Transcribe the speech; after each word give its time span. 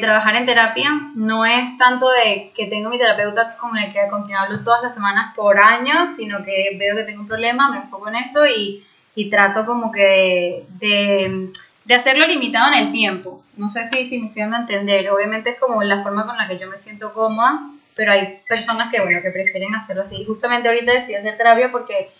Trabajar 0.00 0.36
en 0.36 0.46
terapia 0.46 0.90
no 1.14 1.44
es 1.44 1.76
tanto 1.78 2.08
de 2.08 2.50
que 2.54 2.66
tengo 2.66 2.90
mi 2.90 2.98
terapeuta 2.98 3.56
con 3.56 3.76
el 3.76 3.92
que 3.92 4.08
con 4.08 4.24
quien 4.24 4.38
hablo 4.38 4.60
todas 4.64 4.82
las 4.82 4.94
semanas 4.94 5.34
por 5.36 5.58
años, 5.58 6.16
sino 6.16 6.44
que 6.44 6.76
veo 6.78 6.96
que 6.96 7.04
tengo 7.04 7.22
un 7.22 7.28
problema, 7.28 7.70
me 7.70 7.78
enfoco 7.78 8.08
en 8.08 8.16
eso 8.16 8.46
y, 8.46 8.84
y 9.14 9.30
trato 9.30 9.66
como 9.66 9.92
que 9.92 10.64
de, 10.78 11.52
de, 11.84 11.94
hacerlo 11.94 12.26
limitado 12.26 12.72
en 12.72 12.86
el 12.86 12.92
tiempo. 12.92 13.42
No 13.56 13.70
sé 13.70 13.84
si, 13.84 14.06
si 14.06 14.18
me 14.18 14.28
estoy 14.28 14.42
dando 14.42 14.56
a 14.56 14.60
entender. 14.60 15.10
Obviamente 15.10 15.50
es 15.50 15.60
como 15.60 15.82
la 15.82 16.02
forma 16.02 16.26
con 16.26 16.36
la 16.36 16.48
que 16.48 16.58
yo 16.58 16.68
me 16.68 16.78
siento 16.78 17.12
cómoda, 17.12 17.60
pero 17.94 18.12
hay 18.12 18.40
personas 18.48 18.90
que, 18.90 19.00
bueno, 19.00 19.20
que 19.22 19.30
prefieren 19.30 19.74
hacerlo 19.74 20.02
así. 20.02 20.24
Justamente 20.24 20.68
ahorita 20.68 20.92
decidí 20.92 21.14
hacer 21.14 21.36
terapia 21.36 21.70
porque 21.70 22.10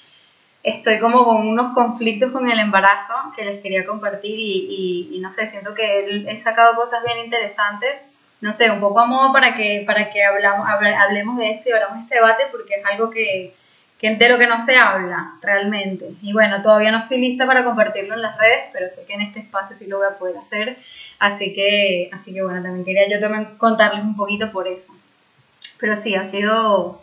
estoy 0.62 0.98
como 0.98 1.24
con 1.24 1.48
unos 1.48 1.74
conflictos 1.74 2.32
con 2.32 2.50
el 2.50 2.58
embarazo 2.58 3.14
que 3.36 3.44
les 3.44 3.62
quería 3.62 3.86
compartir 3.86 4.34
y, 4.36 5.18
no 5.20 5.30
sé, 5.30 5.46
siento 5.48 5.74
que 5.74 6.24
he 6.28 6.38
sacado 6.38 6.76
cosas 6.76 7.02
bien 7.04 7.24
interesantes, 7.24 8.00
no 8.40 8.52
sé, 8.52 8.70
un 8.70 8.80
poco 8.80 9.00
a 9.00 9.06
modo 9.06 9.32
para 9.32 9.54
que, 9.56 9.84
para 9.86 10.10
que 10.10 10.24
hablamos, 10.24 10.66
hablemos 10.68 11.36
de 11.38 11.50
esto 11.50 11.68
y 11.68 11.72
abramos 11.72 12.02
este 12.02 12.16
debate 12.16 12.44
porque 12.50 12.74
es 12.74 12.86
algo 12.86 13.10
que, 13.10 13.54
que 14.00 14.06
entero 14.06 14.38
que 14.38 14.46
no 14.46 14.64
se 14.64 14.76
habla 14.76 15.34
realmente. 15.42 16.12
Y 16.22 16.32
bueno, 16.32 16.62
todavía 16.62 16.90
no 16.90 16.98
estoy 16.98 17.18
lista 17.18 17.46
para 17.46 17.64
compartirlo 17.64 18.14
en 18.14 18.22
las 18.22 18.38
redes, 18.38 18.70
pero 18.72 18.88
sé 18.88 19.04
que 19.06 19.12
en 19.12 19.20
este 19.20 19.40
espacio 19.40 19.76
sí 19.76 19.86
lo 19.86 19.98
voy 19.98 20.06
a 20.06 20.18
poder 20.18 20.38
hacer. 20.38 20.78
Así 21.18 21.52
que, 21.52 22.08
así 22.10 22.32
que 22.32 22.42
bueno, 22.42 22.62
también 22.62 22.84
quería 22.84 23.08
yo 23.10 23.20
también 23.20 23.56
contarles 23.58 24.02
un 24.02 24.16
poquito 24.16 24.50
por 24.50 24.66
eso. 24.68 24.90
Pero 25.78 25.96
sí, 25.96 26.14
ha 26.14 26.24
sido 26.26 27.02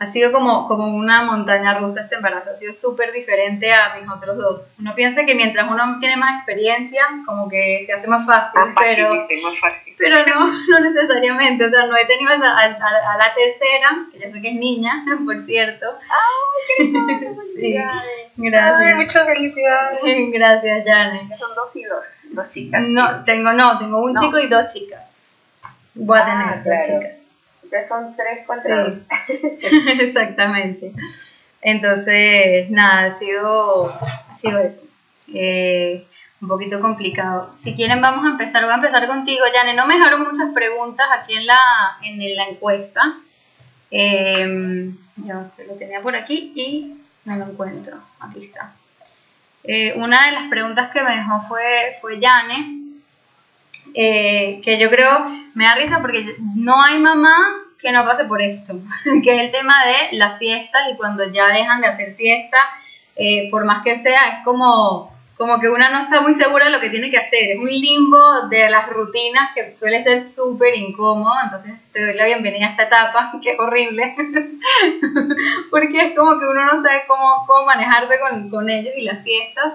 ha 0.00 0.06
sido 0.06 0.32
como, 0.32 0.66
como 0.66 0.96
una 0.96 1.24
montaña 1.24 1.78
rusa 1.78 2.00
este 2.00 2.14
embarazo, 2.14 2.52
ha 2.52 2.56
sido 2.56 2.72
súper 2.72 3.12
diferente 3.12 3.70
a 3.70 3.96
mis 3.96 4.10
otros 4.10 4.38
dos. 4.38 4.62
Uno 4.78 4.94
piensa 4.94 5.26
que 5.26 5.34
mientras 5.34 5.70
uno 5.70 5.98
tiene 6.00 6.16
más 6.16 6.38
experiencia, 6.38 7.02
como 7.26 7.50
que 7.50 7.84
se 7.84 7.92
hace 7.92 8.08
más 8.08 8.24
fácil, 8.24 8.62
pero, 8.80 9.28
pero 9.98 10.26
no, 10.26 10.52
no 10.68 10.80
necesariamente, 10.80 11.66
o 11.66 11.70
sea, 11.70 11.84
no 11.84 11.94
he 11.98 12.06
tenido 12.06 12.30
a, 12.32 12.38
la 12.38 13.34
tercera, 13.34 14.06
que 14.10 14.20
ya 14.20 14.30
sé 14.32 14.40
que 14.40 14.48
es 14.48 14.54
niña, 14.54 15.04
por 15.26 15.42
cierto. 15.44 15.86
¡Ay, 16.08 16.90
qué 17.56 17.84
Gracias. 18.36 18.96
muchas 18.96 19.26
felicidades. 19.26 20.00
Gracias, 20.32 20.82
Jane. 20.86 21.28
Son 21.38 21.54
dos 21.54 21.76
y 21.76 21.84
dos, 21.84 22.04
dos 22.32 22.50
chicas. 22.50 22.82
No, 22.86 23.22
tengo, 23.24 23.52
no, 23.52 23.78
tengo 23.78 24.02
un 24.02 24.16
chico 24.16 24.38
y 24.38 24.48
dos 24.48 24.72
chicas. 24.72 25.02
Voy 25.92 26.18
a 26.18 26.24
tener 26.24 26.46
ah, 26.46 26.62
dos 26.64 26.86
chicas 26.86 27.19
son 27.88 28.16
tres 28.16 28.46
contra 28.46 28.94
Exactamente. 30.00 30.92
Entonces, 31.62 32.70
nada, 32.70 33.14
ha 33.14 33.18
sido, 33.18 33.88
ha 33.88 34.38
sido 34.40 34.58
eso. 34.60 34.80
Eh, 35.32 36.04
un 36.40 36.48
poquito 36.48 36.80
complicado. 36.80 37.54
Si 37.58 37.74
quieren, 37.74 38.00
vamos 38.00 38.24
a 38.24 38.30
empezar. 38.30 38.62
Voy 38.64 38.72
a 38.72 38.76
empezar 38.76 39.06
contigo, 39.06 39.44
Jane. 39.54 39.74
No 39.74 39.86
me 39.86 39.94
dejaron 39.94 40.22
muchas 40.22 40.52
preguntas 40.54 41.06
aquí 41.12 41.34
en 41.34 41.46
la, 41.46 41.58
en 42.02 42.36
la 42.36 42.44
encuesta. 42.44 43.14
Eh, 43.90 44.90
yo 45.16 45.34
lo 45.66 45.74
tenía 45.74 46.00
por 46.00 46.16
aquí 46.16 46.52
y 46.54 46.96
no 47.24 47.36
lo 47.36 47.44
encuentro. 47.44 47.98
Aquí 48.20 48.44
está. 48.44 48.72
Eh, 49.64 49.92
una 49.96 50.26
de 50.26 50.32
las 50.32 50.48
preguntas 50.48 50.90
que 50.90 51.02
me 51.02 51.16
dejó 51.16 51.42
fue, 51.48 51.98
fue 52.00 52.18
Jane, 52.20 52.78
eh, 53.94 54.60
que 54.64 54.78
yo 54.78 54.88
creo 54.88 55.28
me 55.54 55.64
da 55.64 55.74
risa 55.74 56.00
porque 56.00 56.24
no 56.56 56.82
hay 56.82 56.98
mamá 56.98 57.59
que 57.80 57.92
no 57.92 58.04
pase 58.04 58.24
por 58.24 58.42
esto, 58.42 58.74
que 59.22 59.34
es 59.34 59.42
el 59.42 59.50
tema 59.50 59.74
de 59.84 60.16
las 60.16 60.38
siestas 60.38 60.82
y 60.92 60.96
cuando 60.96 61.24
ya 61.32 61.48
dejan 61.48 61.80
de 61.80 61.88
hacer 61.88 62.14
siesta, 62.14 62.58
eh, 63.16 63.48
por 63.50 63.64
más 63.64 63.82
que 63.82 63.96
sea, 63.96 64.38
es 64.38 64.44
como, 64.44 65.12
como 65.36 65.60
que 65.60 65.68
una 65.68 65.90
no 65.90 66.02
está 66.02 66.20
muy 66.20 66.34
segura 66.34 66.66
de 66.66 66.72
lo 66.72 66.80
que 66.80 66.90
tiene 66.90 67.10
que 67.10 67.18
hacer, 67.18 67.50
es 67.50 67.58
un 67.58 67.68
limbo 67.68 68.48
de 68.48 68.70
las 68.70 68.88
rutinas 68.88 69.50
que 69.54 69.76
suele 69.76 70.02
ser 70.02 70.22
súper 70.22 70.76
incómodo, 70.76 71.34
entonces 71.44 71.74
te 71.92 72.04
doy 72.04 72.14
la 72.14 72.26
bienvenida 72.26 72.66
a 72.66 72.70
esta 72.70 72.84
etapa, 72.84 73.32
que 73.42 73.52
es 73.52 73.58
horrible, 73.58 74.14
porque 75.70 75.98
es 75.98 76.16
como 76.16 76.38
que 76.38 76.46
uno 76.46 76.64
no 76.64 76.82
sabe 76.82 77.02
cómo, 77.06 77.44
cómo 77.46 77.66
manejarse 77.66 78.14
con, 78.20 78.50
con 78.50 78.70
ellos 78.70 78.94
y 78.96 79.02
las 79.02 79.22
siestas. 79.22 79.74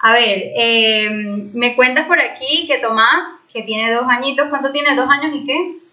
A 0.00 0.12
ver, 0.12 0.52
eh, 0.56 1.10
me 1.54 1.74
cuentas 1.74 2.06
por 2.06 2.20
aquí 2.20 2.68
que 2.68 2.78
Tomás, 2.78 3.24
que 3.52 3.62
tiene 3.62 3.92
dos 3.92 4.06
añitos, 4.08 4.48
¿cuánto 4.48 4.70
tiene? 4.70 4.94
¿Dos 4.94 5.10
años 5.10 5.32
y 5.34 5.44
qué? 5.44 5.87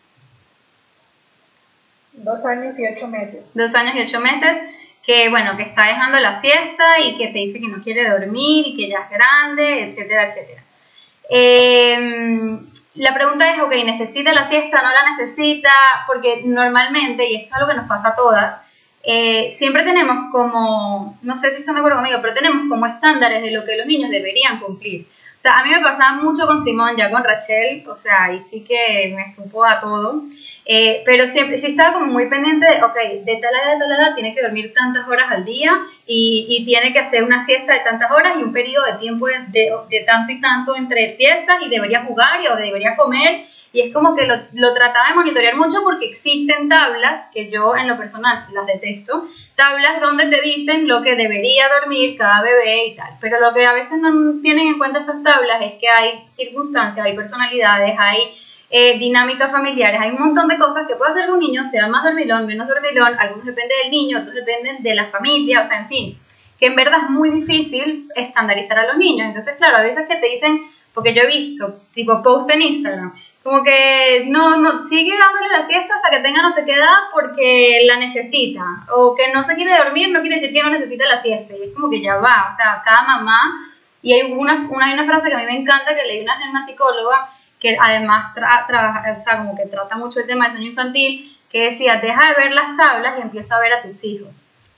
Dos 2.25 2.43
años 2.43 2.79
y 2.79 2.87
ocho 2.87 3.07
meses. 3.07 3.45
Dos 3.53 3.75
años 3.75 3.93
y 3.95 4.01
ocho 4.01 4.19
meses, 4.19 4.57
que 5.05 5.29
bueno, 5.29 5.55
que 5.57 5.61
está 5.61 5.85
dejando 5.85 6.19
la 6.19 6.41
siesta 6.41 6.99
y 6.99 7.17
que 7.17 7.27
te 7.27 7.37
dice 7.37 7.59
que 7.59 7.67
no 7.67 7.83
quiere 7.83 8.09
dormir 8.09 8.65
y 8.65 8.75
que 8.75 8.89
ya 8.89 9.01
es 9.01 9.11
grande, 9.11 9.83
etcétera, 9.83 10.29
etcétera. 10.29 10.63
Em, 11.29 12.65
la 12.95 13.13
pregunta 13.13 13.53
es, 13.53 13.61
ok, 13.61 13.71
¿necesita 13.85 14.33
la 14.33 14.45
siesta? 14.45 14.81
¿No 14.81 14.89
la 14.91 15.07
necesita? 15.11 15.69
Porque 16.07 16.41
normalmente, 16.45 17.29
y 17.29 17.35
esto 17.35 17.49
es 17.49 17.53
algo 17.53 17.67
que 17.69 17.77
nos 17.77 17.87
pasa 17.87 18.09
a 18.09 18.15
todas, 18.15 18.59
eh, 19.03 19.53
siempre 19.55 19.83
tenemos 19.83 20.31
como, 20.31 21.19
no 21.21 21.39
sé 21.39 21.51
si 21.51 21.57
están 21.57 21.75
de 21.75 21.81
acuerdo 21.81 21.99
conmigo, 21.99 22.17
pero 22.23 22.33
tenemos 22.33 22.67
como 22.67 22.87
estándares 22.87 23.43
de 23.43 23.51
lo 23.51 23.63
que 23.65 23.77
los 23.77 23.85
niños 23.85 24.09
deberían 24.09 24.59
cumplir. 24.59 25.05
O 25.37 25.41
sea, 25.45 25.59
a 25.59 25.63
mí 25.63 25.69
me 25.69 25.81
pasaba 25.81 26.21
mucho 26.21 26.47
con 26.47 26.61
Simón, 26.63 26.95
ya 26.97 27.11
con 27.11 27.23
Rachel, 27.23 27.83
o 27.87 27.95
sea, 27.95 28.31
y 28.33 28.41
sí 28.41 28.63
que 28.63 29.13
me 29.15 29.31
supo 29.31 29.65
a 29.65 29.79
todo. 29.79 30.23
Eh, 30.67 31.03
pero 31.05 31.27
siempre 31.27 31.59
sí 31.59 31.67
estaba 31.67 31.93
como 31.93 32.07
muy 32.07 32.27
pendiente 32.27 32.65
de, 32.65 32.81
ok, 32.83 32.95
de 33.23 33.35
tal 33.37 33.53
edad 33.53 33.75
a 33.75 33.79
tal 33.79 33.91
edad 33.91 34.15
tiene 34.15 34.33
que 34.33 34.41
dormir 34.41 34.73
tantas 34.73 35.07
horas 35.07 35.31
al 35.31 35.45
día 35.45 35.71
y, 36.07 36.47
y, 36.49 36.65
tiene 36.65 36.91
que 36.91 36.97
hacer 36.97 37.23
una 37.23 37.39
siesta 37.45 37.73
de 37.73 37.81
tantas 37.81 38.09
horas 38.09 38.37
y 38.39 38.43
un 38.43 38.51
periodo 38.51 38.83
de 38.87 38.97
tiempo 38.97 39.27
de, 39.27 39.71
de, 39.89 39.99
tanto 40.07 40.33
y 40.33 40.41
tanto 40.41 40.75
entre 40.75 41.11
siestas 41.11 41.57
y 41.63 41.69
debería 41.69 42.03
jugar 42.05 42.41
y, 42.41 42.47
o 42.47 42.55
debería 42.55 42.95
comer. 42.95 43.45
Y 43.75 43.81
es 43.81 43.93
como 43.93 44.15
que 44.15 44.25
lo, 44.25 44.35
lo, 44.53 44.73
trataba 44.73 45.09
de 45.09 45.15
monitorear 45.15 45.57
mucho 45.57 45.83
porque 45.83 46.05
existen 46.05 46.69
tablas, 46.69 47.25
que 47.33 47.51
yo 47.51 47.75
en 47.75 47.89
lo 47.89 47.97
personal 47.97 48.45
las 48.53 48.65
detesto, 48.65 49.27
tablas 49.55 49.99
donde 49.99 50.27
te 50.27 50.41
dicen 50.41 50.87
lo 50.87 51.01
que 51.01 51.17
debería 51.17 51.65
dormir 51.81 52.17
cada 52.17 52.41
bebé 52.41 52.85
y 52.87 52.95
tal. 52.95 53.09
Pero 53.19 53.37
lo 53.41 53.53
que 53.53 53.65
a 53.65 53.73
veces 53.73 53.99
no 53.99 54.39
tienen 54.41 54.67
en 54.67 54.77
cuenta 54.77 55.01
estas 55.01 55.21
tablas 55.23 55.61
es 55.61 55.73
que 55.73 55.89
hay 55.89 56.25
circunstancias, 56.29 57.05
hay 57.05 57.17
personalidades, 57.17 57.95
hay 57.99 58.37
eh, 58.69 58.97
dinámicas 58.97 59.51
familiares, 59.51 59.99
hay 60.01 60.11
un 60.11 60.21
montón 60.21 60.47
de 60.47 60.57
cosas 60.57 60.87
que 60.87 60.95
puede 60.95 61.11
hacer 61.11 61.29
un 61.29 61.39
niño, 61.39 61.69
sea 61.69 61.89
más 61.89 62.05
dormilón, 62.05 62.45
menos 62.45 62.69
dormilón, 62.69 63.19
algunos 63.19 63.45
dependen 63.45 63.77
del 63.83 63.91
niño, 63.91 64.19
otros 64.19 64.35
dependen 64.35 64.83
de 64.83 64.95
la 64.95 65.07
familia, 65.07 65.63
o 65.63 65.67
sea, 65.67 65.79
en 65.79 65.89
fin, 65.89 66.17
que 66.57 66.67
en 66.67 66.77
verdad 66.77 66.99
es 67.03 67.09
muy 67.09 67.29
difícil 67.29 68.09
estandarizar 68.15 68.79
a 68.79 68.87
los 68.87 68.95
niños. 68.95 69.27
Entonces, 69.27 69.55
claro, 69.57 69.79
a 69.79 69.81
veces 69.81 70.07
que 70.07 70.15
te 70.15 70.29
dicen, 70.29 70.61
porque 70.93 71.13
yo 71.13 71.23
he 71.23 71.27
visto, 71.27 71.81
tipo 71.93 72.23
post 72.23 72.49
en 72.51 72.61
Instagram, 72.61 73.13
como 73.45 73.61
que 73.61 74.25
no, 74.25 74.57
no, 74.57 74.83
sigue 74.85 75.13
dándole 75.15 75.49
la 75.49 75.63
siesta 75.63 75.97
hasta 75.97 76.09
que 76.09 76.23
tenga 76.23 76.41
no 76.41 76.51
sé 76.51 76.65
qué 76.65 76.73
edad 76.73 76.97
porque 77.13 77.83
la 77.85 77.97
necesita, 77.97 78.63
o 78.91 79.13
que 79.15 79.31
no 79.31 79.43
se 79.43 79.53
quiere 79.53 79.77
dormir, 79.77 80.09
no 80.09 80.21
quiere 80.21 80.37
decir 80.37 80.51
que 80.51 80.63
no 80.63 80.71
necesita 80.71 81.05
la 81.05 81.15
siesta, 81.15 81.53
y 81.53 81.61
es 81.61 81.75
como 81.75 81.91
que 81.91 82.01
ya 82.01 82.15
va, 82.15 82.49
o 82.51 82.55
sea, 82.55 82.81
cada 82.83 83.03
mamá, 83.03 83.69
y 84.01 84.13
hay 84.13 84.33
una, 84.33 84.67
una, 84.67 84.87
hay 84.87 84.95
una 84.95 85.05
frase 85.05 85.29
que 85.29 85.35
a 85.35 85.37
mí 85.37 85.45
me 85.45 85.59
encanta 85.59 85.93
que 85.93 86.07
leí 86.07 86.23
una, 86.23 86.39
una 86.49 86.65
psicóloga, 86.65 87.29
que 87.59 87.77
además 87.79 88.33
trabaja, 88.33 89.15
o 89.15 89.23
sea, 89.23 89.37
como 89.37 89.55
que 89.55 89.67
trata 89.67 89.95
mucho 89.95 90.21
el 90.21 90.25
tema 90.25 90.45
del 90.45 90.53
sueño 90.53 90.69
infantil, 90.71 91.37
que 91.51 91.65
decía, 91.65 91.97
deja 91.97 92.29
de 92.29 92.45
ver 92.45 92.51
las 92.51 92.75
tablas 92.75 93.13
y 93.19 93.21
empieza 93.21 93.57
a 93.57 93.59
ver 93.59 93.73
a 93.73 93.81
tus 93.83 94.03
hijos. 94.03 94.29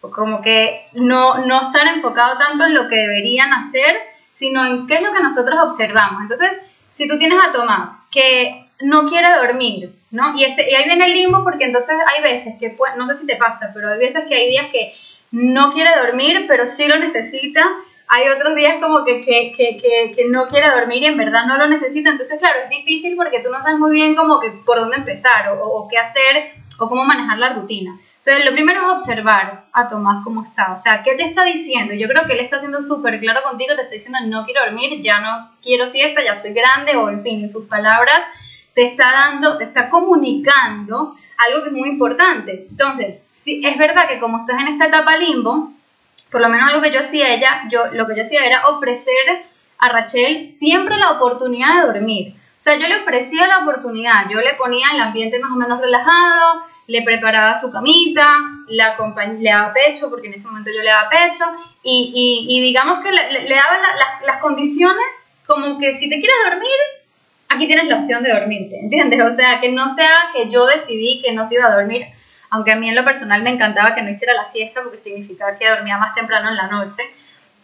como 0.02 0.42
que 0.42 0.90
no, 0.92 1.38
no 1.46 1.68
están 1.68 1.88
enfocados 1.88 2.38
tanto 2.38 2.66
en 2.66 2.74
lo 2.74 2.90
que 2.90 2.98
deberían 2.98 3.54
hacer, 3.54 3.96
sino 4.34 4.66
en 4.66 4.88
qué 4.88 4.96
es 4.96 5.02
lo 5.04 5.14
que 5.14 5.24
nosotros 5.24 5.58
observamos. 5.58 6.24
Entonces, 6.24 6.52
si 6.92 7.08
tú 7.08 7.18
tienes 7.18 7.40
a 7.42 7.54
Tomás 7.54 7.97
que 8.12 8.66
no 8.82 9.10
quiere 9.10 9.28
dormir, 9.36 9.92
¿no? 10.12 10.38
Y, 10.38 10.44
ese, 10.44 10.70
y 10.70 10.76
ahí 10.76 10.86
viene 10.86 11.06
el 11.06 11.14
limbo 11.14 11.44
porque 11.44 11.66
entonces 11.66 11.98
hay 12.08 12.24
veces 12.24 12.56
que, 12.60 12.76
no 12.98 13.08
sé 13.08 13.16
si 13.16 13.26
te 13.26 13.36
pasa, 13.36 13.72
pero 13.74 13.92
hay 13.92 14.00
veces 14.00 14.26
que 14.28 14.36
hay 14.36 14.50
días 14.50 14.68
que 14.72 14.94
no 15.32 15.74
quiere 15.74 15.92
dormir, 15.96 16.46
pero 16.48 16.68
sí 16.68 16.88
lo 16.88 16.98
necesita 16.98 17.64
hay 18.08 18.30
otros 18.30 18.56
días 18.56 18.76
como 18.82 19.04
que, 19.04 19.24
que, 19.26 19.54
que, 19.56 20.14
que, 20.16 20.26
no 20.30 20.48
quiere 20.48 20.70
dormir 20.70 21.04
y 21.04 21.08
en 21.08 21.18
verdad 21.18 21.46
no 21.46 21.58
lo 21.58 21.68
necesita. 21.68 22.10
Entonces, 22.10 22.40
claro, 22.40 22.60
es 22.64 22.70
difícil 22.70 23.16
porque 23.18 23.42
tú 23.42 23.52
no 23.52 23.62
sabes 23.62 23.80
muy 23.80 23.92
bien 23.92 24.16
como 24.16 24.40
que 24.40 24.50
por 24.66 24.80
dónde 24.80 24.98
empezar 24.98 25.50
o, 25.60 25.88
qué 25.90 25.98
hacer 25.98 26.52
o 26.80 26.88
cómo 26.88 27.04
manejar 27.04 27.38
la 27.38 27.54
rutina. 27.54 28.00
Entonces, 28.28 28.46
lo 28.46 28.56
primero 28.56 28.82
es 28.82 28.88
observar 28.90 29.64
a 29.72 29.88
Tomás 29.88 30.22
cómo 30.26 30.44
está. 30.44 30.74
O 30.74 30.76
sea, 30.76 31.02
¿qué 31.02 31.16
te 31.16 31.24
está 31.24 31.46
diciendo? 31.46 31.94
Yo 31.94 32.10
creo 32.10 32.26
que 32.28 32.34
él 32.34 32.42
está 32.42 32.60
siendo 32.60 32.82
súper 32.82 33.22
claro 33.22 33.42
contigo, 33.42 33.74
te 33.74 33.84
está 33.84 33.96
diciendo 33.96 34.20
no 34.26 34.44
quiero 34.44 34.66
dormir, 34.66 35.02
ya 35.02 35.22
no 35.22 35.50
quiero 35.64 35.88
siesta, 35.88 36.22
ya 36.22 36.34
estoy 36.34 36.52
grande 36.52 36.98
o 36.98 37.08
en 37.08 37.24
fin, 37.24 37.42
en 37.42 37.50
sus 37.50 37.68
palabras 37.68 38.20
te 38.76 38.86
está 38.86 39.12
dando, 39.12 39.58
te 39.58 39.64
está 39.64 39.88
comunicando 39.88 41.16
algo 41.38 41.64
que 41.64 41.70
es 41.70 41.74
muy 41.74 41.88
importante. 41.88 42.68
Entonces, 42.70 43.22
si 43.32 43.66
es 43.66 43.78
verdad 43.78 44.10
que 44.10 44.20
como 44.20 44.40
estás 44.40 44.60
en 44.60 44.74
esta 44.74 44.88
etapa 44.88 45.16
limbo, 45.16 45.72
por 46.30 46.42
lo 46.42 46.50
menos 46.50 46.74
lo 46.74 46.82
que 46.82 46.92
yo 46.92 47.00
hacía 47.00 47.34
ella, 47.34 47.64
yo 47.72 47.94
lo 47.94 48.08
que 48.08 48.18
yo 48.18 48.24
hacía 48.24 48.46
era 48.46 48.68
ofrecer 48.68 49.46
a 49.78 49.88
Rachel 49.88 50.52
siempre 50.52 50.98
la 50.98 51.12
oportunidad 51.12 51.80
de 51.80 51.88
dormir. 51.94 52.34
O 52.60 52.64
sea, 52.64 52.78
yo 52.78 52.90
le 52.90 53.04
ofrecía 53.04 53.48
la 53.48 53.60
oportunidad, 53.60 54.28
yo 54.30 54.42
le 54.42 54.56
ponía 54.56 54.88
el 54.94 55.00
ambiente 55.00 55.40
más 55.40 55.52
o 55.52 55.56
menos 55.56 55.80
relajado, 55.80 56.67
le 56.88 57.02
preparaba 57.02 57.54
su 57.56 57.72
camita, 57.72 58.40
la 58.70 58.98
le 59.40 59.50
daba 59.50 59.74
pecho, 59.74 60.10
porque 60.10 60.28
en 60.28 60.36
ese 60.36 60.48
momento 60.48 60.72
yo 60.74 60.82
le 60.82 60.90
daba 60.90 61.10
pecho, 61.10 61.44
y, 61.84 62.62
digamos 62.62 63.04
que 63.04 63.12
le, 63.12 63.56
daba 63.56 63.78
las 64.26 64.42
condiciones 64.42 65.06
como 65.46 65.80
que 65.80 65.96
si 65.96 66.10
te 66.10 66.20
quieres 66.20 66.38
dormir, 66.50 66.78
aquí 67.50 67.68
tienes 67.68 67.86
la 67.86 67.98
opción 67.98 68.24
de 68.24 68.34
dormirte, 68.34 68.80
¿entiendes? 68.80 69.22
O 69.22 69.36
sea, 69.36 69.60
que 69.60 69.72
no 69.72 69.94
sea 69.94 70.32
que 70.34 70.50
yo 70.50 70.66
decidí 70.66 71.22
que 71.22 71.34
no 71.34 71.48
se 71.48 71.56
iba 71.56 71.66
a 71.66 71.76
dormir, 71.76 72.06
aunque 72.50 72.72
a 72.72 72.76
mí 72.78 72.90
en 72.90 72.96
lo 72.96 73.04
personal 73.04 73.44
me 73.44 73.52
encantaba 73.52 73.96
que 73.96 74.02
no 74.02 74.10
hiciera 74.10 74.34
la 74.34 74.46
siesta 74.46 74.82
porque 74.82 75.00
significaba 75.00 75.58
que 75.58 75.70
dormía 75.70 75.98
más 75.98 76.16
temprano 76.16 76.50
en 76.50 76.56
la 76.56 76.68
noche. 76.68 77.04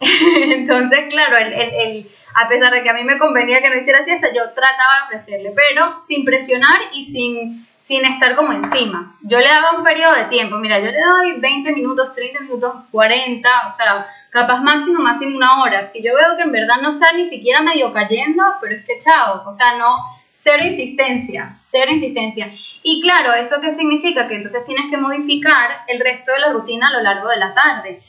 Entonces, 0.00 1.06
claro, 1.08 1.38
el, 1.38 1.52
el, 1.52 2.10
a 2.34 2.48
pesar 2.48 2.72
de 2.72 2.82
que 2.82 2.90
a 2.90 2.94
mí 2.94 3.04
me 3.04 3.18
convenía 3.18 3.60
que 3.60 3.70
no 3.70 3.76
hiciera 3.76 4.04
siesta, 4.04 4.28
yo 4.34 4.42
trataba 4.50 5.08
de 5.10 5.16
ofrecerle, 5.16 5.52
pero 5.54 6.02
sin 6.06 6.24
presionar 6.24 6.80
y 6.92 7.04
sin, 7.04 7.66
sin 7.84 8.04
estar 8.04 8.34
como 8.34 8.52
encima. 8.52 9.14
Yo 9.20 9.38
le 9.38 9.48
daba 9.48 9.76
un 9.76 9.84
periodo 9.84 10.14
de 10.14 10.24
tiempo, 10.24 10.56
mira, 10.56 10.78
yo 10.78 10.90
le 10.90 11.00
doy 11.00 11.40
20 11.40 11.72
minutos, 11.72 12.14
30 12.14 12.40
minutos, 12.40 12.74
40, 12.90 13.48
o 13.72 13.76
sea, 13.76 14.06
capaz 14.30 14.60
máximo, 14.60 15.02
máximo 15.02 15.36
una 15.36 15.62
hora. 15.62 15.86
Si 15.86 16.02
yo 16.02 16.14
veo 16.14 16.36
que 16.36 16.44
en 16.44 16.52
verdad 16.52 16.76
no 16.82 16.92
está 16.92 17.12
ni 17.12 17.28
siquiera 17.28 17.60
medio 17.60 17.92
cayendo, 17.92 18.42
pero 18.60 18.74
es 18.74 18.86
que 18.86 18.98
chao, 18.98 19.42
o 19.46 19.52
sea, 19.52 19.76
no, 19.76 19.96
cero 20.32 20.62
insistencia, 20.64 21.56
cero 21.70 21.90
insistencia. 21.90 22.50
Y 22.82 23.02
claro, 23.02 23.34
¿eso 23.34 23.60
qué 23.60 23.72
significa? 23.72 24.28
Que 24.28 24.36
entonces 24.36 24.64
tienes 24.64 24.90
que 24.90 24.96
modificar 24.96 25.82
el 25.86 26.00
resto 26.00 26.32
de 26.32 26.40
la 26.40 26.52
rutina 26.52 26.88
a 26.88 26.92
lo 26.92 27.02
largo 27.02 27.28
de 27.28 27.36
la 27.36 27.52
tarde. 27.52 28.00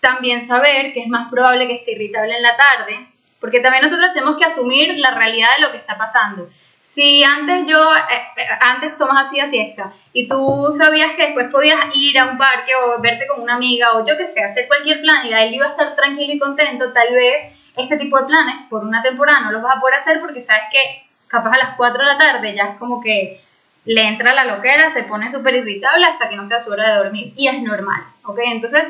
También 0.00 0.44
saber 0.44 0.92
que 0.92 1.02
es 1.02 1.08
más 1.08 1.30
probable 1.30 1.68
que 1.68 1.74
esté 1.74 1.92
irritable 1.92 2.36
en 2.36 2.42
la 2.42 2.56
tarde, 2.56 3.06
porque 3.40 3.60
también 3.60 3.84
nosotros 3.84 4.12
tenemos 4.12 4.38
que 4.38 4.44
asumir 4.44 4.98
la 4.98 5.14
realidad 5.14 5.48
de 5.56 5.62
lo 5.62 5.70
que 5.70 5.78
está 5.78 5.96
pasando. 5.96 6.48
Si 6.92 7.22
antes 7.22 7.66
yo, 7.68 7.94
eh, 7.94 8.22
eh, 8.36 8.46
antes 8.60 8.96
Tomás 8.96 9.28
hacía 9.28 9.46
siesta 9.46 9.92
y 10.12 10.26
tú 10.26 10.74
sabías 10.76 11.12
que 11.14 11.26
después 11.26 11.48
podías 11.52 11.78
ir 11.94 12.18
a 12.18 12.26
un 12.26 12.36
parque 12.36 12.72
o 12.74 13.00
verte 13.00 13.28
con 13.28 13.42
una 13.42 13.54
amiga 13.54 13.92
o 13.92 14.04
yo 14.04 14.16
que 14.16 14.26
sé, 14.32 14.42
hacer 14.42 14.66
cualquier 14.66 15.00
plan 15.00 15.24
y 15.24 15.32
él 15.32 15.54
iba 15.54 15.66
a 15.66 15.70
estar 15.70 15.94
tranquilo 15.94 16.32
y 16.32 16.38
contento, 16.40 16.92
tal 16.92 17.14
vez 17.14 17.52
este 17.76 17.96
tipo 17.96 18.18
de 18.18 18.26
planes 18.26 18.56
por 18.68 18.82
una 18.82 19.02
temporada 19.02 19.42
no 19.42 19.52
los 19.52 19.62
vas 19.62 19.76
a 19.76 19.80
poder 19.80 20.00
hacer 20.00 20.20
porque 20.20 20.42
sabes 20.42 20.64
que 20.72 21.06
capaz 21.28 21.52
a 21.52 21.58
las 21.58 21.76
4 21.76 21.96
de 21.96 22.06
la 22.06 22.18
tarde 22.18 22.56
ya 22.56 22.64
es 22.64 22.78
como 22.78 23.00
que 23.00 23.40
le 23.84 24.08
entra 24.08 24.34
la 24.34 24.44
loquera, 24.44 24.92
se 24.92 25.04
pone 25.04 25.30
súper 25.30 25.54
irritable 25.54 26.04
hasta 26.04 26.28
que 26.28 26.36
no 26.36 26.48
sea 26.48 26.64
su 26.64 26.70
hora 26.70 26.90
de 26.90 27.04
dormir 27.04 27.32
y 27.36 27.46
es 27.46 27.62
normal, 27.62 28.02
¿ok? 28.24 28.38
Entonces, 28.46 28.84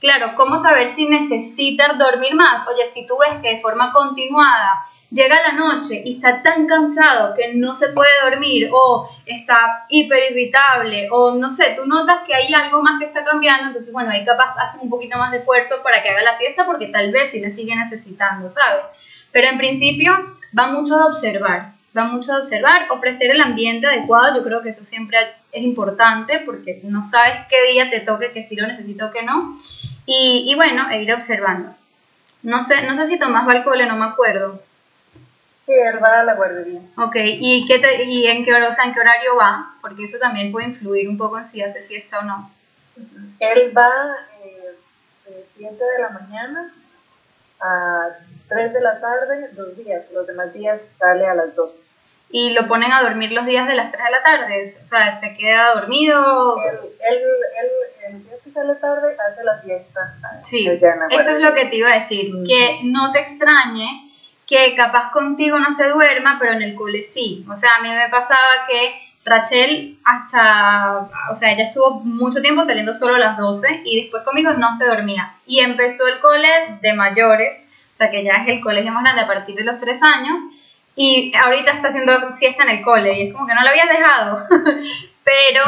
claro, 0.00 0.32
¿cómo 0.34 0.60
saber 0.60 0.88
si 0.88 1.08
necesitas 1.08 1.96
dormir 1.96 2.34
más? 2.34 2.66
Oye, 2.66 2.84
si 2.86 3.06
tú 3.06 3.16
ves 3.18 3.40
que 3.40 3.54
de 3.54 3.60
forma 3.60 3.92
continuada 3.92 4.84
llega 5.10 5.40
la 5.42 5.52
noche 5.52 6.02
y 6.04 6.16
está 6.16 6.42
tan 6.42 6.66
cansado 6.66 7.34
que 7.34 7.54
no 7.54 7.74
se 7.74 7.88
puede 7.88 8.10
dormir 8.28 8.68
o 8.72 9.08
está 9.24 9.86
hiper 9.88 10.32
irritable 10.32 11.08
o 11.10 11.34
no 11.34 11.54
sé, 11.54 11.76
tú 11.76 11.86
notas 11.86 12.22
que 12.26 12.34
hay 12.34 12.52
algo 12.52 12.82
más 12.82 12.98
que 12.98 13.06
está 13.06 13.24
cambiando, 13.24 13.68
entonces 13.68 13.92
bueno, 13.92 14.10
ahí 14.10 14.24
capaz 14.24 14.54
haces 14.58 14.82
un 14.82 14.90
poquito 14.90 15.18
más 15.18 15.30
de 15.30 15.38
esfuerzo 15.38 15.76
para 15.82 16.02
que 16.02 16.10
haga 16.10 16.22
la 16.22 16.34
siesta 16.34 16.66
porque 16.66 16.88
tal 16.88 17.12
vez 17.12 17.30
si 17.30 17.40
la 17.40 17.50
sigue 17.50 17.76
necesitando, 17.76 18.50
¿sabes? 18.50 18.84
Pero 19.32 19.48
en 19.48 19.58
principio 19.58 20.12
va 20.58 20.68
mucho 20.68 20.96
de 20.96 21.04
observar, 21.04 21.72
va 21.96 22.04
mucho 22.04 22.32
de 22.34 22.42
observar, 22.42 22.86
ofrecer 22.90 23.30
el 23.30 23.40
ambiente 23.40 23.86
adecuado, 23.86 24.36
yo 24.36 24.42
creo 24.42 24.62
que 24.62 24.70
eso 24.70 24.84
siempre 24.84 25.18
es 25.52 25.62
importante 25.62 26.40
porque 26.40 26.80
no 26.82 27.04
sabes 27.04 27.46
qué 27.48 27.72
día 27.72 27.90
te 27.90 28.00
toque, 28.00 28.32
que 28.32 28.42
si 28.42 28.56
lo 28.56 28.66
necesito 28.66 29.06
o 29.06 29.10
que 29.12 29.22
no, 29.22 29.56
y, 30.04 30.46
y 30.48 30.54
bueno, 30.54 30.90
e 30.90 31.02
ir 31.02 31.12
observando. 31.12 31.74
No 32.42 32.62
sé, 32.64 32.82
no 32.86 32.96
sé 32.96 33.06
si 33.06 33.18
Tomás 33.18 33.46
va 33.46 33.52
al 33.52 33.64
cole, 33.64 33.86
no 33.86 33.96
me 33.96 34.04
acuerdo. 34.04 34.60
Sí, 35.66 35.72
él 35.72 36.02
va 36.02 36.20
a 36.20 36.24
la 36.24 36.34
guardería. 36.34 36.80
Ok, 36.96 37.16
¿y, 37.16 37.66
qué 37.66 37.80
te, 37.80 38.04
y 38.04 38.28
en, 38.28 38.44
qué, 38.44 38.54
o 38.54 38.72
sea, 38.72 38.84
en 38.84 38.94
qué 38.94 39.00
horario 39.00 39.34
va? 39.34 39.74
Porque 39.80 40.04
eso 40.04 40.16
también 40.18 40.52
puede 40.52 40.68
influir 40.68 41.08
un 41.08 41.18
poco 41.18 41.38
en 41.38 41.48
si 41.48 41.60
hace 41.60 41.82
siesta 41.82 42.20
o 42.20 42.22
no. 42.22 42.50
Él 43.40 43.76
va 43.76 44.16
eh, 44.44 44.76
de 45.26 45.44
7 45.56 45.74
de 45.74 46.02
la 46.02 46.08
mañana 46.10 46.72
a 47.60 48.10
3 48.48 48.72
de 48.72 48.80
la 48.80 49.00
tarde, 49.00 49.50
dos 49.54 49.76
días. 49.76 50.04
Los 50.12 50.28
demás 50.28 50.54
días 50.54 50.80
sale 50.98 51.26
a 51.26 51.34
las 51.34 51.52
2. 51.56 51.86
¿Y 52.30 52.50
lo 52.50 52.68
ponen 52.68 52.92
a 52.92 53.02
dormir 53.02 53.32
los 53.32 53.44
días 53.44 53.66
de 53.66 53.74
las 53.74 53.90
3 53.90 54.04
de 54.04 54.10
la 54.10 54.22
tarde? 54.22 54.74
O 54.84 54.88
sea, 54.88 55.16
¿se 55.16 55.36
queda 55.36 55.74
dormido? 55.74 56.58
Él, 56.62 56.78
él, 57.00 57.22
él, 57.60 57.70
el 58.06 58.24
día 58.24 58.34
que 58.42 58.50
sale 58.52 58.76
tarde 58.76 59.16
hace 59.18 59.42
la 59.42 59.58
fiesta. 59.58 60.14
Sí, 60.44 60.68
eso 60.68 61.30
es 61.30 61.40
lo 61.40 61.54
que 61.54 61.66
te 61.66 61.76
iba 61.76 61.90
a 61.90 61.98
decir. 61.98 62.32
Que 62.46 62.82
no 62.84 63.10
te 63.10 63.18
extrañe 63.18 64.05
que 64.46 64.74
capaz 64.76 65.10
contigo 65.10 65.58
no 65.58 65.72
se 65.72 65.88
duerma, 65.88 66.36
pero 66.38 66.52
en 66.52 66.62
el 66.62 66.74
cole 66.74 67.02
sí. 67.02 67.44
O 67.50 67.56
sea, 67.56 67.76
a 67.78 67.82
mí 67.82 67.88
me 67.88 68.08
pasaba 68.08 68.66
que 68.68 68.94
Rachel 69.24 69.98
hasta, 70.04 71.08
o 71.32 71.36
sea, 71.36 71.52
ella 71.52 71.64
estuvo 71.64 72.00
mucho 72.00 72.40
tiempo 72.40 72.62
saliendo 72.62 72.96
solo 72.96 73.16
a 73.16 73.18
las 73.18 73.36
12 73.36 73.82
y 73.84 74.02
después 74.02 74.22
conmigo 74.22 74.52
no 74.52 74.76
se 74.76 74.86
dormía. 74.86 75.34
Y 75.46 75.60
empezó 75.60 76.06
el 76.06 76.20
cole 76.20 76.78
de 76.80 76.94
mayores, 76.94 77.58
o 77.94 77.96
sea, 77.96 78.10
que 78.10 78.22
ya 78.22 78.36
es 78.36 78.48
el 78.48 78.60
colegio 78.60 78.92
más 78.92 79.02
grande 79.02 79.22
a 79.22 79.26
partir 79.26 79.56
de 79.56 79.64
los 79.64 79.80
3 79.80 80.00
años, 80.02 80.40
y 80.94 81.32
ahorita 81.36 81.72
está 81.72 81.88
haciendo 81.88 82.34
siesta 82.36 82.62
en 82.62 82.70
el 82.70 82.82
cole 82.82 83.12
y 83.18 83.28
es 83.28 83.34
como 83.34 83.46
que 83.46 83.54
no 83.54 83.62
lo 83.62 83.68
habías 83.68 83.88
dejado. 83.88 84.46
pero 85.24 85.62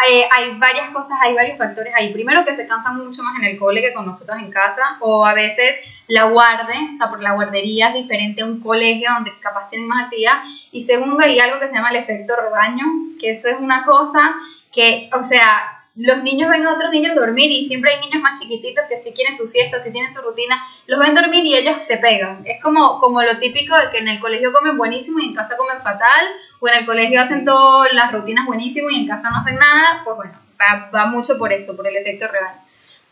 hay, 0.00 0.22
hay, 0.30 0.58
varias 0.58 0.90
cosas, 0.90 1.18
hay 1.20 1.34
varios 1.34 1.58
factores 1.58 1.92
ahí. 1.94 2.12
Primero 2.12 2.44
que 2.44 2.54
se 2.54 2.66
cansan 2.66 3.06
mucho 3.06 3.22
más 3.22 3.38
en 3.38 3.44
el 3.44 3.58
cole 3.58 3.82
que 3.82 3.92
con 3.92 4.06
nosotros 4.06 4.38
en 4.38 4.50
casa, 4.50 4.96
o 5.00 5.26
a 5.26 5.34
veces 5.34 5.76
la 6.06 6.24
guarde, 6.24 6.74
o 6.92 6.96
sea, 6.96 7.08
por 7.08 7.22
la 7.22 7.32
guardería 7.32 7.88
es 7.88 7.94
diferente 7.94 8.42
a 8.42 8.46
un 8.46 8.60
colegio 8.60 9.08
donde 9.12 9.32
capaz 9.40 9.68
tienen 9.68 9.88
más 9.88 10.04
actividad. 10.04 10.42
Y 10.72 10.82
segundo, 10.82 11.22
hay 11.22 11.38
algo 11.38 11.60
que 11.60 11.68
se 11.68 11.74
llama 11.74 11.90
el 11.90 11.96
efecto 11.96 12.34
rebaño, 12.36 12.84
que 13.20 13.30
eso 13.30 13.48
es 13.48 13.58
una 13.60 13.84
cosa 13.84 14.34
que, 14.72 15.10
o 15.12 15.22
sea, 15.22 15.79
los 15.96 16.22
niños 16.22 16.48
ven 16.48 16.66
a 16.66 16.74
otros 16.74 16.90
niños 16.92 17.16
dormir 17.16 17.50
y 17.50 17.66
siempre 17.66 17.92
hay 17.92 18.00
niños 18.00 18.22
más 18.22 18.38
chiquititos 18.38 18.84
que 18.88 19.02
si 19.02 19.12
quieren 19.12 19.36
su 19.36 19.46
siesta, 19.46 19.80
si 19.80 19.92
tienen 19.92 20.14
su 20.14 20.20
rutina, 20.20 20.64
los 20.86 21.00
ven 21.00 21.14
dormir 21.14 21.44
y 21.44 21.56
ellos 21.56 21.84
se 21.84 21.96
pegan. 21.96 22.42
Es 22.46 22.62
como, 22.62 23.00
como 23.00 23.22
lo 23.22 23.38
típico 23.38 23.76
de 23.76 23.90
que 23.90 23.98
en 23.98 24.08
el 24.08 24.20
colegio 24.20 24.52
comen 24.52 24.76
buenísimo 24.76 25.18
y 25.18 25.26
en 25.26 25.34
casa 25.34 25.56
comen 25.56 25.82
fatal, 25.82 26.26
o 26.60 26.68
en 26.68 26.74
el 26.74 26.86
colegio 26.86 27.20
hacen 27.20 27.44
todas 27.44 27.92
las 27.92 28.12
rutinas 28.12 28.46
buenísimo 28.46 28.88
y 28.90 29.00
en 29.00 29.08
casa 29.08 29.30
no 29.30 29.38
hacen 29.38 29.56
nada, 29.56 30.02
pues 30.04 30.16
bueno, 30.16 30.32
va, 30.94 31.06
mucho 31.06 31.38
por 31.38 31.52
eso, 31.52 31.76
por 31.76 31.86
el 31.86 31.96
efecto 31.96 32.28
rebaño. 32.28 32.60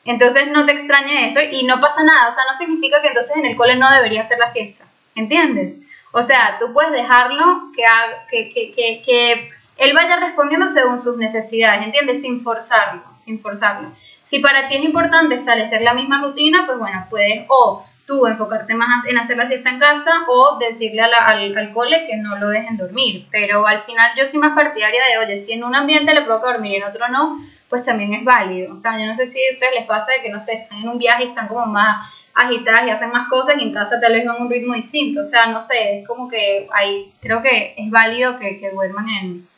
Entonces 0.05 0.49
no 0.49 0.65
te 0.65 0.73
extrañe 0.73 1.29
eso 1.29 1.41
y 1.51 1.65
no 1.65 1.81
pasa 1.81 2.03
nada, 2.03 2.31
o 2.31 2.35
sea, 2.35 2.45
no 2.51 2.57
significa 2.57 3.03
que 3.03 3.09
entonces 3.09 3.37
en 3.37 3.47
el 3.47 3.57
cole 3.57 3.77
no 3.77 3.91
debería 3.91 4.23
hacer 4.23 4.39
la 4.39 4.51
siesta, 4.51 4.85
¿entiendes? 5.15 5.75
O 6.13 6.27
sea, 6.27 6.57
tú 6.59 6.73
puedes 6.73 6.93
dejarlo 6.93 7.71
que, 7.77 8.53
que, 8.55 8.73
que, 8.75 9.03
que 9.05 9.49
él 9.79 9.93
vaya 9.95 10.17
respondiendo 10.17 10.69
según 10.69 11.03
sus 11.03 11.17
necesidades, 11.17 11.83
¿entiendes? 11.83 12.21
Sin 12.21 12.43
forzarlo, 12.43 13.03
sin 13.25 13.41
forzarlo. 13.41 13.93
Si 14.23 14.41
para 14.41 14.69
ti 14.69 14.77
es 14.77 14.85
importante 14.85 15.37
establecer 15.37 15.83
la 15.83 15.95
misma 15.95 16.21
rutina, 16.21 16.65
pues 16.67 16.79
bueno, 16.79 17.07
puedes 17.09 17.47
o 17.49 17.85
tú 18.07 18.27
enfocarte 18.27 18.75
más 18.75 19.05
en 19.07 19.19
hacer 19.19 19.37
la 19.37 19.47
siesta 19.47 19.71
en 19.71 19.79
casa 19.79 20.11
o 20.27 20.59
decirle 20.59 21.03
al, 21.03 21.15
al, 21.57 21.73
cole 21.73 22.07
que 22.07 22.17
no 22.17 22.37
lo 22.39 22.49
dejen 22.49 22.77
dormir. 22.77 23.27
Pero 23.31 23.67
al 23.67 23.83
final 23.83 24.11
yo 24.17 24.29
soy 24.29 24.41
más 24.41 24.55
partidaria 24.55 25.01
de, 25.05 25.25
oye, 25.25 25.43
si 25.43 25.53
en 25.53 25.63
un 25.63 25.75
ambiente 25.75 26.13
le 26.13 26.23
provoca 26.23 26.53
dormir 26.53 26.73
y 26.73 26.77
en 26.77 26.85
otro 26.85 27.07
no, 27.09 27.39
pues 27.69 27.85
también 27.85 28.15
es 28.15 28.25
válido. 28.25 28.75
O 28.75 28.81
sea, 28.81 28.99
yo 28.99 29.07
no 29.07 29.15
sé 29.15 29.27
si 29.27 29.39
a 29.39 29.53
ustedes 29.53 29.75
les 29.77 29.87
pasa 29.87 30.13
de 30.13 30.23
que, 30.23 30.31
no 30.31 30.41
sé, 30.41 30.55
están 30.55 30.81
en 30.81 30.89
un 30.89 30.99
viaje 30.99 31.25
y 31.25 31.29
están 31.29 31.49
como 31.49 31.67
más 31.67 32.11
agitadas 32.35 32.87
y 32.87 32.91
hacen 32.91 33.11
más 33.11 33.29
cosas 33.29 33.57
y 33.59 33.63
en 33.63 33.75
casa 33.75 34.01
tal 34.01 34.13
vez 34.13 34.25
van 34.25 34.41
un 34.41 34.51
ritmo 34.51 34.75
distinto. 34.75 35.21
O 35.21 35.29
sea, 35.29 35.47
no 35.47 35.61
sé, 35.61 36.01
es 36.01 36.07
como 36.07 36.29
que 36.29 36.67
hay, 36.73 37.13
creo 37.21 37.43
que 37.43 37.75
es 37.77 37.91
válido 37.91 38.39
que, 38.39 38.59
que 38.59 38.71
duerman 38.71 39.09
en, 39.09 39.49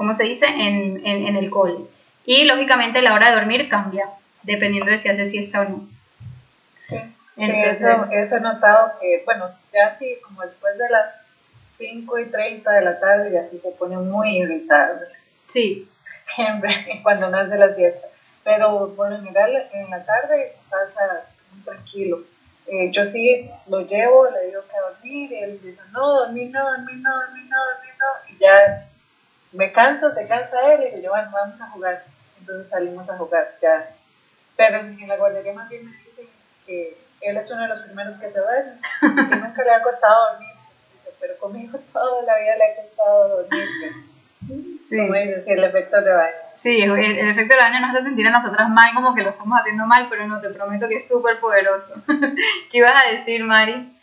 ¿cómo 0.00 0.14
se 0.14 0.24
dice?, 0.24 0.46
en, 0.46 1.06
en, 1.06 1.26
en, 1.26 1.36
el 1.36 1.50
cole. 1.50 1.84
Y 2.24 2.44
lógicamente 2.44 3.02
la 3.02 3.12
hora 3.12 3.28
de 3.28 3.36
dormir 3.36 3.68
cambia, 3.68 4.08
dependiendo 4.44 4.90
de 4.90 4.96
si 4.96 5.10
hace 5.10 5.28
siesta 5.28 5.60
o 5.60 5.64
no. 5.64 5.88
Sí, 6.88 7.52
eso, 7.64 8.06
eso, 8.10 8.36
he 8.36 8.40
notado 8.40 8.92
que, 8.98 9.20
bueno, 9.26 9.50
ya 9.74 9.98
sí, 9.98 10.16
como 10.24 10.40
después 10.40 10.78
de 10.78 10.88
las 10.88 11.04
5 11.76 12.18
y 12.18 12.24
30 12.30 12.70
de 12.70 12.80
la 12.80 12.98
tarde, 12.98 13.30
ya 13.30 13.46
sí 13.50 13.58
se 13.58 13.72
pone 13.72 13.98
muy 13.98 14.38
irritable. 14.38 15.04
Sí. 15.52 15.86
Siempre, 16.34 16.72
cuando 17.02 17.28
no 17.28 17.36
hace 17.36 17.58
la 17.58 17.74
siesta. 17.74 18.08
Pero 18.42 18.94
por 18.96 19.10
lo 19.10 19.18
general, 19.18 19.68
en 19.70 19.90
la 19.90 20.02
tarde 20.02 20.54
pasa 20.70 21.26
tranquilo. 21.66 22.20
Eh, 22.68 22.90
yo 22.90 23.04
sí 23.04 23.50
lo 23.68 23.86
llevo, 23.86 24.30
le 24.30 24.46
digo 24.46 24.62
que 24.62 24.76
a 24.78 24.92
dormir, 24.92 25.30
y 25.30 25.42
él 25.42 25.60
dice, 25.62 25.82
no, 25.92 26.20
dormir 26.20 26.50
no, 26.52 26.70
dormir 26.70 26.96
no, 26.96 27.10
dormir 27.20 27.44
no, 27.50 27.58
dormir 27.74 27.94
no, 27.98 28.34
y 28.34 28.38
ya 28.38 28.86
me 29.52 29.72
canso, 29.72 30.12
se 30.12 30.26
cansa 30.26 30.74
él, 30.74 30.98
y 30.98 31.02
yo, 31.02 31.10
bueno, 31.10 31.30
vamos 31.32 31.60
a 31.60 31.70
jugar. 31.70 32.04
Entonces 32.38 32.68
salimos 32.68 33.08
a 33.10 33.16
jugar 33.16 33.52
ya. 33.60 33.90
Pero 34.56 34.78
en 34.78 35.08
la 35.08 35.16
guardería 35.16 35.52
más 35.52 35.68
bien 35.68 35.86
me 35.86 35.92
dicen 35.92 36.26
que 36.66 36.96
él 37.20 37.36
es 37.36 37.50
uno 37.50 37.62
de 37.62 37.68
los 37.68 37.80
primeros 37.80 38.16
que 38.18 38.30
se 38.30 38.38
duerme, 38.38 38.72
que 39.00 39.36
nunca 39.36 39.64
le 39.64 39.72
ha 39.72 39.82
costado 39.82 40.32
dormir. 40.32 40.54
Pero 41.20 41.36
conmigo 41.38 41.78
toda 41.92 42.22
la 42.22 42.38
vida 42.38 42.56
le 42.56 42.64
ha 42.64 42.76
costado 42.76 43.28
dormir. 43.42 43.68
Sí. 44.88 44.96
Como 44.96 45.14
dices, 45.14 45.44
el 45.46 45.64
efecto 45.64 46.00
de 46.00 46.12
baño. 46.12 46.34
Sí, 46.62 46.82
el, 46.82 46.90
efecto 47.30 47.54
de 47.54 47.60
baño 47.60 47.80
nos 47.80 47.90
hace 47.90 48.04
sentir 48.04 48.26
a 48.26 48.30
nosotras 48.30 48.68
mal, 48.68 48.94
como 48.94 49.14
que 49.14 49.22
lo 49.22 49.30
estamos 49.30 49.60
haciendo 49.60 49.86
mal, 49.86 50.06
pero 50.10 50.26
no, 50.26 50.40
te 50.40 50.50
prometo 50.50 50.88
que 50.88 50.96
es 50.96 51.08
súper 51.08 51.38
poderoso. 51.40 51.94
¿Qué 52.70 52.78
ibas 52.78 52.94
a 52.94 53.10
decir, 53.10 53.44
Mari? 53.44 53.96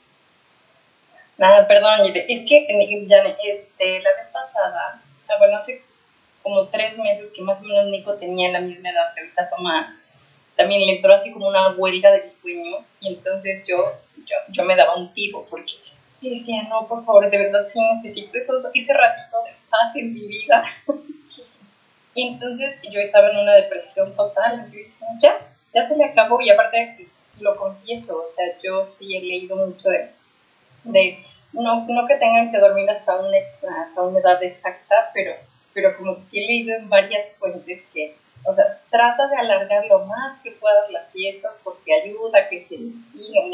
Nada, 1.37 1.67
perdón, 1.67 1.99
es 2.03 2.41
que 2.47 3.05
ya, 3.07 3.17
este, 3.17 3.99
la 4.01 4.09
vez 4.15 4.27
pasada 4.33 5.01
bueno, 5.39 5.57
hace 5.57 5.81
como 6.43 6.67
tres 6.67 6.97
meses 6.97 7.31
que 7.35 7.41
más 7.41 7.61
o 7.61 7.65
menos 7.65 7.87
Nico 7.87 8.13
tenía 8.15 8.51
la 8.51 8.61
misma 8.61 8.89
edad 8.89 9.13
que 9.13 9.21
ahorita 9.21 9.49
Tomás, 9.49 9.91
también 10.55 10.85
le 10.85 10.95
entró 10.95 11.13
así 11.13 11.31
como 11.31 11.47
una 11.47 11.75
huelga 11.75 12.11
del 12.11 12.29
sueño 12.29 12.77
y 12.99 13.09
entonces 13.09 13.63
yo, 13.67 13.93
yo, 14.25 14.35
yo 14.49 14.63
me 14.63 14.75
daba 14.75 14.95
un 14.95 15.13
tipo 15.13 15.45
porque 15.49 15.73
Y 16.21 16.31
decía, 16.31 16.63
no, 16.63 16.87
por 16.87 17.05
favor, 17.05 17.29
de 17.29 17.37
verdad 17.37 17.65
sí 17.67 17.79
necesito 17.79 18.37
eso, 18.37 18.57
ese 18.73 18.93
ratito 18.93 19.37
de 19.43 19.51
paz 19.69 19.95
en 19.95 20.13
mi 20.13 20.27
vida. 20.27 20.63
y 22.15 22.27
entonces 22.27 22.81
yo 22.91 22.99
estaba 22.99 23.29
en 23.29 23.37
una 23.37 23.53
depresión 23.53 24.15
total. 24.15 24.65
Yo 24.71 24.79
decía, 24.79 25.07
ya, 25.19 25.37
ya 25.75 25.85
se 25.85 25.95
le 25.95 26.05
acabó. 26.05 26.41
Y 26.41 26.49
aparte, 26.49 27.07
lo 27.39 27.55
confieso, 27.55 28.23
o 28.23 28.27
sea, 28.35 28.45
yo 28.63 28.83
sí 28.83 29.15
he 29.15 29.21
leído 29.21 29.55
mucho 29.57 29.89
de, 29.89 30.09
de 30.85 31.23
no, 31.61 31.85
no 31.87 32.07
que 32.07 32.15
tengan 32.15 32.51
que 32.51 32.59
dormir 32.59 32.89
hasta 32.89 33.17
una, 33.17 33.37
hasta 33.81 34.01
una 34.01 34.19
edad 34.19 34.41
exacta, 34.43 35.11
pero, 35.13 35.33
pero 35.73 35.97
como 35.97 36.17
que 36.17 36.23
sí 36.23 36.43
he 36.43 36.47
leído 36.47 36.77
en 36.77 36.89
varias 36.89 37.33
fuentes 37.39 37.81
que, 37.93 38.15
o 38.45 38.53
sea, 38.53 38.79
trata 38.89 39.27
de 39.27 39.37
alargar 39.37 39.85
lo 39.87 40.05
más 40.05 40.39
que 40.41 40.51
puedas 40.51 40.89
las 40.91 41.11
fiestas 41.11 41.53
porque 41.63 41.93
ayuda 41.93 42.39
a 42.39 42.49
que 42.49 42.65
se 42.67 42.77
sigan, 42.77 43.51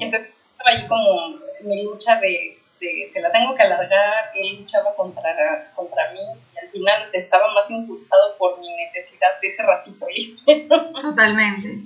entonces 0.00 0.30
estaba 0.50 0.70
ahí 0.70 0.86
como 0.88 1.38
mi 1.62 1.84
lucha 1.84 2.18
de, 2.20 2.58
de, 2.80 3.10
se 3.12 3.20
la 3.20 3.30
tengo 3.30 3.54
que 3.54 3.62
alargar, 3.62 4.32
él 4.34 4.60
luchaba 4.60 4.94
contra, 4.94 5.70
contra 5.74 6.12
mí 6.12 6.20
y 6.54 6.58
al 6.58 6.68
final 6.70 7.06
se 7.06 7.18
estaba 7.18 7.52
más 7.54 7.70
impulsado 7.70 8.36
por 8.38 8.58
mi 8.58 8.68
necesidad 8.74 9.40
de 9.40 9.48
ese 9.48 9.62
ratito 9.62 10.06
libre. 10.08 10.66
Totalmente. 10.68 11.78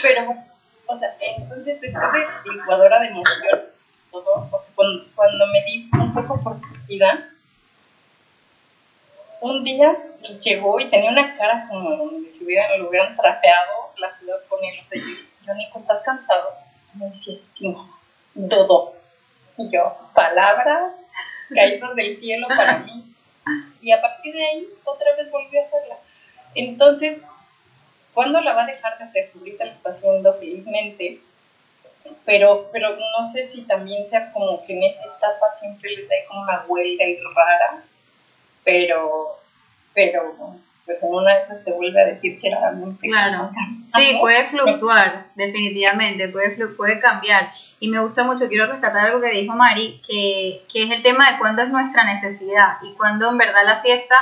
Pero, 0.00 0.34
o 0.86 0.96
sea, 0.96 1.16
entonces 1.20 1.80
después 1.80 2.12
de 2.12 2.52
licuadora 2.52 3.00
de 3.00 3.08
emoción, 3.08 3.77
todo, 4.10 4.48
o 4.50 4.60
sea, 4.60 4.70
cuando, 4.74 5.04
cuando 5.14 5.46
me 5.46 5.64
di 5.64 5.90
un 5.92 6.14
poco 6.14 6.40
por 6.42 6.56
vida, 6.86 7.30
un 9.40 9.62
día 9.62 9.96
llegó 10.42 10.80
y 10.80 10.86
tenía 10.86 11.10
una 11.10 11.36
cara 11.36 11.66
como 11.68 12.10
si 12.30 12.44
hubieran, 12.44 12.78
lo 12.78 12.88
hubieran 12.88 13.14
trapeado 13.16 13.92
la 13.96 14.12
ciudad 14.12 14.38
con 14.48 14.62
él. 14.64 14.78
O 14.80 14.84
sea, 14.84 15.00
yo, 15.46 15.54
Nico, 15.54 15.78
¿estás 15.78 16.02
cansado? 16.02 16.50
me 16.94 17.10
decía, 17.10 17.38
sí, 17.54 17.76
Dodo. 18.34 18.94
Y 19.56 19.70
yo, 19.70 19.96
palabras 20.14 20.92
caídas 21.54 21.94
del 21.96 22.16
cielo 22.16 22.46
para 22.48 22.78
mí. 22.78 23.04
Y 23.80 23.92
a 23.92 24.00
partir 24.00 24.34
de 24.34 24.44
ahí, 24.44 24.68
otra 24.84 25.14
vez 25.16 25.30
volví 25.30 25.56
a 25.56 25.62
hacerla. 25.62 25.96
Entonces, 26.54 27.20
¿cuándo 28.14 28.40
la 28.40 28.54
va 28.54 28.64
a 28.64 28.66
dejar 28.66 28.98
de 28.98 29.04
hacer? 29.04 29.30
Ahorita 29.36 29.64
la 29.64 29.72
está 29.72 29.90
haciendo 29.90 30.32
felizmente. 30.34 31.20
Pero, 32.24 32.68
pero 32.72 32.90
no 32.90 33.32
sé 33.32 33.46
si 33.48 33.62
también 33.62 34.08
sea 34.08 34.32
como 34.32 34.64
que 34.64 34.74
en 34.74 34.84
esa 34.84 35.02
etapa 35.04 35.46
siempre 35.58 35.96
le 35.96 36.02
da 36.02 36.14
como 36.28 36.42
una 36.42 36.64
huelga 36.66 37.04
y 37.06 37.16
rara 37.34 37.82
pero, 38.68 39.38
pero 39.94 40.34
pues 40.84 41.02
en 41.02 41.08
una 41.08 41.34
de 41.34 41.42
esas 41.42 41.64
te 41.64 41.72
vuelve 41.72 42.02
a 42.02 42.06
decir 42.06 42.38
que 42.38 42.50
realmente... 42.50 43.08
Claro, 43.08 43.50
sí, 43.94 44.18
puede 44.20 44.48
fluctuar, 44.48 45.26
definitivamente, 45.34 46.28
puede, 46.28 46.56
puede 46.76 47.00
cambiar. 47.00 47.50
Y 47.80 47.88
me 47.88 48.00
gusta 48.00 48.24
mucho, 48.24 48.48
quiero 48.48 48.66
rescatar 48.66 49.06
algo 49.06 49.22
que 49.22 49.30
dijo 49.30 49.54
Mari, 49.54 50.02
que, 50.06 50.64
que 50.70 50.82
es 50.82 50.90
el 50.90 51.02
tema 51.02 51.32
de 51.32 51.38
cuándo 51.38 51.62
es 51.62 51.70
nuestra 51.70 52.04
necesidad 52.04 52.76
y 52.82 52.92
cuándo 52.94 53.30
en 53.30 53.38
verdad 53.38 53.64
la 53.64 53.80
siesta 53.80 54.16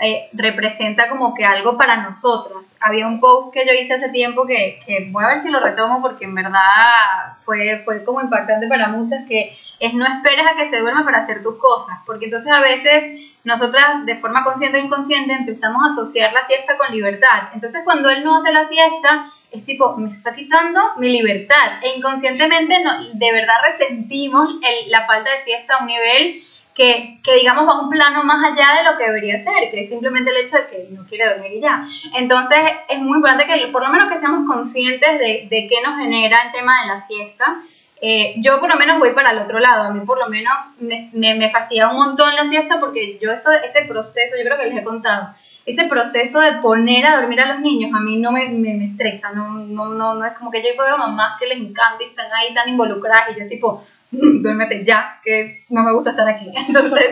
eh, 0.00 0.28
representa 0.32 1.08
como 1.08 1.34
que 1.34 1.44
algo 1.44 1.76
para 1.76 2.02
nosotras. 2.02 2.66
Había 2.80 3.06
un 3.06 3.18
post 3.18 3.52
que 3.52 3.66
yo 3.66 3.72
hice 3.72 3.94
hace 3.94 4.10
tiempo 4.10 4.46
que, 4.46 4.80
que, 4.86 5.08
voy 5.10 5.24
a 5.24 5.28
ver 5.28 5.42
si 5.42 5.50
lo 5.50 5.58
retomo 5.58 6.00
porque 6.00 6.24
en 6.24 6.34
verdad 6.34 7.36
fue, 7.44 7.82
fue 7.84 8.04
como 8.04 8.20
impactante 8.20 8.68
para 8.68 8.88
muchas, 8.88 9.26
que 9.26 9.58
es 9.80 9.94
no 9.94 10.06
esperes 10.06 10.46
a 10.46 10.56
que 10.56 10.68
se 10.68 10.78
duerma 10.78 11.04
para 11.04 11.18
hacer 11.18 11.42
tus 11.42 11.58
cosas, 11.58 11.98
porque 12.06 12.26
entonces 12.26 12.50
a 12.50 12.60
veces 12.60 13.28
nosotras 13.44 14.04
de 14.06 14.16
forma 14.18 14.44
consciente 14.44 14.80
o 14.80 14.84
inconsciente 14.84 15.32
empezamos 15.32 15.82
a 15.82 15.86
asociar 15.86 16.32
la 16.32 16.42
siesta 16.42 16.76
con 16.76 16.94
libertad. 16.94 17.48
Entonces 17.54 17.82
cuando 17.84 18.08
él 18.10 18.24
no 18.24 18.36
hace 18.36 18.52
la 18.52 18.68
siesta, 18.68 19.32
es 19.50 19.64
tipo, 19.64 19.96
me 19.96 20.10
está 20.10 20.34
quitando 20.34 20.80
mi 20.98 21.10
libertad. 21.10 21.82
E 21.82 21.96
inconscientemente 21.96 22.84
no, 22.84 23.14
de 23.14 23.32
verdad 23.32 23.54
resentimos 23.64 24.48
el, 24.62 24.90
la 24.90 25.06
falta 25.06 25.30
de 25.30 25.40
siesta 25.40 25.76
a 25.76 25.80
un 25.80 25.86
nivel 25.86 26.44
que, 26.78 27.18
que, 27.22 27.34
digamos 27.34 27.68
va 27.68 27.82
un 27.82 27.90
plano 27.90 28.24
más 28.24 28.42
allá 28.42 28.78
de 28.78 28.90
lo 28.90 28.96
que 28.96 29.04
debería 29.04 29.36
ser, 29.36 29.70
que 29.70 29.82
es 29.82 29.90
simplemente 29.90 30.30
el 30.30 30.38
hecho 30.38 30.56
de 30.56 30.68
que 30.68 30.88
no 30.90 31.04
quiere 31.06 31.28
dormir 31.28 31.52
y 31.52 31.60
ya. 31.60 31.86
Entonces 32.14 32.58
es 32.88 32.98
muy 33.00 33.16
importante 33.16 33.46
que 33.46 33.66
por 33.66 33.82
lo 33.82 33.90
menos 33.90 34.10
que 34.10 34.18
seamos 34.18 34.46
conscientes 34.46 35.18
de, 35.18 35.48
de 35.50 35.68
qué 35.68 35.82
nos 35.84 35.98
genera 35.98 36.42
el 36.46 36.52
tema 36.52 36.82
de 36.82 36.88
la 36.88 37.00
siesta 37.00 37.60
eh, 38.00 38.34
yo 38.38 38.60
por 38.60 38.68
lo 38.68 38.76
menos 38.76 38.98
voy 38.98 39.12
para 39.12 39.32
el 39.32 39.38
otro 39.38 39.58
lado, 39.58 39.84
a 39.84 39.92
mí 39.92 40.00
por 40.06 40.18
lo 40.18 40.28
menos 40.28 40.54
me, 40.78 41.10
me, 41.12 41.50
fastidia 41.50 41.88
un 41.88 41.96
montón 41.96 42.34
la 42.36 42.46
siesta 42.46 42.78
porque 42.78 43.18
yo 43.20 43.32
eso, 43.32 43.50
ese 43.50 43.86
proceso, 43.86 44.36
yo 44.36 44.44
creo 44.44 44.56
que 44.56 44.66
les 44.66 44.78
he 44.78 44.84
contado, 44.84 45.34
ese 45.66 45.84
proceso 45.88 46.40
de 46.40 46.52
poner 46.62 47.04
a 47.06 47.16
dormir 47.20 47.40
a 47.40 47.52
los 47.52 47.60
niños 47.60 47.90
a 47.92 48.00
mí 48.00 48.18
no 48.18 48.30
me, 48.30 48.48
me, 48.50 48.84
estresa, 48.84 49.32
no, 49.32 49.50
no, 49.50 49.86
no, 49.86 50.14
no, 50.14 50.24
es 50.24 50.32
como 50.34 50.52
que 50.52 50.62
yo 50.62 50.80
veo 50.80 50.96
mamás 50.96 51.40
que 51.40 51.48
les 51.48 51.58
encanta 51.58 52.04
y 52.04 52.10
están 52.10 52.32
ahí 52.32 52.54
tan 52.54 52.68
involucradas 52.68 53.36
y 53.36 53.40
yo 53.40 53.48
tipo, 53.48 53.84
duérmete 54.42 54.84
ya, 54.84 55.20
que 55.24 55.64
no 55.68 55.82
me 55.82 55.92
gusta 55.92 56.10
estar 56.10 56.28
aquí. 56.28 56.50
Entonces, 56.68 57.04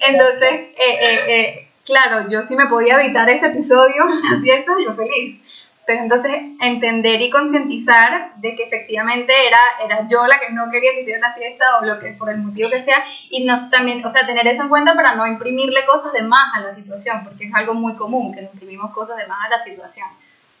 entonces 0.00 0.52
eh, 0.76 1.24
eh, 1.28 1.68
claro, 1.84 2.28
yo 2.28 2.42
sí 2.42 2.56
me 2.56 2.66
podía 2.66 3.02
evitar 3.02 3.28
ese 3.30 3.46
episodio, 3.46 4.06
la 4.30 4.40
siesta, 4.40 4.72
yo 4.84 4.94
feliz. 4.94 5.40
Pero 5.84 6.02
entonces 6.02 6.32
entender 6.60 7.20
y 7.20 7.28
concientizar 7.28 8.36
de 8.36 8.54
que 8.54 8.62
efectivamente 8.62 9.32
era, 9.48 9.58
era 9.84 10.06
yo 10.06 10.24
la 10.26 10.38
que 10.38 10.52
no 10.52 10.70
quería 10.70 10.92
que 10.92 11.00
hiciera 11.00 11.18
la 11.18 11.34
siesta 11.34 11.80
o 11.80 11.84
lo 11.84 11.98
que 11.98 12.12
por 12.12 12.30
el 12.30 12.38
motivo 12.38 12.70
que 12.70 12.84
sea 12.84 13.04
y 13.30 13.44
nos 13.44 13.68
también, 13.68 14.04
o 14.04 14.10
sea, 14.10 14.24
tener 14.24 14.46
eso 14.46 14.62
en 14.62 14.68
cuenta 14.68 14.94
para 14.94 15.16
no 15.16 15.26
imprimirle 15.26 15.84
cosas 15.84 16.12
de 16.12 16.22
más 16.22 16.54
a 16.54 16.60
la 16.60 16.74
situación, 16.74 17.24
porque 17.24 17.46
es 17.46 17.54
algo 17.54 17.74
muy 17.74 17.96
común 17.96 18.32
que 18.32 18.42
imprimimos 18.42 18.92
cosas 18.92 19.16
de 19.16 19.26
más 19.26 19.44
a 19.44 19.50
la 19.50 19.58
situación. 19.58 20.06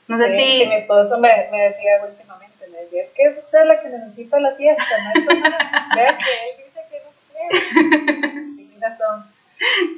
No 0.08 0.18
sé 0.18 0.34
si... 0.34 0.66
mi 0.66 0.74
esposo 0.74 1.18
me, 1.18 1.28
me, 1.52 1.68
decía 1.68 1.92
últimamente, 2.04 2.51
me 2.72 2.78
decía, 2.78 3.04
es 3.04 3.10
que 3.10 3.22
es 3.24 3.38
usted 3.38 3.64
la 3.64 3.80
que 3.80 3.88
necesita 3.88 4.40
la 4.40 4.56
siesta, 4.56 4.98
no 4.98 5.10
es 5.10 5.26
Vea 5.96 6.18
que 6.18 6.32
él 6.50 6.64
dice 6.64 6.80
que 6.90 7.02
no 7.02 7.10
quiere. 7.30 8.56
Tiene 8.56 8.78
razón. 8.80 9.26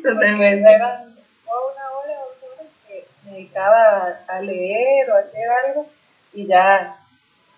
Totalmente. 0.02 0.72
Eran 0.72 1.04
una 1.06 1.90
hora 1.92 2.18
me 3.24 3.32
dedicaba 3.32 4.18
a 4.28 4.40
leer 4.40 5.10
o 5.10 5.16
a 5.16 5.20
hacer 5.20 5.48
algo 5.66 5.86
y 6.32 6.46
ya 6.46 6.96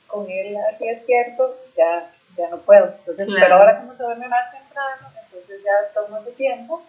con 0.07 0.31
él 0.31 0.57
aquí 0.73 0.87
despierto 0.87 1.57
ya, 1.77 2.11
ya 2.37 2.49
no 2.51 2.59
puedo. 2.59 2.95
Entonces, 2.99 3.29
pero 3.39 3.57
ahora 3.57 3.81
como 3.81 3.95
se 3.95 4.03
duerme 4.03 4.29
más 4.29 4.51
temprano, 4.53 5.09
entonces 5.25 5.61
ya 5.65 5.93
tomo 5.95 6.19
ese 6.19 6.33
tiempo 6.33 6.83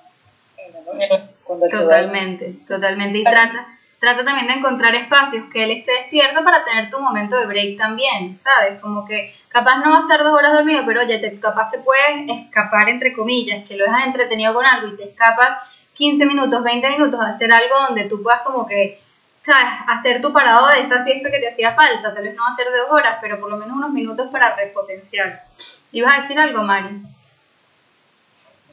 en 0.58 0.74
la 0.74 0.82
noche. 0.82 1.30
totalmente, 1.72 2.56
totalmente. 2.68 3.20
Y 3.20 3.24
trata, 3.24 3.68
trata 4.00 4.24
también 4.24 4.48
de 4.48 4.54
encontrar 4.54 4.94
espacios 4.96 5.46
que 5.52 5.64
él 5.64 5.72
esté 5.72 5.92
despierto 5.92 6.44
para 6.44 6.64
tener 6.64 6.90
tu 6.90 7.00
momento 7.00 7.38
de 7.38 7.46
break 7.48 7.78
también, 7.78 8.40
¿sabes? 8.40 8.80
Como 8.80 9.06
que 9.06 9.34
capaz 9.50 9.78
no 9.78 9.92
va 9.92 9.98
a 10.00 10.02
estar 10.02 10.24
dos 10.24 10.34
horas 10.34 10.54
dormido, 10.54 10.84
pero 10.86 11.02
oye, 11.02 11.20
te, 11.20 11.40
capaz 11.40 11.72
te 11.72 11.80
puedes 11.80 12.30
escapar 12.30 12.90
entre 12.90 13.14
comillas, 13.14 13.68
que 13.68 13.76
lo 13.76 13.86
dejas 13.86 14.06
entretenido 14.06 14.54
con 14.54 14.66
algo 14.66 14.88
y 14.88 14.98
te 14.98 15.10
escapas 15.10 15.60
15 15.96 16.26
minutos, 16.28 16.64
20 16.64 16.90
minutos 16.92 17.20
a 17.20 17.30
hacer 17.30 17.52
algo 17.52 17.76
donde 17.88 18.08
tú 18.08 18.22
puedas 18.22 18.42
como 18.42 18.68
que, 18.68 19.02
¿sabes? 19.44 19.68
Hacer 19.88 20.22
tu 20.22 20.32
parado 20.32 20.68
de 20.68 20.82
esa 20.82 21.04
siesta 21.04 21.32
que 21.32 21.40
te 21.40 21.48
hacía 21.48 21.74
falta. 21.74 22.14
Tal 22.14 22.24
vez 22.24 22.36
no 22.36 22.44
va 22.44 22.54
a 22.54 22.56
ser 22.56 22.72
de 22.72 22.78
dos 22.78 22.92
horas, 22.92 23.18
pero 23.20 23.40
por 23.40 23.50
lo 23.50 23.58
menos 23.58 23.76
unos 23.76 23.90
minutos 23.90 24.30
para 24.30 24.56
repotenciar. 24.56 25.44
¿Ibas 25.92 26.18
a 26.18 26.22
decir 26.22 26.40
algo, 26.40 26.62
Mari? 26.62 26.90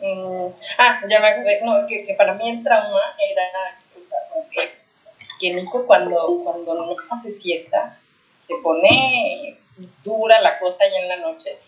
Mm, 0.02 0.48
ah, 0.78 1.00
ya 1.08 1.20
me 1.20 1.26
acordé, 1.28 1.60
no, 1.64 1.86
que, 1.86 2.14
para 2.18 2.34
mí 2.34 2.50
el 2.50 2.62
trauma 2.62 3.00
era 3.18 3.78
o 4.34 4.83
sea, 5.44 5.54
que, 5.54 5.62
Nico 5.62 5.86
cuando, 5.86 6.40
cuando 6.42 6.74
no 6.74 6.96
hace 7.10 7.32
siesta, 7.32 7.98
se 8.46 8.54
pone 8.62 9.58
dura 10.04 10.40
la 10.40 10.58
cosa 10.58 10.78
ya 10.90 11.00
en 11.00 11.08
la 11.08 11.16
noche 11.16 11.58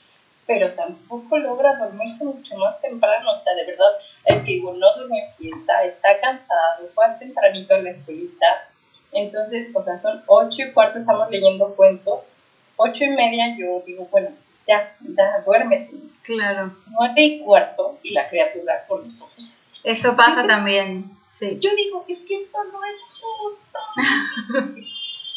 pero 0.46 0.72
tampoco 0.74 1.38
logra 1.38 1.76
dormirse 1.76 2.24
mucho 2.24 2.56
más 2.56 2.80
temprano, 2.80 3.32
o 3.32 3.38
sea, 3.38 3.54
de 3.54 3.66
verdad, 3.66 3.90
es 4.24 4.38
que 4.40 4.52
digo, 4.52 4.72
no 4.74 4.86
durmió 4.96 5.22
siesta, 5.36 5.84
está 5.84 6.20
cansado, 6.20 6.88
fue 6.94 7.04
tempranito 7.18 7.74
a 7.74 7.78
la 7.78 7.90
escuelita, 7.90 8.68
entonces, 9.12 9.68
o 9.74 9.82
sea, 9.82 9.98
son 9.98 10.22
ocho 10.26 10.62
y 10.62 10.72
cuarto, 10.72 10.98
estamos 10.98 11.30
leyendo 11.30 11.74
cuentos, 11.74 12.28
ocho 12.76 13.04
y 13.04 13.08
media 13.08 13.56
yo 13.58 13.82
digo, 13.84 14.06
bueno, 14.10 14.28
pues 14.44 14.62
ya, 14.66 14.94
ya, 15.00 15.42
duérmete. 15.44 15.96
Claro. 16.22 16.76
Nueve 16.88 17.22
y 17.22 17.40
cuarto, 17.40 17.98
y 18.02 18.12
la 18.12 18.28
criatura 18.28 18.84
con 18.86 19.04
los 19.04 19.20
ojos 19.20 19.38
así. 19.38 19.80
Eso 19.84 20.16
pasa 20.16 20.46
también, 20.46 21.15
sí. 21.38 21.58
Yo 21.60 21.74
digo, 21.74 22.04
es 22.08 22.20
que 22.20 22.42
esto 22.42 22.58
no 22.72 22.84
es 22.84 22.96
justo. 23.20 23.78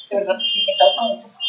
de 0.09 0.15
verdad, 0.15 0.35
me 0.37 0.77
causa 0.77 1.01
mucho 1.01 1.39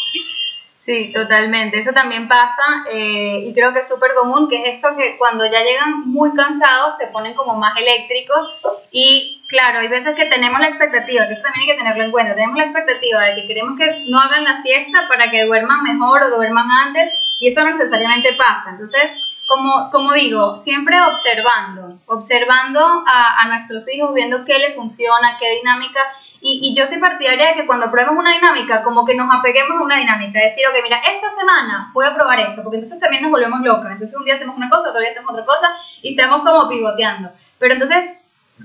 Sí, 0.91 1.13
totalmente. 1.13 1.79
Eso 1.79 1.93
también 1.93 2.27
pasa 2.27 2.85
eh, 2.91 3.45
y 3.47 3.55
creo 3.55 3.73
que 3.73 3.81
es 3.81 3.89
súper 3.89 4.13
común, 4.15 4.49
que 4.49 4.57
es 4.57 4.77
esto 4.77 4.97
que 4.97 5.19
cuando 5.19 5.45
ya 5.45 5.63
llegan 5.63 6.09
muy 6.09 6.35
cansados 6.35 6.97
se 6.97 7.07
ponen 7.09 7.35
como 7.35 7.55
más 7.55 7.79
eléctricos 7.79 8.49
y 8.91 9.45
claro, 9.47 9.79
hay 9.79 9.89
veces 9.89 10.17
que 10.17 10.27
tenemos 10.27 10.59
la 10.59 10.69
expectativa, 10.69 11.29
que 11.29 11.35
eso 11.35 11.43
también 11.43 11.63
hay 11.63 11.77
que 11.77 11.79
tenerlo 11.79 12.03
en 12.03 12.11
cuenta, 12.11 12.35
tenemos 12.35 12.57
la 12.57 12.65
expectativa 12.65 13.23
de 13.25 13.35
que 13.37 13.47
queremos 13.47 13.79
que 13.79 14.05
no 14.09 14.19
hagan 14.19 14.43
la 14.43 14.57
siesta 14.57 15.07
para 15.07 15.31
que 15.31 15.45
duerman 15.45 15.85
mejor 15.85 16.25
o 16.25 16.37
duerman 16.37 16.67
antes 16.69 17.11
y 17.39 17.49
eso 17.49 17.65
no 17.65 17.77
necesariamente 17.77 18.33
pasa. 18.33 18.71
Entonces, 18.71 19.13
como, 19.51 19.91
como 19.91 20.13
digo, 20.13 20.59
siempre 20.59 20.97
observando, 21.03 21.99
observando 22.07 22.81
a, 23.05 23.43
a 23.43 23.49
nuestros 23.49 23.83
hijos, 23.93 24.15
viendo 24.15 24.45
qué 24.45 24.57
les 24.61 24.77
funciona, 24.77 25.37
qué 25.41 25.49
dinámica 25.59 26.01
Y, 26.43 26.53
y 26.63 26.69
yo 26.75 26.87
soy 26.87 26.99
partidaria 26.99 27.49
de 27.49 27.55
que 27.57 27.67
cuando 27.67 27.91
probemos 27.91 28.17
una 28.17 28.33
dinámica, 28.33 28.83
como 28.83 29.05
que 29.05 29.15
nos 29.15 29.29
apeguemos 29.31 29.77
a 29.77 29.83
una 29.83 29.99
dinámica, 29.99 30.39
decir, 30.41 30.65
ok, 30.69 30.77
mira, 30.83 30.99
esta 31.15 31.29
semana 31.35 31.91
voy 31.93 32.07
a 32.07 32.15
probar 32.15 32.39
esto, 32.41 32.63
porque 32.63 32.79
entonces 32.79 32.99
también 32.99 33.23
nos 33.23 33.33
volvemos 33.33 33.61
locas. 33.61 33.93
Entonces 33.93 34.17
un 34.17 34.25
día 34.25 34.37
hacemos 34.37 34.57
una 34.57 34.71
cosa, 34.71 34.89
otro 34.89 35.01
día 35.01 35.11
hacemos 35.11 35.33
otra 35.33 35.45
cosa 35.45 35.69
y 36.01 36.13
estamos 36.13 36.39
como 36.47 36.69
pivoteando. 36.69 37.29
Pero 37.59 37.75
entonces 37.75 38.01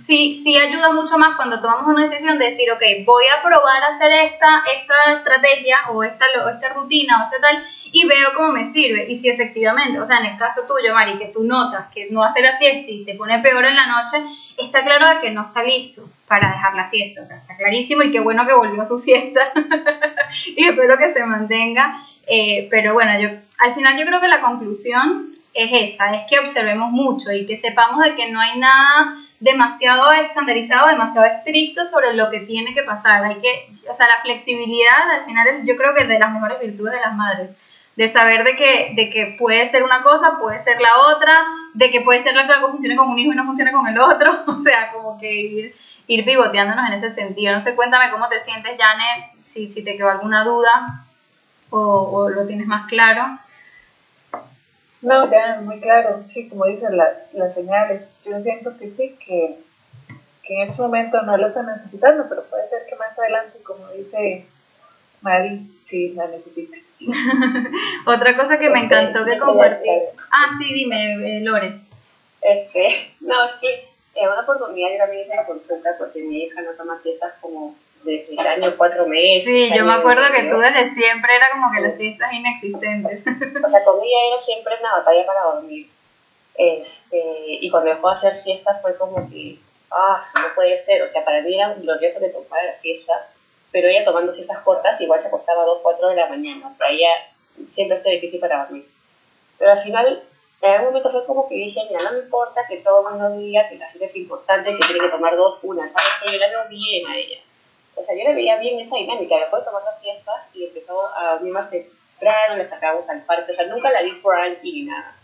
sí, 0.07 0.39
sí 0.43 0.57
ayuda 0.57 0.93
mucho 0.93 1.17
más 1.17 1.35
cuando 1.35 1.59
tomamos 1.59 1.87
una 1.87 2.03
decisión 2.07 2.37
de 2.39 2.45
decir, 2.51 2.71
ok, 2.71 2.83
voy 3.05 3.25
a 3.27 3.41
probar 3.43 3.83
a 3.83 3.95
hacer 3.95 4.11
esta, 4.29 4.63
esta 4.77 4.97
estrategia 5.17 5.77
o 5.91 6.03
esta, 6.03 6.25
o 6.45 6.49
esta 6.49 6.69
rutina 6.77 7.13
o 7.19 7.23
este 7.25 7.39
tal 7.41 7.57
y 7.95 8.05
veo 8.05 8.33
cómo 8.35 8.51
me 8.51 8.65
sirve. 8.65 9.09
Y 9.09 9.15
si 9.15 9.29
efectivamente, 9.29 9.97
o 10.01 10.05
sea, 10.05 10.19
en 10.19 10.25
el 10.25 10.37
caso 10.37 10.63
tuyo, 10.67 10.93
Mari, 10.93 11.17
que 11.17 11.27
tú 11.27 11.45
notas 11.45 11.87
que 11.93 12.09
no 12.11 12.25
hace 12.25 12.41
la 12.41 12.57
siesta 12.57 12.91
y 12.91 13.05
se 13.05 13.13
pone 13.13 13.39
peor 13.39 13.63
en 13.63 13.73
la 13.73 13.87
noche, 13.87 14.17
está 14.57 14.83
claro 14.83 15.07
de 15.07 15.21
que 15.21 15.31
no 15.31 15.43
está 15.43 15.63
listo 15.63 16.03
para 16.27 16.51
dejar 16.51 16.75
la 16.75 16.83
siesta. 16.83 17.21
O 17.21 17.25
sea, 17.25 17.37
está 17.37 17.55
clarísimo 17.55 18.01
y 18.01 18.11
qué 18.11 18.19
bueno 18.19 18.45
que 18.45 18.53
volvió 18.53 18.81
a 18.81 18.85
su 18.85 18.99
siesta. 18.99 19.49
y 20.57 20.65
espero 20.65 20.97
que 20.97 21.13
se 21.13 21.25
mantenga. 21.25 21.95
Eh, 22.27 22.67
pero 22.69 22.91
bueno, 22.91 23.17
yo 23.17 23.29
al 23.59 23.73
final 23.73 23.97
yo 23.97 24.05
creo 24.05 24.19
que 24.19 24.27
la 24.27 24.41
conclusión 24.41 25.29
es 25.53 25.93
esa, 25.93 26.13
es 26.13 26.23
que 26.29 26.39
observemos 26.39 26.91
mucho 26.91 27.31
y 27.31 27.45
que 27.45 27.57
sepamos 27.57 28.03
de 28.03 28.15
que 28.15 28.29
no 28.29 28.41
hay 28.41 28.59
nada 28.59 29.15
demasiado 29.39 30.11
estandarizado, 30.11 30.89
demasiado 30.89 31.27
estricto 31.27 31.87
sobre 31.87 32.13
lo 32.13 32.29
que 32.29 32.41
tiene 32.41 32.73
que 32.73 32.83
pasar. 32.83 33.23
Hay 33.23 33.35
que, 33.35 33.89
o 33.89 33.95
sea, 33.95 34.07
la 34.07 34.21
flexibilidad 34.21 35.09
al 35.11 35.23
final 35.23 35.47
es, 35.47 35.65
yo 35.65 35.77
creo 35.77 35.95
que 35.95 36.01
es 36.01 36.09
de 36.09 36.19
las 36.19 36.33
mejores 36.33 36.59
virtudes 36.59 36.95
de 36.95 36.99
las 36.99 37.15
madres, 37.15 37.51
de 37.95 38.11
saber 38.11 38.43
de 38.43 38.55
que, 38.55 38.93
de 38.95 39.09
que 39.09 39.35
puede 39.39 39.65
ser 39.69 39.83
una 39.83 40.03
cosa, 40.03 40.37
puede 40.39 40.59
ser 40.59 40.81
la 40.81 40.97
otra, 41.15 41.45
de 41.73 41.91
que 41.91 42.01
puede 42.01 42.23
ser 42.23 42.35
la 42.35 42.45
que 42.45 42.53
algo 42.53 42.71
funcione 42.71 42.95
con 42.95 43.09
un 43.09 43.17
hijo 43.17 43.31
y 43.31 43.35
no 43.35 43.45
funcione 43.45 43.71
con 43.71 43.87
el 43.87 43.97
otro, 43.97 44.43
o 44.47 44.61
sea, 44.61 44.91
como 44.91 45.17
que 45.17 45.33
ir, 45.33 45.75
ir 46.07 46.25
pivoteándonos 46.25 46.87
en 46.87 46.93
ese 46.93 47.13
sentido. 47.13 47.55
No 47.55 47.63
sé, 47.63 47.75
cuéntame 47.75 48.11
cómo 48.11 48.27
te 48.27 48.41
sientes, 48.41 48.77
Janet, 48.77 49.31
si, 49.45 49.71
si 49.71 49.83
te 49.83 49.95
quedó 49.95 50.09
alguna 50.09 50.43
duda 50.43 51.05
o, 51.69 52.29
lo 52.29 52.45
tienes 52.45 52.67
más 52.67 52.87
claro. 52.87 53.39
No, 55.01 55.29
ya, 55.29 55.59
muy 55.61 55.79
claro, 55.79 56.23
sí, 56.29 56.49
como 56.49 56.65
dicen 56.65 56.97
las, 56.97 57.33
las 57.33 57.53
señales. 57.53 58.03
Yo 58.25 58.39
siento 58.39 58.77
que 58.77 58.89
sí, 58.89 59.15
que, 59.25 59.59
que 60.41 60.55
en 60.55 60.61
ese 60.61 60.81
momento 60.81 61.21
no 61.21 61.37
lo 61.37 61.47
están 61.47 61.67
necesitando, 61.67 62.25
pero 62.27 62.43
puede 62.45 62.69
ser 62.69 62.85
que 62.89 62.95
más 62.95 63.17
adelante, 63.17 63.59
como 63.63 63.87
dice 63.89 64.45
Mari, 65.21 65.69
sí 65.87 66.09
la 66.09 66.27
necesite. 66.27 66.84
Otra 68.05 68.37
cosa 68.37 68.57
que 68.57 68.69
me 68.69 68.81
encantó 68.81 69.25
que 69.25 69.37
compartí. 69.37 69.89
Ah, 70.31 70.51
sí, 70.57 70.73
dime, 70.73 71.37
eh, 71.37 71.41
Lore. 71.41 71.79
Este, 72.41 73.13
no, 73.21 73.45
es 73.45 73.51
que 73.61 73.87
en 74.15 74.29
una 74.29 74.41
oportunidad 74.41 74.91
yo 74.91 74.97
también 74.97 75.23
hice 75.23 75.35
la 75.35 75.45
consulta 75.45 75.89
porque 75.97 76.21
mi 76.21 76.43
hija 76.43 76.61
no 76.61 76.71
toma 76.71 76.99
fiestas 77.01 77.33
como 77.41 77.75
desde 78.03 78.33
el 78.33 78.39
año 78.47 78.77
cuatro 78.77 79.07
meses. 79.07 79.45
Sí, 79.45 79.75
yo 79.75 79.83
me 79.83 79.93
acuerdo 79.93 80.23
que 80.31 80.43
tú 80.49 80.57
desde 80.57 80.93
siempre 80.93 81.35
era 81.35 81.49
como 81.51 81.71
que 81.71 81.81
las 81.81 81.97
siestas 81.97 82.31
inexistentes. 82.33 83.21
O 83.65 83.69
sea, 83.69 83.83
con 83.83 83.99
ella 83.99 84.17
era 84.33 84.43
siempre 84.43 84.75
una 84.79 84.97
batalla 84.97 85.25
para 85.25 85.41
dormir. 85.41 85.87
Este, 86.55 87.21
y 87.47 87.69
cuando 87.69 87.89
dejó 87.89 88.11
de 88.11 88.17
hacer 88.17 88.35
siestas 88.35 88.81
fue 88.81 88.97
como 88.97 89.29
que, 89.29 89.57
ah, 89.91 90.21
no 90.35 90.55
puede 90.55 90.83
ser. 90.85 91.01
O 91.01 91.07
sea, 91.07 91.25
para 91.25 91.41
mí 91.41 91.55
era 91.55 91.73
glorioso 91.73 92.19
que 92.19 92.29
tomara 92.29 92.63
la 92.63 92.79
siesta, 92.79 93.27
pero 93.75 93.89
ella 93.89 94.05
tomando 94.05 94.33
siestas 94.33 94.61
cortas 94.61 95.01
igual 95.01 95.19
se 95.19 95.27
acostaba 95.27 95.63
a 95.63 95.65
2, 95.65 95.79
4 95.83 96.07
de 96.07 96.15
la 96.15 96.27
mañana. 96.27 96.73
Para 96.77 96.91
ella 96.91 97.09
siempre 97.73 97.99
fue 97.99 98.11
difícil 98.11 98.39
para 98.39 98.63
dormir. 98.63 98.85
Pero 99.59 99.71
al 99.73 99.83
final, 99.83 100.23
en 100.61 100.71
algún 100.71 100.87
momento 100.87 101.11
fue 101.11 101.25
como 101.25 101.49
que 101.49 101.55
dije, 101.55 101.81
mira, 101.89 102.03
no 102.03 102.13
me 102.13 102.19
importa 102.19 102.65
que 102.69 102.77
todo 102.77 103.05
el 103.05 103.15
mundo 103.15 103.37
diga 103.37 103.67
que 103.67 103.75
la 103.75 103.89
siesta 103.89 104.05
es 104.05 104.15
importante, 104.15 104.71
que 104.71 104.87
tiene 104.87 105.01
que 105.01 105.09
tomar 105.09 105.35
dos, 105.35 105.59
una. 105.63 105.91
¿Sabes 105.91 106.07
que 106.23 106.31
Yo 106.31 106.37
la 106.37 106.47
veo 106.47 106.69
bien 106.69 107.05
a 107.05 107.17
ella 107.17 107.39
o 107.95 108.03
sea, 108.03 108.15
yo 108.15 108.23
le 108.23 108.35
veía 108.35 108.57
bien 108.57 108.79
esa 108.79 108.95
dinámica, 108.95 109.37
después 109.37 109.61
de 109.61 109.65
tomar 109.65 109.83
las 109.83 109.99
fiestas 110.01 110.35
y 110.53 110.65
empezó 110.65 111.07
a 111.15 111.33
dormir 111.33 111.53
más 111.53 111.69
temprano, 111.69 112.57
le 112.57 112.69
sacábamos 112.69 113.09
al 113.09 113.23
parque, 113.23 113.53
o 113.53 113.55
sea, 113.55 113.65
nunca 113.67 113.91
la 113.91 114.01
vi 114.03 114.11
por 114.21 114.39
aquí 114.39 114.71
ni 114.71 114.83
nada. 114.83 115.15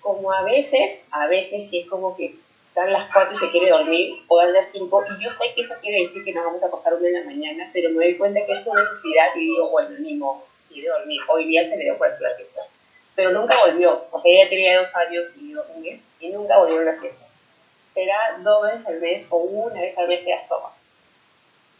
Como 0.00 0.32
a 0.32 0.42
veces, 0.42 1.04
a 1.10 1.26
veces 1.26 1.68
sí 1.68 1.80
es 1.80 1.88
como 1.88 2.16
que 2.16 2.36
dan 2.74 2.92
las 2.92 3.12
cuatro 3.12 3.34
y 3.34 3.38
se 3.38 3.50
quiere 3.50 3.70
dormir, 3.70 4.22
o 4.28 4.38
dan 4.38 4.52
las 4.52 4.66
cinco, 4.72 5.04
y 5.04 5.22
yo 5.22 5.30
sé 5.30 5.54
que 5.54 5.62
eso 5.62 5.74
quiere 5.80 6.02
decir 6.02 6.24
que 6.24 6.32
nos 6.32 6.44
vamos 6.44 6.62
a 6.62 6.66
acostar 6.66 6.94
una 6.94 7.08
en 7.08 7.14
la 7.14 7.24
mañana, 7.24 7.70
pero 7.72 7.90
me 7.90 8.04
doy 8.04 8.16
cuenta 8.16 8.44
que 8.46 8.52
es 8.52 8.66
una 8.66 8.82
necesidad 8.82 9.26
y 9.36 9.40
digo, 9.40 9.70
bueno, 9.70 9.90
ni 9.98 10.14
modo, 10.14 10.44
quiere 10.68 10.88
dormir, 10.88 11.20
hoy 11.28 11.44
día 11.46 11.68
se 11.68 11.76
le 11.76 11.84
dio 11.84 11.98
cuenta 11.98 12.18
la 12.20 12.34
fiesta. 12.36 12.62
Pero 13.14 13.30
nunca 13.30 13.58
volvió, 13.66 14.06
o 14.10 14.20
sea, 14.20 14.32
ella 14.32 14.48
tenía 14.48 14.78
dos 14.78 14.94
años 14.96 15.24
y 15.38 15.54
un 15.54 15.82
mes, 15.82 16.00
y 16.20 16.28
nunca 16.30 16.58
volvió 16.58 16.80
a 16.80 16.84
la 16.84 17.00
fiesta. 17.00 17.26
Era 17.94 18.38
dos 18.38 18.62
veces 18.62 18.86
al 18.86 19.00
mes 19.00 19.26
o 19.28 19.36
una 19.36 19.80
vez 19.80 19.96
al 19.98 20.08
mes 20.08 20.24
que 20.24 20.30
las 20.30 20.48
toma 20.48 20.72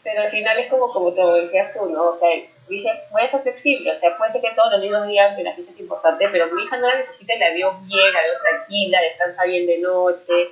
pero 0.03 0.21
al 0.21 0.31
final 0.31 0.59
es 0.59 0.69
como, 0.69 0.91
como 0.91 1.13
te 1.13 1.21
decías 1.21 1.73
tú, 1.73 1.85
¿no? 1.85 2.09
O 2.09 2.19
sea, 2.19 2.29
dije, 2.67 2.89
voy 3.11 3.21
a 3.21 3.31
ser 3.31 3.41
flexible, 3.41 3.91
o 3.91 3.93
sea, 3.93 4.17
puede 4.17 4.33
ser 4.33 4.41
que 4.41 4.51
todos 4.53 4.73
los 4.73 4.81
niños 4.81 5.07
digan 5.07 5.35
que 5.35 5.43
la 5.43 5.53
fiesta 5.53 5.71
es 5.73 5.79
importante, 5.79 6.27
pero 6.29 6.53
mi 6.53 6.61
hija 6.61 6.77
no 6.77 6.87
la 6.89 6.97
necesita 6.97 7.33
y 7.33 7.39
la 7.39 7.49
veo 7.51 7.79
bien, 7.85 8.13
la 8.13 8.21
veo 8.21 8.33
tranquila, 8.41 9.01
descansa 9.01 9.43
bien 9.45 9.65
de 9.65 9.79
noche, 9.79 10.49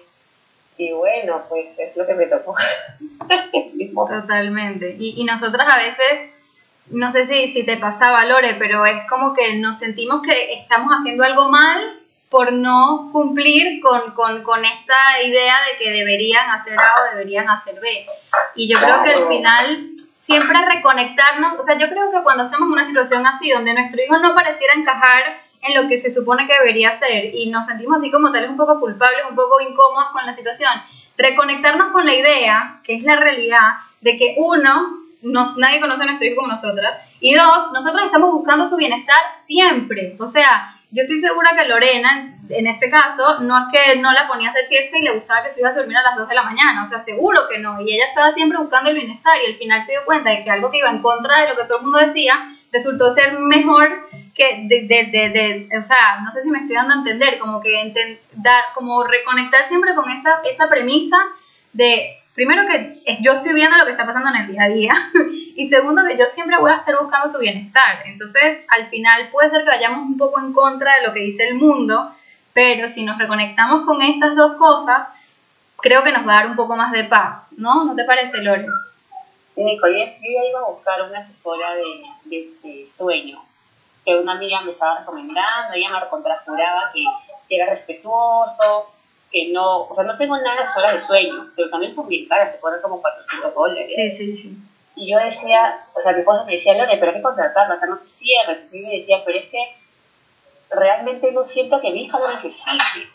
y 0.81 0.91
bueno, 0.93 1.43
pues 1.47 1.67
es 1.77 1.95
lo 1.95 2.07
que 2.07 2.15
me 2.15 2.25
tocó. 2.25 2.55
Totalmente. 4.09 4.95
Y, 4.97 5.21
y 5.21 5.23
nosotras 5.25 5.67
a 5.69 5.77
veces, 5.77 6.31
no 6.89 7.11
sé 7.11 7.27
si, 7.27 7.49
si 7.49 7.63
te 7.63 7.77
pasaba, 7.77 8.25
Lore, 8.25 8.55
pero 8.55 8.85
es 8.85 9.07
como 9.07 9.35
que 9.35 9.57
nos 9.57 9.77
sentimos 9.77 10.23
que 10.23 10.53
estamos 10.53 10.91
haciendo 10.91 11.23
algo 11.23 11.49
mal 11.49 11.99
por 12.29 12.51
no 12.53 13.09
cumplir 13.11 13.79
con, 13.81 14.11
con, 14.13 14.41
con, 14.41 14.65
esta 14.65 15.21
idea 15.23 15.55
de 15.69 15.83
que 15.83 15.91
deberían 15.91 16.49
hacer 16.49 16.79
A 16.79 17.01
o 17.01 17.11
deberían 17.11 17.47
hacer 17.49 17.79
B. 17.79 18.07
Y 18.55 18.71
yo 18.71 18.79
creo 18.79 19.03
que 19.03 19.11
al 19.11 19.27
final 19.27 19.89
siempre 20.21 20.57
reconectarnos, 20.65 21.59
o 21.59 21.63
sea, 21.63 21.77
yo 21.77 21.89
creo 21.89 22.09
que 22.09 22.23
cuando 22.23 22.45
estamos 22.45 22.67
en 22.67 22.73
una 22.73 22.85
situación 22.85 23.27
así, 23.27 23.51
donde 23.51 23.73
nuestro 23.73 24.01
hijo 24.01 24.17
no 24.17 24.33
pareciera 24.33 24.73
encajar 24.73 25.41
en 25.61 25.81
lo 25.81 25.87
que 25.87 25.99
se 25.99 26.11
supone 26.11 26.47
que 26.47 26.53
debería 26.53 26.93
ser 26.93 27.33
y 27.33 27.49
nos 27.49 27.67
sentimos 27.67 27.97
así 27.97 28.11
como 28.11 28.31
tal 28.31 28.49
un 28.49 28.57
poco 28.57 28.79
culpables, 28.79 29.21
un 29.29 29.35
poco 29.35 29.61
incómodos 29.61 30.11
con 30.11 30.25
la 30.25 30.33
situación, 30.33 30.71
reconectarnos 31.17 31.91
con 31.91 32.05
la 32.05 32.15
idea, 32.15 32.81
que 32.83 32.95
es 32.95 33.03
la 33.03 33.15
realidad, 33.15 33.69
de 34.01 34.17
que 34.17 34.35
uno, 34.37 34.99
no, 35.21 35.55
nadie 35.57 35.79
conoce 35.79 36.03
a 36.03 36.05
nuestro 36.07 36.27
hijo 36.27 36.37
como 36.37 36.53
nosotras, 36.53 36.97
y 37.19 37.35
dos, 37.35 37.71
nosotros 37.73 38.03
estamos 38.05 38.31
buscando 38.31 38.67
su 38.67 38.77
bienestar 38.77 39.19
siempre, 39.43 40.15
o 40.19 40.27
sea, 40.27 40.75
yo 40.93 41.03
estoy 41.03 41.19
segura 41.19 41.51
que 41.57 41.69
Lorena, 41.69 42.37
en 42.49 42.67
este 42.67 42.89
caso, 42.89 43.39
no 43.39 43.57
es 43.57 43.65
que 43.71 44.01
no 44.01 44.11
la 44.11 44.27
ponía 44.27 44.49
a 44.49 44.51
hacer 44.51 44.65
siesta 44.65 44.97
y 44.97 45.03
le 45.03 45.13
gustaba 45.13 45.41
que 45.41 45.49
se 45.49 45.61
iba 45.61 45.69
a 45.69 45.73
dormir 45.73 45.95
a 45.95 46.03
las 46.03 46.17
2 46.17 46.27
de 46.27 46.35
la 46.35 46.43
mañana, 46.43 46.83
o 46.83 46.87
sea, 46.87 46.99
seguro 46.99 47.47
que 47.49 47.59
no. 47.59 47.79
Y 47.79 47.93
ella 47.93 48.07
estaba 48.09 48.33
siempre 48.33 48.57
buscando 48.57 48.89
el 48.89 48.97
bienestar 48.97 49.33
y 49.41 49.51
al 49.51 49.57
final 49.57 49.85
se 49.85 49.93
dio 49.93 50.01
cuenta 50.03 50.31
de 50.31 50.43
que 50.43 50.51
algo 50.51 50.69
que 50.69 50.79
iba 50.79 50.89
en 50.89 51.01
contra 51.01 51.41
de 51.41 51.49
lo 51.49 51.55
que 51.55 51.63
todo 51.63 51.77
el 51.77 51.83
mundo 51.85 51.99
decía, 51.99 52.33
resultó 52.73 53.09
ser 53.13 53.39
mejor 53.39 54.09
que 54.33 54.65
de, 54.67 54.87
de, 54.87 55.29
de, 55.29 55.77
o 55.77 55.83
sea, 55.83 56.19
no 56.23 56.31
sé 56.31 56.43
si 56.43 56.49
me 56.49 56.59
estoy 56.59 56.75
dando 56.75 56.93
a 56.93 56.97
entender, 56.97 57.37
como 57.39 57.61
que 57.61 57.93
dar, 58.33 58.63
como 58.73 59.03
reconectar 59.03 59.65
siempre 59.67 59.93
con 59.95 60.09
esa, 60.09 60.41
esa 60.49 60.69
premisa 60.69 61.17
de 61.73 62.17
primero 62.33 62.63
que 62.67 63.03
yo 63.21 63.33
estoy 63.33 63.53
viendo 63.53 63.77
lo 63.77 63.85
que 63.85 63.91
está 63.91 64.05
pasando 64.05 64.29
en 64.29 64.37
el 64.37 64.47
día 64.47 64.63
a 64.63 64.69
día 64.69 65.11
y 65.55 65.69
segundo 65.69 66.03
que 66.07 66.17
yo 66.17 66.25
siempre 66.27 66.57
voy 66.57 66.71
a 66.71 66.77
estar 66.77 66.95
buscando 66.99 67.31
su 67.31 67.39
bienestar. 67.39 68.03
Entonces, 68.05 68.59
al 68.69 68.87
final 68.87 69.29
puede 69.31 69.49
ser 69.49 69.63
que 69.63 69.71
vayamos 69.71 69.99
un 69.99 70.17
poco 70.17 70.39
en 70.39 70.53
contra 70.53 70.95
de 70.95 71.07
lo 71.07 71.13
que 71.13 71.19
dice 71.19 71.47
el 71.47 71.55
mundo, 71.55 72.15
pero 72.53 72.89
si 72.89 73.03
nos 73.03 73.17
reconectamos 73.17 73.85
con 73.85 74.01
esas 74.01 74.35
dos 74.35 74.57
cosas, 74.57 75.07
creo 75.77 76.03
que 76.03 76.11
nos 76.11 76.27
va 76.27 76.33
a 76.33 76.41
dar 76.41 76.47
un 76.47 76.55
poco 76.55 76.75
más 76.75 76.91
de 76.91 77.05
paz, 77.05 77.47
¿no? 77.57 77.83
¿No 77.83 77.95
te 77.95 78.05
parece, 78.05 78.41
Lore? 78.41 78.67
Nico, 79.55 79.87
yo 79.87 79.97
ya 79.97 80.49
iba 80.49 80.59
a 80.59 80.69
buscar 80.71 81.01
una 81.01 81.19
asesora 81.19 81.75
de, 81.75 82.49
de, 82.63 82.87
sueño, 82.93 83.43
que 84.05 84.15
una 84.15 84.33
amiga 84.33 84.61
me 84.61 84.71
estaba 84.71 84.99
recomendando, 84.99 85.73
ella 85.73 85.89
me 85.89 86.09
contrajuraba 86.09 86.91
que, 86.93 87.03
que 87.47 87.55
era 87.55 87.67
respetuoso, 87.67 88.91
que 89.31 89.51
no, 89.51 89.83
o 89.83 89.95
sea, 89.95 90.03
no 90.03 90.17
tengo 90.17 90.37
nada 90.37 90.63
de 90.63 90.79
horas 90.79 90.93
de 90.93 90.99
sueño, 90.99 91.51
pero 91.55 91.69
también 91.69 91.91
son 91.91 92.07
bien 92.07 92.27
caras, 92.27 92.51
te 92.51 92.59
ponen 92.59 92.81
como 92.81 93.01
400 93.01 93.53
dólares. 93.53 93.93
Sí, 93.95 94.11
sí, 94.11 94.37
sí. 94.37 94.57
Y 94.95 95.11
yo 95.11 95.17
decía, 95.19 95.85
o 95.93 96.01
sea, 96.01 96.11
mi 96.11 96.19
esposa 96.19 96.43
me 96.43 96.53
decía, 96.53 96.73
Lore, 96.73 96.97
pero 96.97 97.11
hay 97.11 97.17
que 97.17 97.23
contratarlo, 97.23 97.73
o 97.73 97.77
sea, 97.77 97.87
no 97.87 97.99
te 97.99 98.07
cierres. 98.07 98.73
Y 98.73 98.83
yo 98.83 98.89
le 98.89 98.99
decía, 98.99 99.21
pero 99.25 99.39
es 99.39 99.45
que 99.45 99.75
realmente 100.69 101.31
no 101.31 101.43
siento 101.43 101.79
que 101.79 101.91
mi 101.91 102.03
hija 102.03 102.19
lo 102.19 102.33
necesite. 102.33 103.09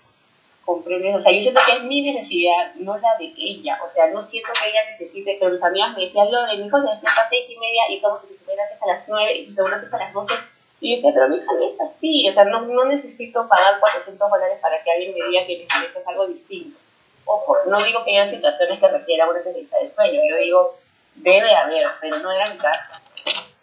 ¿Comprendes? 0.65 1.15
O 1.15 1.21
sea, 1.21 1.33
yo 1.33 1.41
siento 1.43 1.61
que 1.65 1.77
es 1.77 1.83
mi 1.85 2.01
necesidad, 2.01 2.75
no 2.77 2.97
la 2.97 3.17
de 3.19 3.33
ella. 3.37 3.79
O 3.87 3.93
sea, 3.93 4.09
no 4.09 4.23
siento 4.23 4.51
que 4.53 4.71
ella 4.71 4.91
necesite, 4.91 5.37
pero 5.39 5.53
mis 5.53 5.63
amigas 5.63 5.97
me 5.97 6.05
decían, 6.05 6.33
Lore, 6.33 6.57
mi 6.57 6.67
hijo 6.67 6.81
se 6.81 6.89
despierta 6.89 7.23
a 7.23 7.29
seis 7.29 7.47
y 7.51 7.59
media 7.59 7.89
y 7.91 8.01
se 8.01 8.35
primera 8.35 8.65
a 8.81 8.87
las 8.87 9.09
nueve 9.09 9.37
y 9.37 9.47
su 9.47 9.53
segunda 9.53 9.77
a 9.77 9.99
las 9.99 10.13
doce 10.13 10.35
y 10.81 10.91
yo 10.91 10.97
decía, 10.97 11.13
pero 11.15 11.29
mi 11.29 11.37
hija 11.37 11.53
no 11.53 11.65
es 11.65 11.81
así, 11.81 12.29
o 12.29 12.35
sea, 12.35 12.45
no, 12.45 12.61
no 12.63 12.85
necesito 12.85 13.49
pagar 13.49 13.81
400 13.81 14.31
dólares 14.31 14.59
para 14.61 14.83
que 14.83 14.91
alguien 14.91 15.15
me 15.15 15.27
diga 15.27 15.47
que 15.47 15.57
mi 15.57 15.63
hija 15.65 15.99
es 15.99 16.07
algo 16.07 16.27
distinto. 16.27 16.79
Ojo, 17.25 17.57
no 17.67 17.83
digo 17.83 18.05
que 18.05 18.19
haya 18.19 18.31
situaciones 18.31 18.79
que 18.79 18.89
requieran 18.89 19.31
una 19.31 19.41
necesidad 19.41 19.81
de 19.81 19.89
sueño, 19.89 20.21
yo 20.29 20.37
digo, 20.37 20.79
debe 21.17 21.55
haber, 21.55 21.87
pero 22.01 22.19
no 22.19 22.31
era 22.31 22.51
mi 22.51 22.59
caso. 22.59 22.95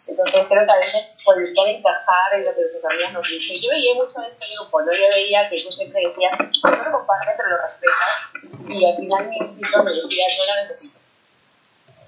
Entonces 0.06 0.46
creo 0.48 0.66
que 0.66 0.72
a 0.72 0.78
veces 0.78 1.14
por 1.24 1.34
encajar 1.40 2.34
en 2.34 2.44
lo 2.44 2.54
que 2.54 2.62
sus 2.72 2.84
amigas 2.84 3.12
nos 3.12 3.26
dicen. 3.26 3.56
Yo 3.60 3.70
veía 3.70 3.94
mucho 3.94 4.20
de 4.20 4.28
este 4.28 4.46
grupo, 4.54 4.82
¿no? 4.82 4.92
Yo 4.92 5.08
veía 5.08 5.48
que 5.48 5.62
yo 5.62 5.72
siempre 5.72 6.02
decía, 6.02 6.30
no 6.62 6.84
lo 6.84 6.92
comparte, 6.92 7.32
pero 7.36 7.48
lo 7.50 7.56
respeta. 7.56 8.68
Y 8.68 8.84
al 8.84 8.96
final 8.96 9.28
mi 9.28 9.36
instinto 9.38 9.82
me 9.82 9.90
decía, 9.92 10.24
no 10.38 10.44
lo 10.44 10.62
necesito. 10.62 10.93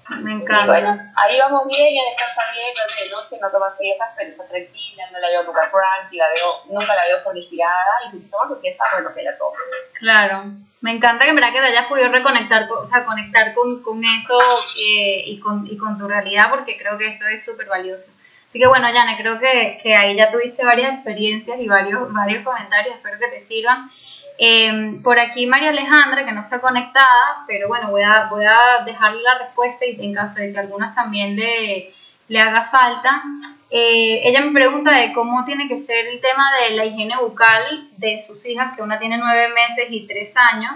Me 0.09 0.31
Y 0.31 0.35
encanta. 0.35 0.65
bueno, 0.71 0.97
ahí 1.15 1.37
vamos 1.39 1.67
bien, 1.67 1.87
ya 1.93 2.01
descansa 2.09 2.41
bien, 2.53 2.67
no 2.75 2.95
sé, 2.95 3.09
no 3.09 3.21
sé, 3.21 3.37
no 3.41 3.49
toma 3.51 3.75
siestas, 3.77 4.09
pero 4.15 4.31
está 4.31 4.47
tranquila, 4.47 5.03
no 5.11 5.19
la 5.19 5.27
veo 5.29 5.43
nunca 5.43 5.69
cranky, 5.71 6.17
la 6.17 6.27
veo, 6.29 6.47
nunca 6.79 6.95
la 6.95 7.03
veo 7.03 7.19
sobreestirada, 7.19 7.91
y 8.07 8.11
si 8.11 8.29
toma 8.31 8.47
su 8.47 8.59
siesta, 8.59 8.85
bueno, 8.93 9.13
que 9.13 9.23
la 9.23 9.37
tome. 9.37 9.57
Claro. 9.99 10.43
Me 10.79 10.91
encanta 10.91 11.23
que 11.25 11.29
en 11.31 11.35
verdad 11.35 11.51
que 11.51 11.59
te 11.59 11.65
hayas 11.65 11.87
podido 11.87 12.09
reconectar, 12.09 12.67
con- 12.67 12.83
o 12.83 12.87
sea, 12.87 13.03
conectar 13.03 13.53
con, 13.53 13.81
con 13.81 14.01
eso 14.03 14.39
eh, 14.79 15.23
y, 15.25 15.39
con, 15.39 15.65
y 15.67 15.75
con 15.77 15.97
tu 15.97 16.07
realidad, 16.07 16.49
porque 16.51 16.77
creo 16.77 16.97
que 16.97 17.07
eso 17.09 17.27
es 17.27 17.43
súper 17.43 17.67
valioso. 17.67 18.05
Así 18.47 18.59
que 18.59 18.67
bueno, 18.67 18.87
Jane, 18.87 19.17
creo 19.17 19.39
que, 19.39 19.79
que 19.83 19.95
ahí 19.95 20.15
ya 20.15 20.31
tuviste 20.31 20.63
varias 20.63 20.93
experiencias 20.93 21.59
y 21.59 21.67
varios, 21.67 22.13
varios 22.13 22.43
comentarios, 22.43 22.95
espero 22.95 23.17
que 23.19 23.27
te 23.27 23.45
sirvan. 23.47 23.89
Eh, 24.37 24.99
por 25.03 25.19
aquí 25.19 25.47
María 25.47 25.69
Alejandra, 25.69 26.25
que 26.25 26.31
no 26.31 26.41
está 26.41 26.59
conectada, 26.59 27.43
pero 27.47 27.67
bueno, 27.67 27.89
voy 27.89 28.03
a, 28.03 28.27
voy 28.29 28.45
a 28.45 28.83
dejarle 28.85 29.21
la 29.21 29.39
respuesta 29.39 29.85
y 29.85 30.05
en 30.05 30.13
caso 30.13 30.39
de 30.39 30.53
que 30.53 30.59
algunas 30.59 30.93
también 30.93 31.35
le, 31.35 31.93
le 32.27 32.39
haga 32.39 32.69
falta. 32.69 33.23
Eh, 33.69 34.21
ella 34.23 34.41
me 34.41 34.53
pregunta 34.53 34.91
de 34.91 35.11
cómo 35.13 35.43
tiene 35.43 35.67
que 35.67 35.79
ser 35.79 36.07
el 36.07 36.21
tema 36.21 36.45
de 36.61 36.75
la 36.75 36.85
higiene 36.85 37.17
bucal 37.17 37.89
de 37.97 38.19
sus 38.19 38.45
hijas, 38.45 38.75
que 38.75 38.83
una 38.83 38.99
tiene 38.99 39.17
nueve 39.17 39.49
meses 39.49 39.87
y 39.89 40.05
tres 40.07 40.33
años. 40.37 40.73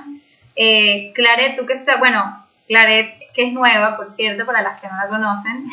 Eh, 0.55 1.11
Claret, 1.13 1.55
tú 1.55 1.65
que 1.65 1.73
estás, 1.73 1.99
bueno, 1.99 2.45
Claret, 2.67 3.20
que 3.33 3.47
es 3.47 3.53
nueva, 3.53 3.97
por 3.97 4.09
cierto, 4.11 4.45
para 4.45 4.61
las 4.61 4.79
que 4.79 4.87
no 4.87 4.95
la 4.97 5.07
conocen, 5.07 5.65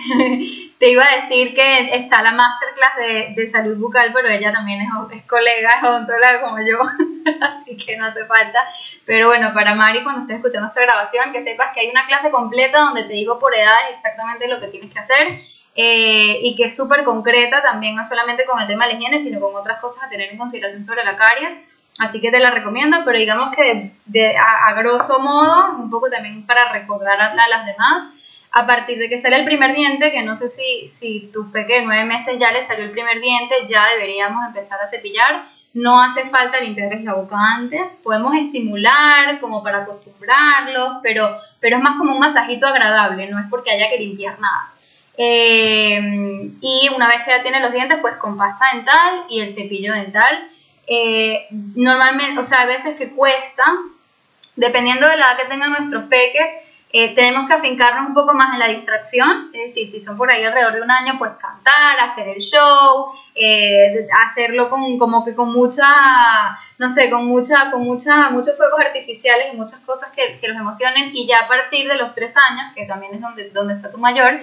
te 0.78 0.90
iba 0.90 1.04
a 1.04 1.22
decir 1.22 1.54
que 1.54 1.94
está 1.96 2.22
la 2.22 2.32
masterclass 2.32 2.96
de, 2.96 3.34
de 3.34 3.50
salud 3.50 3.76
bucal, 3.76 4.10
pero 4.12 4.28
ella 4.28 4.52
también 4.52 4.80
es, 4.80 4.88
es 5.16 5.24
colega, 5.24 5.74
es 5.76 5.82
odontóloga 5.82 6.40
como 6.40 6.58
yo, 6.58 6.78
así 7.40 7.76
que 7.76 7.96
no 7.96 8.06
hace 8.06 8.24
falta. 8.26 8.64
Pero 9.04 9.28
bueno, 9.28 9.52
para 9.52 9.74
Mari, 9.74 10.02
cuando 10.02 10.22
estés 10.22 10.36
escuchando 10.36 10.68
esta 10.68 10.82
grabación, 10.82 11.32
que 11.32 11.44
sepas 11.44 11.72
que 11.74 11.80
hay 11.80 11.90
una 11.90 12.06
clase 12.06 12.30
completa 12.30 12.78
donde 12.78 13.04
te 13.04 13.12
digo 13.12 13.38
por 13.38 13.54
edades 13.54 13.96
exactamente 13.96 14.48
lo 14.48 14.60
que 14.60 14.68
tienes 14.68 14.92
que 14.92 14.98
hacer 14.98 15.40
eh, 15.80 16.40
y 16.42 16.56
que 16.56 16.64
es 16.64 16.76
súper 16.76 17.04
concreta 17.04 17.62
también, 17.62 17.94
no 17.94 18.06
solamente 18.08 18.44
con 18.44 18.60
el 18.60 18.66
tema 18.66 18.86
de 18.86 18.94
la 18.94 18.98
higiene, 18.98 19.20
sino 19.20 19.38
con 19.40 19.54
otras 19.54 19.80
cosas 19.80 20.02
a 20.02 20.08
tener 20.08 20.30
en 20.30 20.36
consideración 20.36 20.84
sobre 20.84 21.04
la 21.04 21.16
caries. 21.16 21.67
Así 21.98 22.20
que 22.20 22.30
te 22.30 22.38
la 22.40 22.50
recomiendo, 22.50 22.98
pero 23.04 23.18
digamos 23.18 23.54
que 23.56 23.62
de, 23.62 23.92
de- 24.06 24.36
a, 24.36 24.68
a 24.68 24.72
grosso 24.74 25.18
modo, 25.18 25.72
un 25.78 25.90
poco 25.90 26.08
también 26.10 26.46
para 26.46 26.70
recordar 26.72 27.20
a, 27.20 27.26
a 27.32 27.48
las 27.48 27.66
demás, 27.66 28.04
a 28.52 28.66
partir 28.66 28.98
de 28.98 29.08
que 29.08 29.20
sale 29.20 29.36
el 29.36 29.44
primer 29.44 29.74
diente, 29.74 30.12
que 30.12 30.22
no 30.22 30.36
sé 30.36 30.48
si, 30.48 30.88
si 30.88 31.30
tu 31.32 31.50
peque 31.50 31.80
de 31.80 31.86
nueve 31.86 32.04
meses 32.04 32.38
ya 32.38 32.52
le 32.52 32.66
salió 32.66 32.84
el 32.84 32.92
primer 32.92 33.20
diente, 33.20 33.54
ya 33.68 33.86
deberíamos 33.88 34.46
empezar 34.46 34.80
a 34.80 34.88
cepillar. 34.88 35.44
No 35.74 36.00
hace 36.02 36.22
falta 36.30 36.60
limpiarles 36.60 37.04
la 37.04 37.12
boca 37.14 37.36
antes, 37.38 37.94
podemos 38.02 38.34
estimular 38.36 39.38
como 39.40 39.62
para 39.62 39.78
acostumbrarlos, 39.82 40.98
pero, 41.02 41.36
pero 41.60 41.76
es 41.76 41.82
más 41.82 41.98
como 41.98 42.12
un 42.12 42.20
masajito 42.20 42.66
agradable, 42.66 43.26
no 43.28 43.38
es 43.38 43.44
porque 43.50 43.70
haya 43.72 43.90
que 43.90 43.98
limpiar 43.98 44.40
nada. 44.40 44.70
Eh, 45.18 46.00
y 46.60 46.88
una 46.94 47.08
vez 47.08 47.22
que 47.24 47.30
ya 47.32 47.42
tiene 47.42 47.60
los 47.60 47.72
dientes, 47.72 47.98
pues 48.00 48.14
con 48.16 48.36
pasta 48.38 48.66
dental 48.72 49.24
y 49.28 49.40
el 49.40 49.50
cepillo 49.50 49.92
dental. 49.92 50.48
Eh, 50.88 51.46
normalmente, 51.50 52.40
o 52.40 52.46
sea, 52.46 52.62
a 52.62 52.66
veces 52.66 52.96
que 52.96 53.10
cuesta, 53.10 53.64
dependiendo 54.56 55.06
de 55.06 55.16
la 55.16 55.32
edad 55.32 55.38
que 55.38 55.48
tengan 55.48 55.70
nuestros 55.70 56.04
peques, 56.04 56.50
eh, 56.90 57.14
tenemos 57.14 57.46
que 57.46 57.52
afincarnos 57.52 58.08
un 58.08 58.14
poco 58.14 58.32
más 58.32 58.54
en 58.54 58.60
la 58.60 58.68
distracción, 58.68 59.50
es 59.52 59.74
decir, 59.74 59.90
si 59.90 60.00
son 60.00 60.16
por 60.16 60.30
ahí 60.30 60.42
alrededor 60.42 60.72
de 60.72 60.80
un 60.80 60.90
año, 60.90 61.16
pues 61.18 61.32
cantar, 61.32 62.00
hacer 62.00 62.28
el 62.28 62.40
show, 62.40 63.12
eh, 63.34 64.08
hacerlo 64.26 64.70
con, 64.70 64.98
como 64.98 65.22
que 65.22 65.34
con 65.34 65.52
mucha, 65.52 65.84
no 66.78 66.88
sé, 66.88 67.10
con 67.10 67.26
mucha, 67.26 67.70
con 67.70 67.82
mucha, 67.82 68.30
muchos 68.30 68.56
fuegos 68.56 68.80
artificiales 68.80 69.48
y 69.52 69.56
muchas 69.58 69.80
cosas 69.80 70.10
que, 70.16 70.38
que 70.40 70.48
los 70.48 70.56
emocionen. 70.56 71.10
Y 71.12 71.26
ya 71.26 71.40
a 71.40 71.48
partir 71.48 71.86
de 71.86 71.96
los 71.96 72.14
tres 72.14 72.34
años, 72.38 72.72
que 72.74 72.86
también 72.86 73.14
es 73.14 73.20
donde, 73.20 73.50
donde 73.50 73.74
está 73.74 73.90
tu 73.90 73.98
mayor, 73.98 74.40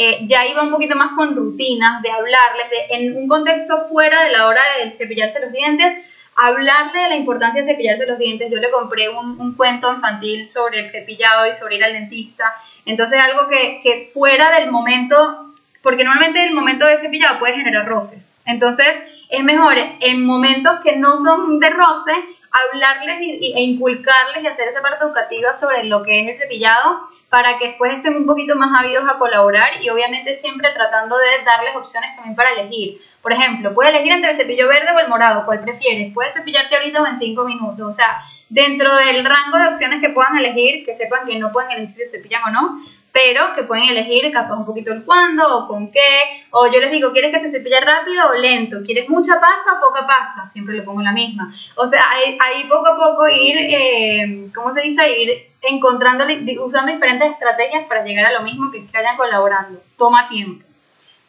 eh, 0.00 0.26
ya 0.28 0.46
iba 0.46 0.62
un 0.62 0.70
poquito 0.70 0.94
más 0.94 1.10
con 1.16 1.34
rutinas, 1.34 2.00
de 2.02 2.12
hablarles, 2.12 2.66
en 2.90 3.16
un 3.16 3.26
contexto 3.26 3.88
fuera 3.88 4.22
de 4.22 4.30
la 4.30 4.46
hora 4.46 4.62
de 4.78 4.92
cepillarse 4.92 5.40
los 5.40 5.50
dientes, 5.50 5.92
hablarle 6.36 7.00
de 7.00 7.08
la 7.08 7.16
importancia 7.16 7.62
de 7.62 7.72
cepillarse 7.72 8.06
los 8.06 8.16
dientes. 8.16 8.48
Yo 8.48 8.58
le 8.58 8.70
compré 8.70 9.08
un, 9.08 9.56
cuento 9.56 9.92
infantil 9.92 10.48
sobre 10.48 10.78
el 10.78 10.90
cepillado 10.90 11.52
y 11.52 11.56
sobre 11.56 11.76
ir 11.76 11.84
al 11.84 11.94
dentista. 11.94 12.54
Entonces 12.86 13.18
algo 13.18 13.48
que, 13.48 13.80
que 13.82 14.12
fuera 14.14 14.52
del 14.60 14.70
momento, 14.70 15.52
porque 15.82 16.04
normalmente 16.04 16.44
el 16.44 16.54
momento 16.54 16.86
de 16.86 16.98
cepillado 16.98 17.40
puede 17.40 17.54
generar 17.54 17.88
roces. 17.88 18.30
Entonces 18.46 18.96
es 19.30 19.42
mejor 19.42 19.74
en 19.98 20.24
momentos 20.24 20.78
que 20.84 20.96
no 20.96 21.18
son 21.18 21.58
de 21.58 21.70
roce, 21.70 22.12
hablarles 22.52 23.18
e 23.20 23.60
inculcarles 23.62 24.44
y 24.44 24.46
hacer 24.46 24.68
esa 24.68 24.80
parte 24.80 25.04
educativa 25.04 25.54
sobre 25.54 25.82
lo 25.84 26.04
que 26.04 26.20
es 26.20 26.28
el 26.28 26.38
cepillado 26.38 27.00
para 27.30 27.58
que 27.58 27.68
después 27.68 27.92
estén 27.92 28.16
un 28.16 28.26
poquito 28.26 28.56
más 28.56 28.70
ávidos 28.78 29.04
a 29.08 29.18
colaborar 29.18 29.82
y 29.82 29.90
obviamente 29.90 30.34
siempre 30.34 30.70
tratando 30.72 31.16
de 31.18 31.44
darles 31.44 31.76
opciones 31.76 32.14
también 32.16 32.34
para 32.34 32.50
elegir. 32.50 33.00
Por 33.20 33.32
ejemplo, 33.32 33.74
puedes 33.74 33.92
elegir 33.92 34.12
entre 34.12 34.30
el 34.30 34.36
cepillo 34.36 34.68
verde 34.68 34.92
o 34.94 34.98
el 34.98 35.08
morado, 35.08 35.44
¿cuál 35.44 35.60
prefieres? 35.60 36.12
Puedes 36.14 36.34
cepillarte 36.34 36.76
ahorita 36.76 37.02
o 37.02 37.06
en 37.06 37.18
5 37.18 37.44
minutos. 37.44 37.90
O 37.90 37.94
sea, 37.94 38.22
dentro 38.48 38.94
del 38.96 39.24
rango 39.24 39.58
de 39.58 39.68
opciones 39.68 40.00
que 40.00 40.10
puedan 40.10 40.38
elegir, 40.38 40.86
que 40.86 40.96
sepan 40.96 41.26
que 41.26 41.38
no 41.38 41.52
pueden 41.52 41.72
elegir 41.72 41.94
si 41.94 42.02
se 42.04 42.16
cepillan 42.16 42.44
o 42.44 42.50
no, 42.50 42.80
pero 43.12 43.54
que 43.54 43.64
pueden 43.64 43.88
elegir 43.88 44.30
capaz 44.32 44.54
un 44.54 44.64
poquito 44.64 44.92
el 44.92 45.04
cuándo 45.04 45.58
o 45.58 45.68
con 45.68 45.90
qué. 45.90 46.44
O 46.50 46.70
yo 46.72 46.80
les 46.80 46.90
digo, 46.90 47.12
¿quieres 47.12 47.32
que 47.32 47.40
se 47.40 47.50
cepille 47.50 47.80
rápido 47.80 48.30
o 48.30 48.38
lento? 48.38 48.78
¿Quieres 48.84 49.08
mucha 49.08 49.34
pasta 49.34 49.74
o 49.76 49.80
poca 49.80 50.06
pasta? 50.06 50.48
Siempre 50.50 50.76
le 50.76 50.82
pongo 50.82 51.02
la 51.02 51.12
misma. 51.12 51.52
O 51.76 51.86
sea, 51.86 52.04
ahí, 52.10 52.68
poco 52.68 52.86
a 52.86 52.96
poco 52.96 53.28
ir, 53.28 53.56
eh, 53.58 54.48
¿cómo 54.54 54.72
se 54.72 54.82
dice? 54.82 55.20
Ir 55.20 55.47
encontrando, 55.62 56.24
usando 56.64 56.92
diferentes 56.92 57.32
estrategias 57.32 57.86
para 57.86 58.04
llegar 58.04 58.26
a 58.26 58.32
lo 58.32 58.42
mismo 58.42 58.70
que 58.70 58.86
vayan 58.92 59.16
colaborando. 59.16 59.80
Toma 59.96 60.28
tiempo. 60.28 60.64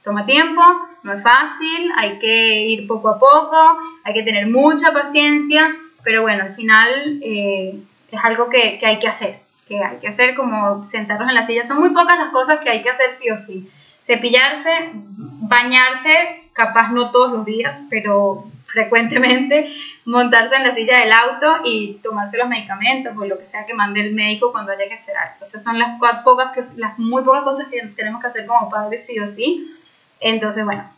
Toma 0.04 0.26
tiempo, 0.26 0.62
no 1.04 1.14
es 1.14 1.22
fácil, 1.22 1.92
hay 1.98 2.20
que 2.20 2.62
ir 2.62 2.88
poco 2.88 3.10
a 3.10 3.20
poco, 3.20 3.78
hay 4.04 4.14
que 4.14 4.24
tener 4.24 4.48
mucha 4.48 4.94
paciencia, 4.94 5.76
pero 6.04 6.22
bueno, 6.22 6.44
al 6.44 6.56
final 6.56 7.20
eh, 7.22 7.76
es 8.10 8.24
algo 8.24 8.50
que, 8.50 8.80
que 8.80 8.86
hay 8.86 9.00
que 9.00 9.10
hacer, 9.10 9.40
que 9.68 9.84
hay 9.84 9.98
que 9.98 10.08
hacer 10.08 10.36
como 10.36 10.90
sentarnos 10.90 11.30
en 11.30 11.36
la 11.36 11.46
silla. 11.46 11.66
Son 11.66 11.80
muy 11.80 11.90
pocas 11.90 12.18
las 12.18 12.32
cosas 12.32 12.60
que 12.60 12.70
hay 12.70 12.82
que 12.82 12.90
hacer 12.90 13.14
sí 13.14 13.30
o 13.30 13.38
sí. 13.38 13.70
Cepillarse, 14.02 14.92
bañarse, 14.94 16.44
capaz 16.54 16.92
no 16.92 17.12
todos 17.12 17.32
los 17.34 17.46
días, 17.46 17.78
pero 17.90 18.46
frecuentemente, 18.68 19.74
montarse 20.10 20.56
en 20.56 20.64
la 20.68 20.74
silla 20.76 21.00
del 21.00 21.12
auto 21.12 21.62
y 21.66 21.96
tomarse 22.04 22.38
los 22.38 22.48
medicamentos 22.50 23.16
o 23.18 23.26
lo 23.26 23.38
que 23.40 23.46
sea 23.46 23.66
que 23.66 23.74
mande 23.74 24.02
el 24.02 24.14
médico 24.14 24.52
cuando 24.52 24.72
haya 24.72 24.88
que 24.88 24.96
hacer 24.96 25.16
algo. 25.16 25.46
Esas 25.46 25.64
son 25.64 25.78
las 25.80 26.00
pocas, 26.24 26.76
las 26.78 26.98
muy 27.00 27.24
pocas 27.24 27.44
cosas 27.44 27.68
que 27.70 27.82
tenemos 27.96 28.22
que 28.22 28.28
hacer 28.28 28.46
como 28.46 28.70
padres 28.70 29.06
sí 29.06 29.20
o 29.20 29.28
sí. 29.28 29.76
Entonces, 30.20 30.66
bueno, 30.66 30.90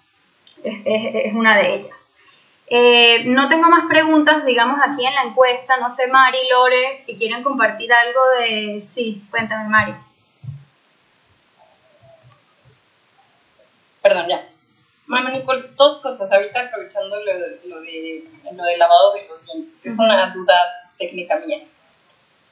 es, 0.63 0.79
es- 0.85 1.15
es 1.27 1.33
una 1.33 1.57
de 1.57 1.75
ellas. 1.75 1.97
Eh, 2.67 3.23
no 3.25 3.49
tengo 3.49 3.69
más 3.69 3.85
preguntas, 3.87 4.45
digamos, 4.45 4.79
aquí 4.83 5.05
en 5.05 5.15
la 5.15 5.23
encuesta. 5.23 5.77
No 5.77 5.91
sé, 5.91 6.07
Mari, 6.07 6.39
Lore, 6.49 6.97
si 6.97 7.17
quieren 7.17 7.43
compartir 7.43 7.91
algo 7.93 8.21
de... 8.39 8.83
Sí, 8.83 9.23
cuéntame, 9.31 9.69
Mari. 9.69 9.93
Perdón, 14.01 14.27
ya. 14.27 14.50
Mamá 15.11 15.29
Nicole, 15.31 15.67
dos 15.75 16.01
cosas. 16.01 16.31
Ahorita 16.31 16.67
aprovechando 16.67 17.19
lo 17.19 17.39
de, 17.39 17.59
lo 17.65 17.81
de, 17.81 18.23
lo 18.53 18.63
de 18.63 18.77
lavado 18.77 19.13
de 19.13 19.27
los 19.27 19.45
dientes. 19.45 19.85
Es 19.85 19.99
una 19.99 20.33
duda 20.33 20.55
técnica 20.97 21.37
mía. 21.45 21.65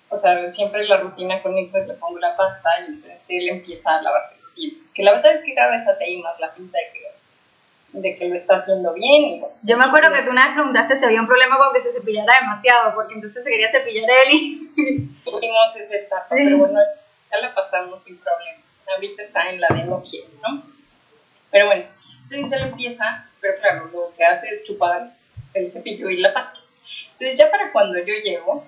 O 0.10 0.18
sea, 0.18 0.52
siempre 0.52 0.86
la 0.86 0.98
rutina 0.98 1.42
con 1.42 1.56
Nico 1.56 1.78
es 1.78 1.88
le 1.88 1.94
pongo 1.94 2.20
la 2.20 2.36
pasta 2.36 2.70
y 2.82 2.92
entonces 2.92 3.22
él 3.30 3.48
empieza 3.48 3.96
a 3.96 4.02
lavarse 4.02 4.36
los 4.42 4.54
dientes. 4.56 4.90
Que 4.94 5.04
la 5.04 5.14
verdad 5.14 5.36
es 5.36 5.42
que 5.42 5.56
cada 5.56 5.72
vez 5.72 5.88
hace 5.88 6.04
ahí 6.04 6.22
más 6.22 6.38
la 6.42 6.54
pinta 6.54 6.78
de 6.78 6.92
que, 6.92 8.00
de 8.00 8.18
que 8.18 8.28
lo 8.28 8.36
está 8.36 8.58
haciendo 8.58 8.94
bien. 8.94 9.24
Y, 9.24 9.40
bueno, 9.40 9.56
Yo 9.64 9.78
me 9.78 9.86
acuerdo 9.86 10.12
que 10.12 10.24
tú 10.24 10.32
una 10.32 10.48
vez 10.48 10.56
preguntaste 10.56 11.00
si 11.00 11.06
había 11.06 11.22
un 11.22 11.28
problema 11.28 11.58
con 11.58 11.74
que 11.74 11.82
se 11.82 11.94
cepillara 11.94 12.42
demasiado, 12.42 12.94
porque 12.94 13.14
entonces 13.14 13.42
se 13.42 13.50
quería 13.50 13.72
cepillar 13.72 14.10
él 14.26 14.34
y... 14.34 14.70
tuvimos 15.24 15.76
esa 15.78 15.96
etapa, 15.96 16.28
pero 16.30 16.58
bueno, 16.58 16.78
ya 17.32 17.40
la 17.40 17.56
pasamos 17.56 18.04
sin 18.04 18.18
problema. 18.18 18.60
Ahorita 18.96 19.24
está 19.24 19.50
en 19.50 19.62
la 19.62 19.68
de 19.70 19.86
no 19.86 20.04
quiero, 20.04 20.28
¿no? 20.42 20.64
Pero 21.52 21.68
bueno, 21.68 21.86
entonces 22.30 22.50
ya 22.50 22.58
lo 22.66 22.72
empieza, 22.72 23.26
pero 23.42 23.56
claro, 23.60 23.88
lo 23.88 24.12
que 24.16 24.24
hace 24.24 24.48
es 24.48 24.64
chupar 24.64 25.08
el 25.54 25.72
cepillo 25.72 26.10
y 26.10 26.18
la 26.18 26.34
pasta. 26.34 26.60
Entonces 27.14 27.38
ya 27.38 27.50
para 27.50 27.72
cuando 27.72 27.98
yo 28.00 28.14
llego, 28.24 28.64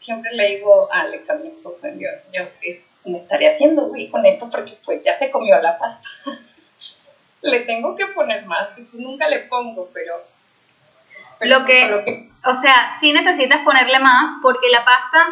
siempre 0.00 0.30
le 0.32 0.56
digo 0.56 0.88
a 0.92 1.00
Alex, 1.00 1.28
a 1.30 1.34
mi 1.34 1.48
esposo, 1.48 1.88
yo, 1.94 2.08
yo 2.32 2.44
me 3.04 3.18
estaré 3.18 3.48
haciendo 3.48 3.86
güey 3.86 4.08
con 4.08 4.24
esto 4.26 4.48
porque 4.50 4.76
pues 4.84 5.02
ya 5.02 5.14
se 5.14 5.30
comió 5.30 5.58
la 5.60 5.76
pasta. 5.78 6.08
le 7.42 7.60
tengo 7.60 7.94
que 7.96 8.06
poner 8.08 8.44
más, 8.44 8.68
que 8.68 8.82
pues 8.82 9.02
nunca 9.02 9.28
le 9.28 9.40
pongo, 9.40 9.88
pero... 9.92 10.22
pero 11.38 11.58
Lo 11.58 11.64
que- 11.64 11.86
lo 11.88 12.04
que 12.04 12.28
O 12.44 12.54
sea, 12.54 12.96
sí 13.00 13.12
necesitas 13.12 13.60
ponerle 13.62 13.98
más, 14.00 14.32
porque 14.42 14.68
la 14.70 14.84
pasta, 14.84 15.26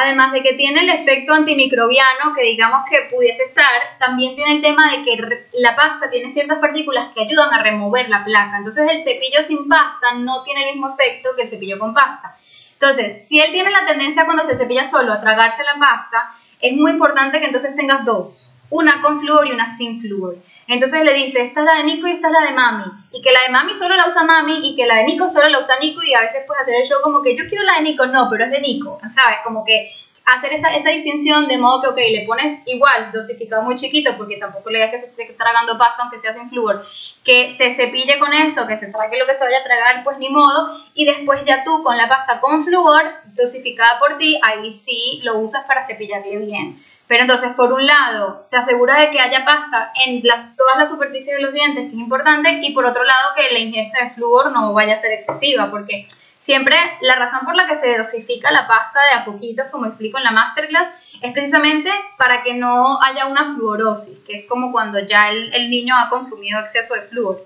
además 0.00 0.30
de 0.32 0.44
que 0.44 0.52
tiene 0.52 0.80
el 0.80 0.90
efecto 0.90 1.34
antimicrobiano, 1.34 2.32
que 2.36 2.44
digamos 2.44 2.84
que 2.88 3.08
pudiese 3.12 3.42
estar, 3.42 3.98
también 3.98 4.36
tiene 4.36 4.52
el 4.52 4.62
tema 4.62 4.92
de 4.92 5.02
que 5.02 5.46
la 5.54 5.74
pasta 5.74 6.08
tiene 6.08 6.32
ciertas 6.32 6.60
partículas 6.60 7.08
que 7.12 7.22
ayudan 7.22 7.52
a 7.52 7.64
remover 7.64 8.08
la 8.08 8.24
placa. 8.24 8.58
Entonces 8.58 8.86
el 8.88 9.00
cepillo 9.00 9.42
sin 9.44 9.68
pasta 9.68 10.14
no 10.14 10.44
tiene 10.44 10.68
el 10.68 10.74
mismo 10.76 10.94
efecto 10.94 11.30
que 11.34 11.42
el 11.42 11.48
cepillo 11.48 11.80
con 11.80 11.94
pasta. 11.94 12.36
Entonces, 12.74 13.26
si 13.26 13.40
él 13.40 13.50
tiene 13.50 13.72
la 13.72 13.86
tendencia 13.86 14.24
cuando 14.24 14.44
se 14.44 14.56
cepilla 14.56 14.84
solo 14.84 15.12
a 15.12 15.20
tragarse 15.20 15.64
la 15.64 15.80
pasta, 15.80 16.30
es 16.60 16.76
muy 16.76 16.92
importante 16.92 17.40
que 17.40 17.46
entonces 17.46 17.74
tengas 17.74 18.04
dos. 18.04 18.44
una 18.70 19.00
con 19.00 19.20
flúor 19.20 19.48
y 19.48 19.52
una 19.52 19.76
sin 19.76 20.00
flúor. 20.00 20.36
Entonces 20.68 21.02
le 21.02 21.14
dice, 21.14 21.40
esta 21.40 21.60
es 21.60 21.66
la 21.66 21.74
de 21.76 21.84
Nico 21.84 22.06
y 22.06 22.12
esta 22.12 22.28
es 22.28 22.32
la 22.32 22.46
de 22.46 22.52
Mami. 22.52 22.84
Y 23.10 23.22
que 23.22 23.32
la 23.32 23.40
de 23.46 23.52
Mami 23.52 23.72
solo 23.78 23.96
la 23.96 24.08
usa 24.08 24.22
Mami 24.22 24.60
y 24.68 24.76
que 24.76 24.86
la 24.86 24.96
de 24.96 25.04
Nico 25.04 25.26
solo 25.28 25.48
la 25.48 25.60
usa 25.60 25.78
Nico 25.80 26.02
y 26.02 26.12
a 26.12 26.20
veces 26.20 26.44
pues 26.46 26.60
hacer 26.60 26.74
el 26.74 26.86
show 26.86 27.00
como 27.02 27.22
que 27.22 27.36
yo 27.36 27.48
quiero 27.48 27.64
la 27.64 27.76
de 27.76 27.82
Nico, 27.82 28.06
no, 28.06 28.28
pero 28.30 28.44
es 28.44 28.50
de 28.50 28.60
Nico, 28.60 29.00
¿sabes? 29.10 29.38
Como 29.44 29.64
que 29.64 29.90
hacer 30.28 30.52
esa, 30.52 30.68
esa 30.74 30.90
distinción 30.90 31.48
de 31.48 31.56
modo 31.56 31.80
que, 31.80 31.88
ok, 31.88 31.96
le 31.96 32.26
pones 32.26 32.60
igual, 32.66 33.10
dosificado 33.12 33.62
muy 33.62 33.76
chiquito, 33.76 34.12
porque 34.18 34.36
tampoco 34.36 34.68
le 34.68 34.78
digas 34.78 34.92
que 34.92 35.00
se 35.00 35.06
esté 35.06 35.34
tragando 35.34 35.78
pasta 35.78 36.02
aunque 36.02 36.18
sea 36.18 36.34
sin 36.34 36.50
flúor, 36.50 36.84
que 37.24 37.54
se 37.56 37.74
cepille 37.74 38.18
con 38.18 38.32
eso, 38.34 38.66
que 38.66 38.76
se 38.76 38.88
trague 38.88 39.18
lo 39.18 39.26
que 39.26 39.38
se 39.38 39.44
vaya 39.44 39.60
a 39.60 39.64
tragar, 39.64 40.04
pues 40.04 40.18
ni 40.18 40.28
modo, 40.28 40.84
y 40.92 41.06
después 41.06 41.42
ya 41.46 41.64
tú 41.64 41.82
con 41.82 41.96
la 41.96 42.08
pasta 42.08 42.40
con 42.40 42.64
flúor, 42.64 43.04
dosificada 43.34 43.98
por 43.98 44.18
ti, 44.18 44.38
ahí 44.42 44.72
sí 44.74 45.20
lo 45.22 45.38
usas 45.38 45.64
para 45.64 45.82
cepillarle 45.82 46.36
bien. 46.36 46.78
Pero 47.08 47.22
entonces, 47.22 47.54
por 47.54 47.72
un 47.72 47.86
lado, 47.86 48.46
te 48.50 48.58
asegura 48.58 49.00
de 49.00 49.10
que 49.10 49.18
haya 49.18 49.44
pasta 49.44 49.92
en 50.06 50.22
todas 50.56 50.76
las 50.78 50.90
superficies 50.90 51.36
de 51.36 51.42
los 51.42 51.54
dientes, 51.54 51.84
que 51.84 51.88
es 51.88 51.94
importante, 51.94 52.60
y 52.62 52.74
por 52.74 52.84
otro 52.84 53.02
lado, 53.02 53.30
que 53.34 53.52
la 53.52 53.60
ingesta 53.60 54.04
de 54.04 54.10
flúor 54.10 54.52
no 54.52 54.74
vaya 54.74 54.94
a 54.94 54.98
ser 54.98 55.12
excesiva, 55.12 55.70
porque 55.70 56.06
siempre 56.38 56.76
la 57.00 57.16
razón 57.16 57.40
por 57.46 57.56
la 57.56 57.66
que 57.66 57.78
se 57.78 57.96
dosifica 57.96 58.50
la 58.50 58.68
pasta 58.68 59.00
de 59.10 59.20
a 59.20 59.24
poquitos, 59.24 59.68
como 59.70 59.86
explico 59.86 60.18
en 60.18 60.24
la 60.24 60.32
masterclass, 60.32 60.88
es 61.22 61.32
precisamente 61.32 61.90
para 62.18 62.42
que 62.42 62.52
no 62.52 63.02
haya 63.02 63.26
una 63.26 63.54
fluorosis, 63.54 64.18
que 64.26 64.40
es 64.40 64.46
como 64.46 64.70
cuando 64.70 64.98
ya 64.98 65.30
el, 65.30 65.52
el 65.54 65.70
niño 65.70 65.96
ha 65.96 66.10
consumido 66.10 66.60
exceso 66.60 66.92
de 66.92 67.02
flúor. 67.02 67.42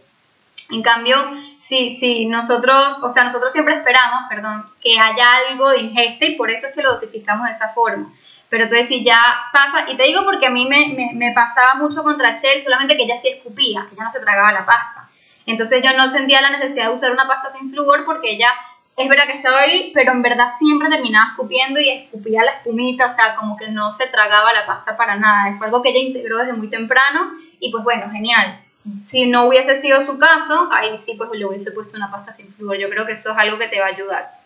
En 0.71 0.83
cambio, 0.83 1.17
si, 1.59 1.97
si 1.97 2.27
nosotros, 2.27 2.99
o 3.03 3.13
sea, 3.13 3.25
nosotros 3.25 3.53
siempre 3.53 3.75
esperamos, 3.75 4.23
perdón, 4.29 4.67
que 4.81 4.99
haya 4.99 5.35
algo 5.51 5.71
de 5.71 5.81
ingesta 5.81 6.25
y 6.25 6.35
por 6.35 6.51
eso 6.51 6.67
es 6.67 6.75
que 6.75 6.83
lo 6.83 6.95
dosificamos 6.95 7.47
de 7.47 7.53
esa 7.53 7.69
forma. 7.69 8.11
Pero 8.53 8.65
entonces 8.65 8.87
si 8.87 9.03
ya 9.03 9.49
pasa, 9.51 9.91
y 9.91 9.97
te 9.97 10.03
digo 10.03 10.25
porque 10.25 10.49
a 10.49 10.51
mí 10.51 10.67
me, 10.69 10.93
me, 10.95 11.13
me 11.15 11.33
pasaba 11.33 11.77
mucho 11.77 12.03
con 12.03 12.19
Rachel, 12.19 12.63
solamente 12.63 12.99
que 12.99 13.05
ella 13.05 13.17
sí 13.17 13.29
escupía, 13.29 13.87
que 13.89 13.95
ella 13.95 14.05
no 14.05 14.11
se 14.11 14.21
tragaba 14.21 14.53
la 14.53 14.67
pasta. 14.67 15.09
Entonces 15.47 15.83
yo 15.83 15.97
no 15.97 16.11
sentía 16.11 16.43
la 16.43 16.59
necesidad 16.59 16.89
de 16.91 16.95
usar 16.95 17.13
una 17.13 17.27
pasta 17.27 17.51
sin 17.51 17.71
flúor 17.71 18.05
porque 18.05 18.33
ella, 18.33 18.51
es 18.95 19.09
verdad 19.09 19.25
que 19.25 19.39
estaba 19.39 19.61
ahí, 19.61 19.91
pero 19.95 20.13
en 20.13 20.21
verdad 20.21 20.49
siempre 20.59 20.91
terminaba 20.91 21.31
escupiendo 21.31 21.81
y 21.81 21.89
escupía 21.89 22.45
la 22.45 22.51
espumita, 22.51 23.07
o 23.07 23.15
sea, 23.15 23.37
como 23.37 23.57
que 23.57 23.69
no 23.69 23.95
se 23.95 24.09
tragaba 24.09 24.53
la 24.53 24.67
pasta 24.67 24.99
para 24.99 25.17
nada. 25.17 25.57
Fue 25.57 25.69
algo 25.69 25.81
que 25.81 25.89
ella 25.89 26.01
integró 26.01 26.37
desde 26.37 26.53
muy 26.53 26.69
temprano 26.69 27.33
y 27.59 27.73
pues 27.73 27.83
bueno, 27.83 28.11
genial. 28.11 28.61
Si 29.07 29.31
no 29.31 29.47
hubiese 29.47 29.81
sido 29.81 30.05
su 30.05 30.19
caso, 30.19 30.69
ahí 30.71 30.99
sí 30.99 31.15
pues 31.17 31.31
le 31.33 31.47
hubiese 31.47 31.73
puesto 31.73 31.97
una 31.97 32.11
pasta 32.11 32.35
sin 32.35 32.53
flúor. 32.53 32.77
Yo 32.77 32.91
creo 32.91 33.07
que 33.07 33.13
eso 33.13 33.31
es 33.31 33.39
algo 33.39 33.59
que 33.59 33.69
te 33.69 33.81
va 33.81 33.87
a 33.87 33.95
ayudar. 33.95 34.42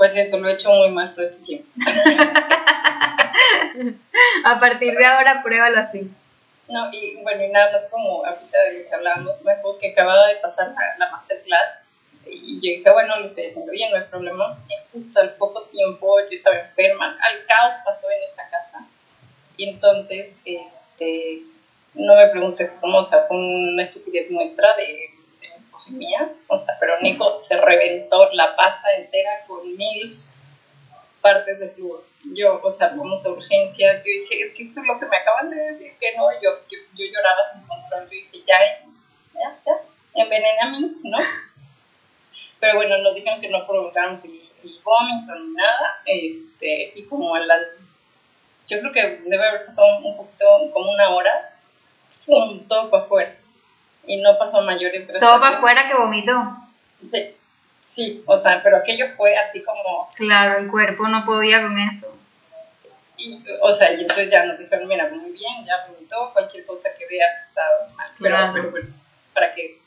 Pues 0.00 0.16
eso, 0.16 0.38
lo 0.38 0.48
he 0.48 0.54
hecho 0.54 0.70
muy 0.70 0.88
mal 0.92 1.12
todo 1.12 1.26
este 1.26 1.44
tiempo. 1.44 1.68
a 4.46 4.58
partir 4.58 4.96
de 4.96 5.04
ahora, 5.04 5.42
pruébalo 5.42 5.76
así. 5.76 6.10
No, 6.68 6.90
y 6.90 7.16
bueno, 7.16 7.44
y 7.44 7.48
nada 7.50 7.70
más 7.72 7.90
como 7.90 8.24
ahorita 8.24 8.62
de 8.62 8.78
lo 8.78 8.88
que 8.88 8.94
hablábamos, 8.94 9.42
me 9.42 9.52
acuerdo 9.52 9.78
que 9.78 9.90
acababa 9.90 10.26
de 10.28 10.36
pasar 10.36 10.68
la, 10.68 10.96
la 10.98 11.10
masterclass 11.10 11.82
y 12.24 12.54
yo 12.54 12.78
dije, 12.78 12.90
bueno, 12.90 13.20
lo 13.20 13.26
estoy 13.26 13.48
haciendo 13.48 13.72
bien, 13.72 13.90
no 13.90 13.98
hay 13.98 14.04
problema. 14.04 14.58
Y 14.70 14.74
justo 14.90 15.20
al 15.20 15.34
poco 15.34 15.64
tiempo 15.64 16.18
yo 16.18 16.34
estaba 16.34 16.56
enferma, 16.56 17.18
al 17.20 17.44
caos 17.44 17.74
pasó 17.84 18.10
en 18.10 18.22
esta 18.30 18.48
casa. 18.48 18.86
Y 19.58 19.68
entonces, 19.68 20.32
este, 20.46 21.42
no 21.92 22.16
me 22.16 22.26
preguntes 22.28 22.72
cómo, 22.80 23.00
o 23.00 23.04
sea, 23.04 23.26
fue 23.28 23.36
una 23.36 23.82
estupidez 23.82 24.30
nuestra 24.30 24.74
de, 24.76 24.84
de 25.42 25.48
mi 25.50 25.56
esposo 25.58 25.79
y 25.79 25.79
mía, 25.92 26.32
o 26.48 26.58
sea, 26.58 26.76
pero 26.78 27.00
Nico 27.00 27.38
se 27.38 27.60
reventó 27.60 28.30
la 28.32 28.54
pasta 28.56 28.94
entera 28.96 29.44
con 29.46 29.76
mil 29.76 30.20
partes 31.20 31.58
de 31.58 31.68
flúor. 31.70 32.04
Yo, 32.34 32.60
o 32.62 32.70
sea, 32.70 32.88
vamos 32.88 33.24
a 33.24 33.30
urgencias, 33.30 33.98
yo 33.98 34.04
dije, 34.04 34.46
es 34.46 34.54
que 34.54 34.64
esto 34.64 34.80
es 34.80 34.86
lo 34.86 34.98
que 34.98 35.06
me 35.06 35.16
acaban 35.16 35.50
de 35.50 35.56
decir, 35.56 35.92
que 35.98 36.14
no, 36.16 36.30
yo, 36.42 36.50
yo, 36.70 36.78
yo 36.94 37.06
lloraba 37.06 37.52
sin 37.52 37.66
control, 37.66 38.04
yo 38.04 38.10
dije, 38.10 38.44
ya, 38.46 38.56
ya, 39.34 39.58
ya, 39.66 40.22
envenena 40.22 40.64
a 40.64 40.70
mí, 40.70 40.96
¿no? 41.04 41.18
Pero 42.60 42.76
bueno, 42.76 42.98
nos 42.98 43.14
dijeron 43.14 43.40
que 43.40 43.48
no 43.48 43.66
provocáramos 43.66 44.22
el, 44.24 44.32
el 44.62 44.80
vómito 44.84 45.34
ni 45.34 45.54
nada, 45.54 46.02
este, 46.04 46.92
y 46.94 47.04
como 47.04 47.34
a 47.34 47.40
las, 47.40 48.04
yo 48.68 48.80
creo 48.80 48.92
que 48.92 49.22
debe 49.28 49.48
haber 49.48 49.66
pasado 49.66 49.96
un 49.96 50.16
poquito, 50.16 50.70
como 50.72 50.90
una 50.92 51.08
hora, 51.10 51.58
¡pum! 52.26 52.66
todo 52.68 52.90
para 52.90 53.04
afuera. 53.04 53.39
Y 54.10 54.20
no 54.22 54.36
pasó 54.38 54.60
mayores 54.62 55.06
gracias 55.06 55.20
Todo 55.20 55.40
para 55.40 55.58
afuera 55.58 55.86
que 55.88 55.94
vomitó. 55.94 56.56
Sí, 57.08 57.36
sí, 57.94 58.22
o 58.26 58.36
sea, 58.36 58.60
pero 58.62 58.78
aquello 58.78 59.06
fue 59.16 59.36
así 59.36 59.62
como, 59.62 60.10
Claro, 60.16 60.58
el 60.58 60.68
cuerpo 60.68 61.06
no 61.06 61.24
podía 61.24 61.62
con 61.62 61.78
eso. 61.78 62.12
y, 63.16 63.40
o 63.62 63.72
sea, 63.72 63.92
y 63.92 64.00
entonces 64.02 64.28
ya 64.30 64.46
nos 64.46 64.58
dijeron, 64.58 64.88
mira, 64.88 65.08
muy 65.12 65.30
bien, 65.30 65.64
ya 65.64 65.86
vomitó, 65.88 66.32
cualquier 66.32 66.66
cosa 66.66 66.88
que 66.98 67.06
veas 67.06 67.30
está 67.48 67.62
mal, 67.94 68.08
pero, 68.18 68.34
Claro. 68.36 68.52
pero 68.52 68.70
bueno, 68.72 68.88
para 69.32 69.54
que 69.54 69.78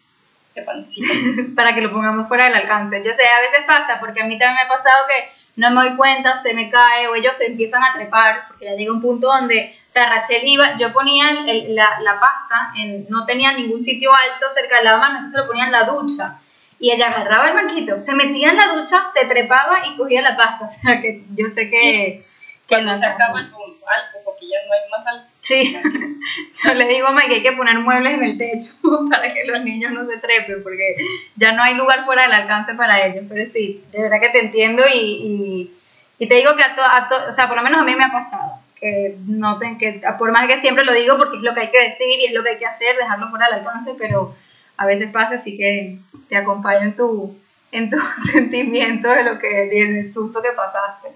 sepan, 0.54 0.88
sí, 0.90 1.02
para 1.56 1.76
que 1.76 1.82
lo 1.82 1.92
pongamos 1.92 2.28
fuera 2.30 2.46
del 2.46 2.56
alcance. 2.56 3.04
Yo 3.04 3.12
sé, 3.14 3.24
a 3.28 3.42
veces 3.42 3.66
pasa, 3.68 4.00
porque 4.00 4.22
a 4.22 4.26
mí 4.26 4.40
también 4.40 4.56
me 4.56 4.62
ha 4.62 4.78
pasado 4.78 5.06
que 5.08 5.43
no 5.56 5.70
me 5.72 5.88
doy 5.88 5.96
cuenta, 5.98 6.42
se 6.42 6.54
me 6.54 6.70
cae 6.70 7.08
o 7.08 7.16
ellos 7.16 7.36
se 7.36 7.46
empiezan 7.48 7.84
a 7.84 7.94
trepar, 7.94 8.48
porque 8.48 8.66
ya 8.66 8.72
llega 8.76 8.92
un 8.92 9.02
punto 9.02 9.28
donde, 9.28 9.76
o 9.88 9.92
sea, 9.92 10.10
Rachel 10.10 10.42
iba, 10.46 10.78
yo 10.78 10.92
ponía 10.94 11.30
el- 11.30 11.50
el- 11.50 11.76
la, 11.76 12.00
la 12.02 12.20
pasta, 12.20 12.72
en, 12.76 13.06
no 13.10 13.26
tenía 13.26 13.52
ningún 13.54 13.84
sitio 13.84 14.12
alto 14.14 14.48
cerca 14.54 14.78
de 14.78 14.84
la 14.86 14.98
mano, 14.98 15.18
entonces 15.18 15.40
lo 15.42 15.48
ponía 15.48 15.66
en 15.66 15.72
la 15.72 15.84
ducha. 15.84 16.40
Y 16.80 16.92
ella 16.92 17.08
agarraba 17.08 17.48
el 17.50 17.54
banquito, 17.56 17.98
se 18.00 18.14
metía 18.14 18.50
en 18.50 18.58
la 18.58 18.68
ducha, 18.76 19.04
se 19.14 19.26
trepaba 19.28 19.84
y 19.86 19.96
cogía 19.96 20.22
la 20.22 20.36
pasta. 20.36 20.66
O 20.66 20.68
sea, 20.68 21.02
que 21.02 21.24
yo 21.36 21.50
sé 21.50 21.70
que... 21.70 22.26
que 22.68 22.76
cuando 22.76 22.92
no- 22.94 22.98
se 23.00 23.06
acaba 23.06 23.40
el 23.40 23.46
alto, 23.46 24.18
porque 24.34 24.48
ya 24.48 24.58
no 24.66 24.74
hay 24.74 24.90
más 24.90 25.08
alto. 25.08 25.34
Sí, 25.42 25.78
yo 26.64 26.74
le 26.74 26.88
digo 26.88 27.08
a 27.08 27.12
Mike 27.12 27.28
que 27.28 27.34
hay 27.36 27.44
que 27.44 27.52
poner 27.52 27.80
muebles 27.80 28.14
en 28.14 28.24
el 28.24 28.38
techo 28.38 28.74
para 29.10 29.34
que 29.34 29.46
los 29.46 29.64
niños 29.64 29.92
no 29.92 30.06
se 30.08 30.18
trepen, 30.18 30.64
porque 30.64 30.96
ya 31.36 31.54
no 31.54 31.64
hay 31.64 31.76
lugar 31.76 32.06
fuera 32.06 32.24
del 32.24 32.34
alcance 32.34 32.74
para 32.74 33.06
ellos. 33.06 33.26
Pero 33.30 33.50
sí, 33.50 33.84
de 33.92 34.02
verdad 34.02 34.20
que 34.20 34.30
te 34.30 34.40
entiendo 34.40 34.84
y, 34.92 34.98
y, 34.98 35.74
y 36.20 36.28
te 36.28 36.36
digo 36.36 36.56
que 36.56 36.64
a 36.64 37.08
todos, 37.10 37.30
o 37.30 37.34
sea, 37.34 37.48
por 37.48 37.58
lo 37.58 37.64
menos 37.64 37.82
a 37.82 37.86
mí 37.86 37.96
me 37.96 38.06
ha 38.06 38.12
pasado. 38.12 38.60
Que 38.80 39.16
noten 39.28 39.78
que, 39.78 40.02
por 40.18 40.32
más 40.32 40.48
que 40.48 40.60
siempre 40.60 40.84
lo 40.84 40.94
digo 40.94 41.18
porque 41.18 41.38
es 41.38 41.44
lo 41.44 41.54
que 41.54 41.62
hay 41.62 41.72
que 41.72 41.84
decir 41.84 42.20
y 42.20 42.26
es 42.26 42.34
lo 42.34 42.44
que 42.44 42.50
hay 42.50 42.58
que 42.58 42.66
hacer, 42.66 42.98
dejarlo 42.98 43.30
fuera 43.30 43.46
del 43.46 43.60
alcance, 43.60 43.94
pero 43.98 44.36
a 44.76 44.86
veces 44.86 45.10
pasa, 45.12 45.36
así 45.36 45.58
que 45.58 45.98
te 46.28 46.36
acompaño 46.36 46.82
en 46.82 46.96
tu, 46.96 47.38
en 47.72 47.90
tu 47.90 47.98
sentimiento 48.32 49.10
de 49.10 49.24
lo 49.24 49.40
que, 49.40 49.48
del 49.48 50.12
susto 50.12 50.42
que 50.42 50.52
pasaste. 50.52 51.10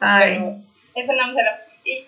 Ay. 0.00 0.38
Pero 0.38 0.56
esa 0.94 1.12
más 1.12 1.36
era. 1.36 1.60
Y 1.84 2.06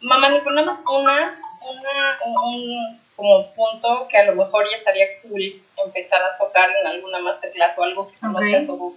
mamá, 0.00 0.30
ni 0.30 0.38
nada 0.38 0.62
más 0.62 0.80
una, 0.88 1.40
una, 1.60 2.18
un, 2.24 2.36
un 2.36 3.00
como 3.16 3.52
punto 3.52 4.06
que 4.08 4.18
a 4.18 4.26
lo 4.26 4.34
mejor 4.34 4.66
ya 4.70 4.76
estaría 4.76 5.20
cool 5.22 5.40
empezar 5.84 6.22
a 6.22 6.36
tocar 6.36 6.68
en 6.80 6.86
alguna 6.86 7.18
masterclass 7.20 7.78
o 7.78 7.82
algo 7.82 8.08
que 8.08 8.18
conozcas 8.18 8.68
o 8.68 8.94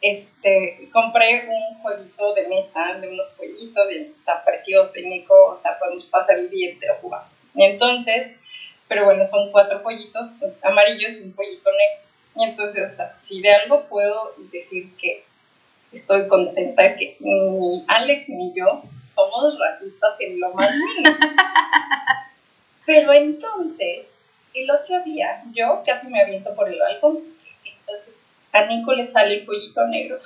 este, 0.00 0.90
compré 0.92 1.48
un 1.48 1.78
jueguito 1.80 2.34
de 2.34 2.48
mesa 2.48 2.98
de 3.00 3.08
unos 3.08 3.26
pollitos 3.38 3.90
y 3.90 3.96
está 3.96 4.44
precioso 4.44 4.92
y 4.96 5.08
Nico, 5.08 5.34
o 5.34 5.60
sea, 5.60 5.78
podemos 5.78 6.04
pasar 6.04 6.36
el 6.36 6.50
día 6.50 6.70
entero 6.70 6.98
jugando. 7.00 7.28
Entonces, 7.54 8.36
pero 8.86 9.06
bueno, 9.06 9.24
son 9.26 9.50
cuatro 9.50 9.82
pollitos 9.82 10.28
amarillos 10.62 11.16
y 11.16 11.22
un 11.22 11.32
pollito 11.32 11.70
negro. 11.70 12.04
Y 12.36 12.44
entonces, 12.44 12.92
o 12.92 12.96
sea, 12.96 13.14
si 13.26 13.40
de 13.40 13.50
algo 13.50 13.88
puedo 13.88 14.34
decir 14.52 14.94
que 14.96 15.24
estoy 15.94 16.28
contenta 16.28 16.96
que 16.96 17.16
ni 17.20 17.84
Alex 17.88 18.28
ni 18.28 18.52
yo 18.54 18.82
somos 18.98 19.58
racistas 19.58 20.14
en 20.20 20.40
lo 20.40 20.52
más 20.54 20.70
mínimo. 20.72 21.16
Pero 22.86 23.12
entonces, 23.12 24.06
el 24.52 24.70
otro 24.70 25.02
día, 25.04 25.42
yo 25.52 25.82
casi 25.86 26.08
me 26.08 26.20
aviento 26.20 26.54
por 26.54 26.68
el 26.68 26.78
balcón. 26.78 27.20
Entonces, 27.64 28.14
a 28.52 28.66
Nico 28.66 28.92
le 28.92 29.06
sale 29.06 29.40
el 29.40 29.46
pollito 29.46 29.86
negro. 29.86 30.18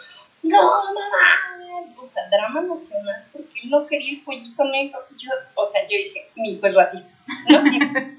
No, 0.42 0.84
mamá. 0.92 1.94
O 2.00 2.06
sea, 2.08 2.28
drama 2.30 2.62
nacional, 2.62 3.24
porque 3.32 3.60
él 3.62 3.70
no 3.70 3.86
quería 3.86 4.12
el 4.12 4.22
pollito 4.22 4.64
negro. 4.64 4.98
Yo, 5.16 5.30
o 5.54 5.66
sea, 5.66 5.82
yo 5.82 5.96
dije, 5.96 6.28
mi, 6.36 6.56
pues 6.56 6.74
racista. 6.74 7.08
¿no? 7.48 7.58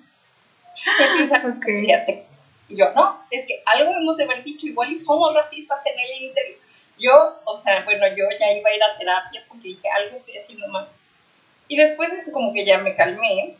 Empieza, 0.99 1.47
Ok. 1.47 1.65
fíjate. 1.65 2.25
Y 2.69 2.77
yo, 2.77 2.85
no, 2.93 3.19
es 3.31 3.45
que 3.47 3.62
algo 3.65 3.91
hemos 3.93 4.15
de 4.15 4.23
haber 4.23 4.43
dicho, 4.43 4.67
igual 4.67 4.91
y 4.91 4.99
somos 4.99 5.33
racistas 5.33 5.79
en 5.85 5.99
el 5.99 6.27
interior. 6.29 6.59
Yo, 6.99 7.41
o 7.45 7.62
sea, 7.62 7.83
bueno, 7.85 8.05
yo 8.09 8.25
ya 8.39 8.51
iba 8.53 8.69
a 8.69 8.75
ir 8.75 8.83
a 8.83 8.97
terapia 8.97 9.41
porque 9.47 9.69
dije, 9.69 9.88
algo 9.89 10.17
estoy 10.17 10.38
haciendo 10.38 10.67
mal. 10.67 10.88
Y 11.67 11.77
después 11.77 12.12
como 12.33 12.53
que 12.53 12.65
ya 12.65 12.79
me 12.79 12.95
calmé 12.95 13.57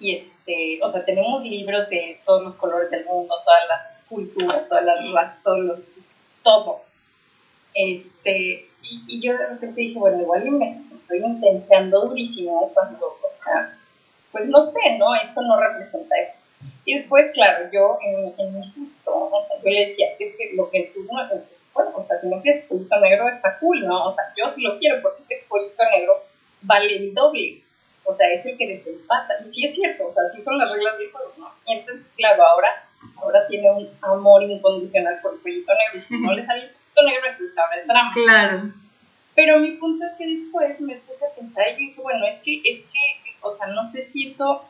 y 0.00 0.16
este, 0.16 0.80
o 0.82 0.90
sea, 0.92 1.04
tenemos 1.04 1.42
libros 1.44 1.88
de 1.90 2.20
todos 2.24 2.44
los 2.44 2.54
colores 2.56 2.90
del 2.90 3.04
mundo, 3.06 3.34
todas 3.44 3.68
las 3.68 3.82
culturas, 4.08 4.68
todas 4.68 4.84
las 4.84 5.12
razas, 5.12 5.42
todos 5.44 5.60
los, 5.60 5.84
todo. 6.42 6.82
Este, 7.74 8.68
y, 8.82 9.04
y 9.08 9.20
yo 9.22 9.32
de 9.36 9.46
repente 9.46 9.80
dije, 9.80 9.98
bueno, 9.98 10.20
igual 10.20 10.46
y 10.46 10.50
me 10.50 10.82
estoy 10.94 11.18
intenseando 11.18 12.08
durísimo 12.08 12.70
cuando, 12.74 13.06
o 13.06 13.28
sea, 13.28 13.78
pues 14.30 14.46
no 14.46 14.64
sé, 14.64 14.80
¿no? 14.98 15.14
Esto 15.14 15.40
no 15.42 15.58
representa 15.60 16.16
eso. 16.20 16.38
Y 16.84 16.98
después, 16.98 17.30
claro, 17.34 17.68
yo 17.72 17.98
en, 18.04 18.24
mi- 18.24 18.34
en 18.38 18.58
mi 18.58 18.64
susto, 18.64 19.14
o 19.32 19.40
sea, 19.42 19.56
yo 19.62 19.70
le 19.70 19.86
decía, 19.86 20.06
es 20.18 20.34
que 20.36 20.52
lo 20.54 20.70
que 20.70 20.92
tú, 20.94 21.04
no- 21.10 21.42
bueno, 21.74 21.92
o 21.94 22.02
sea, 22.02 22.18
si 22.18 22.28
no 22.28 22.40
quieres 22.42 22.64
pollito 22.64 22.98
negro 23.00 23.28
está 23.28 23.58
cool, 23.58 23.86
¿no? 23.86 24.08
O 24.08 24.14
sea, 24.14 24.24
yo 24.36 24.48
sí 24.50 24.62
lo 24.62 24.78
quiero 24.78 25.00
porque 25.02 25.22
este 25.22 25.46
pollito 25.48 25.82
negro 25.96 26.24
vale 26.62 26.96
el 26.96 27.14
doble. 27.14 27.62
O 28.04 28.14
sea, 28.14 28.32
es 28.32 28.44
el 28.44 28.58
que 28.58 28.66
desempata. 28.66 29.34
Y 29.44 29.52
sí 29.52 29.66
es 29.66 29.74
cierto, 29.74 30.06
o 30.06 30.12
sea, 30.12 30.24
sí 30.34 30.42
son 30.42 30.58
las 30.58 30.70
reglas 30.70 30.98
del 30.98 31.10
juego, 31.10 31.32
¿no? 31.38 31.50
Y 31.66 31.78
entonces, 31.78 32.06
claro, 32.16 32.44
ahora, 32.44 32.84
ahora 33.16 33.46
tiene 33.46 33.70
un 33.70 33.88
amor 34.02 34.42
incondicional 34.42 35.20
por 35.22 35.34
el 35.34 35.40
pollito 35.40 35.72
negro. 35.72 35.98
Y 35.98 36.00
si 36.00 36.18
no 36.18 36.32
le 36.32 36.44
sale 36.44 36.64
el 36.64 36.70
pollito 36.70 37.02
negro, 37.04 37.28
entonces 37.30 37.58
ahora 37.58 37.76
es 37.76 37.86
drama. 37.86 38.10
Claro. 38.12 38.72
Pero 39.34 39.60
mi 39.60 39.72
punto 39.72 40.04
es 40.04 40.12
que 40.14 40.26
después 40.26 40.80
me 40.80 40.96
puse 40.96 41.24
a 41.24 41.30
pensar 41.30 41.64
y 41.70 41.86
dije, 41.86 42.02
bueno, 42.02 42.26
es 42.26 42.40
que, 42.42 42.60
es 42.64 42.80
que, 42.80 43.36
o 43.40 43.54
sea, 43.54 43.68
no 43.68 43.84
sé 43.84 44.04
si 44.04 44.28
eso 44.28 44.64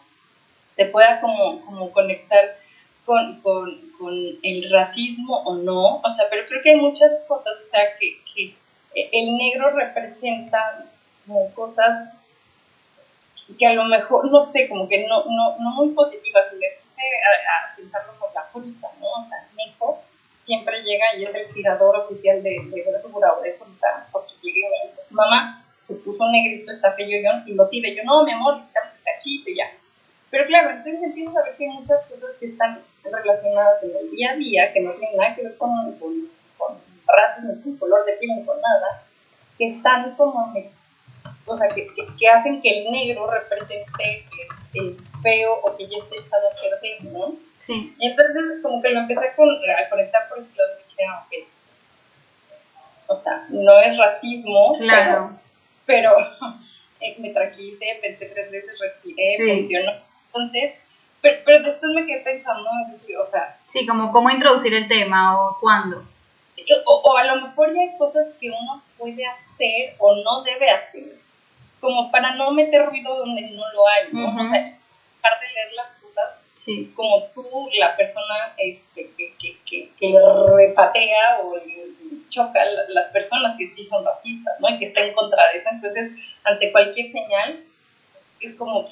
te 0.76 0.86
pueda 0.86 1.20
como, 1.20 1.64
como 1.64 1.90
conectar 1.90 2.56
con, 3.04 3.40
con, 3.40 3.90
con 3.98 4.14
el 4.42 4.70
racismo 4.70 5.42
o 5.44 5.56
no, 5.56 5.96
o 5.96 6.10
sea, 6.10 6.26
pero 6.30 6.46
creo 6.48 6.62
que 6.62 6.70
hay 6.70 6.76
muchas 6.76 7.12
cosas, 7.26 7.56
o 7.66 7.70
sea, 7.70 7.80
que, 7.98 8.18
que 8.34 8.54
el 8.94 9.36
negro 9.36 9.70
representa 9.70 10.86
cosas 11.54 12.14
que 13.58 13.66
a 13.66 13.74
lo 13.74 13.84
mejor, 13.84 14.30
no 14.30 14.40
sé, 14.40 14.68
como 14.68 14.88
que 14.88 15.06
no, 15.06 15.24
no, 15.24 15.58
no 15.58 15.70
muy 15.70 15.90
positivas, 15.90 16.46
y 16.52 16.56
me 16.56 16.68
puse 16.82 17.02
a, 17.02 17.72
a 17.72 17.76
pensarlo 17.76 18.12
con 18.18 18.32
la 18.34 18.44
fruta, 18.44 18.88
¿no? 19.00 19.06
O 19.06 19.28
sea, 19.28 19.48
Nico 19.56 20.00
siempre 20.38 20.82
llega 20.82 21.16
y 21.16 21.24
es 21.24 21.34
el 21.34 21.52
tirador 21.52 21.96
oficial 21.96 22.42
de, 22.42 22.50
de 22.50 22.82
verdura 22.84 23.32
de 23.42 23.52
fruta, 23.54 24.08
porque 24.10 24.34
llega 24.42 24.58
y 24.58 24.70
me 24.70 24.90
dice, 24.90 25.02
mamá, 25.10 25.64
se 25.76 25.94
puso 25.94 26.24
un 26.24 26.32
negrito, 26.32 26.72
está 26.72 26.92
feo 26.94 27.06
yo, 27.08 27.30
y 27.46 27.54
lo 27.54 27.68
tira, 27.68 27.90
yo, 27.90 28.04
no, 28.04 28.24
mi 28.24 28.32
amor, 28.32 28.62
está 28.66 28.80
un 28.84 29.02
cachito 29.04 29.50
y 29.50 29.56
ya. 29.56 29.70
Pero 30.30 30.46
claro, 30.46 30.70
entonces 30.70 31.02
empiezo 31.02 31.38
a 31.38 31.42
ver 31.42 31.56
que 31.56 31.64
hay 31.64 31.70
muchas 31.70 32.06
cosas 32.06 32.30
que 32.40 32.46
están 32.46 32.82
relacionadas 33.04 33.82
en 33.82 33.96
el 33.96 34.10
día 34.10 34.30
a 34.32 34.36
día, 34.36 34.72
que 34.72 34.80
no 34.80 34.92
tienen 34.92 35.16
nada 35.16 35.34
que 35.34 35.42
ver 35.42 35.56
con, 35.56 35.70
con, 35.98 36.28
con 36.56 36.78
raza, 37.06 37.42
ni 37.42 37.62
con 37.62 37.76
color 37.76 38.04
de 38.04 38.12
piel, 38.18 38.36
ni 38.38 38.44
con 38.44 38.60
nada, 38.60 39.02
que 39.58 39.68
están 39.68 40.14
como 40.16 40.52
o 41.44 41.56
sea, 41.56 41.68
que, 41.68 41.86
que, 41.94 42.06
que, 42.18 42.28
hacen 42.28 42.62
que 42.62 42.70
el 42.70 42.92
negro 42.92 43.28
represente 43.28 44.26
el 44.74 44.96
feo 45.22 45.54
o 45.62 45.76
que 45.76 45.88
ya 45.88 45.98
esté 45.98 46.16
echado 46.20 46.48
a 46.48 46.54
perder, 46.60 47.04
¿no? 47.12 47.34
Sí. 47.66 47.94
Y 47.98 48.06
entonces 48.06 48.34
como 48.62 48.80
que 48.80 48.90
lo 48.90 49.00
empecé 49.00 49.26
a, 49.28 49.36
con, 49.36 49.48
a 49.50 49.88
conectar 49.88 50.28
por 50.28 50.38
y 50.38 50.42
dije, 50.42 51.04
ah, 51.08 51.26
ok. 51.26 51.48
O 53.08 53.18
sea, 53.18 53.44
no 53.48 53.80
es 53.80 53.98
racismo, 53.98 54.78
Claro. 54.78 55.38
pero, 55.84 56.16
pero 56.16 56.50
eh, 57.00 57.16
me 57.18 57.30
tranquilicé, 57.30 57.98
pensé 58.00 58.26
tres 58.26 58.50
veces, 58.50 58.78
respiré, 58.80 59.36
Sí. 59.36 59.60
funcionó. 59.60 59.92
Entonces, 60.26 60.74
pero, 61.22 61.38
pero 61.44 61.62
después 61.62 61.92
me 61.94 62.04
quedé 62.06 62.20
pensando, 62.20 62.68
o 62.68 63.30
sea, 63.30 63.56
Sí, 63.72 63.86
como 63.86 64.12
cómo 64.12 64.28
introducir 64.30 64.74
el 64.74 64.86
tema 64.88 65.34
o 65.40 65.56
cuándo. 65.58 66.02
o, 66.86 66.94
o 67.04 67.16
a 67.16 67.24
lo 67.24 67.36
mejor 67.46 67.72
ya 67.74 67.80
hay 67.80 67.96
cosas 67.96 68.26
que 68.38 68.50
uno 68.50 68.82
puede 68.98 69.24
hacer 69.24 69.94
o 69.98 70.14
no 70.16 70.42
debe 70.42 70.68
hacer, 70.70 71.16
como 71.80 72.10
para 72.10 72.34
no 72.34 72.50
meter 72.52 72.84
ruido 72.86 73.16
donde 73.16 73.42
no 73.52 73.62
lo 73.72 73.88
hay, 73.88 74.12
¿no? 74.12 74.28
Ujú. 74.28 74.40
O 74.40 74.50
sea, 74.50 74.60
dejar 74.62 75.40
de 75.40 75.46
leer 75.54 75.72
las 75.76 75.92
cosas 76.02 76.30
Sí. 76.64 76.92
como 76.94 77.24
tú, 77.34 77.42
la 77.80 77.96
persona 77.96 78.54
este, 78.56 79.10
que, 79.16 79.34
que, 79.36 79.58
que, 79.68 79.90
que 79.98 80.14
repatea 80.56 81.40
o 81.40 81.56
le 81.56 81.88
choca 82.30 82.62
a 82.62 82.64
la- 82.64 82.84
las 82.88 83.06
personas 83.06 83.54
que 83.58 83.66
sí 83.66 83.82
son 83.84 84.04
racistas, 84.04 84.54
¿no? 84.60 84.68
Y 84.68 84.78
que 84.78 84.86
está 84.86 85.00
en 85.00 85.12
contra 85.12 85.42
de 85.50 85.58
eso. 85.58 85.68
Entonces, 85.72 86.12
ante 86.44 86.70
cualquier 86.70 87.10
señal, 87.10 87.64
es 88.38 88.54
como, 88.54 88.88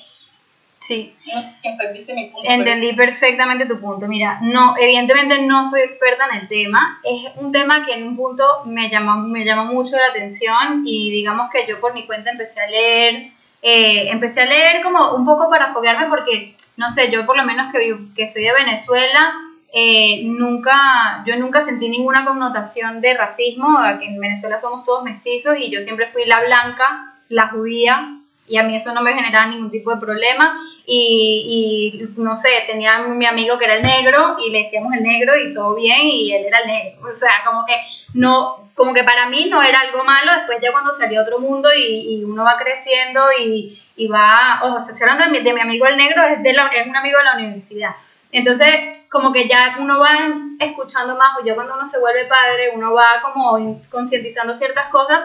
Sí. 0.90 1.14
entendiste 1.62 2.14
mi 2.14 2.26
punto. 2.30 2.50
Entendí 2.50 2.92
perfectamente 2.94 3.66
tu 3.66 3.78
punto. 3.80 4.08
Mira, 4.08 4.40
no, 4.42 4.74
evidentemente 4.76 5.40
no 5.42 5.70
soy 5.70 5.82
experta 5.82 6.26
en 6.32 6.38
el 6.38 6.48
tema. 6.48 7.00
Es 7.04 7.30
un 7.36 7.52
tema 7.52 7.86
que 7.86 7.94
en 7.94 8.08
un 8.08 8.16
punto 8.16 8.44
me 8.66 8.90
llama, 8.90 9.18
me 9.18 9.44
llama 9.44 9.64
mucho 9.64 9.96
la 9.96 10.06
atención 10.06 10.82
y 10.84 11.12
digamos 11.12 11.48
que 11.52 11.64
yo 11.68 11.80
por 11.80 11.94
mi 11.94 12.06
cuenta 12.06 12.32
empecé 12.32 12.60
a 12.60 12.66
leer, 12.68 13.30
eh, 13.62 14.08
empecé 14.10 14.40
a 14.40 14.46
leer 14.46 14.82
como 14.82 15.14
un 15.14 15.24
poco 15.24 15.48
para 15.48 15.72
foguearme 15.72 16.08
porque, 16.08 16.56
no 16.76 16.92
sé, 16.92 17.12
yo 17.12 17.24
por 17.24 17.36
lo 17.36 17.44
menos 17.44 17.72
que, 17.72 17.96
que 18.16 18.26
soy 18.26 18.42
de 18.42 18.52
Venezuela, 18.52 19.32
eh, 19.72 20.22
nunca, 20.24 21.22
yo 21.24 21.36
nunca 21.36 21.64
sentí 21.64 21.88
ninguna 21.88 22.24
connotación 22.24 23.00
de 23.00 23.14
racismo. 23.14 23.78
Aquí 23.78 24.06
en 24.06 24.18
Venezuela 24.18 24.58
somos 24.58 24.84
todos 24.84 25.04
mestizos 25.04 25.56
y 25.56 25.70
yo 25.70 25.82
siempre 25.82 26.08
fui 26.08 26.24
la 26.24 26.42
blanca, 26.42 27.14
la 27.28 27.46
judía, 27.46 28.16
y 28.50 28.56
a 28.58 28.64
mí 28.64 28.74
eso 28.74 28.92
no 28.92 29.02
me 29.02 29.14
generaba 29.14 29.46
ningún 29.46 29.70
tipo 29.70 29.94
de 29.94 30.00
problema. 30.00 30.60
Y, 30.92 32.08
no 32.16 32.34
sé, 32.34 32.48
tenía 32.66 32.98
mi 32.98 33.24
amigo 33.24 33.56
que 33.58 33.64
era 33.64 33.76
el 33.76 33.82
negro 33.82 34.36
y 34.44 34.50
le 34.50 34.64
decíamos 34.64 34.92
el 34.92 35.04
negro 35.04 35.36
y 35.36 35.54
todo 35.54 35.76
bien 35.76 36.00
y 36.02 36.32
él 36.32 36.46
era 36.46 36.58
el 36.58 36.66
negro. 36.66 37.12
O 37.12 37.16
sea, 37.16 37.44
como 37.46 37.64
que 37.64 37.74
no, 38.14 38.68
como 38.74 38.92
que 38.92 39.04
para 39.04 39.28
mí 39.28 39.46
no 39.48 39.62
era 39.62 39.82
algo 39.82 40.02
malo. 40.02 40.32
Después 40.34 40.58
ya 40.60 40.72
cuando 40.72 40.92
salió 40.92 41.20
a 41.20 41.22
otro 41.22 41.38
mundo 41.38 41.68
y, 41.72 42.24
uno 42.24 42.42
va 42.42 42.58
creciendo 42.58 43.22
y, 43.38 43.80
y 43.94 44.08
va, 44.08 44.60
ojo, 44.64 44.78
estoy 44.80 45.00
hablando 45.02 45.26
de 45.26 45.30
mi, 45.30 45.44
de 45.44 45.54
mi 45.54 45.60
amigo 45.60 45.86
el 45.86 45.96
negro, 45.96 46.24
es, 46.24 46.42
de 46.42 46.52
la, 46.54 46.66
es 46.66 46.88
un 46.88 46.96
amigo 46.96 47.18
de 47.18 47.24
la 47.24 47.34
universidad. 47.34 47.90
Entonces, 48.32 49.06
como 49.08 49.32
que 49.32 49.46
ya 49.46 49.76
uno 49.78 50.00
va 50.00 50.10
escuchando 50.58 51.16
más, 51.16 51.38
o 51.40 51.44
ya 51.44 51.54
cuando 51.54 51.74
uno 51.74 51.86
se 51.86 52.00
vuelve 52.00 52.24
padre, 52.24 52.70
uno 52.74 52.92
va 52.92 53.22
como 53.22 53.80
concientizando 53.90 54.56
ciertas 54.56 54.88
cosas 54.88 55.22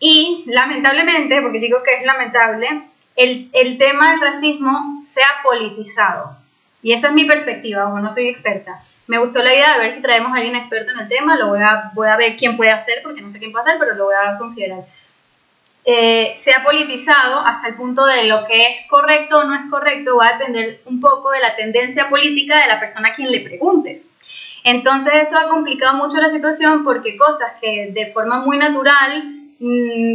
y 0.00 0.44
lamentablemente, 0.46 1.40
porque 1.40 1.60
digo 1.60 1.82
que 1.84 1.94
es 1.94 2.04
lamentable, 2.04 2.82
el, 3.18 3.50
el 3.52 3.78
tema 3.78 4.12
del 4.12 4.20
racismo 4.20 5.00
se 5.02 5.20
ha 5.22 5.42
politizado. 5.42 6.36
Y 6.82 6.92
esa 6.92 7.08
es 7.08 7.14
mi 7.14 7.24
perspectiva, 7.24 7.88
o 7.88 7.98
no 7.98 8.14
soy 8.14 8.28
experta. 8.28 8.80
Me 9.08 9.18
gustó 9.18 9.42
la 9.42 9.52
idea 9.52 9.72
de 9.74 9.84
ver 9.84 9.94
si 9.94 10.00
traemos 10.00 10.32
a 10.32 10.36
alguien 10.36 10.54
experto 10.54 10.92
en 10.92 11.00
el 11.00 11.08
tema, 11.08 11.36
lo 11.36 11.48
voy 11.48 11.60
a, 11.60 11.90
voy 11.94 12.08
a 12.08 12.16
ver 12.16 12.36
quién 12.36 12.56
puede 12.56 12.70
hacer, 12.70 13.00
porque 13.02 13.20
no 13.20 13.30
sé 13.30 13.40
quién 13.40 13.50
puede 13.50 13.64
hacer, 13.64 13.78
pero 13.80 13.96
lo 13.96 14.04
voy 14.04 14.14
a 14.14 14.38
considerar. 14.38 14.84
Eh, 15.84 16.34
se 16.36 16.52
ha 16.52 16.62
politizado 16.62 17.40
hasta 17.40 17.68
el 17.68 17.74
punto 17.74 18.06
de 18.06 18.24
lo 18.24 18.46
que 18.46 18.62
es 18.62 18.86
correcto 18.88 19.40
o 19.40 19.44
no 19.44 19.54
es 19.54 19.68
correcto, 19.68 20.16
va 20.16 20.28
a 20.28 20.38
depender 20.38 20.80
un 20.84 21.00
poco 21.00 21.32
de 21.32 21.40
la 21.40 21.56
tendencia 21.56 22.08
política 22.08 22.60
de 22.60 22.68
la 22.68 22.78
persona 22.78 23.08
a 23.08 23.14
quien 23.14 23.32
le 23.32 23.40
preguntes. 23.40 24.06
Entonces 24.62 25.14
eso 25.26 25.36
ha 25.36 25.48
complicado 25.48 25.96
mucho 25.96 26.20
la 26.20 26.30
situación 26.30 26.84
porque 26.84 27.16
cosas 27.16 27.52
que 27.60 27.90
de 27.90 28.12
forma 28.12 28.40
muy 28.40 28.58
natural 28.58 29.37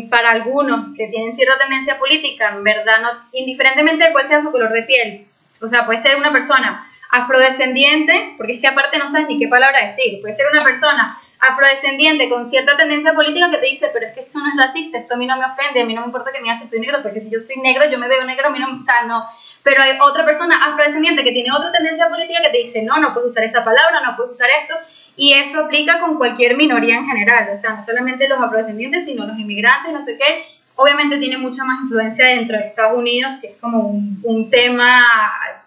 para 0.10 0.32
algunos 0.32 0.95
que 0.95 1.08
tienen 1.08 1.36
cierta 1.36 1.58
tendencia 1.58 1.99
política, 1.99 2.53
en 2.56 2.63
verdad, 2.63 3.01
no, 3.01 3.10
indiferentemente 3.34 4.06
de 4.06 4.12
cuál 4.13 4.27
sea 4.27 4.41
su 4.41 4.51
color 4.51 4.71
de 4.71 4.84
piel, 4.84 5.27
o 5.62 5.67
sea, 5.67 5.86
puede 5.86 6.01
ser 6.01 6.15
una 6.15 6.32
persona 6.32 6.89
afrodescendiente, 7.12 8.36
porque 8.38 8.53
es 8.53 8.62
que 8.62 8.67
aparte 8.67 8.97
no 8.97 9.10
sabes 9.10 9.27
ni 9.27 9.38
qué 9.38 9.47
palabra 9.47 9.86
decir, 9.86 10.21
puede 10.21 10.36
ser 10.36 10.47
una 10.51 10.63
persona 10.63 11.17
afrodescendiente 11.39 12.29
con 12.29 12.49
cierta 12.49 12.77
tendencia 12.77 13.13
política 13.13 13.51
que 13.51 13.58
te 13.58 13.67
dice, 13.67 13.89
pero 13.93 14.06
es 14.08 14.13
que 14.13 14.21
esto 14.21 14.39
no 14.39 14.47
es 14.47 14.56
racista, 14.58 14.97
esto 14.97 15.15
a 15.15 15.17
mí 15.17 15.27
no 15.27 15.38
me 15.38 15.45
ofende, 15.45 15.82
a 15.82 15.86
mí 15.86 15.93
no 15.93 16.01
me 16.01 16.08
importa 16.08 16.32
que 16.32 16.39
me 16.39 16.45
digas 16.45 16.62
que 16.62 16.67
soy 16.67 16.79
negro, 16.79 17.01
porque 17.03 17.19
si 17.19 17.29
yo 17.29 17.39
soy 17.41 17.58
negro, 17.58 17.89
yo 17.89 17.99
me 17.99 18.08
veo 18.08 18.23
negro, 18.23 18.47
a 18.47 18.49
mí 18.49 18.60
no, 18.60 18.79
o 18.79 18.84
sea, 18.84 19.03
no. 19.03 19.27
Pero 19.62 19.84
hay 19.84 19.97
otra 20.01 20.23
persona 20.23 20.63
afrodescendiente 20.65 21.23
que 21.23 21.34
tiene 21.34 21.51
otra 21.51 21.71
tendencia 21.71 22.08
política 22.08 22.41
que 22.43 22.49
te 22.49 22.58
dice, 22.60 22.82
no, 22.84 22.97
no 22.97 23.13
puedes 23.13 23.32
usar 23.32 23.43
esa 23.43 23.63
palabra, 23.63 23.99
no 24.01 24.15
puedes 24.15 24.34
usar 24.34 24.49
esto, 24.62 24.75
y 25.15 25.34
eso 25.34 25.65
aplica 25.65 25.99
con 25.99 26.17
cualquier 26.17 26.58
minoría 26.58 26.95
en 26.95 27.06
general, 27.06 27.49
o 27.56 27.60
sea, 27.60 27.76
no 27.76 27.84
solamente 27.84 28.28
los 28.28 28.39
afrodescendientes, 28.39 29.06
sino 29.06 29.26
los 29.26 29.38
inmigrantes, 29.38 29.93
no 29.93 30.04
sé 30.04 30.17
qué. 30.17 30.45
Obviamente 30.76 31.19
tiene 31.19 31.38
mucha 31.38 31.63
más 31.65 31.82
influencia 31.82 32.26
dentro 32.28 32.58
de 32.58 32.65
Estados 32.65 32.97
Unidos, 32.97 33.34
que 33.39 33.47
es 33.47 33.58
como 33.60 33.89
un, 33.89 34.19
un 34.23 34.49
tema 34.49 35.06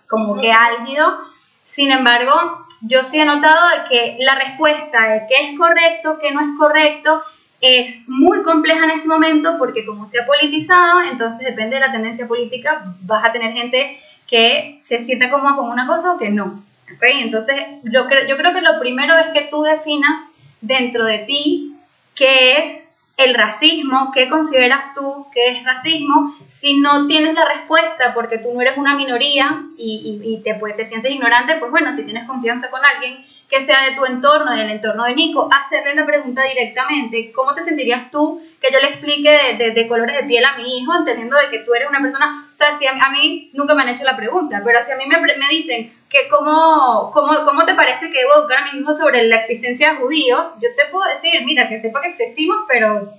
como 0.09 0.41
que 0.41 0.51
álgido. 0.51 1.19
Sin 1.65 1.93
embargo, 1.93 2.67
yo 2.81 3.05
sí 3.05 3.21
he 3.21 3.25
notado 3.25 3.69
de 3.69 3.89
que 3.89 4.17
la 4.21 4.35
respuesta 4.35 5.09
de 5.09 5.23
qué 5.29 5.51
es 5.51 5.59
correcto, 5.59 6.19
qué 6.21 6.33
no 6.33 6.41
es 6.41 6.59
correcto, 6.59 7.23
es 7.61 8.09
muy 8.09 8.43
compleja 8.43 8.85
en 8.85 8.91
este 8.91 9.09
momento 9.09 9.57
porque 9.59 9.85
como 9.85 10.09
se 10.11 10.21
ha 10.21 10.27
politizado, 10.27 11.03
entonces 11.03 11.47
depende 11.47 11.77
de 11.77 11.81
la 11.81 11.93
tendencia 11.93 12.29
política, 12.29 12.95
vas 13.03 13.25
a 13.25 13.33
tener 13.33 13.53
gente 13.53 14.01
que 14.27 14.81
se 14.85 15.05
sienta 15.05 15.31
cómoda 15.31 15.57
con 15.57 15.71
una 15.71 15.87
cosa 15.87 16.13
o 16.13 16.19
que 16.19 16.31
no. 16.31 16.63
¿Okay? 16.95 17.23
Entonces, 17.23 17.57
yo, 17.85 18.07
cre 18.07 18.29
yo 18.29 18.37
creo 18.37 18.53
que 18.53 18.61
lo 18.61 18.79
primero 18.79 19.15
es 19.17 19.27
que 19.33 19.49
tú 19.51 19.63
definas 19.63 20.29
dentro 20.61 21.05
de 21.05 21.19
ti 21.21 21.77
qué 22.15 22.63
es 22.63 22.93
el 23.17 23.35
racismo, 23.35 24.11
qué 24.13 24.29
consideras 24.29 24.95
tú 24.95 25.27
que 25.33 25.49
es 25.49 25.65
racismo, 25.65 26.35
si 26.49 26.81
no 26.81 27.07
tienes 27.07 27.35
la 27.35 27.47
respuesta 27.47 28.13
porque 28.15 28.39
tú 28.39 28.53
no 28.53 28.61
eres 28.61 28.77
una 28.77 28.95
minoría 28.95 29.63
y, 29.79 30.21
y, 30.23 30.35
y 30.35 30.43
te, 30.43 30.55
pues, 30.55 30.77
te 30.77 30.87
sientes 30.87 31.13
ignorante, 31.13 31.57
pues 31.59 31.71
bueno, 31.71 31.95
si 31.95 32.05
tienes 32.05 32.27
confianza 32.27 32.69
con 32.69 32.85
alguien 32.85 33.25
que 33.49 33.61
sea 33.61 33.85
de 33.85 33.97
tu 33.97 34.05
entorno, 34.05 34.53
del 34.53 34.71
entorno 34.71 35.05
de 35.05 35.15
Nico, 35.15 35.49
hacerle 35.53 35.95
la 35.95 36.05
pregunta 36.05 36.43
directamente, 36.43 37.31
¿cómo 37.33 37.55
te 37.55 37.65
sentirías 37.65 38.11
tú 38.11 38.43
que 38.61 38.73
yo 38.73 38.81
le 38.81 38.89
explique 38.89 39.31
de, 39.31 39.65
de, 39.65 39.71
de 39.71 39.89
colores 39.89 40.17
de 40.17 40.25
piel 40.25 40.45
a 40.45 40.57
mi 40.57 40.79
hijo, 40.79 40.95
entendiendo 40.95 41.37
de 41.37 41.51
que 41.51 41.61
tú 41.61 41.73
eres 41.75 41.89
una 41.89 42.01
persona, 42.01 42.49
o 42.53 42.57
sea, 42.57 42.77
si 42.77 42.87
a, 42.87 42.93
a 42.93 43.11
mí 43.11 43.51
nunca 43.53 43.75
me 43.75 43.83
han 43.83 43.91
hecho 43.91 44.05
la 44.05 44.17
pregunta, 44.17 44.63
pero 44.65 44.83
si 44.83 44.91
a 44.91 44.97
mí 44.97 45.07
me, 45.07 45.21
me 45.21 45.49
dicen 45.49 45.93
que 46.09 46.29
cómo, 46.29 47.11
cómo, 47.13 47.33
cómo 47.45 47.65
te 47.65 47.75
parece 47.75 48.11
que 48.11 48.19
debo 48.19 48.35
educar 48.35 48.59
a 48.59 48.73
mi 48.73 48.81
hijo 48.81 48.95
sobre 48.95 49.25
la 49.25 49.37
existencia 49.37 49.91
de 49.93 49.99
judíos, 49.99 50.49
yo 50.55 50.69
te 50.77 50.91
puedo 50.91 51.09
decir, 51.09 51.45
mira, 51.45 51.69
que 51.69 51.81
sepa 51.81 52.01
que 52.01 52.09
existimos, 52.09 52.65
pero 52.69 53.13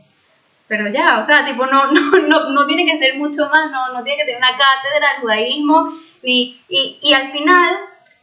pero 0.68 0.90
ya, 0.90 1.20
o 1.20 1.24
sea, 1.24 1.46
tipo, 1.46 1.66
no, 1.66 1.92
no, 1.92 2.12
no, 2.28 2.50
no 2.50 2.68
tiene 2.68 2.86
que 2.86 3.00
ser 3.00 3.16
mucho 3.16 3.48
más, 3.50 3.72
no, 3.72 3.94
no 3.94 4.04
tiene 4.04 4.18
que 4.18 4.26
tener 4.26 4.38
una 4.38 4.58
cátedra 4.58 5.14
del 5.14 5.22
judaísmo, 5.22 5.98
ni, 6.24 6.60
y, 6.68 7.00
y 7.02 7.14
al 7.14 7.32
final, 7.32 7.78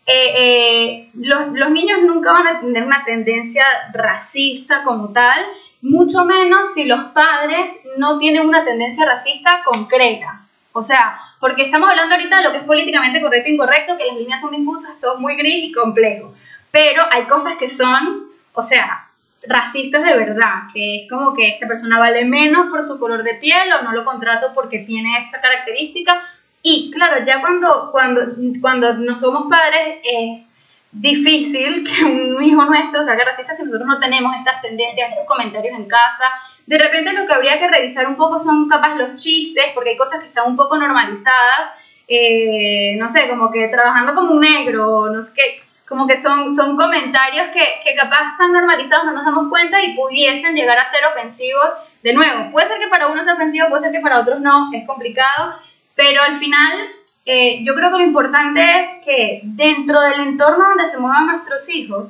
eh, 0.07 0.34
eh, 0.36 1.11
los, 1.14 1.70
niños 1.70 2.02
nunca 2.02 2.32
van 2.32 2.46
a 2.46 2.61
tener 2.61 2.84
una 2.84 3.05
tendencia 3.05 3.64
racista 3.92 4.82
como 4.82 5.12
tal, 5.12 5.44
mucho 5.80 6.24
menos 6.24 6.74
si 6.74 6.84
los 6.84 7.05
padres 7.07 7.70
no 7.96 8.18
tienen 8.18 8.46
una 8.46 8.64
tendencia 8.64 9.07
racista 9.07 9.62
concreta. 9.64 10.40
O 10.72 10.82
sea, 10.82 11.18
porque 11.40 11.62
estamos 11.62 11.88
hablando 11.88 12.14
ahorita 12.16 12.38
de 12.38 12.44
lo 12.44 12.50
que 12.50 12.59
es 12.59 12.64
políticamente 12.64 13.20
correcto 13.20 13.48
e 13.48 13.52
incorrecto, 13.52 13.96
que 13.96 14.07
las 14.07 14.16
líneas 14.16 14.40
son 14.40 14.50
difusas, 14.50 15.00
todo 15.00 15.14
es 15.14 15.20
muy 15.20 15.36
gris 15.36 15.70
y 15.70 15.72
complejo. 15.72 16.34
Pero 16.70 17.02
hay 17.11 17.24
cosas 17.24 17.55
que 17.57 17.68
son, 17.68 18.24
o 18.52 18.62
sea, 18.62 19.09
racistas 19.46 20.02
de 20.02 20.16
verdad, 20.16 20.64
que 20.72 21.02
es 21.02 21.11
como 21.11 21.34
que 21.34 21.48
esta 21.48 21.66
persona 21.66 21.98
vale 21.98 22.24
menos 22.24 22.68
por 22.70 22.86
su 22.86 22.98
color 22.98 23.22
de 23.22 23.34
piel 23.34 23.72
o 23.78 23.82
no 23.82 23.92
lo 23.92 24.05
contrato 24.05 24.52
porque 24.55 24.80
tiene 24.80 25.18
esta 25.18 25.40
característica. 25.40 26.22
Y 26.66 26.90
claro, 26.90 27.22
ya 27.26 27.42
cuando, 27.42 27.90
cuando, 27.92 28.22
cuando 28.62 28.94
no 28.94 29.14
somos 29.14 29.50
padres 29.50 29.98
es 30.02 30.50
difícil 30.92 31.84
que 31.86 32.04
un 32.04 32.42
hijo 32.42 32.64
nuestro 32.64 33.04
salga 33.04 33.26
racista 33.26 33.54
si 33.54 33.64
nosotros 33.64 33.86
no 33.86 33.98
tenemos 33.98 34.34
estas 34.34 34.62
tendencias, 34.62 35.10
estos 35.10 35.26
comentarios 35.26 35.78
en 35.78 35.84
casa, 35.84 36.24
de 36.64 36.78
repente 36.78 37.12
lo 37.12 37.26
que 37.26 37.34
habría 37.34 37.58
que 37.58 37.68
revisar 37.68 38.06
un 38.06 38.16
poco 38.16 38.40
son 38.40 38.66
capaz 38.66 38.96
los 38.96 39.14
chistes, 39.14 39.66
porque 39.74 39.90
hay 39.90 39.98
cosas 39.98 40.20
que 40.20 40.28
están 40.28 40.46
un 40.46 40.56
poco 40.56 40.78
normalizadas, 40.78 41.68
eh, 42.08 42.96
no 42.98 43.10
sé, 43.10 43.28
como 43.28 43.52
que 43.52 43.68
trabajando 43.68 44.14
como 44.14 44.32
un 44.32 44.40
negro, 44.40 45.10
no 45.10 45.22
sé 45.22 45.32
qué, 45.34 45.54
como 45.86 46.06
que 46.06 46.16
son, 46.16 46.54
son 46.54 46.78
comentarios 46.78 47.48
que, 47.48 47.60
que 47.84 47.94
capaz 47.94 48.30
están 48.32 48.54
normalizados, 48.54 49.04
no 49.04 49.12
nos 49.12 49.26
damos 49.26 49.50
cuenta 49.50 49.82
y 49.82 49.94
pudiesen 49.94 50.54
llegar 50.54 50.78
a 50.78 50.86
ser 50.86 51.00
ofensivos. 51.04 51.68
De 52.02 52.14
nuevo, 52.14 52.50
puede 52.52 52.68
ser 52.68 52.78
que 52.78 52.88
para 52.88 53.08
uno 53.08 53.22
sea 53.22 53.34
ofensivo, 53.34 53.68
puede 53.68 53.82
ser 53.82 53.92
que 53.92 54.00
para 54.00 54.20
otros 54.20 54.40
no, 54.40 54.70
es 54.72 54.86
complicado, 54.86 55.54
pero 55.95 56.22
al 56.22 56.38
final 56.38 56.88
eh, 57.26 57.64
yo 57.64 57.74
creo 57.74 57.90
que 57.90 57.99
lo 57.99 58.05
importante 58.05 58.61
es 58.61 59.05
que 59.05 59.40
dentro 59.45 60.01
del 60.01 60.20
entorno 60.20 60.68
donde 60.68 60.86
se 60.86 60.99
muevan 60.99 61.26
nuestros 61.26 61.68
hijos, 61.68 62.09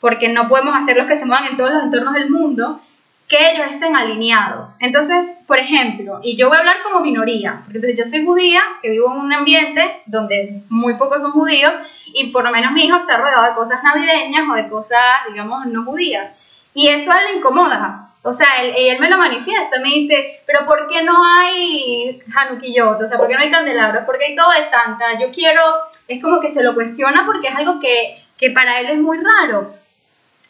porque 0.00 0.28
no 0.28 0.48
podemos 0.48 0.74
hacerlos 0.76 1.06
que 1.06 1.16
se 1.16 1.26
muevan 1.26 1.46
en 1.46 1.56
todos 1.56 1.72
los 1.72 1.84
entornos 1.84 2.14
del 2.14 2.30
mundo, 2.30 2.80
que 3.28 3.52
ellos 3.52 3.68
estén 3.70 3.96
alineados. 3.96 4.76
Entonces, 4.80 5.26
por 5.46 5.58
ejemplo, 5.58 6.20
y 6.22 6.36
yo 6.36 6.48
voy 6.48 6.56
a 6.56 6.60
hablar 6.60 6.82
como 6.82 7.00
minoría, 7.00 7.62
porque 7.64 7.96
yo 7.96 8.04
soy 8.04 8.26
judía, 8.26 8.60
que 8.82 8.90
vivo 8.90 9.10
en 9.10 9.20
un 9.20 9.32
ambiente 9.32 10.02
donde 10.04 10.62
muy 10.68 10.94
pocos 10.94 11.22
son 11.22 11.32
judíos, 11.32 11.74
y 12.12 12.30
por 12.30 12.44
lo 12.44 12.50
menos 12.50 12.72
mi 12.72 12.84
hijo 12.84 12.98
está 12.98 13.16
rodeado 13.16 13.44
de 13.44 13.54
cosas 13.54 13.82
navideñas 13.82 14.44
o 14.50 14.54
de 14.54 14.68
cosas, 14.68 15.00
digamos, 15.30 15.64
no 15.66 15.84
judías. 15.84 16.30
Y 16.74 16.88
eso 16.88 17.10
a 17.10 17.20
él 17.20 17.32
le 17.32 17.38
incomoda. 17.38 18.11
O 18.24 18.32
sea, 18.32 18.62
él, 18.62 18.74
él 18.76 19.00
me 19.00 19.10
lo 19.10 19.18
manifiesta, 19.18 19.80
me 19.80 19.88
dice, 19.88 20.42
pero 20.46 20.64
¿por 20.64 20.86
qué 20.88 21.02
no 21.02 21.12
hay 21.24 22.22
Hanukkiyot? 22.34 23.02
O 23.02 23.08
sea, 23.08 23.18
¿por 23.18 23.26
qué 23.26 23.34
no 23.34 23.40
hay 23.40 23.50
candelabros? 23.50 24.04
¿Por 24.04 24.16
qué 24.18 24.26
hay 24.26 24.36
todo 24.36 24.50
de 24.50 24.62
Santa? 24.62 25.18
Yo 25.18 25.32
quiero, 25.32 25.60
es 26.06 26.22
como 26.22 26.40
que 26.40 26.50
se 26.50 26.62
lo 26.62 26.74
cuestiona 26.74 27.26
porque 27.26 27.48
es 27.48 27.56
algo 27.56 27.80
que, 27.80 28.22
que 28.38 28.50
para 28.50 28.78
él 28.78 28.90
es 28.90 28.98
muy 28.98 29.18
raro. 29.18 29.74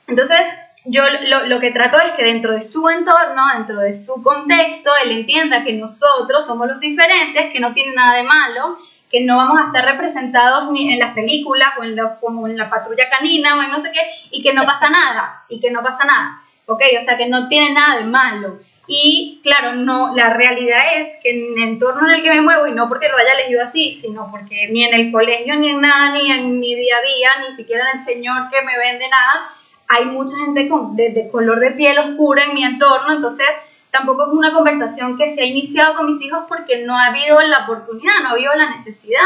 Entonces, 0.07 0.47
yo 0.85 1.03
lo, 1.29 1.47
lo, 1.47 1.61
que 1.61 1.70
trato 1.70 1.99
es 1.99 2.12
que 2.12 2.25
dentro 2.25 2.53
de 2.53 2.62
su 2.62 2.89
entorno, 2.89 3.43
dentro 3.57 3.79
de 3.79 3.95
su 3.95 4.23
contexto, 4.23 4.91
él 5.05 5.12
entienda 5.12 5.64
que 5.64 5.73
nosotros 5.73 6.45
somos 6.45 6.66
los 6.66 6.81
diferentes, 6.81 7.53
que 7.53 7.61
no 7.61 7.73
tiene 7.73 7.95
nada 7.95 8.16
de 8.16 8.25
malo, 8.25 8.79
que 9.11 9.25
no 9.25 9.37
vamos 9.37 9.59
a 9.61 9.66
estar 9.66 9.85
representados 9.85 10.70
ni 10.73 10.93
en 10.93 10.99
las 10.99 11.14
películas 11.14 11.68
o 11.79 11.85
en 11.85 11.97
como 12.20 12.49
en 12.49 12.57
la 12.57 12.68
patrulla 12.68 13.09
canina 13.11 13.57
o 13.57 13.62
en 13.62 13.70
no 13.70 13.81
sé 13.81 13.93
qué, 13.93 14.01
y 14.31 14.43
que 14.43 14.53
no 14.55 14.64
pasa 14.64 14.91
nada, 14.91 15.45
y 15.49 15.61
que 15.61 15.70
no 15.70 15.83
pasa 15.83 16.05
nada, 16.05 16.41
¿ok? 16.67 16.83
O 16.99 17.03
sea, 17.03 17.17
que 17.17 17.29
no 17.29 17.49
tiene 17.49 17.73
nada 17.73 17.99
de 17.99 18.05
malo. 18.05 18.61
Y 18.87 19.41
claro, 19.43 19.75
no, 19.77 20.15
la 20.15 20.35
realidad 20.35 20.83
es 20.97 21.09
que 21.23 21.31
en 21.31 21.57
el 21.57 21.69
entorno 21.71 22.09
en 22.09 22.17
el 22.17 22.23
que 22.23 22.31
me 22.31 22.41
muevo, 22.41 22.67
y 22.67 22.73
no 22.73 22.89
porque 22.89 23.09
lo 23.09 23.17
haya 23.17 23.33
elegido 23.33 23.63
así, 23.63 23.93
sino 23.93 24.29
porque 24.31 24.69
ni 24.71 24.85
en 24.85 24.95
el 24.95 25.13
colegio, 25.13 25.55
ni 25.57 25.71
en 25.71 25.81
nada, 25.81 26.13
ni 26.13 26.31
en 26.31 26.59
mi 26.59 26.75
día 26.75 26.97
a 26.97 27.01
día, 27.01 27.49
ni 27.49 27.55
siquiera 27.55 27.91
en 27.91 28.01
el 28.01 28.05
señor 28.05 28.51
que 28.51 28.63
me 28.63 28.77
vende 28.77 29.09
nada, 29.09 29.53
hay 29.89 30.07
mucha 30.07 30.37
gente 30.37 30.69
con, 30.69 30.97
de, 30.97 31.29
color 31.31 31.61
de 31.61 31.73
piel 31.73 31.99
oscura 31.99 32.45
en 32.45 32.55
mi 32.55 32.65
entorno, 32.65 33.13
entonces 33.15 33.49
tampoco 33.91 34.25
es 34.27 34.33
una 34.33 34.53
conversación 34.53 35.17
que 35.17 35.29
se 35.29 35.43
ha 35.43 35.47
iniciado 35.47 35.95
con 35.95 36.07
mis 36.07 36.21
hijos 36.23 36.45
porque 36.49 36.79
no 36.79 36.99
ha 36.99 37.07
habido 37.07 37.41
la 37.43 37.65
oportunidad, 37.65 38.21
no 38.23 38.31
ha 38.31 38.33
habido 38.33 38.55
la 38.55 38.71
necesidad. 38.71 39.21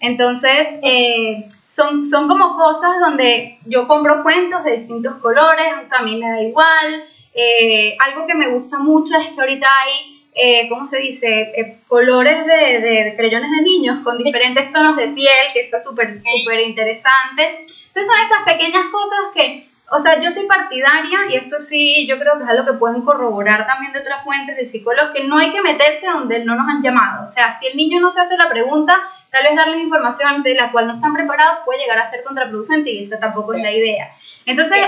Entonces, 0.00 0.78
eh, 0.82 1.48
son, 1.68 2.06
son 2.06 2.26
como 2.26 2.56
cosas 2.56 2.98
donde 2.98 3.58
yo 3.66 3.86
compro 3.86 4.22
cuentos 4.22 4.64
de 4.64 4.78
distintos 4.78 5.16
colores, 5.16 5.66
o 5.84 5.88
sea, 5.88 5.98
a 6.00 6.02
mí 6.02 6.16
me 6.16 6.28
da 6.28 6.42
igual. 6.42 7.04
Eh, 7.34 7.96
algo 8.00 8.26
que 8.26 8.34
me 8.34 8.48
gusta 8.48 8.78
mucho 8.78 9.16
es 9.16 9.28
que 9.28 9.40
ahorita 9.40 9.68
hay, 9.84 10.24
eh, 10.34 10.68
¿cómo 10.68 10.86
se 10.86 10.98
dice?, 10.98 11.78
colores 11.86 12.46
de, 12.46 12.80
de, 12.80 13.14
creyones 13.16 13.50
de 13.50 13.62
niños 13.62 13.98
con 14.02 14.18
diferentes 14.18 14.72
tonos 14.72 14.96
de 14.96 15.08
piel, 15.08 15.52
que 15.52 15.60
está 15.60 15.82
súper, 15.82 16.20
súper 16.24 16.60
interesante. 16.60 17.66
Entonces, 17.88 18.06
son 18.06 18.26
esas 18.26 18.44
pequeñas 18.44 18.86
cosas 18.90 19.18
que 19.34 19.68
o 19.90 19.98
sea, 19.98 20.20
yo 20.20 20.30
soy 20.30 20.46
partidaria, 20.46 21.20
y 21.30 21.36
esto 21.36 21.60
sí, 21.60 22.06
yo 22.06 22.18
creo 22.18 22.36
que 22.36 22.44
es 22.44 22.50
algo 22.50 22.66
que 22.66 22.78
pueden 22.78 23.02
corroborar 23.02 23.66
también 23.66 23.92
de 23.92 24.00
otras 24.00 24.22
fuentes 24.22 24.56
de 24.56 24.66
psicólogos, 24.66 25.12
que 25.12 25.24
no 25.24 25.38
hay 25.38 25.50
que 25.50 25.62
meterse 25.62 26.06
donde 26.06 26.44
no 26.44 26.56
nos 26.56 26.68
han 26.68 26.82
llamado. 26.82 27.24
O 27.24 27.26
sea, 27.26 27.56
si 27.58 27.68
el 27.68 27.76
niño 27.76 27.98
no 27.98 28.10
se 28.10 28.20
hace 28.20 28.36
la 28.36 28.50
pregunta, 28.50 29.00
tal 29.30 29.44
vez 29.44 29.56
darle 29.56 29.78
información 29.78 30.42
de 30.42 30.54
la 30.54 30.72
cual 30.72 30.86
no 30.86 30.94
están 30.94 31.14
preparados 31.14 31.60
puede 31.64 31.80
llegar 31.80 31.98
a 31.98 32.06
ser 32.06 32.24
contraproducente 32.24 32.90
y 32.90 33.04
esa 33.04 33.18
tampoco 33.18 33.54
es 33.54 33.62
la 33.62 33.72
idea. 33.72 34.10
Entonces, 34.46 34.78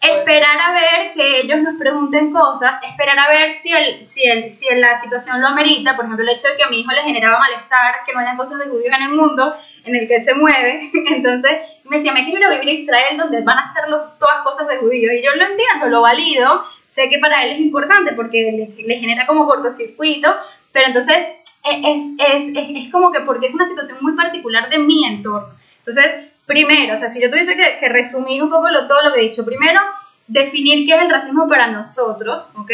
esperar 0.00 0.58
a 0.58 0.72
ver 0.72 1.12
que 1.14 1.40
ellos 1.40 1.60
nos 1.60 1.78
pregunten 1.78 2.32
cosas, 2.32 2.76
esperar 2.82 3.18
a 3.18 3.28
ver 3.28 3.52
si, 3.52 3.70
el, 3.70 4.02
si, 4.02 4.22
el, 4.22 4.50
si 4.54 4.66
la 4.74 4.98
situación 4.98 5.40
lo 5.40 5.48
amerita, 5.48 5.94
por 5.94 6.06
ejemplo, 6.06 6.24
el 6.24 6.34
hecho 6.34 6.48
de 6.48 6.56
que 6.56 6.64
a 6.64 6.70
mi 6.70 6.80
hijo 6.80 6.90
le 6.92 7.02
generaba 7.02 7.38
malestar, 7.38 7.96
que 8.06 8.12
no 8.14 8.20
hayan 8.20 8.36
cosas 8.36 8.58
de 8.60 8.66
judíos 8.66 8.96
en 8.96 9.02
el 9.02 9.14
mundo 9.14 9.54
en 9.84 9.96
el 9.96 10.08
que 10.08 10.16
él 10.16 10.24
se 10.24 10.34
mueve, 10.34 10.90
entonces 11.08 11.52
me 11.84 11.96
decía, 11.96 12.12
me 12.12 12.24
quiero 12.24 12.38
ir 12.38 12.44
a 12.44 12.50
vivir 12.58 12.68
a 12.68 12.80
Israel 12.80 13.18
donde 13.18 13.42
van 13.42 13.58
a 13.58 13.66
estar 13.68 13.88
todas 14.18 14.42
cosas 14.42 14.68
de 14.68 14.78
judíos, 14.78 15.12
y 15.12 15.22
yo 15.22 15.34
lo 15.34 15.44
entiendo, 15.44 15.88
lo 15.88 16.00
valido, 16.00 16.64
sé 16.90 17.08
que 17.10 17.18
para 17.18 17.44
él 17.44 17.52
es 17.52 17.60
importante 17.60 18.12
porque 18.14 18.72
le, 18.76 18.82
le 18.82 18.98
genera 18.98 19.26
como 19.26 19.46
cortocircuito, 19.46 20.34
pero 20.72 20.86
entonces 20.86 21.16
es, 21.64 22.02
es, 22.18 22.56
es, 22.56 22.84
es 22.84 22.92
como 22.92 23.12
que 23.12 23.20
porque 23.20 23.46
es 23.46 23.54
una 23.54 23.68
situación 23.68 23.98
muy 24.00 24.12
particular 24.14 24.68
de 24.70 24.78
mi 24.78 25.04
entorno. 25.04 25.54
Entonces, 25.78 26.30
Primero, 26.50 26.94
o 26.94 26.96
sea, 26.96 27.08
si 27.08 27.22
yo 27.22 27.30
tuviese 27.30 27.56
que, 27.56 27.88
resumir 27.90 28.42
un 28.42 28.50
poco 28.50 28.68
lo, 28.70 28.88
todo 28.88 29.04
lo 29.04 29.12
que 29.12 29.20
he 29.20 29.28
dicho, 29.28 29.44
primero, 29.44 29.80
definir 30.26 30.84
qué 30.84 30.96
es 30.96 31.02
el 31.02 31.08
racismo 31.08 31.46
para 31.46 31.68
nosotros, 31.68 32.42
¿ok? 32.56 32.72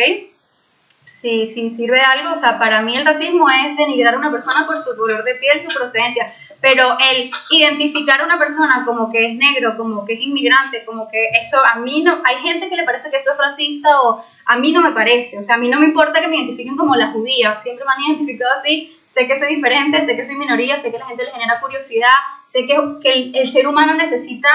Si, 1.11 1.47
si 1.47 1.69
sirve 1.69 1.99
de 1.99 2.03
algo, 2.03 2.33
o 2.33 2.39
sea, 2.39 2.59
para 2.59 2.81
mí 2.81 2.97
el 2.97 3.05
racismo 3.05 3.51
es 3.51 3.77
denigrar 3.77 4.15
a 4.15 4.19
una 4.19 4.31
persona 4.31 4.67
por 4.67 4.83
su 4.83 4.97
color 4.97 5.25
de 5.25 5.35
piel, 5.35 5.61
su 5.61 5.79
procedencia, 5.79 6.33
pero 6.61 6.97
el 7.13 7.31
identificar 7.51 8.21
a 8.21 8.25
una 8.25 8.39
persona 8.39 8.85
como 8.85 9.11
que 9.11 9.27
es 9.27 9.37
negro, 9.37 9.77
como 9.77 10.05
que 10.05 10.15
es 10.15 10.21
inmigrante, 10.21 10.85
como 10.85 11.09
que 11.09 11.29
eso 11.41 11.59
a 11.65 11.77
mí 11.77 12.03
no, 12.03 12.21
hay 12.25 12.37
gente 12.37 12.69
que 12.69 12.77
le 12.77 12.85
parece 12.85 13.11
que 13.11 13.19
eso 13.19 13.33
es 13.33 13.39
racista 13.39 14.01
o 14.03 14.25
a 14.47 14.59
mí 14.59 14.73
no 14.73 14.81
me 14.81 14.93
parece, 14.93 15.39
o 15.39 15.45
sea, 15.45 15.57
a 15.57 15.59
mí 15.59 15.69
no 15.69 15.79
me 15.79 15.87
importa 15.87 16.21
que 16.21 16.29
me 16.29 16.37
identifiquen 16.37 16.77
como 16.77 16.97
la 16.97 17.09
judía, 17.09 17.57
siempre 17.57 17.85
me 17.85 17.93
han 17.93 18.11
identificado 18.11 18.59
así, 18.59 18.97
sé 19.07 19.27
que 19.27 19.39
soy 19.39 19.57
diferente, 19.57 20.05
sé 20.05 20.17
que 20.17 20.27
soy 20.27 20.37
minoría, 20.37 20.81
sé 20.81 20.91
que 20.91 20.99
la 20.99 21.07
gente 21.07 21.25
le 21.25 21.33
genera 21.33 21.61
curiosidad, 21.61 22.15
sé 22.49 22.67
que, 22.67 22.77
que 23.03 23.39
el, 23.39 23.51
ser 23.51 23.67
humano 23.67 23.95
necesita 23.95 24.49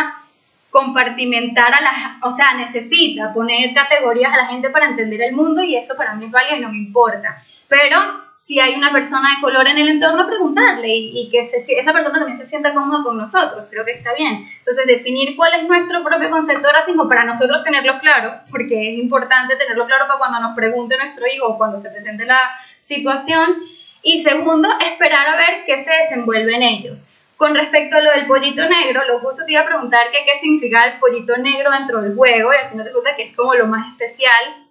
compartimentar 0.70 1.74
a 1.74 1.82
la, 1.82 2.20
o 2.24 2.32
sea, 2.32 2.54
necesita 2.54 3.34
poner 3.34 3.74
categorías 3.74 4.34
a 4.34 4.38
la 4.38 4.48
gente 4.48 4.70
para 4.70 4.88
entender 4.88 5.22
el 5.22 5.36
mundo 5.36 5.62
y 5.64 5.76
eso 5.76 5.96
para 5.98 6.16
mí 6.16 6.26
es 6.26 6.32
válido 6.32 6.58
y 6.58 6.62
no 6.62 6.70
me 6.70 6.78
importa. 6.78 7.44
Pero 7.68 7.98
si 8.44 8.60
hay 8.60 8.76
una 8.76 8.92
persona 8.92 9.30
de 9.36 9.42
color 9.42 9.68
en 9.68 9.78
el 9.78 9.88
entorno, 9.90 10.28
preguntarle 10.28 10.90
y, 10.90 11.30
que 11.30 11.40
esa 11.40 11.94
persona 11.94 12.20
también 12.20 12.38
se 12.38 12.48
sienta 12.48 12.74
cómoda 12.74 13.04
con 13.04 13.18
nosotros, 13.18 13.68
creo 13.70 13.86
que 13.86 13.92
está 13.92 14.14
bien. 14.14 14.50
Entonces, 14.60 14.88
definir 14.88 15.36
cuál 15.36 15.54
es 15.54 15.68
nuestro 15.68 16.04
propio 16.04 16.30
concepto 16.30 16.68
de 16.68 16.74
racismo 16.74 17.08
para 17.08 17.24
nosotros 17.24 17.64
tenerlo 17.64 18.00
claro, 18.00 18.42
porque 18.50 18.94
es 18.94 19.00
importante 19.00 19.56
tenerlo 19.56 19.86
claro 19.86 20.08
para 20.08 20.20
cuando 20.20 20.40
nos 20.40 20.56
pregunte 20.56 20.98
nuestro 20.98 21.26
hijo 21.28 21.48
o 21.48 21.58
cuando 21.58 21.80
se 21.80 21.92
presente 21.92 22.26
la 22.26 22.40
situación. 22.82 23.58
Y 24.02 24.22
segundo, 24.22 24.68
esperar 24.92 25.28
a 25.28 25.38
ver 25.38 25.64
qué 25.68 25.78
se 25.78 25.92
desenvuelve 25.92 26.56
en 26.56 26.64
ellos. 26.64 27.00
Con 27.38 27.56
respecto 27.56 27.98
a 27.98 28.02
lo 28.02 28.12
del 28.12 28.26
pollito 28.26 28.68
negro, 28.68 29.06
lo 29.08 29.20
justo 29.20 29.46
te 29.46 29.54
iba 29.54 29.62
a 29.62 29.66
preguntar 29.66 30.12
que 30.12 30.26
qué 30.26 30.40
significa 30.40 30.86
el 30.86 31.00
pollito 31.00 31.38
negro 31.38 31.72
dentro 31.72 32.02
del 32.02 32.16
juego 32.16 32.54
y 32.54 32.58
al 32.58 32.70
final 32.70 32.86
resulta 32.86 33.16
que 33.16 33.24
es 33.24 33.36
como 33.36 33.54
lo 33.54 33.68
más 33.68 33.88
especial. 33.92 34.66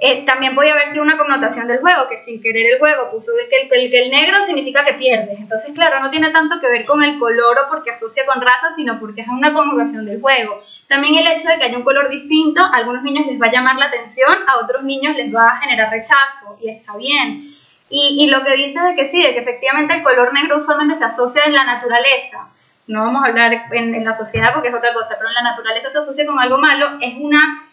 Eh, 0.00 0.24
también 0.24 0.54
podía 0.54 0.74
haber 0.74 0.90
sido 0.92 1.02
una 1.02 1.18
connotación 1.18 1.66
del 1.66 1.80
juego, 1.80 2.08
que 2.08 2.18
sin 2.18 2.40
querer 2.40 2.74
el 2.74 2.78
juego 2.78 3.10
puso 3.10 3.32
que 3.50 3.68
el, 3.68 3.94
el, 3.94 4.10
negro 4.10 4.42
significa 4.42 4.84
que 4.84 4.94
pierdes. 4.94 5.38
Entonces, 5.40 5.72
claro, 5.74 6.00
no 6.00 6.10
tiene 6.10 6.30
tanto 6.30 6.60
que 6.60 6.68
ver 6.68 6.84
con 6.84 7.02
el 7.02 7.18
color 7.18 7.58
o 7.58 7.68
porque 7.68 7.90
asocia 7.90 8.24
con 8.24 8.40
raza, 8.40 8.68
sino 8.76 9.00
porque 9.00 9.22
es 9.22 9.28
una 9.28 9.52
connotación 9.52 10.06
del 10.06 10.20
juego. 10.20 10.62
También 10.88 11.16
el 11.16 11.26
hecho 11.26 11.48
de 11.48 11.58
que 11.58 11.64
haya 11.64 11.76
un 11.76 11.84
color 11.84 12.08
distinto, 12.08 12.62
a 12.62 12.76
algunos 12.76 13.02
niños 13.02 13.26
les 13.26 13.40
va 13.40 13.46
a 13.46 13.52
llamar 13.52 13.76
la 13.76 13.86
atención, 13.86 14.32
a 14.46 14.64
otros 14.64 14.84
niños 14.84 15.16
les 15.16 15.34
va 15.34 15.48
a 15.48 15.56
generar 15.58 15.90
rechazo, 15.90 16.56
y 16.62 16.70
está 16.70 16.96
bien. 16.96 17.54
Y, 17.90 18.28
lo 18.30 18.44
que 18.44 18.54
dice 18.56 18.80
de 18.80 18.94
que 18.94 19.06
sí, 19.06 19.22
de 19.22 19.32
que 19.32 19.40
efectivamente 19.40 19.94
el 19.94 20.02
color 20.02 20.32
negro 20.34 20.58
usualmente 20.58 20.96
se 20.96 21.04
asocia 21.04 21.44
en 21.46 21.54
la 21.54 21.64
naturaleza. 21.64 22.48
No 22.86 23.02
vamos 23.02 23.22
a 23.22 23.28
hablar 23.28 23.66
en, 23.70 24.04
la 24.04 24.12
sociedad 24.12 24.52
porque 24.52 24.68
es 24.68 24.74
otra 24.74 24.92
cosa, 24.92 25.14
pero 25.16 25.28
en 25.28 25.34
la 25.34 25.42
naturaleza 25.42 25.90
se 25.90 25.98
asocia 25.98 26.26
con 26.26 26.38
algo 26.38 26.58
malo, 26.58 26.98
es 27.00 27.14
una, 27.18 27.67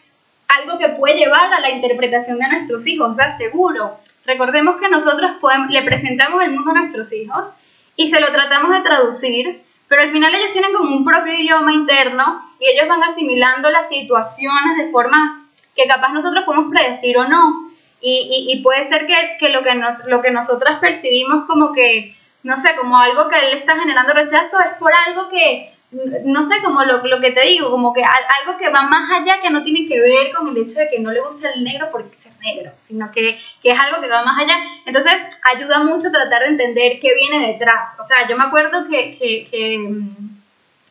algo 0.48 0.78
que 0.78 0.90
puede 0.90 1.16
llevar 1.16 1.52
a 1.52 1.60
la 1.60 1.70
interpretación 1.70 2.38
de 2.38 2.48
nuestros 2.48 2.86
hijos, 2.86 3.10
o 3.10 3.14
sea, 3.14 3.36
seguro. 3.36 3.98
Recordemos 4.24 4.76
que 4.76 4.88
nosotros 4.88 5.32
le 5.70 5.82
presentamos 5.82 6.42
el 6.42 6.52
mundo 6.52 6.70
a 6.72 6.80
nuestros 6.80 7.12
hijos 7.12 7.48
y 7.96 8.10
se 8.10 8.20
lo 8.20 8.32
tratamos 8.32 8.70
de 8.70 8.80
traducir, 8.80 9.62
pero 9.88 10.02
al 10.02 10.10
final 10.10 10.34
ellos 10.34 10.52
tienen 10.52 10.72
como 10.72 10.96
un 10.96 11.04
propio 11.04 11.32
idioma 11.32 11.72
interno 11.72 12.42
y 12.58 12.70
ellos 12.70 12.88
van 12.88 13.02
asimilando 13.02 13.70
las 13.70 13.88
situaciones 13.88 14.76
de 14.78 14.90
formas 14.90 15.40
que 15.74 15.86
capaz 15.86 16.12
nosotros 16.12 16.44
podemos 16.44 16.70
predecir 16.70 17.16
o 17.18 17.28
no. 17.28 17.70
Y, 18.00 18.48
y, 18.50 18.62
puede 18.62 18.88
ser 18.88 19.06
que, 19.06 19.36
que, 19.40 19.48
lo, 19.48 19.62
que 19.64 19.74
nos, 19.74 20.04
lo 20.04 20.22
que 20.22 20.30
nosotras 20.30 20.78
percibimos 20.80 21.46
como 21.46 21.72
que, 21.72 22.14
no 22.42 22.56
sé, 22.56 22.76
como 22.76 22.98
algo 22.98 23.28
que 23.28 23.36
él 23.38 23.58
está 23.58 23.76
generando 23.78 24.12
rechazo 24.12 24.58
es 24.60 24.74
por 24.78 24.92
algo 24.94 25.28
que, 25.28 25.72
no 25.92 26.42
sé, 26.42 26.60
como 26.62 26.82
lo, 26.84 27.04
lo, 27.04 27.20
que 27.20 27.30
te 27.30 27.42
digo, 27.42 27.70
como 27.70 27.92
que 27.92 28.02
algo 28.02 28.58
que 28.58 28.70
va 28.70 28.82
más 28.82 29.08
allá, 29.10 29.40
que 29.40 29.50
no 29.50 29.62
tiene 29.62 29.86
que 29.86 30.00
ver 30.00 30.32
con 30.32 30.48
el 30.48 30.56
hecho 30.56 30.80
de 30.80 30.90
que 30.90 30.98
no 30.98 31.12
le 31.12 31.20
guste 31.20 31.48
el 31.54 31.62
negro 31.62 31.88
porque 31.92 32.16
es 32.18 32.40
negro, 32.40 32.72
sino 32.82 33.10
que, 33.12 33.38
que, 33.62 33.70
es 33.70 33.78
algo 33.78 34.00
que 34.00 34.08
va 34.08 34.24
más 34.24 34.38
allá. 34.38 34.56
Entonces, 34.84 35.12
ayuda 35.44 35.84
mucho 35.84 36.10
tratar 36.10 36.42
de 36.42 36.48
entender 36.48 36.98
qué 37.00 37.14
viene 37.14 37.52
detrás. 37.52 37.98
O 38.00 38.04
sea, 38.04 38.28
yo 38.28 38.36
me 38.36 38.44
acuerdo 38.44 38.88
que, 38.88 39.16
que, 39.16 39.48
que 39.48 39.90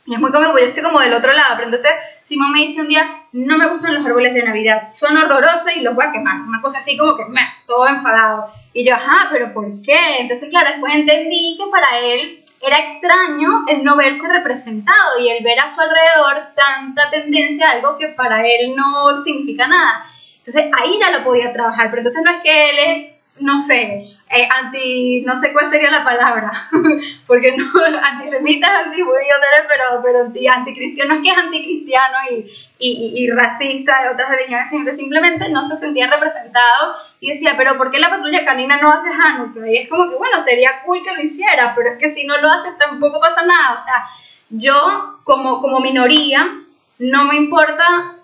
y 0.07 0.13
es 0.13 0.19
muy 0.19 0.31
cómico, 0.31 0.57
yo 0.59 0.65
estoy 0.65 0.83
como 0.83 0.99
del 0.99 1.15
otro 1.15 1.33
lado, 1.33 1.55
pero 1.55 1.65
entonces 1.65 1.91
Simón 2.23 2.51
me 2.51 2.59
dice 2.59 2.79
un 2.79 2.87
día, 2.87 3.23
no 3.31 3.57
me 3.57 3.67
gustan 3.67 3.95
los 3.95 4.05
árboles 4.05 4.35
de 4.35 4.43
Navidad, 4.43 4.93
son 4.93 5.17
horrorosos 5.17 5.75
y 5.75 5.81
los 5.81 5.95
voy 5.95 6.05
a 6.05 6.11
quemar. 6.11 6.41
Una 6.41 6.61
cosa 6.61 6.77
así 6.77 6.95
como 6.95 7.17
que, 7.17 7.25
me, 7.25 7.41
todo 7.65 7.87
enfadado. 7.87 8.51
Y 8.71 8.85
yo, 8.85 8.93
ajá, 8.93 9.29
pero 9.31 9.51
¿por 9.51 9.81
qué? 9.81 10.19
Entonces, 10.19 10.49
claro, 10.49 10.69
después 10.69 10.93
entendí 10.93 11.57
que 11.57 11.71
para 11.71 11.97
él 11.97 12.44
era 12.65 12.79
extraño 12.79 13.63
el 13.67 13.83
no 13.83 13.95
verse 13.95 14.27
representado 14.27 15.19
y 15.19 15.29
el 15.29 15.43
ver 15.43 15.59
a 15.59 15.73
su 15.73 15.79
alrededor 15.79 16.53
tanta 16.55 17.09
tendencia 17.09 17.69
a 17.69 17.71
algo 17.73 17.97
que 17.97 18.09
para 18.09 18.45
él 18.45 18.75
no 18.75 19.23
significa 19.23 19.67
nada. 19.67 20.05
Entonces 20.37 20.71
ahí 20.77 20.99
ya 20.99 21.11
lo 21.11 21.23
podía 21.23 21.53
trabajar, 21.53 21.89
pero 21.89 22.01
entonces 22.01 22.23
no 22.23 22.31
es 22.31 22.41
que 22.43 22.69
él 22.69 22.77
es, 22.79 23.14
no 23.39 23.61
sé, 23.61 24.15
eh, 24.29 24.47
anti, 24.49 25.21
no 25.21 25.35
sé 25.37 25.53
cuál 25.53 25.69
sería 25.69 25.91
la 25.91 26.03
palabra, 26.03 26.69
porque 27.27 27.55
no, 27.55 27.65
antisemita 28.03 28.67
es 28.67 28.87
antijudío, 28.87 29.35
pero, 29.67 30.01
pero 30.01 30.25
anti, 30.25 30.47
anticristiano, 30.47 31.13
no 31.13 31.19
es 31.19 31.23
que 31.23 31.31
es 31.31 31.37
anticristiano 31.37 32.17
y, 32.31 32.51
y, 32.79 33.23
y, 33.23 33.29
racista 33.29 34.03
de 34.03 34.09
otras 34.09 34.29
religiones, 34.29 34.97
simplemente 34.97 35.49
no 35.49 35.63
se 35.63 35.75
sentía 35.75 36.09
representado 36.09 36.95
y 37.19 37.33
decía, 37.33 37.53
pero 37.57 37.77
¿por 37.77 37.91
qué 37.91 37.99
la 37.99 38.09
patrulla 38.09 38.45
canina 38.45 38.77
no 38.77 38.91
hace 38.91 39.09
Hanukkah? 39.09 39.69
Y 39.69 39.77
es 39.77 39.89
como 39.89 40.09
que, 40.09 40.15
bueno, 40.15 40.39
sería 40.43 40.81
cool 40.85 41.03
que 41.03 41.13
lo 41.13 41.21
hiciera, 41.21 41.73
pero 41.75 41.91
es 41.91 41.97
que 41.99 42.13
si 42.15 42.25
no 42.25 42.37
lo 42.37 42.49
hace 42.49 42.71
tampoco 42.79 43.19
pasa 43.19 43.45
nada, 43.45 43.79
o 43.79 43.83
sea, 43.83 44.05
yo 44.49 45.19
como, 45.23 45.61
como 45.61 45.79
minoría, 45.81 46.51
no 46.99 47.25
me 47.25 47.35
importa 47.35 48.14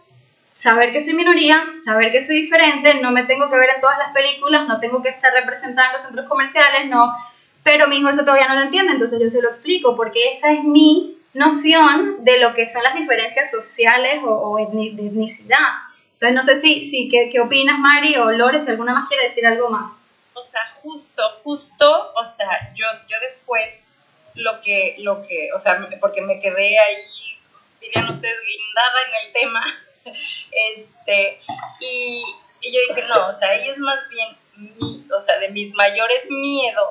saber 0.62 0.93
que 0.93 1.03
soy 1.03 1.16
minoría, 1.16 1.66
saber 1.84 2.12
que 2.12 2.22
soy 2.22 2.43
diferente, 2.43 3.01
no 3.01 3.09
me 3.12 3.24
tengo 3.24 3.49
que 3.49 3.57
ver 3.57 3.72
en 3.74 3.82
todas 3.82 3.97
las 3.97 4.14
películas, 4.14 4.68
no 4.68 4.80
tengo 4.80 5.01
que 5.01 5.09
estar 5.09 5.34
representada 5.34 5.88
en 5.88 5.93
los 5.93 6.01
centros 6.03 6.30
comerciales, 6.30 6.88
no, 6.88 7.12
pero 7.64 7.88
mi 7.88 7.97
hijo 7.97 8.09
eso 8.09 8.22
todavía 8.22 8.47
no 8.47 8.53
lo 8.53 8.62
entiende, 8.62 8.93
entonces 8.93 9.20
yo 9.20 9.28
se 9.32 9.41
lo 9.41 9.49
explico, 9.49 9.95
porque 9.95 10.32
esa 10.32 10.51
es 10.53 10.64
mi 10.64 11.18
noción 11.34 12.24
de 12.24 12.38
lo 12.39 12.53
que 12.53 12.72
son 12.72 12.84
las 12.84 12.93
diferencias 12.93 13.49
sociales 13.49 14.22
o, 14.24 14.57
de 14.57 15.07
etnicidad. 15.07 15.82
Entonces 16.14 16.36
no 16.36 16.43
sé 16.43 16.62
si, 16.62 16.88
si 16.88 17.09
¿qué, 17.09 17.32
¿qué, 17.32 17.39
opinas 17.39 17.80
Mari 17.80 18.18
o 18.18 18.30
Lore, 18.32 18.59
alguna 18.68 18.93
más 18.93 19.07
quiere 19.07 19.24
decir 19.24 19.47
algo 19.47 19.72
más. 19.72 19.91
O 20.36 20.43
sea, 20.43 20.62
justo, 20.84 21.24
justo, 21.43 22.14
o 22.14 22.26
sea, 22.36 22.72
yo, 22.76 22.86
yo 23.07 23.18
después 23.20 23.68
lo 24.36 24.62
que, 24.62 24.97
lo 24.99 25.26
que, 25.26 25.49
o 25.55 25.59
sea, 25.59 25.80
porque 25.99 26.22
me 26.22 26.39
quedé 26.39 26.78
ahí, 26.78 26.97
dirían 27.80 28.14
ustedes, 28.14 28.38
guindada 28.45 29.01
en 29.07 29.28
el 29.28 29.34
tema, 29.34 29.66
este, 30.06 31.41
y, 31.80 32.24
yo 32.62 32.80
dije, 32.89 33.04
no, 33.08 33.28
o 33.30 33.39
sea, 33.39 33.49
ahí 33.49 33.70
es 33.70 33.78
más 33.78 33.99
bien, 34.10 34.38
mi, 34.56 35.08
o 35.12 35.26
sea, 35.26 35.39
de 35.39 35.49
mis 35.49 35.74
mayores 35.74 36.30
miedos, 36.30 36.89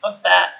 o 0.00 0.12
sea, 0.18 0.54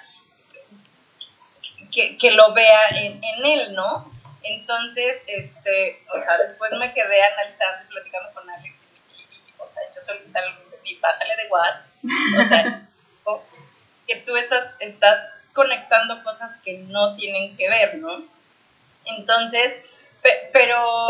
que, 1.93 2.17
que 2.17 2.31
lo 2.31 2.53
vea 2.53 2.89
en, 2.89 3.23
en, 3.23 3.45
él, 3.45 3.75
¿no? 3.75 4.11
Entonces, 4.43 5.21
este, 5.27 6.03
o 6.13 6.19
sea, 6.19 6.37
después 6.37 6.71
me 6.79 6.93
quedé 6.93 7.23
analizando 7.23 7.83
y 7.83 7.91
platicando 7.91 8.33
con 8.33 8.49
Alex 8.49 8.75
y, 9.17 9.23
o 9.57 9.67
sea, 9.73 9.83
yo 9.95 10.01
solita 10.01 10.41
mi 10.83 10.95
pásale 10.95 11.35
de 11.35 11.49
WhatsApp, 11.49 11.85
o 13.25 13.37
sea, 13.39 13.45
que 14.07 14.15
tú 14.17 14.35
estás, 14.35 14.75
estás 14.79 15.29
conectando 15.53 16.23
cosas 16.23 16.51
que 16.63 16.77
no 16.79 17.15
tienen 17.15 17.57
que 17.57 17.69
ver, 17.69 17.95
¿no? 17.95 18.23
Entonces, 19.05 19.83
pero 20.51 21.07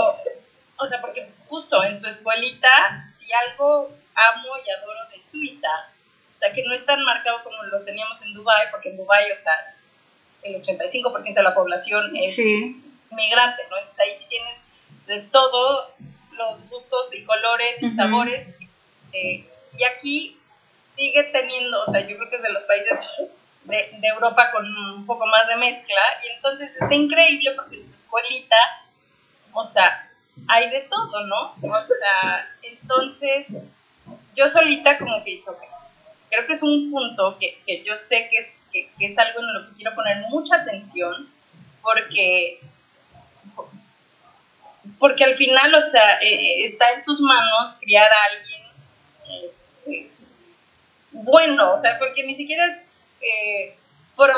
o 0.78 0.88
sea, 0.88 1.02
porque 1.02 1.32
justo 1.48 1.84
en 1.84 2.00
su 2.00 2.08
escuelita, 2.08 3.08
si 3.20 3.32
algo 3.34 3.92
amo 4.16 4.50
y 4.66 4.70
adoro 4.70 5.10
de 5.10 5.20
Suiza, 5.30 5.70
o 6.36 6.40
sea, 6.40 6.54
que 6.54 6.64
no 6.64 6.74
es 6.74 6.86
tan 6.86 7.04
marcado 7.04 7.44
como 7.44 7.64
lo 7.64 7.82
teníamos 7.84 8.22
en 8.22 8.34
Dubai, 8.34 8.72
porque 8.72 8.90
en 8.90 8.98
Dubai, 8.98 9.32
o 9.32 9.44
sea, 9.44 9.76
el 10.44 10.62
85% 10.62 11.34
de 11.34 11.44
la 11.44 11.56
población 11.56 12.16
es 12.18 12.38
migrante, 13.12 13.64
¿no? 13.70 13.78
Entonces 13.78 14.00
ahí 14.00 14.26
tienes 14.30 14.56
de 15.08 15.22
todos 15.30 15.94
los 16.32 16.70
gustos 16.70 17.10
y 17.14 17.24
colores 17.24 17.82
y 17.82 17.96
sabores. 17.96 18.48
Eh, 19.14 19.50
y 19.78 19.84
aquí 19.84 20.38
sigue 20.96 21.24
teniendo, 21.32 21.84
o 21.86 21.92
sea, 21.92 22.02
yo 22.02 22.18
creo 22.18 22.30
que 22.30 22.36
es 22.36 22.42
de 22.42 22.54
los 22.54 22.64
países 22.64 23.00
de, 23.64 23.98
de 24.00 24.08
Europa 24.08 24.52
con 24.52 24.66
un 24.66 25.06
poco 25.06 25.26
más 25.26 25.48
de 25.48 25.56
mezcla, 25.56 26.02
y 26.24 26.36
entonces 26.36 26.72
está 26.80 26.94
increíble 26.94 27.52
porque 27.56 27.78
en 27.78 27.90
su 27.90 27.96
escuelita, 27.96 28.56
o 29.54 29.68
sea, 29.68 30.12
hay 30.48 30.70
de 30.70 30.82
todo, 30.82 31.28
¿no? 31.28 31.56
O 31.62 31.82
sea, 31.82 32.56
entonces 32.62 33.48
yo 34.36 34.50
solita 34.50 34.98
como 34.98 35.24
que 35.24 35.32
dije, 35.32 35.44
creo 36.30 36.48
que 36.48 36.54
es 36.54 36.64
un 36.64 36.92
punto 36.92 37.38
que, 37.40 37.62
que 37.66 37.84
yo 37.84 37.94
sé 38.10 38.28
que 38.30 38.38
es, 38.38 38.48
que, 38.72 38.90
es 39.00 39.18
algo 39.18 39.40
en 39.40 39.54
lo 39.54 39.70
que 39.70 39.76
quiero 39.78 39.96
poner 39.96 40.18
mucha 40.30 40.58
atención 40.58 41.30
porque 41.82 42.60
porque 45.00 45.24
al 45.24 45.36
final, 45.36 45.74
o 45.74 45.82
sea, 45.82 46.22
eh, 46.22 46.34
eh, 46.34 46.66
está 46.68 46.92
en 46.94 47.04
tus 47.04 47.20
manos 47.20 47.78
criar 47.82 48.10
a 48.12 48.24
alguien 48.32 48.62
este, 49.86 50.12
bueno, 51.12 51.74
o 51.74 51.78
sea, 51.80 51.98
porque 51.98 52.24
ni 52.24 52.36
siquiera 52.36 52.66
es 52.66 52.78
eh, 53.22 53.78
pro 54.16 54.34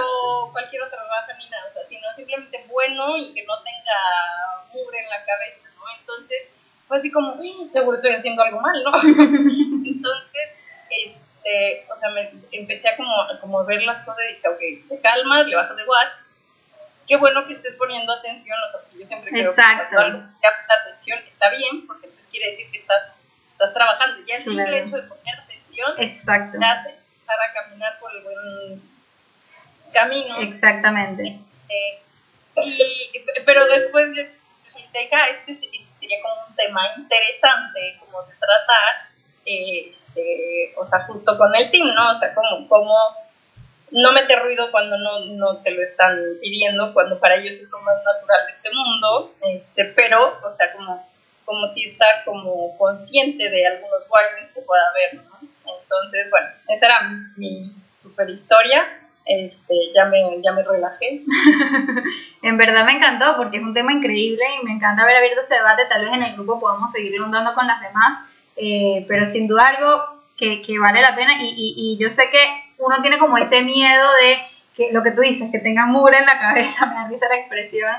cualquier 0.52 0.84
otra 0.84 1.00
raza 1.04 1.34
ni 1.38 1.50
nada, 1.50 1.66
o 1.70 1.74
sea, 1.74 1.88
sino 1.90 2.08
simplemente 2.16 2.66
bueno 2.70 3.18
y 3.18 3.34
que 3.34 3.44
no 3.44 3.62
tenga 3.64 4.68
mugre 4.72 5.00
en 5.00 5.10
la 5.10 5.26
cabeza 5.26 5.67
entonces 6.08 6.50
fue 6.88 6.98
así 6.98 7.12
como, 7.12 7.38
seguro 7.72 7.98
estoy 7.98 8.14
haciendo 8.14 8.42
algo 8.42 8.62
mal, 8.62 8.76
¿no? 8.84 8.92
Entonces, 9.04 10.50
este, 10.90 11.86
o 11.92 12.00
sea, 12.00 12.10
me 12.12 12.32
empecé 12.52 12.88
a 12.88 12.96
como, 12.96 13.14
como 13.42 13.66
ver 13.66 13.84
las 13.84 14.06
cosas 14.06 14.24
y 14.30 14.36
dije, 14.36 14.48
ok, 14.48 14.88
te 14.88 15.02
calmas, 15.02 15.46
le 15.48 15.56
bajas 15.56 15.76
de 15.76 15.84
watts. 15.86 16.24
Qué 17.08 17.18
bueno 17.18 17.46
que 17.46 17.54
estés 17.54 17.76
poniendo 17.76 18.12
atención, 18.14 18.58
o 18.68 18.72
sea, 18.72 18.82
porque 18.82 19.00
yo 19.00 19.08
siempre 19.08 19.32
creo 19.32 19.50
Exacto. 19.50 19.90
que 19.90 19.96
cuando 19.96 20.18
algo 20.18 20.34
capta 20.42 20.74
atención 20.82 21.20
está 21.20 21.50
bien, 21.52 21.88
porque 21.88 22.06
entonces 22.06 22.30
quiere 22.32 22.52
decir 22.52 22.72
que 22.72 22.80
estás, 22.80 23.02
estás 23.52 23.74
trabajando. 23.74 24.26
Ya 24.26 24.36
el 24.36 24.44
simple 24.44 24.80
hecho 24.80 24.96
de 24.96 25.04
poner 25.04 25.40
atención 25.40 25.92
Exacto. 25.98 26.58
te 26.58 26.66
hace 26.66 26.90
empezar 26.90 27.38
a 27.50 27.54
caminar 27.54 28.00
por 28.00 28.16
el 28.16 28.24
buen 28.24 28.82
camino. 29.94 30.38
Exactamente. 30.40 31.40
Eh, 31.70 32.02
y, 32.66 33.26
pero 33.46 33.66
después 33.68 34.08
este 34.18 35.10
sería 36.08 36.22
como 36.22 36.48
un 36.48 36.56
tema 36.56 36.82
interesante 36.98 37.98
como 38.00 38.22
de 38.24 38.34
tratar, 38.36 39.10
este, 39.46 40.74
o 40.78 40.88
sea, 40.88 41.06
justo 41.06 41.38
con 41.38 41.54
el 41.56 41.70
team, 41.70 41.94
¿no? 41.94 42.12
O 42.12 42.16
sea, 42.16 42.34
como, 42.34 42.68
como 42.68 42.96
no 43.92 44.12
meter 44.14 44.40
ruido 44.40 44.72
cuando 44.72 44.98
no, 44.98 45.26
no 45.26 45.58
te 45.62 45.72
lo 45.72 45.84
están 45.84 46.18
pidiendo, 46.42 46.94
cuando 46.94 47.20
para 47.20 47.36
ellos 47.36 47.58
es 47.58 47.70
lo 47.70 47.80
más 47.80 47.98
natural 48.04 48.46
de 48.48 48.54
este 48.54 48.70
mundo, 48.74 49.34
este, 49.42 49.86
pero, 49.96 50.20
o 50.20 50.54
sea, 50.54 50.74
como, 50.74 51.06
como 51.46 51.68
si 51.74 51.90
estar 51.90 52.24
como 52.26 52.78
consciente 52.78 53.50
de 53.50 53.68
algunos 53.68 54.00
warnings 54.10 54.54
que 54.54 54.62
pueda 54.62 54.84
haber, 54.90 55.16
¿no? 55.16 55.40
Entonces, 55.42 56.30
bueno, 56.30 56.48
esa 56.70 56.86
era 56.86 57.00
mi 57.36 57.72
super 58.02 58.30
historia 58.30 59.07
este, 59.28 59.76
ya, 59.94 60.06
me, 60.06 60.42
ya 60.44 60.54
me 60.54 60.64
relajé. 60.64 61.22
en 62.42 62.58
verdad 62.58 62.86
me 62.86 62.94
encantó 62.94 63.36
porque 63.38 63.58
es 63.58 63.64
un 63.64 63.74
tema 63.74 63.92
increíble 63.92 64.44
y 64.62 64.66
me 64.66 64.72
encanta 64.72 65.04
haber 65.04 65.18
abierto 65.18 65.42
este 65.42 65.56
debate. 65.56 65.84
Tal 65.90 66.06
vez 66.06 66.14
en 66.14 66.24
el 66.24 66.34
grupo 66.34 66.60
podamos 66.60 66.92
seguir 66.92 67.14
inundando 67.14 67.54
con 67.54 67.68
las 67.68 67.82
demás, 67.82 68.20
eh, 68.56 69.06
pero 69.08 69.26
sin 69.26 69.48
duda 69.48 69.68
algo 69.68 70.22
que, 70.38 70.62
que 70.62 70.80
vale 70.80 71.02
la 71.02 71.16
pena 71.16 71.42
y, 71.42 71.50
y, 71.50 71.74
y, 71.78 71.98
yo 71.98 72.10
sé 72.10 72.30
que 72.32 72.74
uno 72.78 73.02
tiene 73.02 73.18
como 73.18 73.38
ese 73.38 73.64
miedo 73.64 74.08
de 74.22 74.38
que 74.76 74.94
lo 74.94 75.04
que 75.04 75.12
tú 75.12 75.22
dices, 75.22 75.52
que 75.52 75.60
tengan 75.60 75.92
mugre 75.92 76.20
en 76.20 76.26
la 76.26 76.40
cabeza, 76.40 76.86
me 76.88 76.96
da 76.96 77.08
risa 77.08 77.28
la 77.28 77.38
expresión. 77.38 77.96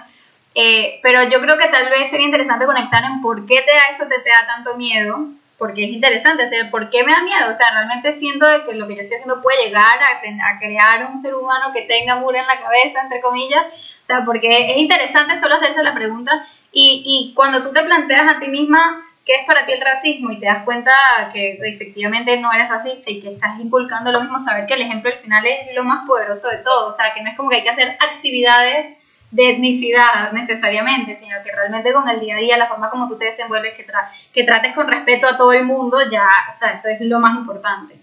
Eh, 0.55 1.01
pero 1.03 1.23
yo 1.25 1.41
creo 1.41 1.59
que 1.59 1.69
tal 1.69 1.91
vez 1.91 2.11
sería 2.11 2.27
interesante 2.27 2.67
conectar 2.67 3.05
en 3.05 3.21
por 3.21 3.47
qué 3.47 3.61
te 3.63 3.73
da 3.73 3.89
eso, 3.91 4.05
te, 4.09 4.19
te 4.21 4.31
da 4.31 4.47
tanto 4.47 4.77
miedo 4.77 5.29
porque 5.59 5.85
es 5.85 5.91
interesante, 5.91 6.45
o 6.45 6.71
¿por 6.71 6.89
qué 6.89 7.03
me 7.03 7.13
da 7.13 7.23
miedo? 7.23 7.51
O 7.51 7.55
sea, 7.55 7.73
realmente 7.73 8.13
siento 8.13 8.47
de 8.47 8.65
que 8.65 8.75
lo 8.75 8.87
que 8.87 8.95
yo 8.95 9.03
estoy 9.03 9.17
haciendo 9.17 9.43
puede 9.43 9.67
llegar 9.67 9.99
a, 10.01 10.51
a 10.51 10.59
crear 10.59 11.11
un 11.11 11.21
ser 11.21 11.35
humano 11.35 11.73
que 11.73 11.83
tenga 11.83 12.17
muro 12.21 12.39
en 12.39 12.47
la 12.47 12.61
cabeza, 12.61 13.03
entre 13.03 13.21
comillas, 13.21 13.67
o 14.03 14.07
sea, 14.07 14.25
porque 14.25 14.73
es 14.73 14.77
interesante 14.77 15.41
solo 15.41 15.57
hacerse 15.57 15.83
la 15.83 15.95
pregunta 15.95 16.47
y, 16.73 17.03
y 17.05 17.35
cuando 17.35 17.63
tú 17.63 17.73
te 17.73 17.83
planteas 17.83 18.37
a 18.37 18.39
ti 18.39 18.49
misma 18.49 19.05
qué 19.27 19.35
es 19.35 19.47
para 19.47 19.67
ti 19.67 19.73
el 19.73 19.81
racismo 19.81 20.31
y 20.31 20.41
te 20.41 20.47
das 20.47 20.65
cuenta 20.65 20.93
que 21.33 21.59
efectivamente 21.63 22.41
no 22.41 22.53
eres 22.53 22.71
racista 22.71 23.11
y 23.11 23.21
que 23.21 23.33
estás 23.33 23.61
inculcando 23.61 24.11
lo 24.11 24.23
mismo, 24.23 24.41
saber 24.41 24.67
que 24.67 24.75
el 24.75 24.83
ejemplo 24.83 25.11
al 25.11 25.19
final 25.19 25.45
es 25.45 25.75
lo 25.75 25.85
más 25.85 26.07
poderoso 26.07 26.49
de 26.49 26.59
todo, 26.59 26.89
o 26.89 26.93
sea, 26.93 27.13
que 27.13 27.23
no 27.23 27.31
es 27.31 27.37
como 27.37 27.51
que 27.51 27.57
hay 27.57 27.63
que 27.63 27.69
hacer 27.69 27.97
actividades 28.01 28.97
de 29.31 29.51
etnicidad 29.51 30.33
necesariamente, 30.33 31.17
sino 31.17 31.37
que 31.45 31.53
realmente 31.53 31.93
con 31.93 32.09
el 32.09 32.21
día 32.21 32.37
a 32.37 32.41
día, 32.41 32.57
la 32.57 32.69
forma 32.69 32.91
como 32.91 33.09
tú 33.09 33.19
te 33.19 33.27
desenvuelves, 33.27 33.75
que, 33.75 33.87
que 34.33 34.45
trates 34.45 34.75
con 34.75 34.89
respeto 34.89 35.27
a 35.27 35.37
todo 35.37 35.53
el 35.53 35.65
mundo, 35.65 35.99
ya, 36.11 36.29
o 36.51 36.55
sea, 36.55 36.73
eso 36.73 36.89
es 36.89 37.01
lo 37.03 37.19
más 37.21 37.37
importante. 37.37 37.97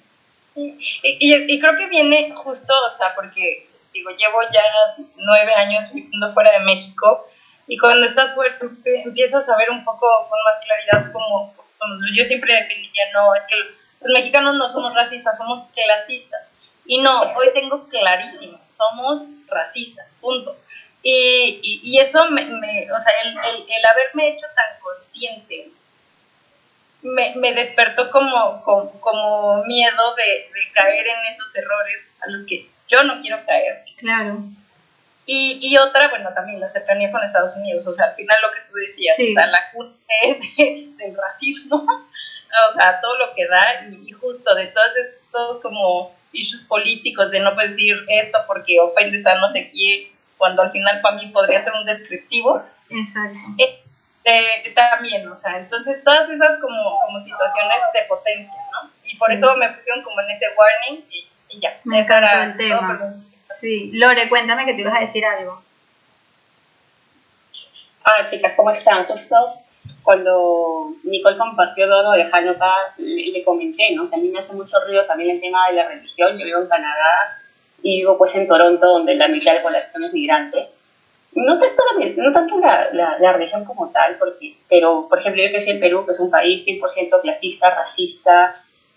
Y, 0.56 0.76
y, 1.20 1.60
creo 1.60 1.78
que 1.78 1.88
viene 1.88 2.32
justo, 2.34 2.74
o 2.92 2.98
sea, 2.98 3.14
porque, 3.16 3.68
digo, 3.92 4.12
llevo 4.12 4.40
ya 4.54 4.62
nueve 5.18 5.54
años 5.54 5.92
viviendo 5.94 6.34
fuera 6.34 6.52
de 6.52 6.60
México, 6.60 7.28
y 7.68 7.78
cuando 7.78 8.06
estás 8.06 8.36
fuera 8.36 8.56
empiezas 8.86 9.50
a 9.50 9.58
ver 9.58 9.72
un 9.72 9.84
poco 9.84 10.08
con 10.30 10.40
más 10.44 10.64
claridad 10.64 11.12
como, 11.12 11.54
como 11.78 11.94
yo 12.16 12.24
siempre 12.24 12.54
defendía, 12.54 13.04
no, 13.14 13.34
es 13.34 13.42
que 13.50 13.56
los 14.02 14.14
mexicanos 14.14 14.56
no 14.56 14.70
somos 14.70 14.94
racistas, 14.94 15.38
somos 15.38 15.64
clasistas. 15.74 16.48
Y 16.86 17.02
no, 17.02 17.20
hoy 17.20 17.48
tengo 17.54 17.90
clarísimo, 17.90 18.60
somos 18.78 19.24
racistas, 19.48 20.06
punto. 20.22 20.56
Y, 21.08 21.82
y, 21.84 22.00
eso, 22.00 22.32
me, 22.32 22.44
me, 22.46 22.92
o 22.92 22.98
sea, 22.98 23.14
el, 23.24 23.30
el, 23.30 23.62
el, 23.70 23.86
haberme 23.86 24.30
hecho 24.30 24.48
tan 24.56 24.80
consciente 24.80 25.70
me, 27.04 27.36
me 27.36 27.54
despertó 27.54 28.10
como, 28.10 28.64
como, 28.64 29.00
como 29.00 29.64
miedo 29.66 30.16
de, 30.16 30.24
de, 30.24 30.72
caer 30.74 31.06
en 31.06 31.26
esos 31.32 31.56
errores 31.56 31.98
a 32.22 32.30
los 32.32 32.48
que 32.48 32.68
yo 32.88 33.04
no 33.04 33.22
quiero 33.22 33.38
caer. 33.46 33.84
Claro. 33.98 34.40
Y, 35.28 35.60
y 35.62 35.78
otra, 35.78 36.10
bueno, 36.10 36.34
también 36.34 36.60
la 36.60 36.70
cercanía 36.70 37.12
con 37.12 37.24
Estados 37.24 37.56
Unidos, 37.56 37.86
o 37.86 37.94
sea, 37.94 38.08
al 38.08 38.16
final 38.16 38.38
lo 38.42 38.52
que 38.52 38.62
tú 38.68 38.74
decías, 38.74 39.16
o 39.20 39.32
sea, 39.32 39.46
la 39.46 39.72
cuna 39.74 39.94
del 40.98 41.16
racismo, 41.16 41.86
o 42.70 42.74
sea, 42.74 43.00
todo 43.00 43.16
lo 43.20 43.36
que 43.36 43.48
da, 43.48 43.88
y 43.92 44.12
justo 44.12 44.56
de 44.56 44.66
todos 44.70 44.92
estos 44.98 45.62
como 45.62 46.16
issues 46.32 46.64
políticos 46.64 47.30
de 47.30 47.42
no 47.42 47.54
puedes 47.54 47.72
decir 47.72 47.96
esto 48.08 48.40
porque 48.48 48.80
ofendes 48.80 49.24
a 49.28 49.36
no 49.36 49.52
sé 49.52 49.70
quién, 49.72 50.15
cuando 50.38 50.62
al 50.62 50.72
final 50.72 51.02
para 51.02 51.16
mí 51.16 51.28
podría 51.28 51.60
ser 51.60 51.74
un 51.74 51.86
descriptivo. 51.86 52.60
Exacto. 52.90 53.40
Eh, 54.28 54.74
también, 54.74 55.28
o 55.28 55.40
sea, 55.40 55.60
entonces 55.60 56.04
todas 56.04 56.28
esas 56.28 56.60
como, 56.60 57.00
como 57.00 57.24
situaciones 57.24 57.78
de 57.94 58.02
potencia, 58.08 58.60
¿no? 58.72 58.90
Y 59.04 59.16
por 59.18 59.32
eso 59.32 59.56
me 59.58 59.70
pusieron 59.70 60.04
como 60.04 60.20
en 60.22 60.32
ese 60.32 60.46
warning 60.58 61.06
y, 61.12 61.60
ya. 61.60 61.80
Me 61.84 62.00
encanta 62.00 62.46
el 62.46 62.58
tema. 62.58 63.14
Sí, 63.60 63.92
Lore, 63.94 64.28
cuéntame 64.28 64.66
que 64.66 64.74
te 64.74 64.82
ibas 64.82 64.96
a 64.96 65.02
decir 65.02 65.24
algo. 65.24 65.62
Ah, 68.04 68.26
chicas, 68.26 68.54
¿cómo 68.56 68.72
están? 68.72 69.06
Justo 69.06 69.62
cuando 70.02 70.94
Nicole 71.04 71.38
compartió 71.38 71.88
todo 71.88 72.12
de 72.12 72.30
Hanukkah, 72.32 72.94
le, 72.98 73.32
le, 73.32 73.44
comenté, 73.44 73.94
¿no? 73.96 74.04
O 74.04 74.06
sea, 74.06 74.20
a 74.20 74.22
mí 74.22 74.30
me 74.30 74.40
hace 74.40 74.54
mucho 74.54 74.78
ruido 74.86 75.06
también 75.06 75.36
el 75.36 75.42
tema 75.42 75.68
de 75.68 75.74
la 75.74 75.88
religión. 75.88 76.38
Yo 76.38 76.46
vivo 76.46 76.62
en 76.62 76.68
Canadá 76.68 77.40
y 77.86 77.98
vivo 77.98 78.18
pues 78.18 78.34
en 78.34 78.48
Toronto, 78.48 78.84
donde 78.84 79.14
la 79.14 79.28
mitad 79.28 79.52
de 79.52 79.58
la 79.60 79.64
población 79.64 80.06
es 80.06 80.14
migrante. 80.14 80.70
No 81.34 81.60
tanto, 81.60 81.84
la, 82.60 83.20
no 83.20 83.34
religión 83.34 83.64
como 83.64 83.92
tal, 83.92 84.18
porque, 84.18 84.58
pero 84.68 85.06
por 85.08 85.20
ejemplo 85.20 85.44
yo 85.44 85.52
crecí 85.52 85.70
en 85.70 85.80
Perú, 85.80 86.04
que 86.04 86.14
es 86.14 86.20
un 86.20 86.32
país 86.32 86.66
100% 86.66 87.22
clasista, 87.22 87.76
racista, 87.76 88.54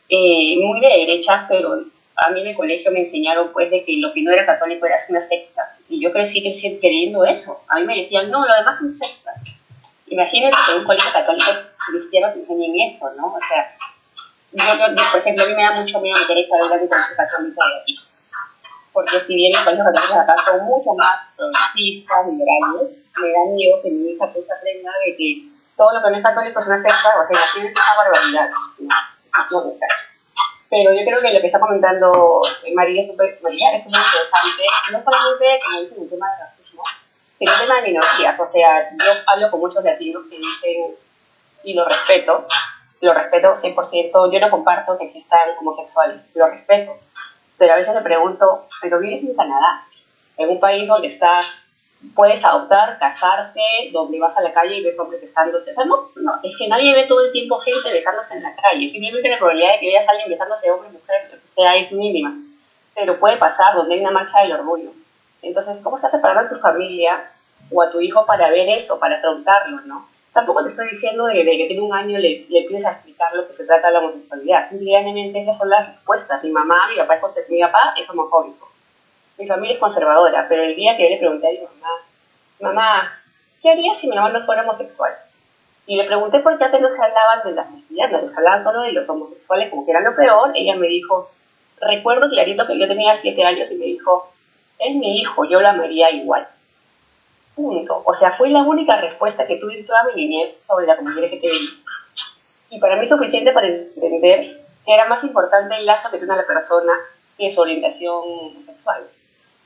eh, 0.08 0.56
muy 0.62 0.80
de 0.80 0.88
derecha, 0.88 1.44
pero 1.50 1.82
a 2.16 2.30
mí 2.30 2.40
en 2.40 2.46
el 2.46 2.56
colegio 2.56 2.90
me 2.90 3.00
enseñaron 3.00 3.52
pues 3.52 3.70
de 3.70 3.84
que 3.84 3.98
lo 3.98 4.14
que 4.14 4.22
no 4.22 4.32
era 4.32 4.46
católico 4.46 4.86
era 4.86 4.96
una 5.10 5.20
secta. 5.20 5.76
Y 5.90 6.00
yo 6.02 6.10
crecí 6.10 6.42
queriendo 6.80 7.26
eso. 7.26 7.60
A 7.68 7.80
mí 7.80 7.84
me 7.84 7.96
decían, 7.98 8.30
no, 8.30 8.46
lo 8.46 8.54
demás 8.54 8.78
son 8.78 8.90
sectas. 8.90 9.62
Imagínate 10.06 10.56
que 10.66 10.78
un 10.78 10.84
colegio 10.84 11.12
católico 11.12 11.50
cristiano 11.92 12.32
te 12.32 12.40
enseñen 12.40 12.94
eso, 12.94 13.10
¿no? 13.18 13.34
O 13.34 13.40
sea, 13.50 13.70
yo, 14.52 15.10
por 15.12 15.20
ejemplo, 15.20 15.44
a 15.44 15.46
mí 15.46 15.54
me 15.54 15.62
da 15.62 15.72
mucho 15.72 16.00
miedo 16.00 16.18
meter 16.20 16.38
esa 16.38 16.56
deuda 16.56 16.78
de 16.78 16.88
colegio 16.88 17.16
católico 17.16 17.62
de 17.66 17.80
aquí 17.82 18.07
porque 18.92 19.20
si 19.20 19.34
bien 19.34 19.52
los 19.52 19.64
católicos 19.64 20.16
acá 20.16 20.34
son 20.44 20.66
mucho 20.66 20.92
más 20.94 21.22
progresistas, 21.36 22.26
liberales, 22.26 22.98
me 23.20 23.32
da 23.32 23.44
miedo 23.54 23.82
que 23.82 23.90
mi 23.90 24.10
hija 24.10 24.26
pues 24.32 24.46
aprenda 24.50 24.90
de 25.04 25.16
que 25.16 25.48
todo 25.76 25.92
lo 25.92 26.02
que 26.02 26.10
no 26.10 26.16
es 26.16 26.22
católico 26.22 26.58
es 26.58 26.66
una 26.66 26.78
secta, 26.78 27.20
o 27.20 27.26
sea, 27.26 27.40
es 27.40 27.56
una 27.56 27.82
barbaridad. 27.96 28.50
No, 28.80 28.94
Pero 30.70 30.92
yo 30.92 31.04
creo 31.04 31.20
que 31.20 31.32
lo 31.32 31.40
que 31.40 31.46
está 31.46 31.60
comentando 31.60 32.42
María 32.74 33.02
es 33.02 33.16
María 33.42 33.70
es 33.74 33.86
interesante, 33.86 34.64
no 34.92 35.02
solamente 35.02 35.60
con 35.64 36.02
el 36.02 36.10
tema 36.10 36.26
del 36.30 36.40
racismo, 36.40 36.82
sino 37.38 37.52
el 37.52 37.60
tema 37.60 37.74
de 37.76 37.82
minorías. 37.82 38.40
O 38.40 38.46
sea, 38.46 38.90
yo 38.90 39.12
hablo 39.26 39.50
con 39.50 39.60
muchos 39.60 39.84
latinos 39.84 40.24
que 40.28 40.36
dicen, 40.36 40.96
y 41.62 41.74
lo 41.74 41.84
respeto, 41.84 42.46
lo 43.00 43.14
respeto 43.14 43.54
100%, 43.56 44.32
yo 44.32 44.40
no 44.40 44.50
comparto 44.50 44.98
que 44.98 45.06
existan 45.06 45.56
homosexuales, 45.60 46.20
lo 46.34 46.46
respeto, 46.46 46.98
pero 47.58 47.74
a 47.74 47.76
veces 47.76 47.94
me 47.94 48.02
pregunto, 48.02 48.66
pero 48.80 49.00
vives 49.00 49.24
en 49.24 49.34
Canadá, 49.34 49.84
en 50.36 50.48
un 50.48 50.60
país 50.60 50.86
donde 50.86 51.08
estás, 51.08 51.46
puedes 52.14 52.44
adoptar, 52.44 52.98
casarte, 52.98 53.60
donde 53.92 54.20
vas 54.20 54.36
a 54.36 54.42
la 54.42 54.52
calle 54.52 54.76
y 54.76 54.84
ves 54.84 54.98
hombres 54.98 55.20
besándose. 55.20 55.72
O 55.72 55.74
sea, 55.74 55.84
no, 55.84 56.10
no, 56.16 56.34
es 56.42 56.56
que 56.56 56.68
nadie 56.68 56.94
ve 56.94 57.06
todo 57.06 57.24
el 57.24 57.32
tiempo 57.32 57.58
gente 57.58 57.92
besándose 57.92 58.34
en 58.34 58.44
la 58.44 58.54
calle. 58.54 58.90
Simplemente 58.90 59.28
la 59.28 59.38
probabilidad 59.38 59.72
de 59.72 59.80
que 59.80 59.86
veas 59.86 60.08
a 60.08 60.12
alguien 60.12 60.30
besándose 60.30 60.70
hombre, 60.70 60.90
mujer, 60.90 61.28
o 61.34 61.54
sea, 61.54 61.76
es 61.76 61.90
mínima. 61.90 62.36
Pero 62.94 63.18
puede 63.18 63.36
pasar 63.36 63.74
donde 63.74 63.94
hay 63.94 64.00
una 64.00 64.12
marcha 64.12 64.40
del 64.40 64.52
orgullo. 64.52 64.90
Entonces, 65.42 65.80
¿cómo 65.82 65.96
estás 65.96 66.12
preparando 66.12 66.46
a 66.46 66.56
tu 66.56 66.60
familia 66.60 67.30
o 67.70 67.82
a 67.82 67.90
tu 67.90 68.00
hijo 68.00 68.24
para 68.26 68.50
ver 68.50 68.68
eso, 68.68 68.98
para 68.98 69.16
afrontarlo, 69.16 69.80
no? 69.82 70.08
Tampoco 70.32 70.62
te 70.62 70.70
estoy 70.70 70.88
diciendo 70.90 71.26
de, 71.26 71.44
que 71.44 71.66
tiene 71.66 71.82
un 71.82 71.94
año 71.94 72.18
le, 72.18 72.46
le 72.48 72.60
empieces 72.60 72.86
a 72.86 72.92
explicar 72.92 73.34
lo 73.34 73.46
que 73.48 73.54
se 73.54 73.64
trata 73.64 73.88
de 73.88 73.94
la 73.94 74.00
homosexualidad. 74.00 74.68
Simplemente 74.68 75.42
esas 75.42 75.58
son 75.58 75.70
las 75.70 75.88
respuestas. 75.88 76.42
Mi 76.44 76.50
mamá, 76.50 76.88
mi 76.90 76.96
papá 76.96 77.14
es, 77.14 77.50
mi 77.50 77.60
papá 77.60 77.94
es 77.96 78.08
homofóbico. 78.08 78.68
Mi 79.38 79.46
familia 79.46 79.74
es 79.74 79.80
conservadora, 79.80 80.46
pero 80.48 80.62
el 80.62 80.74
día 80.74 80.96
que 80.96 81.04
yo 81.04 81.10
le 81.10 81.18
pregunté 81.18 81.46
a 81.48 81.50
mi 81.52 81.60
mamá, 81.60 81.88
mamá, 82.60 83.12
¿qué 83.62 83.70
harías 83.70 83.98
si 83.98 84.08
mi 84.08 84.16
mamá 84.16 84.30
no 84.30 84.44
fuera 84.44 84.62
homosexual? 84.62 85.12
Y 85.86 85.96
le 85.96 86.04
pregunté 86.04 86.40
por 86.40 86.58
qué 86.58 86.64
antes 86.64 86.80
no 86.80 86.88
se 86.88 87.02
hablaban 87.02 87.42
de 87.44 87.52
las 87.52 87.70
lesbianas, 87.72 88.32
se 88.32 88.38
hablaban 88.38 88.62
solo 88.62 88.82
de 88.82 88.92
los 88.92 89.08
homosexuales 89.08 89.70
como 89.70 89.84
que 89.84 89.92
eran 89.92 90.04
lo 90.04 90.14
peor. 90.14 90.52
Ella 90.54 90.76
me 90.76 90.88
dijo, 90.88 91.30
recuerdo 91.80 92.28
clarito 92.28 92.66
que 92.66 92.78
yo 92.78 92.86
tenía 92.86 93.16
siete 93.16 93.44
años 93.44 93.70
y 93.70 93.76
me 93.76 93.86
dijo, 93.86 94.30
es 94.78 94.94
mi 94.96 95.20
hijo, 95.20 95.44
yo 95.44 95.60
lo 95.60 95.68
amaría 95.68 96.10
igual. 96.10 96.46
Punto. 97.58 98.02
O 98.04 98.14
sea, 98.14 98.36
fue 98.36 98.50
la 98.50 98.62
única 98.62 99.00
respuesta 99.00 99.44
que 99.44 99.56
tuve 99.56 99.80
en 99.80 99.84
toda 99.84 100.04
mi 100.04 100.14
niñez 100.14 100.64
sobre 100.64 100.86
la 100.86 100.96
comunidad 100.96 101.28
que 101.28 101.38
te. 101.38 101.50
Y 102.70 102.78
para 102.78 102.94
mí 102.94 103.02
es 103.02 103.10
suficiente 103.10 103.50
para 103.50 103.66
entender 103.66 104.62
que 104.86 104.94
era 104.94 105.08
más 105.08 105.24
importante 105.24 105.76
el 105.76 105.84
lazo 105.84 106.08
que 106.08 106.18
tiene 106.18 106.36
la 106.36 106.46
persona 106.46 106.92
que 107.36 107.50
su 107.50 107.60
orientación 107.60 108.64
sexual. 108.64 109.08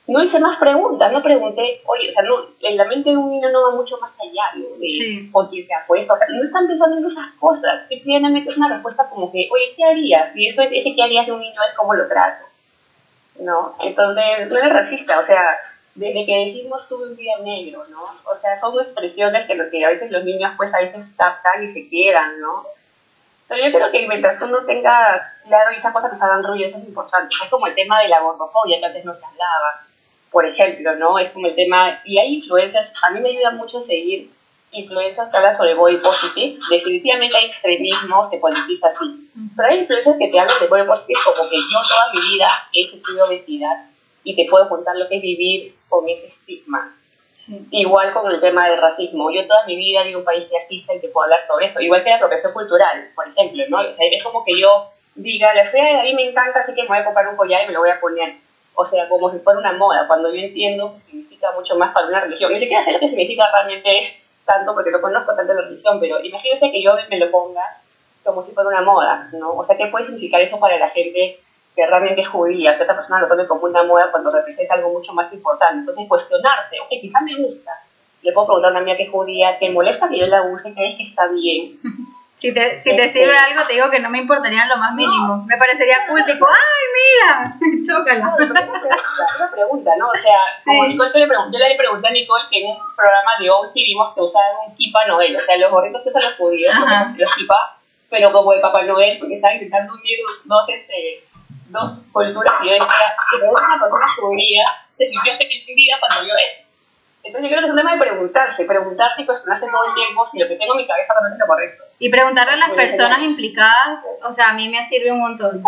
No 0.06 0.22
hice 0.22 0.40
más 0.40 0.56
preguntas, 0.56 1.12
no 1.12 1.22
pregunté, 1.22 1.82
oye, 1.84 2.08
o 2.08 2.12
sea, 2.14 2.22
no, 2.22 2.36
en 2.62 2.76
la 2.78 2.86
mente 2.86 3.10
de 3.10 3.16
un 3.18 3.28
niño 3.28 3.50
no 3.52 3.62
va 3.62 3.76
mucho 3.76 3.98
más 3.98 4.10
allá, 4.18 4.54
¿no? 4.56 4.78
De, 4.78 4.86
sí. 4.86 5.30
o 5.30 5.46
quién 5.48 5.66
se 5.66 5.74
ha 5.74 5.86
puesto, 5.86 6.14
o 6.14 6.16
sea, 6.16 6.26
no 6.28 6.42
están 6.42 6.66
pensando 6.66 6.96
en 6.96 7.06
esas 7.06 7.30
cosas, 7.38 7.86
simplemente 7.88 8.50
es 8.50 8.56
una 8.56 8.70
respuesta 8.70 9.08
como 9.10 9.30
que, 9.30 9.48
oye, 9.52 9.74
¿qué 9.76 9.84
harías? 9.84 10.34
Y 10.34 10.48
eso, 10.48 10.62
ese 10.62 10.94
qué 10.96 11.02
harías 11.02 11.26
de 11.26 11.32
un 11.32 11.40
niño 11.40 11.60
es 11.68 11.74
como 11.74 11.94
lo 11.94 12.08
trato, 12.08 12.46
¿no? 13.40 13.76
Entonces, 13.80 14.48
no 14.50 14.58
es 14.58 14.72
racista, 14.72 15.20
o 15.20 15.26
sea, 15.26 15.56
desde 15.94 16.24
que 16.24 16.44
decimos 16.46 16.88
tuve 16.88 17.06
un 17.06 17.16
día 17.16 17.38
negro, 17.38 17.84
¿no? 17.90 18.02
O 18.02 18.36
sea, 18.40 18.58
son 18.58 18.78
expresiones 18.80 19.46
que, 19.46 19.54
lo 19.54 19.70
que 19.70 19.84
a 19.84 19.90
veces 19.90 20.10
los 20.10 20.24
niños 20.24 20.52
pues 20.56 20.72
a 20.72 20.78
veces 20.78 21.14
captan 21.16 21.64
y 21.64 21.68
se 21.68 21.88
quedan, 21.88 22.40
¿no? 22.40 22.64
Pero 23.48 23.66
yo 23.66 23.72
creo 23.72 23.92
que 23.92 24.08
mientras 24.08 24.40
uno 24.40 24.64
tenga 24.64 25.34
claro 25.46 25.72
y 25.72 25.76
esas 25.76 25.92
cosas 25.92 26.12
nos 26.12 26.22
hagan 26.22 26.42
ruido, 26.42 26.68
eso 26.68 26.78
es 26.78 26.88
importante. 26.88 27.34
Es 27.44 27.50
como 27.50 27.66
el 27.66 27.74
tema 27.74 28.00
de 28.00 28.08
la 28.08 28.20
gordofobia 28.20 28.78
que 28.78 28.86
antes 28.86 29.04
no 29.04 29.12
se 29.12 29.24
hablaba, 29.24 29.84
por 30.30 30.46
ejemplo, 30.46 30.96
¿no? 30.96 31.18
Es 31.18 31.30
como 31.32 31.48
el 31.48 31.54
tema, 31.54 32.00
y 32.06 32.18
hay 32.18 32.36
influencias, 32.36 32.94
a 33.02 33.10
mí 33.10 33.20
me 33.20 33.28
ayuda 33.28 33.50
mucho 33.50 33.82
seguir 33.82 34.30
influencias 34.70 35.28
que 35.28 35.36
hablan 35.36 35.54
sobre 35.54 35.74
body 35.74 35.98
positive. 35.98 36.58
Definitivamente 36.70 37.36
hay 37.36 37.46
extremismos 37.46 38.30
que 38.30 38.38
politiza 38.38 38.88
así. 38.88 39.28
Pero 39.54 39.68
hay 39.68 39.80
influencias 39.80 40.16
que 40.18 40.28
te 40.28 40.40
hablan 40.40 40.58
de 40.58 40.66
body 40.68 40.86
positive 40.86 41.20
como 41.22 41.50
que 41.50 41.56
yo 41.56 41.78
toda 41.86 42.12
mi 42.14 42.34
vida 42.34 42.48
he 42.72 42.88
sufrido 42.88 43.26
obesidad 43.26 43.91
y 44.24 44.36
te 44.36 44.46
puedo 44.48 44.68
contar 44.68 44.96
lo 44.96 45.08
que 45.08 45.16
es 45.16 45.22
vivir 45.22 45.74
con 45.88 46.08
ese 46.08 46.26
estigma. 46.26 46.94
Igual 47.70 48.12
con 48.12 48.30
el 48.30 48.40
tema 48.40 48.68
del 48.68 48.80
racismo. 48.80 49.30
Yo 49.32 49.46
toda 49.46 49.66
mi 49.66 49.76
vida 49.76 50.04
vivo 50.04 50.20
un 50.20 50.24
país 50.24 50.46
clasista 50.48 50.94
y 50.94 51.00
te 51.00 51.08
puedo 51.08 51.24
hablar 51.24 51.40
sobre 51.46 51.66
esto. 51.66 51.80
Igual 51.80 52.04
que 52.04 52.10
la 52.10 52.16
apropiación 52.16 52.52
cultural, 52.52 53.10
por 53.14 53.26
ejemplo, 53.28 53.64
¿no? 53.68 53.80
O 53.80 53.92
sea, 53.92 54.06
es 54.08 54.22
como 54.22 54.44
que 54.44 54.58
yo 54.60 54.90
diga, 55.16 55.52
la 55.52 55.68
fea 55.68 55.84
de 55.84 55.92
David 55.94 56.14
me 56.14 56.28
encanta, 56.28 56.60
así 56.60 56.74
que 56.74 56.82
me 56.82 56.88
voy 56.88 56.98
a 56.98 57.04
comprar 57.04 57.28
un 57.28 57.36
collar 57.36 57.64
y 57.64 57.66
me 57.66 57.72
lo 57.72 57.80
voy 57.80 57.90
a 57.90 58.00
poner. 58.00 58.36
O 58.74 58.84
sea, 58.84 59.08
como 59.08 59.30
si 59.30 59.40
fuera 59.40 59.58
una 59.58 59.72
moda, 59.72 60.06
cuando 60.06 60.32
yo 60.32 60.40
entiendo 60.40 60.94
que 60.94 61.10
significa 61.10 61.50
mucho 61.52 61.76
más 61.76 61.92
para 61.92 62.06
una 62.06 62.20
religión. 62.20 62.52
Ni 62.52 62.60
siquiera 62.60 62.84
sé 62.84 62.92
lo 62.92 63.00
que 63.00 63.08
significa 63.08 63.44
realmente 63.50 64.14
tanto, 64.46 64.74
porque 64.74 64.90
no 64.90 65.00
conozco 65.00 65.34
tanto 65.34 65.52
la 65.52 65.62
religión, 65.62 65.98
pero 66.00 66.22
imagínense 66.22 66.70
que 66.70 66.82
yo 66.82 66.94
me 67.10 67.18
lo 67.18 67.30
ponga 67.30 67.62
como 68.24 68.42
si 68.42 68.52
fuera 68.52 68.68
una 68.68 68.82
moda, 68.82 69.28
¿no? 69.32 69.52
O 69.52 69.66
sea, 69.66 69.76
¿qué 69.76 69.86
puede 69.88 70.06
significar 70.06 70.40
eso 70.40 70.58
para 70.60 70.78
la 70.78 70.90
gente 70.90 71.40
que 71.74 71.86
realmente 71.86 72.20
es 72.20 72.28
judía, 72.28 72.76
que 72.76 72.82
otra 72.82 72.96
persona 72.96 73.20
lo 73.20 73.28
tome 73.28 73.46
como 73.46 73.62
una 73.62 73.82
moda 73.84 74.10
cuando 74.10 74.30
representa 74.30 74.74
algo 74.74 74.92
mucho 74.92 75.12
más 75.12 75.32
importante. 75.32 75.80
Entonces, 75.80 76.06
cuestionarse, 76.08 76.80
ok, 76.80 76.88
quizá 77.00 77.20
me 77.20 77.36
gusta. 77.36 77.72
Le 78.22 78.32
puedo 78.32 78.46
preguntar 78.46 78.68
a 78.68 78.72
una 78.72 78.80
amiga 78.80 78.96
que 78.96 79.04
es 79.04 79.10
judía, 79.10 79.58
¿te 79.58 79.70
molesta 79.70 80.08
que 80.08 80.18
yo 80.18 80.26
la 80.26 80.42
use? 80.42 80.74
¿Crees 80.74 80.96
que 80.96 81.04
está 81.04 81.28
bien? 81.28 81.78
Si 82.34 82.52
te, 82.52 82.80
si 82.82 82.96
te 82.96 83.04
este, 83.04 83.20
sirve 83.20 83.38
algo, 83.38 83.66
te 83.68 83.74
digo 83.74 83.88
que 83.88 84.00
no 84.00 84.10
me 84.10 84.18
importaría 84.18 84.64
en 84.64 84.68
lo 84.68 84.76
más 84.76 84.94
mínimo. 84.94 85.44
Me 85.46 85.56
parecería 85.58 86.06
cool, 86.08 86.24
tipo, 86.24 86.44
¡ay, 86.48 86.84
mira! 86.98 87.56
Chócala. 87.86 88.24
No, 88.24 88.34
una 88.34 88.52
pregunta, 88.52 88.96
una 89.36 89.50
pregunta, 89.52 89.90
¿no? 89.96 90.08
O 90.08 90.14
sea, 90.14 90.40
como 90.64 90.82
Sí. 90.82 90.88
Nicole, 90.90 91.12
yo 91.14 91.20
le, 91.20 91.28
pregunté, 91.28 91.58
yo 91.58 91.68
le 91.68 91.76
pregunté 91.76 92.08
a 92.08 92.10
Nicole 92.10 92.44
que 92.50 92.58
en 92.64 92.70
un 92.70 92.78
programa 92.96 93.32
de 93.38 93.48
OC 93.48 93.74
vimos 93.74 94.14
que 94.14 94.22
usaban 94.22 94.56
un 94.66 94.74
kipa 94.74 95.06
Noel, 95.06 95.36
o 95.36 95.40
sea, 95.40 95.56
los 95.56 95.70
gorritos 95.70 96.02
que 96.02 96.08
usan 96.08 96.24
los 96.24 96.34
judíos, 96.34 96.74
como 96.74 97.14
los 97.16 97.34
kipa, 97.36 97.78
pero 98.10 98.32
como 98.32 98.52
de 98.52 98.60
Papá 98.60 98.82
Noel, 98.82 99.18
porque 99.20 99.36
estaban 99.36 99.56
intentando 99.62 99.94
unir 99.94 100.18
dos, 100.44 100.68
este, 100.68 101.22
dos 101.72 101.92
culturas, 102.12 102.54
y 102.62 102.66
yo 102.66 102.72
decía, 102.72 103.16
que 103.30 103.48
una 103.48 103.80
persona 103.80 104.06
judía 104.20 104.64
se 104.96 105.06
sintió 105.08 105.32
entendida 105.32 105.96
cuando 105.98 106.24
vio 106.24 106.34
eso. 106.36 106.68
Entonces 107.24 107.50
yo 107.50 107.56
creo 107.56 107.60
que 107.60 107.66
es 107.66 107.72
un 107.72 107.78
tema 107.78 107.92
de 107.94 108.00
preguntarse, 108.00 108.64
preguntarse 108.64 109.22
y 109.22 109.26
cuestionarse 109.26 109.66
todo 109.70 109.84
el 109.86 109.94
tiempo 109.94 110.26
si 110.26 110.38
lo 110.38 110.48
que 110.48 110.56
tengo 110.56 110.74
en 110.74 110.82
mi 110.82 110.86
cabeza 110.86 111.12
realmente 111.14 111.36
es 111.36 111.40
lo 111.40 111.46
correcto. 111.46 111.84
Y 111.98 112.10
preguntarle 112.10 112.54
a 112.54 112.56
las 112.56 112.68
Muy 112.68 112.76
personas 112.76 113.22
implicadas, 113.22 114.04
o 114.22 114.32
sea, 114.32 114.50
a 114.50 114.54
mí 114.54 114.68
me 114.68 114.86
sirve 114.88 115.12
un 115.12 115.20
montón. 115.20 115.62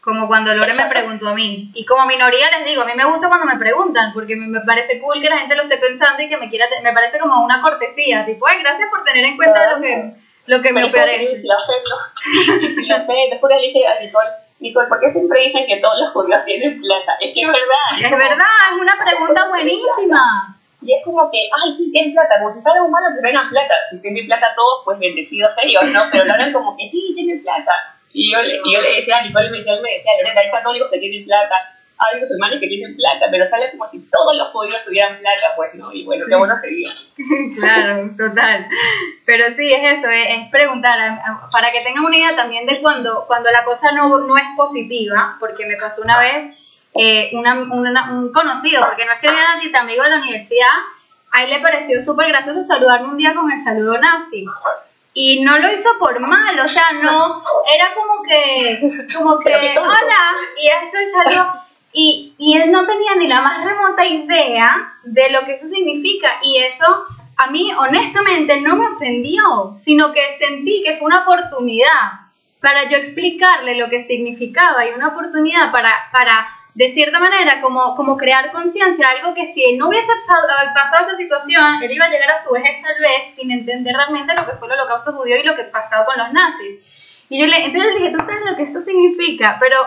Como 0.00 0.28
cuando 0.28 0.54
Lore 0.54 0.74
me 0.74 0.86
preguntó 0.86 1.30
a 1.30 1.34
mí. 1.34 1.72
Y 1.74 1.84
como 1.84 2.06
minoría 2.06 2.50
les 2.58 2.66
digo, 2.66 2.82
a 2.82 2.84
mí 2.84 2.92
me 2.94 3.06
gusta 3.06 3.26
cuando 3.26 3.46
me 3.46 3.58
preguntan, 3.58 4.12
porque 4.12 4.36
me, 4.36 4.60
parece 4.60 5.00
cool 5.00 5.20
que 5.20 5.30
la 5.30 5.38
gente 5.38 5.56
lo 5.56 5.62
esté 5.62 5.78
pensando 5.78 6.22
y 6.22 6.28
que 6.28 6.36
me 6.36 6.48
quiera, 6.48 6.66
me 6.82 6.92
parece 6.92 7.18
como 7.18 7.42
una 7.44 7.60
cortesía, 7.60 8.24
tipo, 8.24 8.46
ay, 8.46 8.60
gracias 8.60 8.88
por 8.90 9.02
tener 9.02 9.24
en 9.24 9.36
cuenta 9.36 9.74
lo 9.74 9.80
que, 9.80 10.14
lo 10.46 10.62
que 10.62 10.72
me 10.72 10.82
Pero 10.82 10.92
parece. 10.92 11.36
Si 11.40 11.48
lo 11.48 11.56
ofendo, 11.56 12.74
si 12.74 12.86
lo 12.86 12.96
ofendo, 12.96 13.30
después 13.30 13.54
le 13.56 13.66
dije 13.66 13.86
a 13.86 14.00
Nicole, 14.00 14.30
Nicole, 14.60 14.88
¿por 14.88 15.00
qué 15.00 15.10
siempre 15.10 15.40
dicen 15.40 15.66
que 15.66 15.80
todos 15.80 15.98
los 16.00 16.10
judíos 16.12 16.44
tienen 16.44 16.80
plata? 16.80 17.16
Es 17.20 17.34
que 17.34 17.40
es 17.42 17.48
verdad. 17.48 17.88
Es 18.00 18.10
verdad, 18.10 18.54
es 18.72 18.80
una 18.80 18.94
pregunta 18.96 19.48
buenísima. 19.48 20.56
Y 20.80 20.92
es 20.92 21.04
como 21.04 21.30
que, 21.30 21.48
ay, 21.48 21.72
sí, 21.72 21.90
tienen 21.90 22.12
plata, 22.12 22.38
como 22.38 22.52
si 22.52 22.60
fuera 22.60 22.82
humano 22.82 23.06
que 23.16 23.26
tengan 23.26 23.48
plata. 23.48 23.74
Si 23.90 24.00
tienen 24.02 24.26
plata 24.26 24.54
todos, 24.54 24.82
pues 24.84 24.98
bendecidos 24.98 25.54
ellos, 25.62 25.84
¿no? 25.92 26.08
Pero 26.12 26.24
lo 26.24 26.32
hablan 26.32 26.52
como 26.52 26.76
que 26.76 26.88
sí, 26.90 27.12
tienen 27.14 27.42
plata. 27.42 27.72
Y 28.12 28.30
yo, 28.30 28.40
le, 28.42 28.60
y 28.62 28.72
yo 28.72 28.80
le 28.80 28.96
decía 28.96 29.18
a 29.18 29.22
Nicole, 29.22 29.50
me 29.50 29.58
decía, 29.58 29.74
me 29.82 29.90
decía, 29.90 30.12
Lorena, 30.22 30.40
hay 30.40 30.50
católicos 30.50 30.88
que 30.92 31.00
tienen 31.00 31.24
plata, 31.24 31.54
hay 31.96 32.20
musulmanes 32.20 32.60
que 32.60 32.66
tienen 32.68 32.96
plata, 32.96 33.26
pero 33.30 33.46
sale 33.46 33.70
como 33.70 33.88
si 33.88 34.00
todos 34.10 34.36
los 34.36 34.48
judíos 34.48 34.84
tuvieran 34.84 35.18
plata, 35.18 35.54
pues, 35.56 35.74
¿no? 35.74 35.92
Y 35.92 36.04
bueno, 36.04 36.24
qué 36.28 36.34
bueno 36.34 36.54
sería. 36.60 36.90
Claro, 37.54 38.10
total. 38.18 38.66
Pero 39.24 39.52
sí, 39.54 39.72
es 39.72 39.98
eso, 39.98 40.08
es, 40.08 40.26
es 40.30 40.50
preguntar, 40.50 40.98
para 41.52 41.70
que 41.72 41.80
tengan 41.82 42.04
una 42.04 42.16
idea 42.16 42.36
también 42.36 42.66
de 42.66 42.80
cuando, 42.80 43.24
cuando 43.26 43.50
la 43.50 43.64
cosa 43.64 43.92
no, 43.92 44.18
no 44.18 44.36
es 44.36 44.44
positiva, 44.56 45.36
porque 45.40 45.66
me 45.66 45.76
pasó 45.76 46.02
una 46.02 46.18
vez 46.18 46.56
eh, 46.94 47.30
una, 47.34 47.54
una- 47.62 48.10
un 48.12 48.32
conocido, 48.32 48.84
porque 48.86 49.04
no 49.04 49.12
es 49.12 49.20
que 49.20 49.26
era 49.26 49.58
tan 49.72 49.82
amigo 49.82 50.02
de 50.04 50.10
la 50.10 50.16
universidad, 50.18 50.68
a 51.32 51.42
él 51.44 51.50
le 51.50 51.60
pareció 51.60 52.00
súper 52.02 52.28
gracioso 52.28 52.62
saludarme 52.62 53.08
un 53.08 53.16
día 53.16 53.34
con 53.34 53.50
el 53.50 53.60
saludo 53.60 53.98
nazi. 53.98 54.44
Y 55.16 55.42
no 55.44 55.58
lo 55.60 55.72
hizo 55.72 55.90
por 56.00 56.18
mal, 56.18 56.58
o 56.58 56.66
sea, 56.68 56.84
no, 57.02 57.42
era 57.72 57.94
como 57.94 58.22
que, 58.24 59.08
como 59.14 59.38
que, 59.38 59.54
hola, 59.78 60.32
y 60.60 60.66
eso 60.66 60.96
él 60.98 61.08
salió, 61.22 61.46
y, 61.94 62.34
y 62.38 62.58
él 62.58 62.72
no 62.72 62.84
tenía 62.86 63.14
ni 63.16 63.28
la 63.28 63.40
más 63.40 63.64
remota 63.64 64.04
idea 64.04 64.94
de 65.04 65.30
lo 65.30 65.44
que 65.46 65.54
eso 65.54 65.68
significa, 65.68 66.28
y 66.42 66.58
eso 66.58 67.06
a 67.36 67.50
mí 67.50 67.72
honestamente 67.72 68.60
no 68.60 68.76
me 68.76 68.88
ofendió, 68.88 69.76
sino 69.78 70.12
que 70.12 70.20
sentí 70.38 70.82
que 70.84 70.96
fue 70.96 71.06
una 71.06 71.22
oportunidad 71.22 72.24
para 72.60 72.88
yo 72.90 72.96
explicarle 72.96 73.76
lo 73.76 73.88
que 73.88 74.00
significaba 74.00 74.88
y 74.88 74.92
una 74.92 75.08
oportunidad 75.08 75.70
para, 75.70 75.92
para 76.10 76.48
de 76.74 76.88
cierta 76.88 77.20
manera, 77.20 77.60
como, 77.60 77.94
como 77.94 78.16
crear 78.16 78.50
conciencia, 78.50 79.06
algo 79.08 79.32
que 79.32 79.46
si 79.46 79.64
él 79.64 79.78
no 79.78 79.88
hubiese 79.88 80.10
pasado, 80.16 80.48
pasado 80.74 81.06
esa 81.06 81.16
situación, 81.16 81.80
él 81.80 81.92
iba 81.92 82.06
a 82.06 82.10
llegar 82.10 82.32
a 82.32 82.38
su 82.38 82.52
vejez 82.52 82.82
tal 82.82 83.00
vez 83.00 83.36
sin 83.36 83.52
entender 83.52 83.94
realmente 83.94 84.34
lo 84.34 84.46
que 84.46 84.56
fue 84.56 84.66
el 84.66 84.74
holocausto 84.74 85.12
judío 85.12 85.36
y 85.36 85.44
lo 85.44 85.54
que 85.54 85.64
pasaba 85.64 86.04
con 86.04 86.18
los 86.18 86.32
nazis. 86.32 86.80
Y 87.28 87.40
yo 87.40 87.46
le, 87.46 87.66
entonces 87.66 87.94
le 87.94 88.00
dije, 88.00 88.16
¿tú 88.16 88.24
sabes 88.24 88.44
lo 88.44 88.56
que 88.56 88.64
eso 88.64 88.80
significa? 88.80 89.56
Pero 89.60 89.78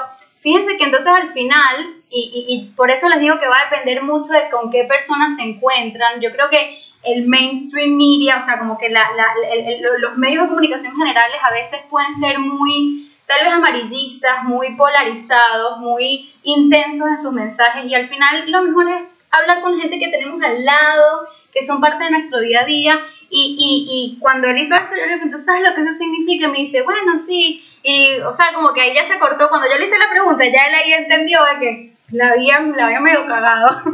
fíjense 0.47 0.77
que 0.77 0.83
entonces 0.85 1.11
al 1.11 1.33
final, 1.33 1.95
y, 2.09 2.21
y, 2.47 2.55
y 2.55 2.69
por 2.75 2.89
eso 2.89 3.09
les 3.09 3.19
digo 3.19 3.37
que 3.37 3.49
va 3.49 3.59
a 3.59 3.69
depender 3.69 4.01
mucho 4.01 4.31
de 4.31 4.49
con 4.49 4.71
qué 4.71 4.85
personas 4.85 5.35
se 5.35 5.43
encuentran, 5.43 6.21
yo 6.21 6.31
creo 6.31 6.49
que 6.49 6.79
el 7.03 7.27
mainstream 7.27 7.97
media, 7.97 8.37
o 8.37 8.41
sea, 8.41 8.57
como 8.57 8.77
que 8.77 8.87
la, 8.87 9.03
la, 9.17 9.25
el, 9.53 9.67
el, 9.67 9.81
los 9.99 10.17
medios 10.17 10.43
de 10.43 10.49
comunicación 10.49 10.95
generales 10.95 11.35
a 11.43 11.51
veces 11.51 11.81
pueden 11.89 12.15
ser 12.15 12.39
muy, 12.39 13.11
tal 13.25 13.43
vez 13.43 13.53
amarillistas, 13.53 14.45
muy 14.45 14.75
polarizados, 14.77 15.79
muy 15.79 16.31
intensos 16.43 17.07
en 17.09 17.21
sus 17.21 17.33
mensajes 17.33 17.83
y 17.85 17.93
al 17.93 18.07
final 18.07 18.49
lo 18.49 18.63
mejor 18.63 18.89
es 18.89 19.01
hablar 19.31 19.61
con 19.61 19.77
gente 19.77 19.99
que 19.99 20.07
tenemos 20.07 20.41
al 20.41 20.63
lado, 20.63 21.27
que 21.53 21.65
son 21.65 21.81
parte 21.81 22.05
de 22.05 22.11
nuestro 22.11 22.39
día 22.39 22.61
a 22.61 22.65
día 22.65 22.99
y, 23.29 23.57
y, 23.59 24.15
y 24.15 24.19
cuando 24.19 24.47
él 24.47 24.59
hizo 24.59 24.75
eso 24.75 24.95
yo 24.95 25.07
le 25.07 25.17
pregunté, 25.17 25.39
¿sabes 25.43 25.67
lo 25.67 25.75
que 25.75 25.81
eso 25.81 25.93
significa? 25.97 26.47
Y 26.47 26.51
me 26.51 26.57
dice, 26.59 26.83
bueno, 26.83 27.17
sí, 27.17 27.65
y 27.89 28.19
o 28.19 28.33
sea, 28.33 28.47
como 28.53 28.73
que 28.73 28.81
ahí 28.81 28.93
ya 28.93 29.05
se 29.05 29.17
cortó, 29.17 29.47
cuando 29.47 29.65
yo 29.69 29.77
le 29.77 29.85
hice 29.85 29.97
la 29.97 30.09
pregunta 30.09 30.43
ya 30.43 30.65
él 30.67 30.75
ahí 30.75 30.91
entendió 30.91 31.39
de 31.45 31.59
que 31.59 31.93
la 32.11 32.31
había, 32.31 32.59
la 32.59 32.87
había 32.87 32.99
medio 32.99 33.25
cagado. 33.25 33.81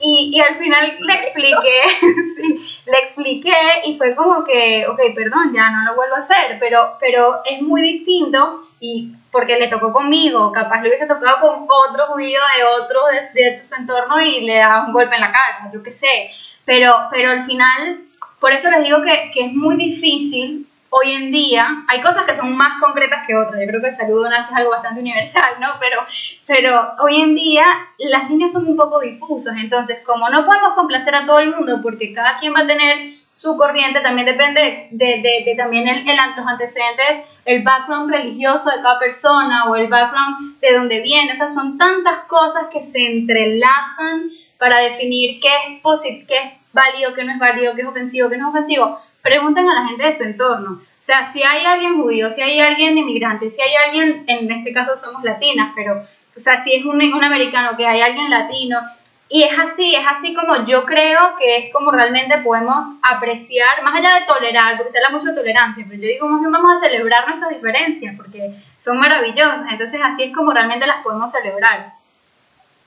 Y, 0.00 0.30
y, 0.32 0.40
al 0.40 0.54
final 0.54 0.96
le 1.00 1.12
expliqué, 1.12 1.82
sí, 2.36 2.82
le 2.86 2.98
expliqué 2.98 3.52
y 3.84 3.98
fue 3.98 4.14
como 4.14 4.44
que, 4.44 4.86
ok, 4.86 5.00
perdón, 5.12 5.52
ya 5.52 5.70
no 5.70 5.82
lo 5.86 5.96
vuelvo 5.96 6.14
a 6.14 6.20
hacer, 6.20 6.56
pero, 6.60 6.96
pero 7.00 7.40
es 7.44 7.60
muy 7.62 7.82
distinto 7.82 8.68
y 8.78 9.12
porque 9.32 9.58
le 9.58 9.66
tocó 9.66 9.92
conmigo, 9.92 10.52
capaz 10.52 10.82
le 10.82 10.88
hubiese 10.90 11.08
tocado 11.08 11.40
con 11.40 11.66
otro 11.68 12.06
judío 12.12 12.38
de 12.56 12.64
otro 12.64 13.00
de, 13.06 13.42
de 13.42 13.64
su 13.64 13.74
entorno 13.74 14.20
y 14.20 14.42
le 14.42 14.58
daba 14.58 14.86
un 14.86 14.92
golpe 14.92 15.16
en 15.16 15.22
la 15.22 15.32
cara, 15.32 15.68
yo 15.74 15.82
qué 15.82 15.90
sé, 15.90 16.30
pero, 16.64 16.94
pero 17.10 17.32
al 17.32 17.44
final, 17.44 17.98
por 18.38 18.52
eso 18.52 18.70
les 18.70 18.84
digo 18.84 19.02
que, 19.02 19.32
que 19.34 19.46
es 19.46 19.52
muy 19.52 19.74
difícil 19.74 20.67
hoy 20.90 21.12
en 21.12 21.30
día, 21.30 21.84
hay 21.86 22.00
cosas 22.00 22.24
que 22.24 22.34
son 22.34 22.56
más 22.56 22.80
concretas 22.80 23.26
que 23.26 23.36
otras, 23.36 23.60
yo 23.60 23.66
creo 23.66 23.80
que 23.80 23.88
el 23.88 23.94
saludo 23.94 24.28
nace 24.28 24.50
es 24.50 24.56
algo 24.56 24.70
bastante 24.70 25.00
universal, 25.00 25.54
¿no? 25.60 25.68
Pero, 25.80 26.04
pero 26.46 26.94
hoy 27.00 27.20
en 27.20 27.34
día 27.34 27.64
las 27.98 28.30
líneas 28.30 28.52
son 28.52 28.66
un 28.66 28.76
poco 28.76 29.00
difusas, 29.00 29.56
entonces 29.58 30.00
como 30.04 30.28
no 30.30 30.44
podemos 30.44 30.72
complacer 30.74 31.14
a 31.14 31.26
todo 31.26 31.40
el 31.40 31.54
mundo 31.54 31.80
porque 31.82 32.12
cada 32.12 32.38
quien 32.38 32.54
va 32.54 32.60
a 32.60 32.66
tener 32.66 33.18
su 33.28 33.56
corriente, 33.56 34.00
también 34.00 34.26
depende 34.26 34.88
de, 34.90 35.06
de, 35.22 35.44
de 35.44 35.54
también 35.56 35.86
el, 35.86 36.08
el, 36.08 36.16
los 36.36 36.46
antecedentes, 36.46 37.28
el 37.44 37.62
background 37.62 38.10
religioso 38.10 38.68
de 38.70 38.82
cada 38.82 38.98
persona 38.98 39.66
o 39.70 39.76
el 39.76 39.86
background 39.86 40.58
de 40.60 40.74
donde 40.74 41.00
viene, 41.02 41.32
o 41.32 41.36
sea, 41.36 41.48
son 41.48 41.78
tantas 41.78 42.24
cosas 42.26 42.64
que 42.72 42.82
se 42.82 42.98
entrelazan 43.06 44.30
para 44.58 44.80
definir 44.80 45.38
qué 45.40 45.48
es, 45.48 46.26
qué 46.26 46.34
es 46.36 46.52
válido, 46.72 47.14
qué 47.14 47.22
no 47.22 47.32
es 47.32 47.38
válido, 47.38 47.74
qué 47.76 47.82
es 47.82 47.86
ofensivo, 47.86 48.28
qué 48.28 48.38
no 48.38 48.48
es 48.48 48.54
ofensivo 48.54 48.98
pregunten 49.28 49.68
a 49.68 49.74
la 49.74 49.88
gente 49.88 50.04
de 50.04 50.14
su 50.14 50.24
entorno. 50.24 50.80
O 50.80 51.02
sea, 51.02 51.30
si 51.30 51.42
hay 51.42 51.64
alguien 51.64 52.00
judío, 52.00 52.32
si 52.32 52.40
hay 52.40 52.58
alguien 52.60 52.96
inmigrante, 52.96 53.50
si 53.50 53.60
hay 53.60 53.74
alguien, 53.86 54.24
en 54.26 54.50
este 54.50 54.72
caso 54.72 54.96
somos 54.96 55.22
latinas, 55.22 55.72
pero, 55.76 56.02
o 56.36 56.40
sea, 56.40 56.58
si 56.58 56.74
es 56.74 56.84
un, 56.84 57.00
un 57.00 57.24
americano, 57.24 57.76
que 57.76 57.86
hay 57.86 58.00
alguien 58.00 58.30
latino, 58.30 58.80
y 59.28 59.42
es 59.42 59.52
así, 59.58 59.94
es 59.94 60.04
así 60.08 60.34
como 60.34 60.64
yo 60.64 60.86
creo 60.86 61.36
que 61.38 61.58
es 61.58 61.72
como 61.72 61.90
realmente 61.90 62.38
podemos 62.38 62.82
apreciar, 63.02 63.82
más 63.82 63.94
allá 63.96 64.20
de 64.20 64.26
tolerar, 64.26 64.78
porque 64.78 64.90
se 64.90 64.98
habla 64.98 65.10
mucho 65.10 65.28
de 65.28 65.34
tolerancia, 65.34 65.84
pero 65.86 66.00
yo 66.00 66.08
digo, 66.08 66.28
más 66.28 66.40
bien 66.40 66.50
vamos 66.50 66.80
a 66.80 66.88
celebrar 66.88 67.28
nuestras 67.28 67.50
diferencias, 67.50 68.16
porque 68.16 68.54
son 68.78 68.98
maravillosas, 68.98 69.66
entonces 69.70 70.00
así 70.02 70.24
es 70.24 70.34
como 70.34 70.52
realmente 70.52 70.86
las 70.86 71.02
podemos 71.02 71.30
celebrar. 71.30 71.92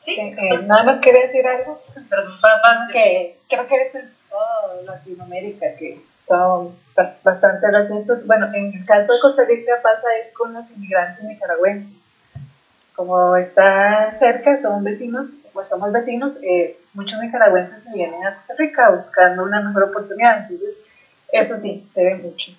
Sí. 0.04 0.20
Eh, 0.20 0.60
nada 0.66 0.84
más 0.84 1.00
quería 1.00 1.28
decir 1.28 1.46
algo, 1.46 1.80
Perdón, 2.10 2.42
papá, 2.42 2.88
que 2.92 3.38
creo 3.48 3.68
que 3.68 3.76
es 3.76 3.96
en 3.96 4.12
toda 4.28 4.82
Latinoamérica, 4.84 5.68
que 5.78 6.00
son 6.28 6.76
bastante 7.24 7.72
racistas. 7.72 8.26
Bueno, 8.26 8.48
en 8.54 8.74
el 8.74 8.86
caso 8.86 9.14
de 9.14 9.20
Costa 9.20 9.44
Rica 9.46 9.74
pasa 9.82 10.08
es 10.24 10.34
con 10.34 10.54
los 10.54 10.72
inmigrantes 10.72 11.24
nicaragüenses. 11.24 11.94
Como 12.96 13.36
está 13.36 14.18
cerca, 14.20 14.62
son 14.62 14.84
vecinos, 14.84 15.28
pues 15.54 15.70
somos 15.70 15.92
vecinos, 15.92 16.38
eh, 16.44 16.78
muchos 16.94 17.20
nicaragüenses 17.20 17.84
se 17.84 17.94
vienen 17.94 18.26
a 18.26 18.36
Costa 18.36 18.54
Rica 18.58 18.90
buscando 18.90 19.44
una 19.44 19.62
mejor 19.62 19.84
oportunidad. 19.84 20.42
Entonces, 20.42 20.76
eso 21.32 21.58
sí, 21.58 21.88
se 21.94 22.04
ve 22.04 22.16
mucho. 22.16 22.52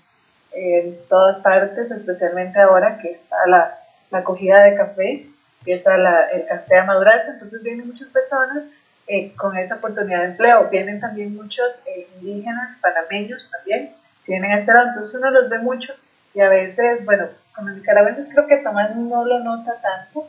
En 0.52 0.98
todas 1.08 1.40
partes, 1.40 1.90
especialmente 1.90 2.60
ahora 2.60 2.98
que 2.98 3.12
está 3.12 3.46
la, 3.46 3.78
la 4.10 4.18
de 4.18 4.76
café, 4.76 5.26
empieza 5.60 5.96
la, 5.96 6.28
el 6.30 6.46
café 6.46 6.78
a 6.78 6.86
entonces 7.32 7.62
vienen 7.62 7.86
muchas 7.86 8.08
personas 8.08 8.64
eh, 9.06 9.34
con 9.34 9.56
esa 9.56 9.76
oportunidad 9.76 10.20
de 10.20 10.26
empleo. 10.26 10.68
Vienen 10.70 11.00
también 11.00 11.34
muchos 11.34 11.82
eh, 11.86 12.08
indígenas, 12.20 12.78
panameños 12.80 13.50
también, 13.50 13.94
si 14.20 14.32
vienen 14.32 14.52
a 14.52 14.58
este 14.60 14.72
lado, 14.72 14.88
entonces 14.88 15.14
uno 15.16 15.30
los 15.30 15.48
ve 15.48 15.58
mucho 15.58 15.92
y 16.34 16.40
a 16.40 16.48
veces, 16.48 17.04
bueno, 17.04 17.28
con 17.54 17.66
los 17.66 17.76
nicaragüenses 17.76 18.28
creo 18.32 18.46
que 18.46 18.58
Tomás 18.58 18.94
no 18.96 19.24
lo 19.24 19.40
nota 19.40 19.74
tanto, 19.82 20.28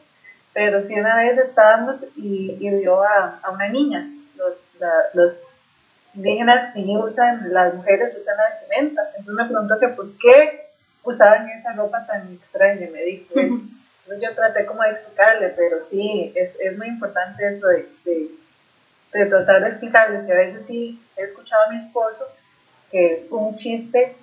pero 0.54 0.82
sí 0.82 1.00
una 1.00 1.16
vez 1.18 1.38
estábamos 1.38 2.08
y, 2.16 2.58
y 2.60 2.70
vio 2.70 3.04
a, 3.04 3.40
a, 3.42 3.52
una 3.52 3.70
niña, 3.70 4.10
los, 4.36 4.58
la, 4.80 4.92
los 5.14 5.46
indígenas 6.16 6.76
y 6.76 6.98
usan, 6.98 7.54
las 7.54 7.74
mujeres 7.74 8.16
usan 8.20 8.38
la 8.38 8.50
vestimenta, 8.50 9.02
entonces 9.18 9.34
me 9.34 9.46
preguntó 9.46 9.80
que 9.80 9.88
por 9.90 10.18
qué 10.18 10.70
usaban 11.04 11.50
esa 11.50 11.74
ropa 11.74 12.06
tan 12.06 12.34
extraña, 12.34 12.88
me 12.92 13.04
dijo. 13.04 13.34
Entonces 14.06 14.30
yo 14.30 14.36
traté 14.36 14.66
como 14.66 14.84
de 14.84 14.90
explicarle, 14.90 15.54
pero 15.56 15.78
sí, 15.90 16.34
es, 16.36 16.52
es 16.60 16.78
muy 16.78 16.88
importante 16.88 17.48
eso 17.48 17.68
de, 17.70 17.88
de 18.04 18.32
de 19.14 19.26
tratar 19.28 19.62
de 19.62 19.70
explicarles 19.70 20.26
que 20.26 20.34
a 20.34 20.36
veces 20.36 20.66
sí 20.68 21.02
he 21.18 21.24
escuchado 21.24 21.64
a 21.66 21.70
mi 21.70 21.78
esposo 21.78 22.26
que 22.92 23.28
un 23.30 23.56
chiste 23.56 24.16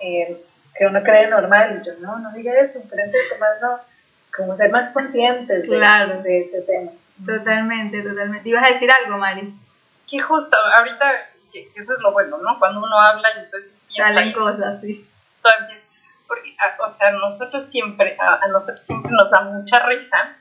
eh, 0.00 0.42
que 0.76 0.86
uno 0.86 1.02
cree 1.02 1.28
normal 1.28 1.80
y 1.80 1.86
yo 1.86 1.92
no, 2.00 2.18
no 2.18 2.32
diga 2.32 2.52
eso, 2.60 2.80
frente 2.88 3.16
de 3.16 3.28
Tomás 3.28 3.60
no, 3.60 3.78
como 4.36 4.56
ser 4.56 4.70
más 4.70 4.88
conscientes 4.88 5.62
de, 5.62 5.68
Claro. 5.68 6.22
de 6.22 6.40
este 6.40 6.62
tema. 6.62 6.90
Totalmente, 7.24 8.02
totalmente. 8.02 8.48
¿Ibas 8.48 8.64
a 8.64 8.72
decir 8.72 8.90
algo, 8.90 9.18
Mari? 9.18 9.54
Que 10.10 10.18
justo, 10.20 10.56
ahorita, 10.56 11.12
que 11.52 11.70
que 11.72 11.80
eso 11.82 11.92
es 11.94 12.00
lo 12.00 12.12
bueno, 12.12 12.38
¿no? 12.38 12.58
Cuando 12.58 12.80
uno 12.82 12.98
habla 12.98 13.28
y 13.36 13.40
entonces 13.44 13.70
Salen 13.94 14.28
y 14.28 14.32
cosas, 14.32 14.80
sí. 14.80 15.06
Porque, 16.26 16.56
a- 16.58 16.82
o 16.82 16.94
sea, 16.94 17.10
nosotros 17.12 17.66
siempre, 17.66 18.16
a, 18.18 18.36
a 18.42 18.48
nosotros 18.48 18.84
siempre 18.84 19.12
nos 19.12 19.30
da 19.30 19.42
mucha 19.42 19.84
risa. 19.86 20.34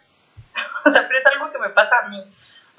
O 0.85 0.91
sea, 0.91 1.03
pero 1.07 1.19
es 1.19 1.25
algo 1.27 1.51
que 1.51 1.59
me 1.59 1.69
pasa 1.69 1.99
a 1.99 2.07
mí. 2.09 2.23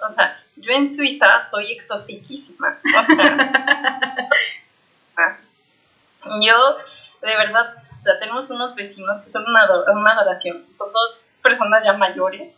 O 0.00 0.12
sea, 0.14 0.36
yo 0.62 0.72
en 0.72 0.94
Suiza 0.94 1.48
soy 1.50 1.72
exotiquísima. 1.72 2.68
O 2.68 2.72
sea, 5.16 5.38
yo, 6.40 6.78
de 7.20 7.36
verdad, 7.36 7.74
o 8.00 8.02
sea, 8.02 8.18
tenemos 8.20 8.48
unos 8.48 8.74
vecinos 8.74 9.20
que 9.22 9.30
son 9.30 9.44
una, 9.46 9.68
una 9.92 10.12
adoración. 10.12 10.64
Son 10.78 10.90
dos 10.92 11.20
personas 11.42 11.84
ya 11.84 11.92
mayores, 11.94 12.54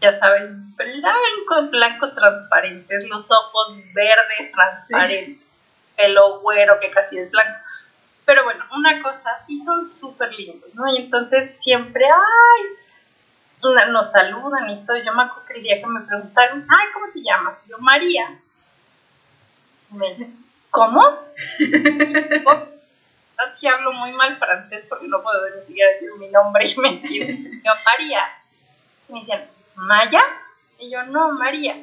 ya 0.00 0.18
saben, 0.18 0.74
blancos, 0.76 1.70
blancos 1.70 2.14
transparentes, 2.14 3.08
los 3.08 3.30
ojos 3.30 3.76
verdes 3.94 4.52
transparentes, 4.52 5.46
pelo 5.96 6.40
güero 6.40 6.80
que 6.80 6.90
casi 6.90 7.18
es 7.18 7.30
blanco. 7.30 7.60
Pero 8.24 8.44
bueno, 8.44 8.64
una 8.74 9.02
cosa, 9.02 9.44
sí 9.46 9.62
son 9.64 9.88
súper 9.88 10.32
lindos, 10.32 10.74
¿no? 10.74 10.92
Y 10.92 11.02
entonces 11.02 11.52
siempre, 11.60 12.04
ay, 12.04 12.62
nos 13.62 14.10
saludan 14.10 14.70
y 14.70 14.84
todo. 14.84 14.96
Yo 14.96 15.14
me 15.14 15.22
acuerdo 15.22 15.46
que 15.46 15.54
el 15.54 15.62
día 15.62 15.80
que 15.80 15.86
me 15.86 16.00
preguntaron, 16.00 16.66
ay, 16.68 16.86
¿cómo 16.92 17.06
te 17.12 17.22
llamas? 17.22 17.54
Yo, 17.68 17.78
María. 17.78 18.38
Me 19.90 20.14
dice, 20.14 20.30
¿cómo? 20.70 21.02
Así 23.36 23.66
hablo 23.66 23.92
muy 23.92 24.12
mal 24.12 24.36
francés 24.36 24.84
porque 24.88 25.08
no 25.08 25.22
puedo 25.22 25.48
ni 25.50 25.66
siquiera 25.66 25.90
decir 25.92 26.10
mi 26.18 26.28
nombre 26.28 26.68
y 26.68 26.76
mentir. 26.80 27.62
Yo, 27.62 27.72
María. 27.84 28.24
Me 29.08 29.20
dicen, 29.20 29.44
¿Maya? 29.76 30.22
Y 30.78 30.90
yo, 30.90 31.04
no, 31.04 31.32
María. 31.32 31.76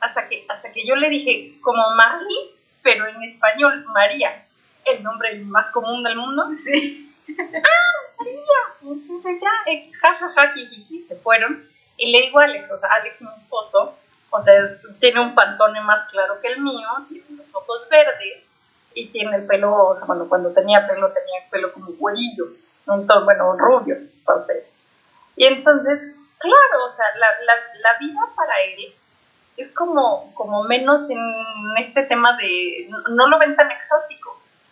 Hasta 0.00 0.28
que, 0.28 0.46
hasta 0.48 0.72
que 0.72 0.86
yo 0.86 0.96
le 0.96 1.10
dije, 1.10 1.60
como 1.60 1.90
Mari, 1.94 2.54
pero 2.82 3.06
en 3.06 3.22
español, 3.22 3.84
María, 3.88 4.46
el 4.84 5.02
nombre 5.02 5.38
más 5.40 5.66
común 5.72 6.02
del 6.02 6.16
mundo. 6.16 6.50
Sí. 6.64 7.09
¡Ah, 7.38 8.14
María! 8.18 8.60
Entonces 8.82 9.40
ya, 9.40 9.72
eh, 9.72 9.90
ja, 10.00 10.14
ja, 10.14 10.32
ja, 10.34 10.52
jijiji, 10.52 11.04
se 11.04 11.16
fueron. 11.16 11.66
Y 11.96 12.10
le 12.10 12.22
digo 12.22 12.40
a 12.40 12.44
Alex, 12.44 12.70
o 12.70 12.78
sea, 12.78 12.88
Alex, 12.90 13.20
mi 13.20 13.28
esposo, 13.42 13.96
o 14.30 14.42
sea, 14.42 14.54
tiene 15.00 15.20
un 15.20 15.34
pantone 15.34 15.80
más 15.82 16.08
claro 16.08 16.40
que 16.40 16.48
el 16.48 16.60
mío, 16.60 16.88
tiene 17.08 17.26
los 17.36 17.54
ojos 17.54 17.88
verdes 17.90 18.44
y 18.94 19.08
tiene 19.08 19.36
el 19.36 19.46
pelo, 19.46 19.72
o 19.74 20.06
bueno, 20.06 20.28
cuando 20.28 20.52
tenía 20.52 20.86
pelo, 20.86 21.12
tenía 21.12 21.44
el 21.44 21.50
pelo 21.50 21.72
como 21.72 21.92
güerillo, 21.92 22.46
entonces, 22.86 23.24
bueno, 23.24 23.56
rubio, 23.56 23.96
entonces. 23.96 24.64
Y 25.36 25.46
entonces, 25.46 26.00
claro, 26.38 26.84
o 26.90 26.96
sea, 26.96 27.06
la, 27.18 27.28
la, 27.44 27.54
la 27.82 27.98
vida 27.98 28.20
para 28.34 28.62
él 28.62 28.94
es 29.56 29.70
como, 29.72 30.32
como 30.34 30.64
menos 30.64 31.08
en 31.10 31.20
este 31.78 32.04
tema 32.04 32.36
de, 32.36 32.88
no 33.10 33.28
lo 33.28 33.38
ven 33.38 33.56
tan 33.56 33.70
exótico. 33.70 34.29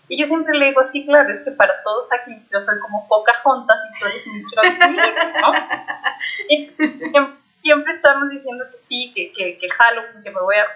Y 0.09 0.19
yo 0.21 0.27
siempre 0.27 0.57
le 0.57 0.67
digo, 0.67 0.83
sí, 0.91 1.05
claro, 1.07 1.33
es 1.35 1.43
que 1.45 1.51
para 1.51 1.83
todos 1.83 2.09
aquí 2.13 2.33
yo 2.53 2.61
soy 2.63 2.79
como 2.81 3.07
Pocahontas 3.09 3.77
y 3.95 3.99
tú 4.01 4.07
eres 4.07 4.27
mucho 4.27 4.57
¿no? 5.43 5.53
Y 6.49 6.69
siem- 6.77 7.37
siempre 7.63 7.95
estamos 7.95 8.31
diciendo 8.31 8.65
que 8.71 8.79
sí, 8.89 9.13
que, 9.15 9.33
que, 9.33 9.59
que 9.59 9.69
Halloween, 9.71 10.23
que 10.23 10.31
me 10.31 10.41
voy 10.41 10.57
a, 10.57 10.67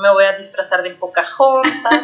me 0.00 0.10
voy 0.12 0.24
a 0.24 0.36
disfrazar 0.38 0.82
de 0.82 0.90
Pocahontas. 0.90 2.02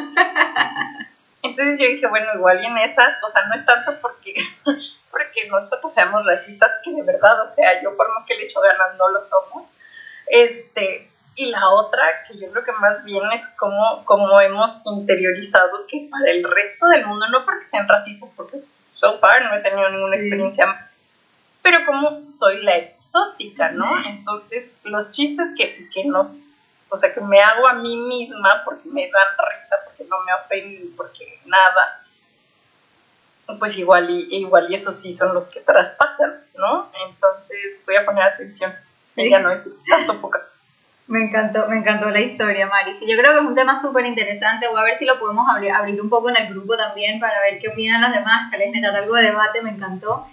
Entonces 1.42 1.78
yo 1.78 1.86
dije, 1.86 2.06
bueno, 2.06 2.26
igual 2.34 2.60
y 2.62 2.66
en 2.66 2.78
esas, 2.78 3.22
o 3.22 3.30
sea, 3.30 3.46
no 3.46 3.54
es 3.54 3.64
tanto 3.66 3.98
porque, 4.00 4.34
porque 5.10 5.48
nosotros 5.50 5.92
seamos 5.94 6.24
racistas, 6.26 6.70
que 6.82 6.92
de 6.92 7.02
verdad, 7.02 7.50
o 7.50 7.54
sea, 7.54 7.82
yo 7.82 7.96
por 7.96 8.08
más 8.14 8.26
que 8.26 8.34
le 8.36 8.46
echo 8.46 8.60
ganas 8.60 8.96
no 8.96 9.08
lo 9.08 9.20
somos. 9.28 9.64
Este, 10.26 11.08
y 11.36 11.50
la 11.50 11.68
otra, 11.68 12.02
que 12.26 12.38
yo 12.38 12.50
creo 12.50 12.64
que 12.64 12.72
más 12.72 13.04
bien 13.04 13.22
es 13.32 13.46
como, 13.58 14.04
como 14.04 14.40
hemos 14.40 14.70
interiorizado 14.86 15.86
que 15.86 16.08
para 16.10 16.30
el 16.30 16.42
resto 16.42 16.86
del 16.88 17.06
mundo, 17.06 17.28
no 17.28 17.44
porque 17.44 17.66
sean 17.70 17.86
racistas, 17.86 18.30
porque 18.34 18.60
so 18.94 19.18
far 19.18 19.44
no 19.44 19.54
he 19.54 19.60
tenido 19.60 19.88
ninguna 19.90 20.16
Sí. 20.16 20.22
experiencia, 20.22 20.90
pero 21.62 21.84
como 21.84 22.22
soy 22.38 22.62
la 22.62 22.76
exótica, 22.76 23.70
¿no? 23.72 23.86
Entonces, 24.06 24.70
los 24.84 25.12
chistes 25.12 25.46
que, 25.58 25.88
que 25.92 26.04
no, 26.04 26.34
o 26.88 26.98
sea, 26.98 27.12
que 27.12 27.20
me 27.20 27.40
hago 27.42 27.66
a 27.68 27.74
mí 27.74 27.96
misma 27.98 28.62
porque 28.64 28.88
me 28.88 29.02
dan 29.02 29.28
risa, 29.50 29.76
porque 29.84 30.04
no 30.08 30.16
me 30.24 30.32
ofenden, 30.32 30.96
porque 30.96 31.38
nada, 31.44 32.02
pues 33.58 33.76
igual 33.76 34.08
y, 34.10 34.36
igual 34.36 34.70
y 34.70 34.76
esos 34.76 34.96
sí 35.02 35.16
son 35.16 35.34
los 35.34 35.44
que 35.46 35.60
traspasan, 35.60 36.40
¿no? 36.56 36.90
Entonces, 37.06 37.80
voy 37.84 37.96
a 37.96 38.04
poner 38.04 38.22
atención. 38.24 38.72
Sí. 39.14 39.22
Ella 39.22 39.38
no 39.40 39.50
es 39.50 39.60
tanto 39.88 40.20
poca. 40.20 40.40
Me 41.08 41.24
encantó, 41.24 41.68
me 41.68 41.76
encantó 41.76 42.10
la 42.10 42.20
historia, 42.20 42.66
Mari. 42.66 42.96
Sí, 42.98 43.06
yo 43.08 43.16
creo 43.16 43.32
que 43.32 43.38
es 43.38 43.44
un 43.44 43.54
tema 43.54 43.80
súper 43.80 44.06
interesante. 44.06 44.66
Voy 44.66 44.80
a 44.80 44.84
ver 44.84 44.98
si 44.98 45.04
lo 45.04 45.20
podemos 45.20 45.46
abrir, 45.48 45.70
abrir 45.70 46.00
un 46.00 46.08
poco 46.08 46.30
en 46.30 46.36
el 46.36 46.48
grupo 46.48 46.76
también 46.76 47.20
para 47.20 47.40
ver 47.40 47.60
qué 47.60 47.68
opinan 47.68 48.00
las 48.00 48.12
demás, 48.12 48.50
tal 48.50 48.58
vez 48.58 48.72
generar 48.72 49.02
algo 49.02 49.14
de 49.14 49.22
debate, 49.22 49.62
me 49.62 49.70
encantó. 49.70 50.26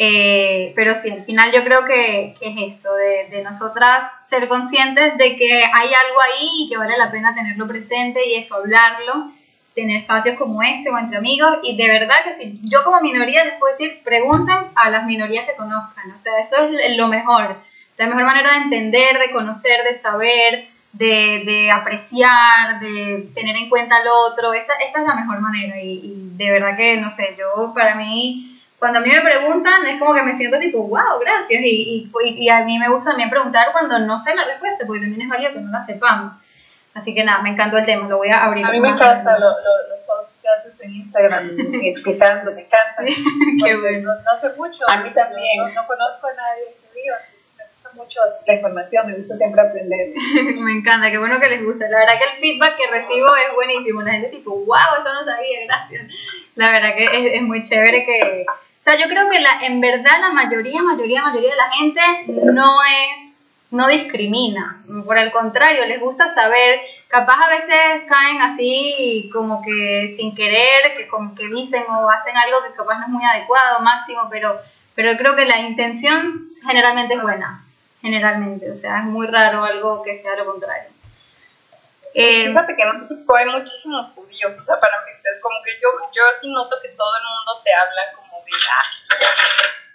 Eh, 0.00 0.72
pero 0.76 0.94
sí, 0.94 1.10
al 1.10 1.24
final 1.24 1.50
yo 1.50 1.64
creo 1.64 1.84
que, 1.84 2.36
que 2.38 2.50
es 2.50 2.74
esto, 2.74 2.94
de, 2.94 3.42
nosotras 3.42 4.08
ser 4.28 4.46
conscientes 4.46 5.18
de 5.18 5.36
que 5.36 5.64
hay 5.64 5.88
algo 5.88 6.20
ahí 6.22 6.50
y 6.60 6.68
que 6.70 6.76
vale 6.76 6.96
la 6.96 7.10
pena 7.10 7.34
tenerlo 7.34 7.66
presente 7.66 8.20
y 8.28 8.36
eso, 8.36 8.54
hablarlo, 8.54 9.32
tener 9.74 10.02
espacios 10.02 10.36
como 10.36 10.62
este 10.62 10.88
o 10.88 10.98
entre 10.98 11.18
amigos 11.18 11.58
y 11.64 11.76
de 11.76 11.88
verdad 11.88 12.14
que 12.22 12.36
sí, 12.36 12.60
yo 12.62 12.84
como 12.84 13.00
minoría 13.00 13.44
les 13.44 13.58
puedo 13.58 13.72
decir, 13.72 14.00
pregunten 14.04 14.56
a 14.76 14.88
las 14.88 15.04
minorías 15.04 15.46
que 15.46 15.56
conozcan, 15.56 16.12
o 16.12 16.18
sea, 16.18 16.38
eso 16.38 16.56
es 16.78 16.96
lo 16.96 17.08
mejor, 17.08 17.56
la 17.98 18.06
mejor 18.06 18.24
manera 18.24 18.50
de 18.52 18.56
entender, 18.64 19.18
de 19.18 19.30
conocer, 19.32 19.84
de 19.84 19.94
saber, 19.94 20.66
de, 20.92 21.42
de 21.44 21.70
apreciar, 21.70 22.80
de 22.80 23.28
tener 23.34 23.56
en 23.56 23.68
cuenta 23.68 23.96
al 23.96 24.08
otro, 24.08 24.52
esa, 24.54 24.72
esa 24.74 25.00
es 25.00 25.06
la 25.06 25.14
mejor 25.14 25.40
manera 25.40 25.78
y, 25.80 26.00
y 26.02 26.36
de 26.36 26.50
verdad 26.50 26.76
que, 26.76 26.96
no 26.96 27.10
sé, 27.10 27.34
yo 27.38 27.72
para 27.74 27.94
mí 27.94 28.54
cuando 28.78 29.00
a 29.00 29.02
mí 29.02 29.10
me 29.10 29.20
preguntan 29.22 29.84
es 29.86 29.98
como 29.98 30.14
que 30.14 30.22
me 30.22 30.34
siento 30.34 30.58
tipo, 30.60 30.78
wow, 30.86 31.18
gracias. 31.20 31.60
Y, 31.64 32.08
y, 32.24 32.44
y 32.44 32.48
a 32.48 32.60
mí 32.62 32.78
me 32.78 32.88
gusta 32.88 33.10
también 33.10 33.28
preguntar 33.28 33.72
cuando 33.72 33.98
no 33.98 34.20
sé 34.20 34.34
la 34.36 34.44
respuesta, 34.44 34.86
porque 34.86 35.00
también 35.00 35.22
es 35.22 35.28
válido 35.28 35.52
que 35.52 35.58
no 35.60 35.70
la 35.72 35.84
sepamos. 35.84 36.34
Así 36.94 37.12
que 37.12 37.24
nada, 37.24 37.42
me 37.42 37.50
encantó 37.50 37.76
el 37.78 37.84
tema, 37.86 38.06
lo 38.08 38.18
voy 38.18 38.28
a 38.28 38.44
abrir. 38.44 38.64
A 38.64 38.70
mí 38.70 38.80
me 38.80 38.88
encanta 38.90 39.32
lo, 39.40 39.48
lo- 39.50 39.88
los 39.90 39.98
posts 40.06 40.32
que 40.40 40.48
haces 40.48 40.80
en 40.80 40.94
Instagram 40.94 41.50
explicando, 41.82 42.52
me 42.52 42.60
encanta. 42.62 43.02
Qué 43.64 43.76
bueno. 43.76 44.12
No, 44.14 44.32
no 44.32 44.40
sé 44.40 44.56
mucho. 44.56 44.88
A 44.88 44.96
mí 44.98 45.10
también. 45.10 45.58
No, 45.58 45.82
no 45.82 45.86
conozco 45.88 46.28
a 46.28 46.34
nadie 46.34 46.64
que 46.80 47.00
viva. 47.02 47.16
Mucho 48.08 48.20
la 48.46 48.54
información, 48.54 49.06
me 49.06 49.16
gusta 49.16 49.36
siempre 49.36 49.60
aprender. 49.60 50.14
me 50.56 50.72
encanta, 50.72 51.10
qué 51.10 51.18
bueno 51.18 51.38
que 51.38 51.50
les 51.50 51.62
gusta. 51.62 51.90
La 51.90 51.98
verdad 51.98 52.14
que 52.18 52.24
el 52.24 52.40
feedback 52.40 52.78
que 52.78 52.86
recibo 52.86 53.36
es 53.36 53.54
buenísimo. 53.54 54.00
La 54.00 54.12
gente 54.12 54.28
tipo, 54.28 54.52
wow, 54.52 54.98
eso 54.98 55.12
no 55.12 55.26
sabía, 55.26 55.66
gracias. 55.66 56.10
La 56.54 56.70
verdad 56.70 56.94
que 56.96 57.04
es, 57.04 57.34
es 57.34 57.42
muy 57.42 57.62
chévere 57.62 58.06
que... 58.06 58.46
O 58.48 58.82
sea, 58.82 58.96
yo 58.96 59.10
creo 59.10 59.28
que 59.28 59.40
la, 59.40 59.60
en 59.60 59.82
verdad 59.82 60.20
la 60.22 60.30
mayoría, 60.30 60.82
mayoría, 60.82 61.20
mayoría 61.20 61.50
de 61.50 61.56
la 61.56 61.70
gente 61.70 62.00
no 62.50 62.78
es, 62.82 63.36
no 63.72 63.88
discrimina. 63.88 64.82
Por 65.04 65.18
el 65.18 65.30
contrario, 65.30 65.84
les 65.84 66.00
gusta 66.00 66.32
saber, 66.32 66.80
capaz 67.08 67.44
a 67.44 67.50
veces 67.50 68.04
caen 68.08 68.40
así 68.40 69.28
como 69.34 69.60
que 69.60 70.14
sin 70.16 70.34
querer, 70.34 70.96
que 70.96 71.08
como 71.08 71.34
que 71.34 71.46
dicen 71.46 71.82
o 71.90 72.08
hacen 72.08 72.34
algo 72.38 72.56
que 72.66 72.74
capaz 72.74 73.00
no 73.00 73.04
es 73.04 73.10
muy 73.10 73.24
adecuado, 73.26 73.80
máximo, 73.80 74.28
pero, 74.30 74.58
pero 74.94 75.14
creo 75.18 75.36
que 75.36 75.44
la 75.44 75.58
intención 75.58 76.48
generalmente 76.66 77.12
es 77.12 77.20
buena 77.20 77.67
generalmente, 78.00 78.70
o 78.70 78.74
sea, 78.74 78.98
es 78.98 79.04
muy 79.04 79.26
raro 79.26 79.64
algo 79.64 80.02
que 80.02 80.16
sea 80.16 80.36
lo 80.36 80.46
contrario. 80.46 80.90
Eh, 82.14 82.48
Fíjate 82.48 82.74
que 82.74 82.82
en 82.82 83.02
México 83.02 83.36
hay 83.36 83.46
muchísimos 83.46 84.08
judíos, 84.14 84.52
o 84.58 84.64
sea, 84.64 84.80
para 84.80 85.04
mí, 85.04 85.10
es 85.12 85.42
como 85.42 85.56
que 85.64 85.72
yo, 85.80 85.88
yo 86.14 86.22
sí 86.40 86.50
noto 86.50 86.76
que 86.82 86.88
todo 86.90 87.08
el 87.16 87.24
mundo 87.24 87.62
te 87.62 87.74
habla 87.74 88.02
como 88.16 88.44
de, 88.44 88.52
ah, 88.72 88.86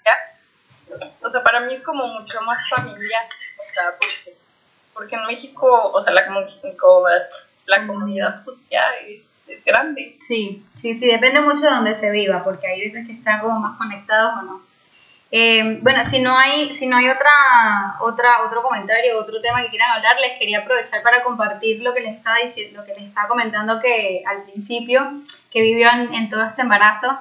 ¿ya? 0.06 0.98
O 1.22 1.30
sea, 1.30 1.44
para 1.44 1.62
mí 1.62 1.74
es 1.74 1.82
como 1.82 2.08
mucho 2.08 2.42
más 2.42 2.70
familiar, 2.70 3.26
o 3.26 3.74
sea, 3.74 3.84
porque, 4.00 4.38
porque 4.94 5.16
en 5.16 5.26
México, 5.26 5.92
o 5.92 6.04
sea, 6.04 6.14
la, 6.14 6.26
como 6.28 7.08
la 7.66 7.88
comunidad 7.88 8.44
judía 8.44 8.96
es, 9.08 9.24
es 9.48 9.64
grande. 9.66 10.18
sí, 10.28 10.64
sí, 10.78 10.98
sí, 10.98 11.08
depende 11.08 11.42
mucho 11.42 11.62
de 11.62 11.70
donde 11.70 12.00
se 12.00 12.12
viva, 12.12 12.44
porque 12.44 12.68
hay 12.68 12.82
veces 12.82 13.08
que 13.08 13.14
están 13.14 13.40
como 13.42 13.60
más 13.60 13.78
conectados 13.78 14.34
o 14.40 14.42
no. 14.44 14.73
Eh, 15.36 15.80
bueno, 15.82 16.08
si 16.08 16.20
no 16.20 16.38
hay, 16.38 16.76
si 16.76 16.86
no 16.86 16.96
hay 16.96 17.10
otra, 17.10 17.98
otra, 18.02 18.44
otro 18.44 18.62
comentario, 18.62 19.18
otro 19.18 19.42
tema 19.42 19.64
que 19.64 19.70
quieran 19.70 19.90
hablar, 19.90 20.16
les 20.22 20.38
quería 20.38 20.60
aprovechar 20.60 21.02
para 21.02 21.24
compartir 21.24 21.82
lo 21.82 21.92
que 21.92 22.02
les 22.02 22.18
estaba 22.18 22.38
diciendo, 22.38 22.82
lo 22.82 22.86
que 22.86 22.94
les 22.94 23.06
estaba 23.08 23.28
comentando 23.28 23.82
que 23.82 24.22
al 24.28 24.44
principio, 24.44 25.02
que 25.50 25.64
vivió 25.64 25.90
en, 25.90 26.30
todo 26.30 26.44
este 26.44 26.62
embarazo. 26.62 27.18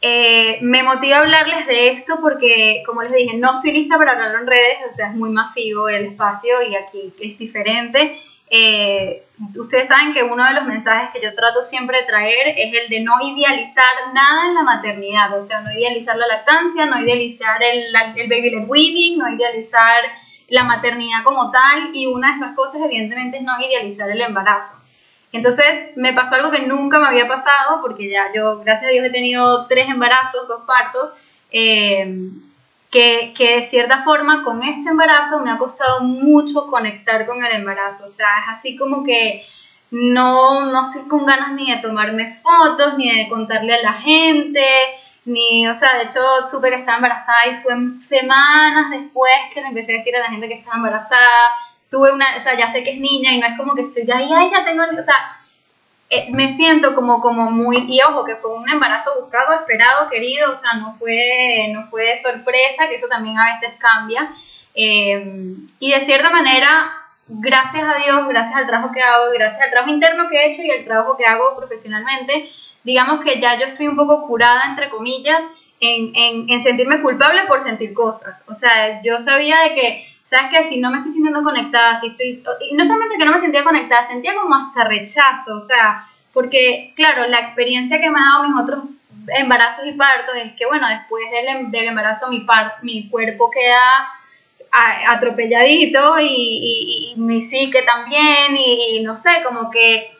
Eh, 0.00 0.58
me 0.62 0.82
motiva 0.82 1.18
a 1.18 1.20
hablarles 1.20 1.68
de 1.68 1.90
esto 1.92 2.18
porque, 2.20 2.82
como 2.84 3.02
les 3.02 3.12
dije, 3.12 3.36
no 3.36 3.54
estoy 3.54 3.70
lista 3.70 3.98
para 3.98 4.12
hablarlo 4.12 4.40
en 4.40 4.46
redes, 4.48 4.78
o 4.90 4.94
sea, 4.96 5.10
es 5.10 5.14
muy 5.14 5.30
masivo 5.30 5.88
el 5.88 6.06
espacio 6.06 6.60
y 6.68 6.74
aquí 6.74 7.14
es 7.20 7.38
diferente. 7.38 8.20
Eh, 8.50 9.24
ustedes 9.56 9.88
saben 9.88 10.14
que 10.14 10.22
uno 10.22 10.44
de 10.44 10.54
los 10.54 10.64
mensajes 10.64 11.10
que 11.10 11.20
yo 11.20 11.34
trato 11.34 11.64
siempre 11.64 12.00
de 12.00 12.06
traer 12.06 12.54
es 12.56 12.72
el 12.82 12.88
de 12.88 13.00
no 13.00 13.14
idealizar 13.20 14.12
nada 14.12 14.48
en 14.48 14.54
la 14.54 14.62
maternidad, 14.62 15.38
o 15.38 15.44
sea, 15.44 15.60
no 15.60 15.72
idealizar 15.72 16.16
la 16.16 16.26
lactancia, 16.26 16.86
no 16.86 17.00
idealizar 17.00 17.62
el, 17.62 17.94
el 18.16 18.28
baby 18.28 18.50
led 18.50 18.68
weaning, 18.68 19.18
no 19.18 19.28
idealizar 19.28 20.02
la 20.48 20.64
maternidad 20.64 21.22
como 21.24 21.50
tal 21.50 21.90
y 21.94 22.06
una 22.06 22.30
de 22.30 22.36
esas 22.36 22.56
cosas 22.56 22.80
evidentemente 22.82 23.38
es 23.38 23.42
no 23.42 23.60
idealizar 23.60 24.10
el 24.10 24.20
embarazo. 24.20 24.76
Entonces 25.30 25.90
me 25.96 26.14
pasó 26.14 26.36
algo 26.36 26.50
que 26.50 26.66
nunca 26.66 26.98
me 26.98 27.08
había 27.08 27.28
pasado 27.28 27.82
porque 27.82 28.08
ya 28.08 28.32
yo, 28.34 28.60
gracias 28.60 28.88
a 28.88 28.92
Dios, 28.92 29.04
he 29.04 29.10
tenido 29.10 29.66
tres 29.66 29.88
embarazos, 29.88 30.48
dos 30.48 30.62
partos. 30.66 31.12
Eh, 31.50 32.30
que, 32.90 33.34
que, 33.36 33.56
de 33.56 33.66
cierta 33.66 34.02
forma 34.04 34.44
con 34.44 34.62
este 34.62 34.88
embarazo 34.90 35.40
me 35.40 35.50
ha 35.50 35.58
costado 35.58 36.00
mucho 36.02 36.66
conectar 36.66 37.26
con 37.26 37.44
el 37.44 37.52
embarazo. 37.52 38.06
O 38.06 38.10
sea, 38.10 38.28
es 38.42 38.58
así 38.58 38.76
como 38.76 39.04
que 39.04 39.44
no, 39.90 40.66
no 40.66 40.88
estoy 40.88 41.08
con 41.08 41.24
ganas 41.24 41.52
ni 41.52 41.70
de 41.70 41.78
tomarme 41.78 42.40
fotos, 42.42 42.98
ni 42.98 43.14
de 43.14 43.28
contarle 43.28 43.74
a 43.74 43.82
la 43.82 43.92
gente, 43.94 44.64
ni, 45.24 45.68
o 45.68 45.74
sea, 45.74 45.96
de 45.98 46.04
hecho 46.04 46.20
supe 46.50 46.70
que 46.70 46.76
estaba 46.76 46.96
embarazada 46.96 47.46
y 47.46 47.62
fue 47.62 47.74
semanas 48.02 48.90
después 48.90 49.32
que 49.52 49.60
le 49.60 49.68
empecé 49.68 49.94
a 49.94 49.98
decir 49.98 50.16
a 50.16 50.20
la 50.20 50.30
gente 50.30 50.48
que 50.48 50.54
estaba 50.54 50.76
embarazada. 50.76 51.52
Tuve 51.90 52.12
una, 52.12 52.36
o 52.36 52.40
sea, 52.40 52.56
ya 52.56 52.70
sé 52.70 52.84
que 52.84 52.92
es 52.92 53.00
niña 53.00 53.32
y 53.32 53.40
no 53.40 53.46
es 53.46 53.56
como 53.56 53.74
que 53.74 53.82
estoy, 53.82 54.02
ay, 54.10 54.30
ay, 54.30 54.50
ya 54.50 54.64
tengo, 54.64 54.82
o 54.84 55.02
sea, 55.02 55.28
eh, 56.10 56.28
me 56.30 56.54
siento 56.54 56.94
como, 56.94 57.20
como 57.20 57.50
muy, 57.50 57.84
y 57.88 58.00
ojo, 58.00 58.24
que 58.24 58.36
fue 58.36 58.54
un 58.54 58.68
embarazo 58.68 59.20
buscado, 59.20 59.54
esperado, 59.54 60.08
querido, 60.08 60.52
o 60.52 60.56
sea, 60.56 60.74
no 60.74 60.96
fue, 60.98 61.68
no 61.72 61.86
fue 61.88 62.16
sorpresa, 62.16 62.88
que 62.88 62.96
eso 62.96 63.08
también 63.08 63.38
a 63.38 63.52
veces 63.52 63.74
cambia. 63.78 64.30
Eh, 64.74 65.54
y 65.80 65.90
de 65.90 66.00
cierta 66.00 66.30
manera, 66.30 66.90
gracias 67.26 67.84
a 67.84 67.98
Dios, 68.02 68.26
gracias 68.28 68.56
al 68.56 68.66
trabajo 68.66 68.92
que 68.92 69.02
hago, 69.02 69.32
gracias 69.34 69.62
al 69.62 69.70
trabajo 69.70 69.92
interno 69.92 70.28
que 70.28 70.36
he 70.36 70.50
hecho 70.50 70.62
y 70.62 70.70
el 70.70 70.84
trabajo 70.86 71.16
que 71.16 71.26
hago 71.26 71.56
profesionalmente, 71.56 72.48
digamos 72.84 73.22
que 73.22 73.38
ya 73.38 73.58
yo 73.58 73.66
estoy 73.66 73.88
un 73.88 73.96
poco 73.96 74.26
curada, 74.26 74.62
entre 74.66 74.88
comillas, 74.88 75.42
en, 75.80 76.16
en, 76.16 76.50
en 76.50 76.62
sentirme 76.62 77.02
culpable 77.02 77.42
por 77.46 77.62
sentir 77.62 77.92
cosas. 77.92 78.40
O 78.48 78.54
sea, 78.54 79.02
yo 79.02 79.20
sabía 79.20 79.60
de 79.60 79.74
que 79.74 80.06
¿Sabes 80.28 80.50
qué? 80.50 80.68
Si 80.68 80.78
no 80.78 80.90
me 80.90 80.98
estoy 80.98 81.12
sintiendo 81.12 81.42
conectada, 81.42 81.98
si 81.98 82.08
estoy... 82.08 82.42
Y 82.70 82.74
no 82.74 82.86
solamente 82.86 83.16
que 83.16 83.24
no 83.24 83.32
me 83.32 83.38
sentía 83.38 83.64
conectada, 83.64 84.06
sentía 84.06 84.34
como 84.34 84.54
hasta 84.54 84.84
rechazo, 84.84 85.56
o 85.56 85.66
sea, 85.66 86.06
porque, 86.34 86.92
claro, 86.94 87.26
la 87.28 87.40
experiencia 87.40 87.98
que 87.98 88.10
me 88.10 88.18
ha 88.18 88.24
dado 88.24 88.48
mis 88.48 88.60
otros 88.60 88.84
embarazos 89.28 89.86
y 89.86 89.92
partos 89.92 90.36
es 90.36 90.52
que, 90.52 90.66
bueno, 90.66 90.86
después 90.88 91.24
del, 91.30 91.48
em, 91.48 91.70
del 91.70 91.88
embarazo 91.88 92.28
mi, 92.28 92.46
mi 92.82 93.08
cuerpo 93.08 93.50
queda 93.50 94.12
atropelladito 95.08 96.18
y, 96.18 96.26
y, 96.26 97.12
y 97.12 97.20
mi 97.20 97.42
psique 97.42 97.82
también 97.82 98.54
y, 98.56 99.00
no 99.02 99.16
sé, 99.16 99.30
como 99.46 99.70
que 99.70 100.12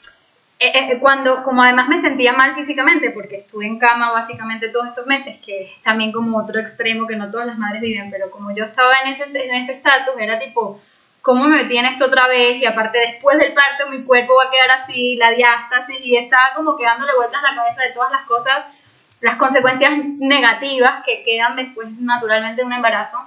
eh, 0.61 0.73
eh, 0.75 0.99
cuando, 0.99 1.45
como 1.45 1.63
además 1.63 1.89
me 1.89 2.01
sentía 2.01 2.33
mal 2.33 2.55
físicamente, 2.55 3.11
porque 3.11 3.37
estuve 3.37 3.67
en 3.67 3.79
cama 3.79 4.11
básicamente 4.11 4.71
todos 4.71 4.89
estos 4.89 5.07
meses, 5.07 5.37
que 5.45 5.63
es 5.63 5.83
también 5.85 6.11
como 6.11 6.37
otro 6.37 6.59
extremo 6.59 7.07
que 7.07 7.15
no 7.15 7.31
todas 7.31 7.47
las 7.47 7.59
madres 7.59 7.81
viven, 7.81 8.11
pero 8.11 8.29
como 8.31 8.51
yo 8.53 8.65
estaba 8.65 8.93
en 9.05 9.13
ese 9.13 9.25
en 9.25 9.55
ese 9.55 9.75
estatus, 9.75 10.15
era 10.19 10.41
tipo, 10.41 10.81
¿cómo 11.23 11.45
me 11.45 11.63
metí 11.63 11.77
en 11.79 11.87
esto 11.87 12.07
otra 12.07 12.27
vez? 12.27 12.57
Y 12.57 12.67
aparte 12.67 12.99
después 12.99 13.39
del 13.39 13.53
parto 13.53 13.89
mi 13.89 14.03
cuerpo 14.03 14.35
va 14.35 14.45
a 14.45 14.51
quedar 14.51 14.71
así, 14.73 15.15
la 15.15 15.31
diástasis, 15.31 16.01
y 16.03 16.17
estaba 16.17 16.51
como 16.57 16.77
quedándole 16.77 17.13
vueltas 17.15 17.41
a 17.45 17.53
la 17.53 17.63
cabeza 17.63 17.83
de 17.83 17.93
todas 17.93 18.11
las 18.11 18.23
cosas, 18.23 18.65
las 19.21 19.37
consecuencias 19.37 19.93
negativas 20.19 21.05
que 21.05 21.23
quedan 21.23 21.55
después 21.55 21.89
naturalmente 22.01 22.63
de 22.63 22.67
un 22.67 22.73
embarazo. 22.73 23.19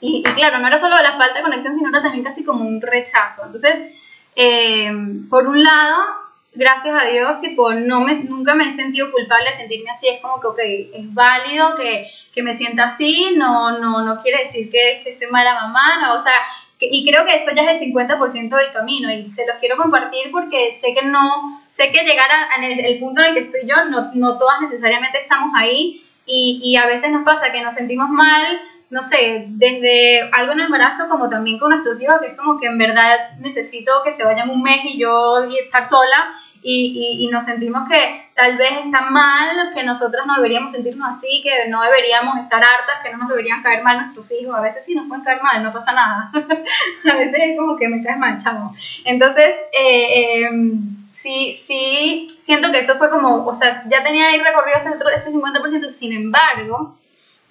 Y, 0.00 0.18
y 0.18 0.22
claro, 0.22 0.58
no 0.58 0.68
era 0.68 0.78
solo 0.78 0.94
la 1.02 1.16
falta 1.16 1.38
de 1.38 1.42
conexión, 1.42 1.74
sino 1.76 1.88
era 1.88 2.02
también 2.02 2.22
casi 2.22 2.44
como 2.44 2.64
un 2.64 2.80
rechazo. 2.80 3.46
Entonces, 3.46 3.92
eh, 4.36 4.92
por 5.30 5.46
un 5.46 5.62
lado, 5.62 6.23
gracias 6.54 6.94
a 7.02 7.06
Dios, 7.06 7.40
tipo, 7.40 7.72
no 7.74 8.00
me, 8.00 8.14
nunca 8.24 8.54
me 8.54 8.68
he 8.68 8.72
sentido 8.72 9.10
culpable 9.10 9.50
de 9.50 9.56
sentirme 9.56 9.90
así, 9.90 10.08
es 10.08 10.20
como 10.20 10.40
que, 10.40 10.46
ok, 10.46 10.58
es 10.94 11.14
válido 11.14 11.76
que, 11.76 12.08
que 12.32 12.42
me 12.42 12.54
sienta 12.54 12.84
así, 12.84 13.34
no, 13.36 13.78
no, 13.78 14.04
no 14.04 14.22
quiere 14.22 14.44
decir 14.44 14.70
que, 14.70 15.00
que 15.04 15.16
soy 15.16 15.28
mala 15.28 15.54
mamá, 15.54 16.00
no, 16.00 16.14
o 16.14 16.20
sea, 16.20 16.34
y 16.80 17.04
creo 17.08 17.24
que 17.24 17.36
eso 17.36 17.50
ya 17.54 17.70
es 17.70 17.80
el 17.80 17.92
50% 17.92 18.56
del 18.56 18.72
camino 18.72 19.10
y 19.10 19.30
se 19.30 19.46
los 19.46 19.56
quiero 19.56 19.76
compartir 19.76 20.30
porque 20.32 20.72
sé 20.72 20.94
que 20.94 21.06
no, 21.06 21.62
sé 21.70 21.90
que 21.90 22.04
llegar 22.04 22.28
a, 22.30 22.64
el, 22.64 22.84
el, 22.84 22.98
punto 22.98 23.22
en 23.22 23.28
el 23.28 23.34
que 23.34 23.40
estoy 23.40 23.60
yo, 23.66 23.84
no, 23.86 24.10
no 24.14 24.38
todas 24.38 24.60
necesariamente 24.60 25.22
estamos 25.22 25.50
ahí 25.56 26.04
y, 26.26 26.60
y 26.62 26.76
a 26.76 26.86
veces 26.86 27.10
nos 27.10 27.24
pasa 27.24 27.52
que 27.52 27.62
nos 27.62 27.74
sentimos 27.74 28.08
mal, 28.10 28.60
no 28.90 29.02
sé, 29.02 29.46
desde 29.48 30.30
algo 30.32 30.52
en 30.52 30.60
el 30.60 30.66
embarazo 30.66 31.08
como 31.08 31.28
también 31.28 31.58
con 31.58 31.70
nuestros 31.70 32.00
hijos, 32.00 32.20
que 32.20 32.28
es 32.28 32.36
como 32.36 32.60
que 32.60 32.66
en 32.66 32.78
verdad 32.78 33.30
necesito 33.40 33.92
que 34.04 34.14
se 34.14 34.24
vayan 34.24 34.50
un 34.50 34.62
mes 34.62 34.84
y 34.84 34.98
yo 34.98 35.44
estar 35.44 35.88
sola 35.88 36.34
y, 36.66 37.18
y, 37.20 37.28
nos 37.28 37.44
sentimos 37.44 37.86
que 37.86 38.30
tal 38.34 38.56
vez 38.56 38.72
está 38.86 39.02
mal, 39.02 39.70
que 39.74 39.84
nosotras 39.84 40.24
no 40.26 40.36
deberíamos 40.36 40.72
sentirnos 40.72 41.14
así, 41.14 41.42
que 41.42 41.68
no 41.68 41.82
deberíamos 41.82 42.38
estar 42.38 42.64
hartas, 42.64 43.02
que 43.02 43.12
no 43.12 43.18
nos 43.18 43.28
deberían 43.28 43.62
caer 43.62 43.82
mal 43.82 43.98
nuestros 43.98 44.32
hijos. 44.32 44.56
A 44.56 44.62
veces 44.62 44.82
sí 44.86 44.94
nos 44.94 45.06
pueden 45.06 45.22
caer 45.24 45.42
mal, 45.42 45.62
no 45.62 45.74
pasa 45.74 45.92
nada. 45.92 46.30
a 46.34 47.16
veces 47.18 47.34
es 47.38 47.58
como 47.58 47.76
que 47.76 47.88
me 47.88 48.02
caes 48.02 48.16
mal, 48.16 48.38
chamo. 48.42 48.74
Entonces, 49.04 49.46
eh, 49.78 50.46
em, 50.46 50.80
sí, 51.12 51.52
sí, 51.62 52.38
siento 52.40 52.72
que 52.72 52.78
eso 52.78 52.96
fue 52.96 53.10
como, 53.10 53.44
o 53.44 53.54
sea, 53.58 53.82
ya 53.86 54.02
tenía 54.02 54.28
ahí 54.28 54.40
recorrido 54.40 54.78
ese, 54.78 54.88
ese 55.16 55.36
50%, 55.36 55.90
sin 55.90 56.14
embargo, 56.14 56.96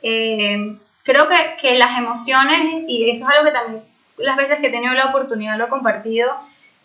eh, 0.02 0.76
creo 1.04 1.28
que, 1.28 1.58
que 1.62 1.76
las 1.76 2.00
emociones, 2.00 2.86
y 2.88 3.12
eso 3.12 3.30
es 3.30 3.30
algo 3.30 3.46
que 3.46 3.52
también 3.52 3.84
las 4.18 4.38
veces 4.38 4.58
que 4.60 4.68
he 4.68 4.72
tenido 4.72 4.94
la 4.96 5.06
oportunidad 5.06 5.58
lo 5.58 5.66
he 5.66 5.70
compartido, 5.70 6.36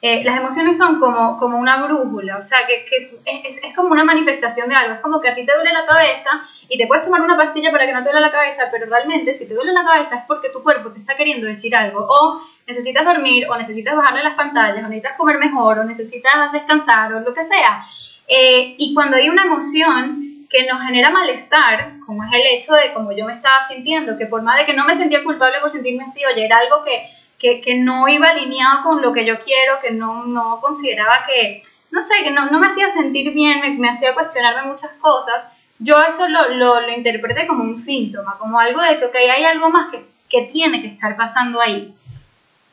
eh, 0.00 0.22
las 0.22 0.38
emociones 0.38 0.78
son 0.78 1.00
como, 1.00 1.36
como 1.38 1.58
una 1.58 1.84
brújula, 1.84 2.36
o 2.36 2.42
sea, 2.42 2.58
que, 2.68 2.84
que 2.84 3.18
es, 3.24 3.58
es, 3.64 3.74
como 3.74 3.90
una 3.90 4.04
manifestación 4.04 4.68
de 4.68 4.76
algo, 4.76 4.94
es 4.94 5.00
como 5.00 5.20
que 5.20 5.28
a 5.28 5.34
ti 5.34 5.44
te 5.44 5.52
duele 5.52 5.72
la 5.72 5.86
cabeza 5.86 6.30
y 6.68 6.78
te 6.78 6.86
puedes 6.86 7.04
tomar 7.04 7.20
una 7.20 7.36
pastilla 7.36 7.72
para 7.72 7.84
que 7.84 7.92
no 7.92 7.98
te 7.98 8.10
duele 8.10 8.20
la 8.20 8.30
cabeza, 8.30 8.68
pero 8.70 8.86
realmente 8.86 9.34
si 9.34 9.48
te 9.48 9.54
duele 9.54 9.72
la 9.72 9.84
cabeza 9.84 10.16
es 10.16 10.22
porque 10.28 10.50
tu 10.50 10.62
cuerpo 10.62 10.90
te 10.90 11.00
está 11.00 11.16
queriendo 11.16 11.48
decir 11.48 11.74
algo, 11.74 12.06
o 12.08 12.42
necesitas 12.68 13.04
dormir, 13.04 13.48
o 13.50 13.56
necesitas 13.56 13.96
bajarle 13.96 14.22
las 14.22 14.34
pantallas, 14.34 14.84
o 14.84 14.88
necesitas 14.88 15.16
comer 15.16 15.38
mejor, 15.38 15.80
o 15.80 15.84
necesitas 15.84 16.52
descansar, 16.52 17.12
o 17.14 17.20
lo 17.20 17.34
que 17.34 17.44
sea. 17.44 17.84
Eh, 18.28 18.76
y 18.78 18.94
cuando 18.94 19.16
hay 19.16 19.28
una 19.30 19.44
emoción 19.44 20.46
que 20.48 20.66
nos 20.66 20.80
genera 20.82 21.10
malestar, 21.10 21.94
como 22.06 22.24
es 22.24 22.30
el 22.32 22.56
hecho 22.56 22.74
de 22.74 22.92
como 22.92 23.12
yo 23.12 23.26
me 23.26 23.34
estaba 23.34 23.62
sintiendo, 23.66 24.16
que 24.16 24.26
por 24.26 24.42
más 24.42 24.58
de 24.58 24.64
que 24.64 24.74
no 24.74 24.84
me 24.84 24.96
sentía 24.96 25.24
culpable 25.24 25.58
por 25.60 25.70
sentirme 25.70 26.04
así, 26.04 26.20
oye, 26.24 26.44
era 26.44 26.58
algo 26.58 26.84
que 26.84 27.17
que, 27.38 27.60
que, 27.60 27.76
no 27.76 28.08
iba 28.08 28.30
alineado 28.30 28.82
con 28.82 29.02
lo 29.02 29.12
que 29.12 29.24
yo 29.24 29.38
quiero, 29.40 29.80
que 29.80 29.90
no, 29.90 30.24
no 30.24 30.60
consideraba 30.60 31.24
que, 31.26 31.62
no 31.90 32.02
sé, 32.02 32.14
que 32.24 32.30
no, 32.30 32.46
no 32.46 32.58
me 32.58 32.66
hacía 32.66 32.90
sentir 32.90 33.32
bien, 33.32 33.60
me, 33.60 33.70
me, 33.70 33.88
hacía 33.88 34.14
cuestionarme 34.14 34.70
muchas 34.70 34.92
cosas, 35.00 35.44
yo 35.78 36.00
eso 36.02 36.28
lo, 36.28 36.48
lo, 36.54 36.80
lo, 36.80 36.92
interpreté 36.92 37.46
como 37.46 37.62
un 37.62 37.80
síntoma, 37.80 38.36
como 38.38 38.58
algo 38.58 38.80
de 38.82 38.98
que 38.98 39.06
okay, 39.06 39.28
hay 39.28 39.44
algo 39.44 39.70
más 39.70 39.90
que, 39.90 40.04
que 40.28 40.50
tiene 40.52 40.82
que 40.82 40.88
estar 40.88 41.16
pasando 41.16 41.60
ahí. 41.60 41.94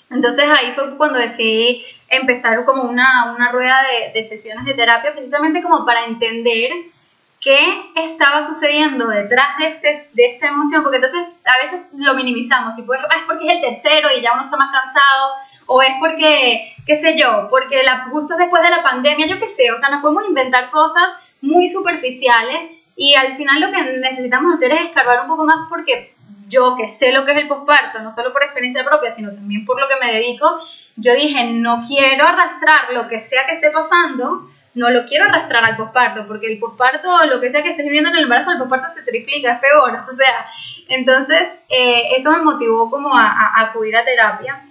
Entonces 0.09 0.45
ahí 0.49 0.73
fue 0.73 0.97
cuando 0.97 1.19
decidí 1.19 1.83
empezar 2.09 2.65
como 2.65 2.83
una, 2.83 3.33
una 3.35 3.51
rueda 3.51 3.77
de, 3.83 4.19
de 4.19 4.27
sesiones 4.27 4.65
de 4.65 4.73
terapia, 4.73 5.13
precisamente 5.13 5.61
como 5.61 5.85
para 5.85 6.05
entender 6.05 6.71
qué 7.45 7.91
estaba 7.93 8.43
sucediendo 8.43 9.07
detrás 9.07 9.57
de, 9.59 9.67
este, 9.67 10.09
de 10.13 10.25
esta 10.33 10.47
emoción, 10.47 10.81
porque 10.81 10.97
entonces 10.97 11.21
a 11.45 11.63
veces 11.63 11.81
lo 11.93 12.15
minimizamos, 12.15 12.75
tipo, 12.75 12.95
es 12.95 13.01
porque 13.27 13.47
es 13.47 13.53
el 13.53 13.61
tercero 13.61 14.09
y 14.17 14.21
ya 14.21 14.33
uno 14.33 14.45
está 14.45 14.57
más 14.57 14.71
cansado, 14.71 15.33
o 15.67 15.79
es 15.83 15.91
porque, 15.99 16.73
qué 16.87 16.95
sé 16.95 17.15
yo, 17.15 17.47
porque 17.51 17.83
la, 17.83 18.05
justo 18.05 18.35
después 18.35 18.63
de 18.63 18.71
la 18.71 18.81
pandemia, 18.81 19.27
yo 19.27 19.39
qué 19.39 19.47
sé, 19.47 19.71
o 19.71 19.77
sea, 19.77 19.89
nos 19.89 20.01
podemos 20.01 20.27
inventar 20.27 20.71
cosas 20.71 21.03
muy 21.39 21.69
superficiales 21.69 22.71
y 22.95 23.13
al 23.13 23.37
final 23.37 23.61
lo 23.61 23.71
que 23.71 23.99
necesitamos 23.99 24.55
hacer 24.55 24.71
es 24.71 24.81
escarbar 24.85 25.21
un 25.21 25.27
poco 25.27 25.45
más 25.45 25.69
porque 25.69 26.15
yo 26.47 26.75
que 26.75 26.89
sé 26.89 27.11
lo 27.11 27.25
que 27.25 27.33
es 27.33 27.37
el 27.37 27.47
posparto, 27.47 27.99
no 27.99 28.11
solo 28.11 28.33
por 28.33 28.43
experiencia 28.43 28.83
propia, 28.83 29.13
sino 29.13 29.31
también 29.31 29.65
por 29.65 29.79
lo 29.79 29.87
que 29.87 30.03
me 30.03 30.13
dedico, 30.13 30.47
yo 30.95 31.13
dije, 31.13 31.43
no 31.45 31.83
quiero 31.87 32.25
arrastrar 32.25 32.91
lo 32.93 33.07
que 33.07 33.19
sea 33.19 33.45
que 33.45 33.53
esté 33.53 33.69
pasando 33.69 34.49
no 34.75 34.89
lo 34.89 35.05
quiero 35.05 35.25
arrastrar 35.25 35.63
al 35.63 35.77
posparto, 35.77 36.27
porque 36.27 36.51
el 36.51 36.59
posparto, 36.59 37.09
lo 37.27 37.41
que 37.41 37.49
sea 37.49 37.63
que 37.63 37.71
estés 37.71 37.85
viviendo 37.85 38.09
en 38.09 38.17
el 38.17 38.23
embarazo, 38.23 38.51
el 38.51 38.57
posparto 38.57 38.89
se 38.89 39.03
triplica, 39.03 39.53
es 39.53 39.59
peor, 39.59 39.99
o 40.09 40.11
sea, 40.11 40.47
entonces 40.89 41.41
eh, 41.69 42.17
eso 42.17 42.31
me 42.31 42.43
motivó 42.43 42.91
como 42.91 43.15
a, 43.15 43.59
acudir 43.61 43.95
a 43.95 44.05
terapia. 44.05 44.61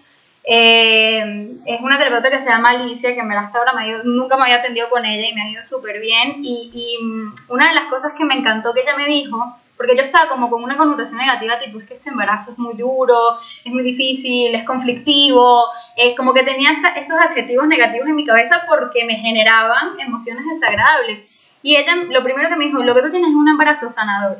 Eh, 0.46 1.56
es 1.64 1.80
una 1.80 1.96
terapeuta 1.96 2.30
que 2.30 2.40
se 2.40 2.50
llama 2.50 2.70
Alicia, 2.70 3.14
que 3.14 3.22
me 3.22 3.34
hasta 3.34 3.58
ahora 3.58 3.72
me 3.72 3.94
ha 3.94 4.02
nunca 4.04 4.36
me 4.36 4.42
había 4.42 4.56
atendido 4.56 4.90
con 4.90 5.02
ella 5.06 5.26
y 5.26 5.34
me 5.34 5.40
ha 5.40 5.50
ido 5.50 5.64
súper 5.64 6.00
bien. 6.00 6.44
Y, 6.44 6.70
y 6.74 7.02
mm, 7.02 7.34
una 7.48 7.68
de 7.68 7.74
las 7.74 7.84
cosas 7.84 8.12
que 8.16 8.26
me 8.26 8.34
encantó 8.34 8.74
que 8.74 8.82
ella 8.82 8.94
me 8.94 9.06
dijo 9.06 9.56
porque 9.76 9.96
yo 9.96 10.02
estaba 10.02 10.28
como 10.28 10.50
con 10.50 10.62
una 10.62 10.76
connotación 10.76 11.18
negativa, 11.18 11.58
tipo, 11.58 11.80
es 11.80 11.86
que 11.86 11.94
este 11.94 12.10
embarazo 12.10 12.52
es 12.52 12.58
muy 12.58 12.74
duro, 12.74 13.16
es 13.64 13.72
muy 13.72 13.82
difícil, 13.82 14.54
es 14.54 14.64
conflictivo, 14.64 15.66
es 15.96 16.16
como 16.16 16.32
que 16.32 16.44
tenía 16.44 16.70
esos 16.72 17.18
adjetivos 17.18 17.66
negativos 17.66 18.08
en 18.08 18.14
mi 18.14 18.24
cabeza 18.24 18.62
porque 18.68 19.04
me 19.04 19.16
generaban 19.16 19.98
emociones 19.98 20.44
desagradables. 20.52 21.20
Y 21.62 21.76
ella 21.76 21.96
lo 22.10 22.22
primero 22.22 22.48
que 22.48 22.56
me 22.56 22.66
dijo, 22.66 22.82
lo 22.82 22.94
que 22.94 23.02
tú 23.02 23.10
tienes 23.10 23.30
es 23.30 23.34
un 23.34 23.48
embarazo 23.48 23.88
sanador. 23.88 24.38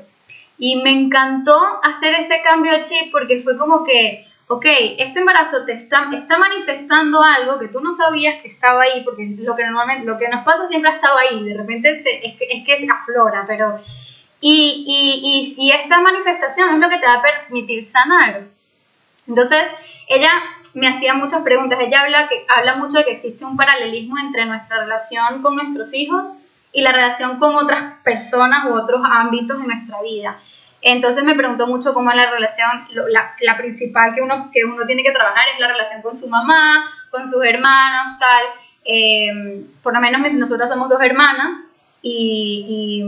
Y 0.56 0.76
me 0.82 0.90
encantó 0.90 1.58
hacer 1.82 2.14
ese 2.14 2.40
cambio 2.44 2.72
de 2.72 2.82
chip 2.82 3.10
porque 3.10 3.42
fue 3.42 3.58
como 3.58 3.82
que, 3.82 4.28
ok, 4.46 4.64
este 4.98 5.18
embarazo 5.18 5.64
te 5.64 5.72
está, 5.72 6.10
está 6.14 6.38
manifestando 6.38 7.20
algo 7.22 7.58
que 7.58 7.68
tú 7.68 7.80
no 7.80 7.92
sabías 7.96 8.40
que 8.40 8.48
estaba 8.48 8.82
ahí, 8.82 9.02
porque 9.04 9.34
lo 9.38 9.56
que 9.56 9.64
normalmente, 9.64 10.04
lo 10.04 10.16
que 10.16 10.28
nos 10.28 10.44
pasa 10.44 10.68
siempre 10.68 10.92
ha 10.92 10.94
estado 10.94 11.18
ahí, 11.18 11.42
de 11.42 11.56
repente 11.56 11.98
es, 12.22 12.36
que, 12.38 12.46
es 12.50 12.64
que 12.64 12.86
aflora, 12.88 13.44
pero... 13.48 13.80
Y, 14.46 14.84
y, 15.56 15.56
y, 15.56 15.70
y 15.72 15.88
manifestación 16.02 16.74
es 16.74 16.78
lo 16.78 16.90
que 16.90 16.98
te 16.98 17.06
va 17.06 17.14
a 17.14 17.22
permitir 17.22 17.82
sanar. 17.86 18.42
Entonces, 19.26 19.62
ella 20.06 20.28
me 20.74 20.86
hacía 20.86 21.14
muchas 21.14 21.40
preguntas. 21.42 21.78
Ella 21.80 22.02
habla, 22.02 22.28
que, 22.28 22.44
habla 22.54 22.76
mucho 22.76 22.98
de 22.98 23.06
que 23.06 23.12
existe 23.12 23.42
un 23.46 23.56
paralelismo 23.56 24.18
entre 24.18 24.44
nuestra 24.44 24.80
relación 24.80 25.40
con 25.40 25.56
nuestros 25.56 25.94
hijos 25.94 26.28
y 26.74 26.82
la 26.82 26.92
relación 26.92 27.38
con 27.38 27.54
otras 27.54 27.94
personas 28.02 28.66
u 28.66 28.74
otros 28.74 29.00
ámbitos 29.02 29.58
de 29.58 29.66
nuestra 29.66 30.02
vida. 30.02 30.38
Entonces 30.82 31.24
me 31.24 31.36
preguntó 31.36 31.66
mucho 31.66 31.94
cómo 31.94 32.10
es 32.10 32.16
la 32.16 32.30
relación, 32.30 32.68
la, 32.90 33.34
la, 33.40 33.56
principal 33.56 34.14
que 34.14 34.20
uno, 34.20 34.50
que 34.52 34.66
uno 34.66 34.84
tiene 34.84 35.02
que 35.02 35.12
trabajar 35.12 35.44
es 35.54 35.58
la 35.58 35.68
relación 35.68 36.02
con 36.02 36.18
su 36.18 36.28
mamá, 36.28 36.84
con 37.10 37.26
sus 37.26 37.42
hermanos, 37.42 38.18
tal. 38.20 38.44
Eh, 38.84 39.64
por 39.82 39.94
lo 39.94 40.00
menos 40.02 40.30
nosotros 40.34 40.68
somos 40.68 40.90
dos 40.90 41.00
hermanas 41.00 41.64
y, 42.02 43.02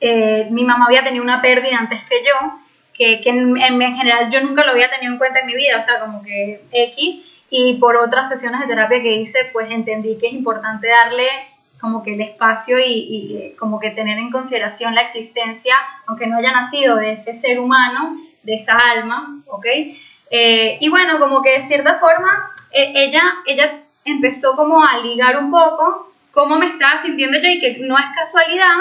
eh, 0.00 0.48
mi 0.50 0.64
mamá 0.64 0.86
había 0.86 1.04
tenido 1.04 1.22
una 1.22 1.42
pérdida 1.42 1.78
antes 1.78 2.02
que 2.08 2.24
yo, 2.24 2.58
que, 2.94 3.20
que 3.20 3.30
en, 3.30 3.56
en, 3.56 3.96
general 3.96 4.30
yo 4.30 4.40
nunca 4.40 4.64
lo 4.64 4.72
había 4.72 4.90
tenido 4.90 5.12
en 5.12 5.18
cuenta 5.18 5.40
en 5.40 5.46
mi 5.46 5.54
vida, 5.54 5.78
o 5.78 5.82
sea, 5.82 6.00
como 6.00 6.22
que 6.22 6.62
X. 6.72 7.26
Y 7.52 7.78
por 7.78 7.96
otras 7.96 8.28
sesiones 8.28 8.60
de 8.60 8.68
terapia 8.68 9.02
que 9.02 9.16
hice, 9.16 9.50
pues 9.52 9.70
entendí 9.70 10.16
que 10.18 10.28
es 10.28 10.32
importante 10.32 10.86
darle 10.86 11.26
como 11.80 12.02
que 12.02 12.14
el 12.14 12.20
espacio 12.20 12.78
y, 12.78 12.92
y, 12.92 13.36
eh, 13.36 13.56
como 13.58 13.80
que 13.80 13.90
tener 13.90 14.18
en 14.18 14.30
consideración 14.30 14.94
la 14.94 15.00
existencia, 15.00 15.74
aunque 16.06 16.26
no 16.26 16.36
haya 16.36 16.52
nacido 16.52 16.96
de 16.96 17.12
ese 17.12 17.34
ser 17.34 17.58
humano, 17.58 18.16
de 18.42 18.54
esa 18.54 18.78
alma, 18.78 19.42
¿ok? 19.46 19.66
Eh, 20.30 20.78
y 20.80 20.88
bueno, 20.88 21.18
como 21.18 21.42
que 21.42 21.58
de 21.58 21.62
cierta 21.62 21.98
forma, 21.98 22.52
eh, 22.70 22.92
ella, 22.94 23.22
ella 23.46 23.80
empezó 24.04 24.54
como 24.56 24.84
a 24.84 24.98
ligar 24.98 25.38
un 25.38 25.50
poco 25.50 26.12
cómo 26.30 26.56
me 26.56 26.66
estaba 26.66 27.02
sintiendo 27.02 27.38
yo 27.38 27.48
y 27.48 27.60
que 27.60 27.78
no 27.80 27.98
es 27.98 28.04
casualidad 28.14 28.76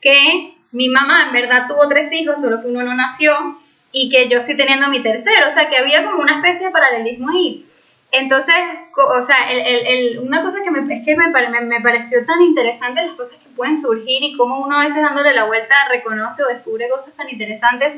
que 0.00 0.51
mi 0.72 0.88
mamá 0.88 1.26
en 1.26 1.32
verdad 1.32 1.68
tuvo 1.68 1.88
tres 1.88 2.12
hijos, 2.12 2.40
solo 2.40 2.60
que 2.60 2.68
uno 2.68 2.82
no 2.82 2.94
nació, 2.94 3.58
y 3.92 4.08
que 4.10 4.28
yo 4.28 4.38
estoy 4.38 4.56
teniendo 4.56 4.88
mi 4.88 5.02
tercero, 5.02 5.48
o 5.48 5.52
sea 5.52 5.68
que 5.68 5.76
había 5.76 6.04
como 6.04 6.22
una 6.22 6.36
especie 6.36 6.66
de 6.66 6.72
paralelismo 6.72 7.30
ahí. 7.30 7.66
Entonces, 8.10 8.54
o 8.94 9.22
sea, 9.22 9.50
el, 9.50 9.60
el, 9.60 9.86
el, 9.86 10.18
una 10.18 10.42
cosa 10.42 10.58
que, 10.62 10.70
me, 10.70 10.80
es 10.94 11.04
que 11.04 11.16
me, 11.16 11.60
me, 11.62 11.80
pareció 11.80 12.24
tan 12.26 12.42
interesante 12.42 13.06
las 13.06 13.16
cosas 13.16 13.38
que 13.38 13.48
pueden 13.56 13.80
surgir 13.80 14.22
y 14.22 14.36
cómo 14.36 14.60
uno 14.60 14.78
a 14.78 14.84
veces 14.84 15.00
dándole 15.00 15.32
la 15.32 15.44
vuelta 15.44 15.74
reconoce 15.90 16.42
o 16.42 16.48
descubre 16.48 16.90
cosas 16.90 17.14
tan 17.14 17.30
interesantes. 17.30 17.94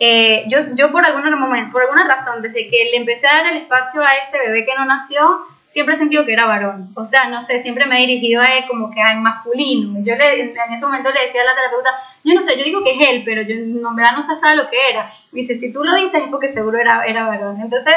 Eh, 0.00 0.44
yo, 0.48 0.58
yo 0.74 0.90
por, 0.90 1.04
momento, 1.36 1.70
por 1.70 1.82
alguna 1.82 2.04
razón, 2.04 2.42
desde 2.42 2.68
que 2.68 2.90
le 2.90 2.96
empecé 2.96 3.28
a 3.28 3.42
dar 3.42 3.52
el 3.52 3.58
espacio 3.58 4.02
a 4.02 4.16
ese 4.16 4.40
bebé 4.40 4.66
que 4.66 4.74
no 4.74 4.86
nació, 4.86 5.46
siempre 5.74 5.96
he 5.96 5.98
sentido 5.98 6.24
que 6.24 6.32
era 6.32 6.46
varón. 6.46 6.90
O 6.94 7.04
sea, 7.04 7.28
no 7.28 7.42
sé, 7.42 7.60
siempre 7.60 7.84
me 7.86 7.98
he 7.98 8.06
dirigido 8.06 8.40
a 8.40 8.54
él 8.54 8.64
como 8.68 8.92
que 8.92 9.02
a 9.02 9.12
masculino. 9.16 9.98
Yo 10.04 10.14
le, 10.14 10.40
en 10.40 10.72
ese 10.72 10.86
momento 10.86 11.10
le 11.12 11.26
decía 11.26 11.42
a 11.42 11.46
la 11.46 11.56
terapeuta, 11.56 11.90
yo 12.22 12.32
no 12.32 12.40
sé, 12.40 12.56
yo 12.56 12.62
digo 12.62 12.84
que 12.84 12.92
es 12.92 13.08
él, 13.10 13.22
pero 13.24 13.42
yo 13.42 13.56
no, 13.56 13.90
en 13.90 13.96
verdad 13.96 14.12
no 14.14 14.22
se 14.22 14.38
sabe 14.38 14.54
lo 14.54 14.70
que 14.70 14.76
era. 14.88 15.12
Me 15.32 15.40
dice, 15.40 15.58
si 15.58 15.72
tú 15.72 15.82
lo 15.82 15.92
dices 15.96 16.22
es 16.22 16.28
porque 16.30 16.52
seguro 16.52 16.78
era, 16.78 17.04
era 17.04 17.26
varón. 17.26 17.60
Entonces, 17.60 17.92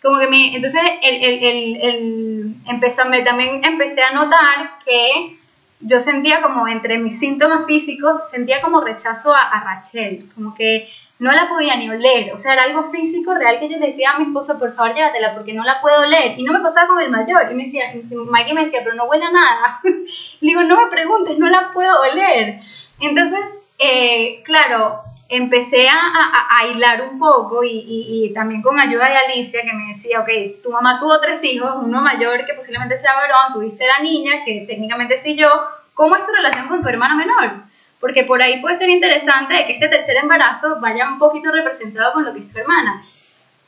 como 0.00 0.20
que 0.20 0.28
me, 0.28 0.54
entonces 0.54 0.80
el, 1.02 1.24
el, 1.24 1.42
el, 1.42 1.76
el 1.82 2.54
empezó, 2.68 3.02
también 3.24 3.64
empecé 3.64 4.02
a 4.02 4.12
notar 4.12 4.78
que 4.84 5.36
yo 5.80 5.98
sentía 5.98 6.42
como 6.42 6.68
entre 6.68 6.98
mis 6.98 7.18
síntomas 7.18 7.66
físicos, 7.66 8.20
sentía 8.30 8.62
como 8.62 8.82
rechazo 8.82 9.34
a, 9.34 9.40
a, 9.40 9.64
Rachel, 9.64 10.30
como 10.32 10.54
que 10.54 10.88
no 11.18 11.32
la 11.32 11.48
podía 11.48 11.76
ni 11.76 11.88
oler, 11.88 12.32
o 12.34 12.38
sea, 12.38 12.52
era 12.52 12.64
algo 12.64 12.90
físico 12.90 13.34
real 13.34 13.58
que 13.58 13.68
yo 13.68 13.78
le 13.78 13.86
decía 13.86 14.10
a 14.10 14.18
mi 14.18 14.26
esposo, 14.26 14.58
por 14.58 14.74
favor, 14.74 14.94
llévatela 14.94 15.34
porque 15.34 15.54
no 15.54 15.64
la 15.64 15.80
puedo 15.80 16.00
oler, 16.00 16.38
y 16.38 16.42
no 16.42 16.52
me 16.52 16.60
pasaba 16.60 16.88
con 16.88 17.00
el 17.00 17.10
mayor, 17.10 17.50
y 17.50 17.54
me 17.54 17.64
decía, 17.64 17.94
Mikey 18.10 18.52
me 18.52 18.64
decía, 18.64 18.80
pero 18.84 18.94
no 18.94 19.04
huele 19.04 19.24
a 19.24 19.30
nada, 19.30 19.80
le 19.82 19.98
digo, 20.40 20.62
no 20.62 20.76
me 20.76 20.90
preguntes, 20.90 21.38
no 21.38 21.48
la 21.48 21.72
puedo 21.72 22.00
oler, 22.00 22.60
entonces, 23.00 23.40
eh, 23.78 24.42
claro, 24.44 25.00
empecé 25.28 25.88
a, 25.88 25.94
a, 25.96 26.58
a, 26.58 26.66
hilar 26.68 27.02
un 27.02 27.18
poco 27.18 27.64
y, 27.64 27.70
y, 27.70 28.26
y, 28.26 28.32
también 28.32 28.62
con 28.62 28.78
ayuda 28.78 29.08
de 29.08 29.16
Alicia 29.16 29.62
que 29.62 29.72
me 29.72 29.94
decía, 29.94 30.20
ok, 30.20 30.62
tu 30.62 30.70
mamá 30.70 31.00
tuvo 31.00 31.18
tres 31.20 31.42
hijos, 31.42 31.70
uno 31.82 32.00
mayor 32.00 32.44
que 32.44 32.54
posiblemente 32.54 32.96
sea 32.96 33.14
varón, 33.14 33.54
tuviste 33.54 33.86
la 33.86 34.00
niña, 34.00 34.44
que 34.44 34.64
técnicamente 34.66 35.16
sí 35.16 35.34
yo, 35.36 35.48
¿cómo 35.94 36.14
es 36.14 36.24
tu 36.24 36.32
relación 36.32 36.68
con 36.68 36.82
tu 36.82 36.88
hermana 36.88 37.16
menor? 37.16 37.64
Porque 38.06 38.22
por 38.22 38.40
ahí 38.40 38.60
puede 38.60 38.78
ser 38.78 38.88
interesante 38.88 39.66
que 39.66 39.72
este 39.72 39.88
tercer 39.88 40.16
embarazo 40.18 40.78
vaya 40.80 41.08
un 41.08 41.18
poquito 41.18 41.50
representado 41.50 42.12
con 42.12 42.24
lo 42.24 42.32
que 42.32 42.38
es 42.38 42.48
tu 42.48 42.56
hermana. 42.56 43.02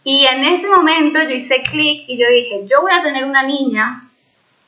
Y 0.05 0.27
en 0.27 0.45
ese 0.45 0.69
momento 0.69 1.21
yo 1.25 1.31
hice 1.31 1.61
clic 1.65 2.05
y 2.07 2.17
yo 2.17 2.29
dije, 2.29 2.61
yo 2.65 2.81
voy 2.81 2.93
a 2.93 3.03
tener 3.03 3.25
una 3.25 3.43
niña 3.43 4.05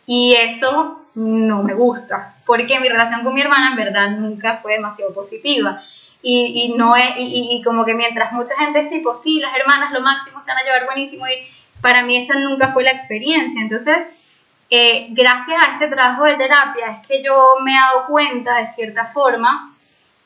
y 0.09 0.35
eso 0.35 1.07
no 1.15 1.63
me 1.63 1.75
gusta, 1.75 2.35
porque 2.47 2.81
mi 2.81 2.89
relación 2.89 3.23
con 3.23 3.33
mi 3.33 3.43
hermana 3.43 3.71
en 3.71 3.77
verdad 3.77 4.11
nunca 4.11 4.57
fue 4.57 4.73
demasiado 4.73 5.15
positiva 5.15 5.81
y, 6.21 6.65
y 6.65 6.77
no 6.77 6.97
es, 6.97 7.17
y, 7.17 7.51
y, 7.53 7.63
como 7.63 7.85
que 7.85 7.95
mientras 7.95 8.33
mucha 8.33 8.57
gente 8.57 8.81
es 8.81 8.91
tipo, 8.91 9.15
sí, 9.15 9.39
las 9.39 9.55
hermanas 9.55 9.93
lo 9.93 10.01
máximo 10.01 10.41
se 10.41 10.51
van 10.51 10.59
a 10.59 10.65
llevar 10.65 10.85
buenísimo 10.85 11.29
y 11.29 11.47
para 11.81 12.03
mí 12.03 12.17
esa 12.17 12.35
nunca 12.41 12.73
fue 12.73 12.83
la 12.83 12.91
experiencia. 12.91 13.63
Entonces, 13.63 13.99
gracias 15.11 15.59
a 15.61 15.73
este 15.73 15.89
trabajo 15.89 16.25
de 16.25 16.37
terapia 16.37 16.93
es 16.93 17.07
que 17.07 17.23
yo 17.23 17.57
me 17.65 17.73
he 17.73 17.75
dado 17.75 18.07
cuenta 18.07 18.59
de 18.59 18.69
cierta 18.69 19.07
forma 19.07 19.75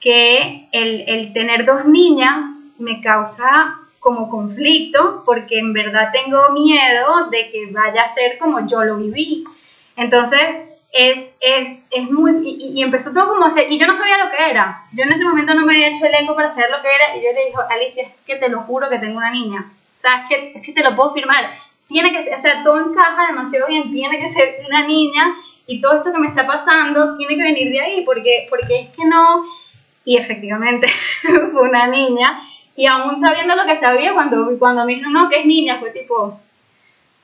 que 0.00 0.68
el, 0.72 1.04
el 1.08 1.32
tener 1.32 1.64
dos 1.64 1.86
niñas 1.86 2.44
me 2.78 3.00
causa 3.00 3.78
como 4.00 4.28
conflicto 4.28 5.22
porque 5.24 5.58
en 5.58 5.72
verdad 5.72 6.10
tengo 6.12 6.50
miedo 6.50 7.30
de 7.30 7.50
que 7.50 7.72
vaya 7.72 8.02
a 8.02 8.12
ser 8.12 8.36
como 8.36 8.66
yo 8.68 8.84
lo 8.84 8.98
viví. 8.98 9.44
Entonces, 9.96 10.56
es, 10.94 11.34
es, 11.40 11.80
es 11.90 12.10
muy, 12.10 12.46
y, 12.46 12.78
y, 12.78 12.82
empezó 12.82 13.12
todo 13.12 13.30
como 13.30 13.46
hacer, 13.46 13.70
y 13.70 13.80
yo 13.80 13.86
no 13.88 13.96
sabía 13.96 14.24
lo 14.24 14.30
que 14.30 14.48
era, 14.48 14.84
yo 14.92 15.02
en 15.02 15.12
ese 15.12 15.24
momento 15.24 15.52
no 15.54 15.66
me 15.66 15.74
había 15.74 15.88
hecho 15.88 16.06
el 16.06 16.14
eco 16.14 16.36
para 16.36 16.50
saber 16.50 16.70
lo 16.70 16.80
que 16.82 16.94
era, 16.94 17.16
y 17.16 17.20
yo 17.20 17.32
le 17.32 17.46
dije, 17.46 17.56
Alicia, 17.68 18.02
es 18.04 18.14
que 18.24 18.36
te 18.36 18.48
lo 18.48 18.60
juro 18.60 18.88
que 18.88 19.00
tengo 19.00 19.16
una 19.16 19.32
niña, 19.32 19.72
o 19.98 20.00
sea, 20.00 20.26
que, 20.28 20.52
es 20.54 20.62
que 20.62 20.72
te 20.72 20.84
lo 20.84 20.94
puedo 20.94 21.12
firmar, 21.12 21.50
tiene 21.88 22.10
que, 22.10 22.34
o 22.34 22.40
sea, 22.40 22.62
todo 22.62 22.90
encaja 22.90 23.26
demasiado 23.28 23.66
bien, 23.66 23.92
tiene 23.92 24.18
que 24.18 24.32
ser 24.32 24.64
una 24.66 24.86
niña, 24.86 25.34
y 25.66 25.80
todo 25.80 25.98
esto 25.98 26.12
que 26.12 26.18
me 26.18 26.28
está 26.28 26.46
pasando 26.46 27.16
tiene 27.16 27.36
que 27.36 27.42
venir 27.42 27.70
de 27.70 27.80
ahí, 27.80 28.02
porque, 28.04 28.46
porque 28.50 28.80
es 28.80 28.90
que 28.90 29.04
no, 29.04 29.44
y 30.04 30.16
efectivamente 30.16 30.88
fue 31.22 31.68
una 31.68 31.86
niña, 31.86 32.40
y 32.76 32.86
aún 32.86 33.18
sabiendo 33.20 33.54
lo 33.54 33.64
que 33.64 33.78
sabía, 33.78 34.12
cuando, 34.12 34.58
cuando 34.58 34.84
me 34.84 34.92
dijeron, 34.92 35.12
no, 35.12 35.28
que 35.28 35.40
es 35.40 35.46
niña, 35.46 35.78
fue 35.78 35.90
tipo, 35.90 36.40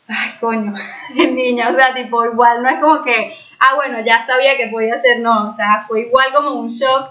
ay, 0.08 0.32
coño, 0.40 0.74
es 1.16 1.32
niña, 1.32 1.70
o 1.70 1.74
sea, 1.74 1.94
tipo, 1.94 2.24
igual, 2.24 2.62
no 2.62 2.68
es 2.68 2.80
como 2.80 3.02
que, 3.02 3.34
ah, 3.58 3.74
bueno, 3.76 4.00
ya 4.04 4.24
sabía 4.24 4.56
que 4.56 4.68
podía 4.68 5.00
ser, 5.00 5.20
no, 5.20 5.50
o 5.50 5.56
sea, 5.56 5.84
fue 5.86 6.02
igual 6.02 6.32
como 6.34 6.54
un 6.54 6.68
shock. 6.68 7.11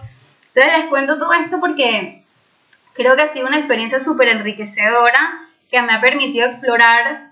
Entonces 0.53 0.79
les 0.79 0.89
cuento 0.89 1.19
todo 1.19 1.31
esto 1.33 1.59
porque 1.59 2.23
creo 2.93 3.15
que 3.15 3.21
ha 3.21 3.27
sido 3.27 3.47
una 3.47 3.57
experiencia 3.57 3.99
súper 3.99 4.29
enriquecedora 4.29 5.47
que 5.69 5.81
me 5.81 5.93
ha 5.93 6.01
permitido 6.01 6.47
explorar 6.47 7.28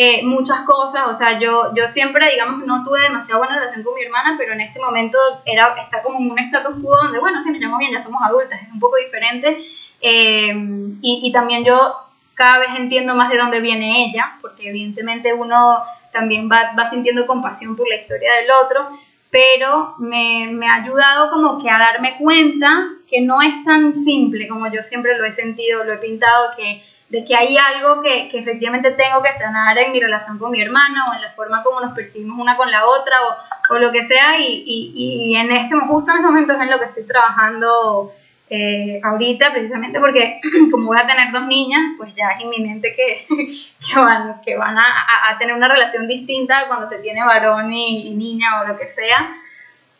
eh, 0.00 0.22
muchas 0.22 0.60
cosas, 0.60 1.08
o 1.08 1.14
sea, 1.16 1.40
yo, 1.40 1.74
yo 1.74 1.88
siempre, 1.88 2.30
digamos, 2.30 2.64
no 2.64 2.84
tuve 2.84 3.00
demasiado 3.00 3.40
buena 3.40 3.56
relación 3.58 3.82
con 3.82 3.96
mi 3.96 4.02
hermana, 4.02 4.36
pero 4.38 4.52
en 4.52 4.60
este 4.60 4.78
momento 4.78 5.18
era, 5.44 5.74
está 5.82 6.02
como 6.02 6.20
en 6.20 6.30
un 6.30 6.38
status 6.38 6.76
quo 6.80 6.96
donde, 7.02 7.18
bueno, 7.18 7.42
si 7.42 7.50
nos 7.50 7.58
llamamos 7.58 7.80
bien, 7.80 7.90
ya 7.90 8.04
somos 8.04 8.22
adultas, 8.22 8.62
es 8.62 8.72
un 8.72 8.78
poco 8.78 8.96
diferente, 8.96 9.58
eh, 10.00 10.54
y, 11.02 11.22
y 11.24 11.32
también 11.32 11.64
yo 11.64 11.96
cada 12.34 12.60
vez 12.60 12.68
entiendo 12.76 13.16
más 13.16 13.28
de 13.28 13.38
dónde 13.38 13.58
viene 13.58 14.04
ella, 14.04 14.38
porque 14.40 14.68
evidentemente 14.68 15.34
uno 15.34 15.78
también 16.12 16.48
va, 16.48 16.74
va 16.78 16.88
sintiendo 16.88 17.26
compasión 17.26 17.74
por 17.74 17.88
la 17.88 17.96
historia 17.96 18.34
del 18.34 18.52
otro, 18.64 19.00
pero 19.32 19.96
me, 19.98 20.46
me, 20.52 20.68
ha 20.68 20.76
ayudado 20.76 21.28
como 21.28 21.60
que 21.60 21.68
a 21.68 21.76
darme 21.76 22.18
cuenta 22.18 22.88
que 23.10 23.20
no 23.20 23.42
es 23.42 23.64
tan 23.64 23.96
simple 23.96 24.46
como 24.46 24.72
yo 24.72 24.84
siempre 24.84 25.18
lo 25.18 25.24
he 25.24 25.34
sentido, 25.34 25.82
lo 25.82 25.94
he 25.94 25.98
pintado, 25.98 26.52
que, 26.56 26.84
de 27.08 27.24
que 27.24 27.34
hay 27.34 27.56
algo 27.56 28.02
que, 28.02 28.28
que 28.28 28.40
efectivamente 28.40 28.90
tengo 28.90 29.22
que 29.22 29.32
sanar 29.32 29.78
en 29.78 29.92
mi 29.92 30.00
relación 30.00 30.38
con 30.38 30.50
mi 30.50 30.60
hermana 30.60 31.06
o 31.08 31.14
en 31.14 31.22
la 31.22 31.32
forma 31.32 31.62
como 31.62 31.80
nos 31.80 31.92
percibimos 31.92 32.38
una 32.38 32.56
con 32.56 32.70
la 32.70 32.86
otra 32.86 33.16
o, 33.22 33.74
o 33.74 33.78
lo 33.78 33.90
que 33.90 34.04
sea 34.04 34.38
y, 34.38 34.62
y, 34.66 34.92
y 34.94 35.36
en 35.36 35.50
este, 35.50 35.74
justo 35.76 36.10
en 36.10 36.18
este 36.18 36.28
momento 36.28 36.52
es 36.52 36.60
en 36.60 36.70
lo 36.70 36.78
que 36.78 36.84
estoy 36.84 37.06
trabajando 37.06 38.12
eh, 38.50 38.98
ahorita 39.04 39.52
precisamente 39.52 40.00
porque 40.00 40.40
como 40.70 40.86
voy 40.86 40.98
a 40.98 41.06
tener 41.06 41.32
dos 41.32 41.46
niñas, 41.46 41.80
pues 41.98 42.14
ya 42.14 42.30
es 42.30 42.40
inminente 42.40 42.94
que, 42.94 43.26
que 43.28 43.98
van, 43.98 44.40
que 44.42 44.56
van 44.56 44.78
a, 44.78 44.84
a, 45.30 45.38
tener 45.38 45.54
una 45.54 45.68
relación 45.68 46.08
distinta 46.08 46.66
cuando 46.66 46.88
se 46.88 46.98
tiene 46.98 47.24
varón 47.24 47.72
y, 47.72 48.10
niña 48.14 48.62
o 48.62 48.68
lo 48.68 48.78
que 48.78 48.88
sea. 48.88 49.36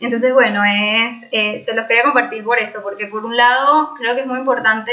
Entonces, 0.01 0.33
bueno, 0.33 0.63
es, 0.65 1.29
eh, 1.33 1.63
se 1.65 1.75
los 1.75 1.87
quería 1.87 2.05
compartir 2.05 2.45
por 2.45 2.59
eso, 2.59 2.81
porque 2.83 3.07
por 3.07 3.25
un 3.25 3.37
lado 3.37 3.95
creo 3.99 4.15
que 4.15 4.23
es 4.23 4.27
muy 4.27 4.39
importante 4.39 4.93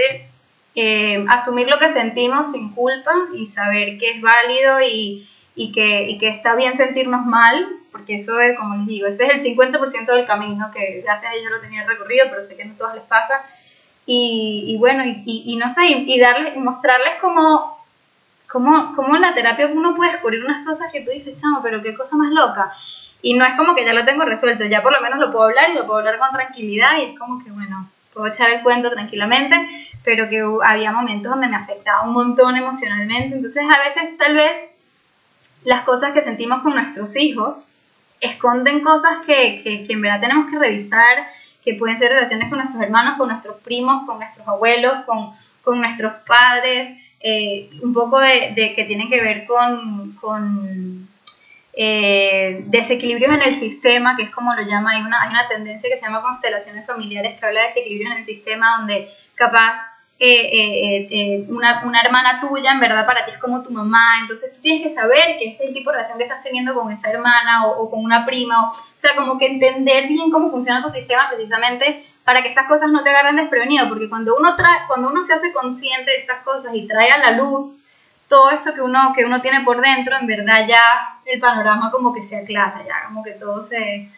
eh, 0.76 1.26
asumir 1.30 1.70
lo 1.70 1.80
que 1.80 1.90
sentimos 1.90 2.52
sin 2.52 2.74
culpa 2.74 3.14
y 3.34 3.48
saber 3.48 3.98
que 3.98 4.12
es 4.12 4.22
válido 4.22 4.82
y, 4.82 5.28
y, 5.56 5.72
que, 5.72 6.10
y 6.10 6.18
que 6.18 6.28
está 6.28 6.56
bien 6.56 6.76
sentirnos 6.76 7.26
mal, 7.26 7.66
porque 7.94 8.16
eso 8.16 8.40
es, 8.42 8.58
como 8.58 8.76
les 8.76 8.88
digo, 8.88 9.08
ese 9.08 9.26
es 9.26 9.46
el 9.46 9.56
50% 9.58 10.06
del 10.06 10.26
camino, 10.26 10.70
que 10.74 11.02
gracias 11.02 11.32
a 11.32 11.36
ellos 11.36 11.50
lo 11.50 11.62
tenía 11.62 11.86
recorrido, 11.86 12.28
pero 12.30 12.46
sé 12.46 12.58
que 12.58 12.66
no 12.66 12.74
a 12.74 12.78
todas 12.78 12.96
les 12.96 13.06
pasa. 13.06 13.42
y, 14.06 14.66
y 14.68 14.78
bueno, 14.78 15.06
y, 15.06 15.24
y, 15.26 15.56
no 15.56 15.72
sé, 15.72 15.86
y, 15.88 16.20
darles, 16.20 16.58
mostrarles 16.58 17.14
cómo, 17.22 17.80
cómo, 18.52 18.94
cómo 18.96 19.16
en 19.16 19.22
la 19.22 19.34
terapia 19.34 19.68
uno 19.68 19.96
puede 19.96 20.12
descubrir 20.12 20.44
unas 20.44 20.66
cosas 20.66 20.92
que 20.92 21.02
tú 21.02 21.12
dices, 21.12 21.42
chamo, 21.42 21.62
pero 21.64 21.82
qué 21.82 21.94
cosa 21.96 22.18
más 22.18 22.32
loca. 22.32 22.74
Y 23.22 23.34
no 23.34 23.46
es 23.46 23.54
como 23.56 23.76
que 23.76 23.86
ya 23.86 23.94
lo 23.94 24.06
tengo 24.06 24.26
resuelto, 24.26 24.66
ya 24.66 24.84
por 24.84 24.94
lo 24.94 25.02
menos 25.02 25.20
lo 25.20 25.32
puedo 25.32 25.46
hablar 25.46 25.70
y 25.72 25.74
lo 25.74 25.86
puedo 25.88 26.00
hablar 26.00 26.20
con 26.20 26.32
tranquilidad 26.32 26.98
y 27.00 27.12
es 27.12 27.20
como 27.20 27.44
que, 27.44 27.50
bueno, 27.50 27.90
puedo 28.14 28.28
echar 28.28 28.50
el 28.50 28.62
cuento 28.62 28.92
tranquilamente, 28.92 29.56
pero 30.06 30.30
que 30.30 30.42
había 30.64 30.92
momentos 30.92 31.32
donde 31.32 31.48
me 31.48 31.58
afectaba 31.58 32.04
un 32.04 32.14
montón 32.14 32.56
emocionalmente. 32.56 33.36
Entonces, 33.36 33.64
a 33.64 33.80
veces, 33.80 34.18
tal 34.18 34.36
vez, 34.36 34.56
las 35.64 35.84
cosas 35.84 36.14
que 36.14 36.22
sentimos 36.22 36.62
con 36.62 36.76
nuestros 36.76 37.16
hijos 37.16 37.58
esconden 38.22 38.82
cosas 38.82 39.26
que, 39.26 39.62
que, 39.64 39.86
que 39.86 39.94
en 39.94 40.02
verdad 40.02 40.22
tenemos 40.22 40.50
que 40.50 40.60
revisar, 40.60 41.28
que 41.64 41.74
pueden 41.74 41.98
ser 41.98 42.12
relaciones 42.12 42.50
con 42.50 42.60
nuestros 42.60 42.82
hermanos, 42.82 43.18
con 43.18 43.30
nuestros 43.30 43.60
primos, 43.62 44.06
con 44.06 44.20
nuestros 44.20 44.48
abuelos, 44.48 45.04
con, 45.06 45.32
con 45.64 45.82
nuestros 45.82 46.14
padres, 46.28 46.96
eh, 47.20 47.72
un 47.82 47.92
poco 47.92 48.20
de, 48.20 48.54
de 48.56 48.76
que 48.76 48.86
tienen 48.86 49.10
que 49.10 49.20
ver 49.20 49.46
con, 49.48 50.12
con 50.22 51.08
eh, 51.74 52.64
desequilibrios 52.68 53.34
en 53.34 53.42
el 53.42 53.56
sistema, 53.56 54.16
que 54.16 54.24
es 54.24 54.30
como 54.30 54.54
lo 54.54 54.62
llama, 54.62 54.92
hay 54.92 55.02
una, 55.02 55.24
hay 55.24 55.30
una 55.30 55.48
tendencia 55.48 55.90
que 55.90 55.98
se 55.98 56.06
llama 56.06 56.22
constelaciones 56.22 56.86
familiares 56.86 57.40
que 57.40 57.46
habla 57.46 57.62
de 57.62 57.68
desequilibrios 57.68 58.12
en 58.12 58.18
el 58.20 58.24
sistema, 58.24 58.78
donde 58.78 59.10
capaz 59.34 59.95
eh, 60.18 60.28
eh, 60.28 61.08
eh, 61.12 61.46
una, 61.50 61.84
una 61.86 62.02
hermana 62.02 62.40
tuya 62.40 62.72
en 62.72 62.80
verdad 62.80 63.06
para 63.06 63.26
ti 63.26 63.32
es 63.32 63.38
como 63.38 63.62
tu 63.62 63.72
mamá, 63.72 64.20
entonces 64.22 64.54
tú 64.54 64.62
tienes 64.62 64.82
que 64.82 64.94
saber 64.94 65.38
que 65.38 65.50
es 65.50 65.60
el 65.60 65.74
tipo 65.74 65.90
de 65.90 65.98
relación 65.98 66.18
que 66.18 66.24
estás 66.24 66.42
teniendo 66.42 66.74
con 66.74 66.92
esa 66.92 67.10
hermana 67.10 67.66
o, 67.66 67.90
con 67.90 68.04
una 68.04 68.26
prima, 68.26 68.70
o, 68.70 68.72
o 68.72 68.76
sea, 68.96 69.16
como 69.16 69.38
que 69.38 69.48
entender 69.48 70.08
bien 70.08 70.32
cómo 70.32 70.50
funciona 70.50 70.82
tu 70.82 70.90
sistema 70.90 71.28
precisamente 71.30 72.06
para 72.24 72.42
que 72.42 72.50
estas 72.50 72.68
cosas 72.68 72.90
no 72.92 73.04
te 73.04 73.10
agarren 73.10 73.36
desprevenido, 73.36 73.90
porque 73.90 74.10
cuando 74.10 74.36
uno, 74.38 74.56
trae, 74.56 74.88
cuando 74.88 75.10
uno 75.10 75.22
se 75.24 75.34
hace 75.34 75.52
consciente 75.52 76.12
de 76.12 76.18
estas 76.18 76.44
cosas 76.44 76.74
y 76.74 76.88
trae 76.88 77.12
a 77.12 77.18
la 77.18 77.32
luz 77.32 77.78
todo 78.28 78.50
esto 78.50 78.74
que 78.74 78.82
uno, 78.82 79.14
que 79.16 79.26
uno 79.26 79.42
tiene 79.42 79.62
por 79.62 79.82
dentro, 79.82 80.16
en 80.18 80.28
verdad 80.28 80.66
ya 80.68 81.20
el 81.26 81.40
panorama 81.40 81.92
como 81.92 82.14
que 82.14 82.24
se 82.24 82.38
aclara, 82.38 82.84
ya 82.86 83.06
como 83.08 83.24
que 83.24 83.32
todo 83.32 83.68
se... 83.68 84.10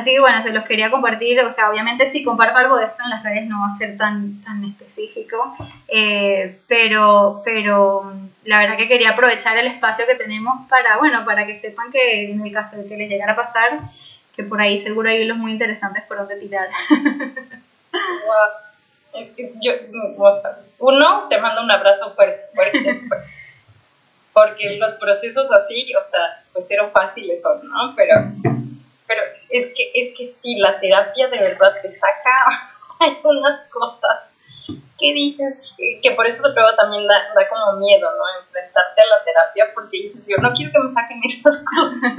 Así 0.00 0.12
que 0.14 0.20
bueno, 0.20 0.42
se 0.42 0.50
los 0.50 0.64
quería 0.64 0.90
compartir, 0.90 1.38
o 1.40 1.50
sea, 1.50 1.68
obviamente 1.68 2.10
si 2.10 2.24
comparto 2.24 2.56
algo 2.56 2.78
de 2.78 2.86
esto 2.86 3.02
en 3.04 3.10
las 3.10 3.22
redes 3.22 3.46
no 3.46 3.60
va 3.60 3.74
a 3.74 3.76
ser 3.76 3.98
tan, 3.98 4.42
tan 4.42 4.64
específico, 4.64 5.54
eh, 5.88 6.58
pero, 6.66 7.42
pero 7.44 8.10
la 8.44 8.60
verdad 8.60 8.78
que 8.78 8.88
quería 8.88 9.10
aprovechar 9.10 9.58
el 9.58 9.66
espacio 9.66 10.06
que 10.06 10.14
tenemos 10.14 10.66
para, 10.68 10.96
bueno, 10.96 11.22
para 11.26 11.46
que 11.46 11.58
sepan 11.58 11.92
que 11.92 12.30
en 12.30 12.40
el 12.40 12.50
caso 12.50 12.78
de 12.78 12.88
que 12.88 12.96
les 12.96 13.10
llegara 13.10 13.34
a 13.34 13.36
pasar, 13.36 13.78
que 14.34 14.42
por 14.42 14.58
ahí 14.58 14.80
seguro 14.80 15.10
hay 15.10 15.20
hilos 15.20 15.36
muy 15.36 15.52
interesantes 15.52 16.02
por 16.04 16.16
donde 16.16 16.36
tirar. 16.36 16.68
Wow. 17.92 19.20
Yo, 19.60 19.72
uno, 20.78 21.26
te 21.28 21.38
mando 21.42 21.62
un 21.62 21.70
abrazo 21.70 22.14
fuerte, 22.14 22.40
fuerte, 22.54 22.80
fuerte. 23.06 23.26
Porque 24.32 24.78
los 24.78 24.94
procesos 24.94 25.50
así, 25.52 25.92
o 25.94 26.10
sea, 26.10 26.42
pues 26.54 26.64
cero 26.68 26.88
fáciles 26.90 27.42
son, 27.42 27.68
¿no? 27.68 27.94
Pero, 27.94 28.14
pero 29.10 29.22
es 29.48 29.66
que, 29.74 29.90
es 29.92 30.16
que 30.16 30.32
sí, 30.40 30.54
la 30.60 30.78
terapia 30.78 31.26
de 31.26 31.38
verdad 31.38 31.74
te 31.82 31.90
saca 31.90 32.70
hay 33.00 33.18
unas 33.24 33.68
cosas 33.68 34.30
que 34.68 35.14
dices, 35.14 35.56
que, 35.76 36.00
que 36.00 36.12
por 36.12 36.26
eso 36.28 36.44
te 36.44 36.52
pruebo 36.52 36.76
también 36.76 37.08
da, 37.08 37.34
da 37.34 37.48
como 37.48 37.80
miedo, 37.80 38.08
¿no? 38.08 38.40
Enfrentarte 38.40 39.02
a 39.02 39.06
la 39.06 39.24
terapia 39.24 39.74
porque 39.74 39.96
dices, 39.96 40.22
yo 40.28 40.36
no 40.36 40.52
quiero 40.52 40.70
que 40.70 40.78
me 40.78 40.90
saquen 40.90 41.20
esas 41.24 41.64
cosas. 41.64 42.12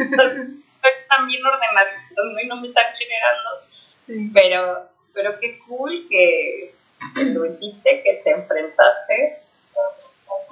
Están 0.84 1.27
bien 1.27 1.45
ordenaditas, 1.45 2.11
¿no? 2.18 2.39
Y 2.41 2.47
no 2.47 2.57
me 2.57 2.68
están 2.68 2.88
generando 2.97 3.49
Sí. 4.05 4.31
pero, 4.34 4.89
pero 5.13 5.39
qué 5.39 5.59
cool 5.59 6.07
que 6.09 6.73
lo 7.15 7.45
hiciste, 7.45 8.01
que 8.03 8.22
te 8.23 8.31
enfrentaste, 8.31 9.39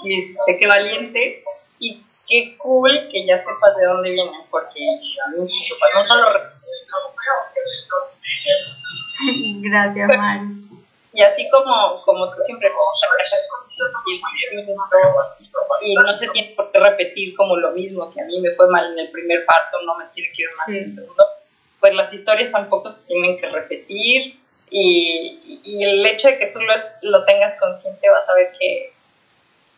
y 0.03 0.32
este, 0.32 0.60
qué 0.60 0.68
valiente, 0.68 1.44
y 1.80 2.03
qué 2.30 2.56
cool 2.58 3.10
que 3.12 3.26
ya 3.26 3.40
sepas 3.40 3.76
de 3.76 3.86
dónde 3.86 4.12
vienen, 4.12 4.42
porque 4.50 4.82
a 5.26 5.30
mí 5.32 5.38
uno 5.40 6.16
lo 6.16 6.40
Gracias, 9.62 10.08
Mari. 10.08 10.46
y 11.14 11.22
así 11.22 11.50
como, 11.50 12.00
como 12.06 12.30
tú 12.30 12.38
siempre 12.46 12.72
y 15.82 15.96
no 15.96 16.08
se 16.14 16.28
tiene 16.30 16.54
por 16.56 16.72
qué 16.72 16.80
repetir 16.80 17.36
como 17.36 17.58
lo 17.58 17.72
mismo, 17.72 18.06
si 18.06 18.20
a 18.20 18.26
mí 18.26 18.40
me 18.40 18.52
fue 18.52 18.70
mal 18.70 18.94
en 18.94 19.00
el 19.00 19.12
primer 19.12 19.46
parto, 19.46 19.82
no 19.82 19.98
me 19.98 20.06
tiene 20.14 20.30
que 20.36 20.44
ir 20.44 20.50
mal 20.56 20.76
en 20.76 20.84
el 20.84 20.92
segundo, 20.92 21.24
pues 21.80 21.94
las 21.96 22.14
historias 22.14 22.52
tampoco 22.52 22.92
se 22.92 23.06
tienen 23.08 23.40
que 23.40 23.50
repetir 23.50 24.40
y, 24.70 25.62
y 25.64 25.84
el 25.84 26.06
hecho 26.06 26.28
de 26.28 26.38
que 26.38 26.48
tú 26.48 26.60
lo, 26.60 26.74
lo 27.02 27.26
tengas 27.26 27.60
consciente 27.60 28.10
vas 28.10 28.28
a 28.30 28.36
ver 28.36 28.52
que, 28.60 28.94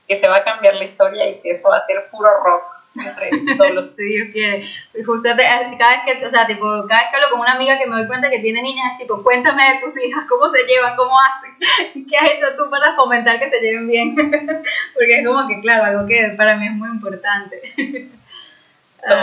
que 0.08 0.20
se 0.20 0.28
va 0.28 0.38
a 0.38 0.44
cambiar 0.44 0.76
la 0.76 0.84
historia 0.86 1.30
y 1.30 1.40
que 1.42 1.52
eso 1.52 1.70
va 1.70 1.78
a 1.78 1.86
ser 1.86 2.08
puro 2.12 2.30
rock 2.44 2.64
entre 2.96 3.30
todos 3.58 3.72
los 3.72 3.96
Si 3.96 4.04
Dios 4.04 4.28
quiere. 4.34 4.68
Y 4.94 5.04
justo 5.04 5.30
te- 5.36 5.44
cada 5.78 6.04
vez 6.06 6.20
que, 6.20 6.26
o 6.26 6.30
sea, 6.30 6.46
tipo, 6.46 6.66
cada 6.88 7.02
vez 7.02 7.10
que 7.10 7.16
hablo 7.18 7.30
con 7.32 7.40
una 7.40 7.54
amiga 7.54 7.78
que 7.78 7.86
me 7.88 7.96
doy 7.96 8.08
cuenta 8.08 8.30
que 8.30 8.40
tiene 8.40 8.62
niñas, 8.62 8.94
es 8.94 8.98
tipo, 9.00 9.24
cuéntame 9.24 9.64
de 9.64 9.80
tus 9.80 9.98
hijas, 10.04 10.26
cómo 10.28 10.52
se 10.52 10.64
llevan, 10.66 10.96
cómo 10.98 11.14
hacen, 11.18 12.06
qué 12.10 12.18
has 12.18 12.32
hecho 12.32 12.48
tú 12.58 12.70
para 12.70 12.94
fomentar 12.96 13.40
que 13.40 13.50
se 13.50 13.62
lleven 13.62 13.88
bien. 13.88 14.16
Porque 14.94 15.20
es 15.20 15.26
como 15.28 15.48
que, 15.48 15.62
claro, 15.62 15.86
algo 15.86 16.08
que 16.08 16.34
para 16.36 16.58
mí 16.58 16.66
es 16.68 16.74
muy 16.74 16.90
importante. 16.90 17.62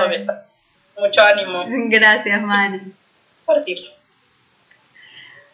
Beta. 0.08 0.44
Mucho 0.98 1.20
ánimo. 1.22 1.64
Gracias, 1.68 2.42
Mari. 2.42 2.80
Partirlo. 3.44 3.90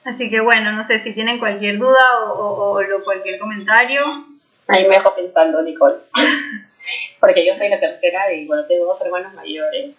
Así 0.04 0.30
que 0.30 0.40
bueno, 0.40 0.72
no 0.72 0.84
sé 0.84 0.98
si 1.00 1.14
tienen 1.14 1.38
cualquier 1.38 1.78
duda 1.78 2.20
o, 2.24 2.78
o- 2.78 3.04
cualquier 3.04 3.38
comentario. 3.38 4.26
Ahí 4.68 4.86
me 4.86 4.96
dejo 4.96 5.14
pensando, 5.14 5.62
Nicole. 5.62 5.96
Porque 7.20 7.46
yo 7.46 7.56
soy 7.56 7.68
la 7.68 7.80
tercera 7.80 8.32
y 8.32 8.46
bueno, 8.46 8.64
tengo 8.64 8.86
dos 8.86 9.00
hermanos 9.00 9.32
mayores. 9.34 9.92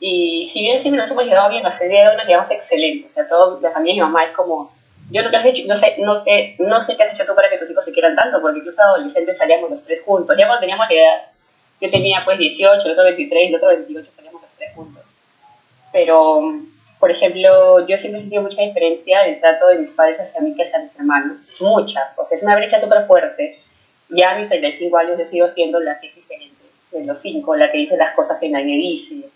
Y 0.00 0.48
si 0.52 0.60
bien 0.60 0.80
siempre 0.80 1.00
nos 1.00 1.10
hemos 1.10 1.24
llevado 1.24 1.50
bien, 1.50 1.66
hace 1.66 1.88
día 1.88 2.02
de 2.02 2.08
hoy 2.10 2.16
nos 2.16 2.26
llevamos 2.26 2.50
excelente. 2.50 3.08
O 3.10 3.14
sea, 3.14 3.28
toda 3.28 3.60
la 3.60 3.70
familia 3.70 3.94
mi 3.94 4.10
mamá 4.10 4.24
es 4.24 4.32
como, 4.32 4.72
yo 5.10 5.22
no, 5.22 5.30
te 5.30 5.36
has 5.36 5.44
hecho, 5.44 5.62
no, 5.66 5.76
sé, 5.76 5.96
no, 5.98 6.18
sé, 6.20 6.54
no 6.58 6.80
sé 6.82 6.96
qué 6.96 7.02
has 7.02 7.14
hecho 7.14 7.26
tú 7.26 7.34
para 7.34 7.48
que 7.50 7.58
tus 7.58 7.70
hijos 7.70 7.84
se 7.84 7.92
quieran 7.92 8.14
tanto, 8.14 8.40
porque 8.40 8.58
incluso 8.58 8.82
adolescentes 8.82 9.38
salíamos 9.38 9.70
los 9.70 9.84
tres 9.84 10.02
juntos. 10.04 10.36
Ya 10.38 10.46
cuando 10.46 10.60
teníamos 10.60 10.86
la 10.88 10.94
edad, 10.94 11.22
yo 11.80 11.90
tenía 11.90 12.22
pues 12.24 12.38
18, 12.38 12.84
el 12.84 12.92
otro 12.92 13.04
23, 13.04 13.48
el 13.48 13.56
otro 13.56 13.68
28, 13.68 14.10
salíamos 14.12 14.42
los 14.42 14.50
tres 14.52 14.74
juntos. 14.74 15.02
Pero, 15.92 16.42
por 16.98 17.10
ejemplo, 17.10 17.86
yo 17.86 17.96
siempre 17.96 18.18
he 18.18 18.22
sentido 18.22 18.42
mucha 18.42 18.62
diferencia 18.62 19.22
del 19.22 19.40
trato 19.40 19.68
de 19.68 19.78
mis 19.78 19.90
padres 19.90 20.18
hacia 20.20 20.40
mí 20.40 20.54
que 20.54 20.64
hacia 20.64 20.80
mis 20.80 20.96
hermanos. 20.96 21.38
Mucha, 21.60 22.12
porque 22.16 22.34
es 22.34 22.42
una 22.42 22.56
brecha 22.56 22.80
súper 22.80 23.06
fuerte. 23.06 23.60
Ya 24.08 24.32
a 24.32 24.38
mis 24.38 24.48
35 24.48 24.96
años 24.96 25.18
yo 25.18 25.24
sigo 25.26 25.48
siendo 25.48 25.80
la 25.80 26.00
que 26.00 26.08
es 26.08 26.14
diferente 26.14 26.56
de 26.90 27.04
los 27.04 27.20
cinco, 27.20 27.54
la 27.54 27.70
que 27.70 27.78
dice 27.78 27.96
las 27.96 28.14
cosas 28.14 28.38
que 28.40 28.48
nadie 28.48 28.76
dice, 28.76 29.28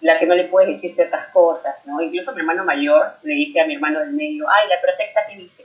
la 0.00 0.18
que 0.18 0.26
no 0.26 0.34
le 0.34 0.44
puede 0.44 0.68
decir 0.68 0.90
ciertas 0.90 1.28
cosas, 1.28 1.74
¿no? 1.84 2.00
Incluso 2.00 2.32
mi 2.32 2.40
hermano 2.40 2.64
mayor 2.64 3.14
le 3.22 3.34
dice 3.34 3.60
a 3.60 3.66
mi 3.66 3.74
hermano 3.74 4.00
del 4.00 4.12
medio, 4.12 4.46
ay, 4.48 4.68
la 4.68 4.80
perfecta 4.80 5.26
que 5.28 5.36
dice. 5.36 5.64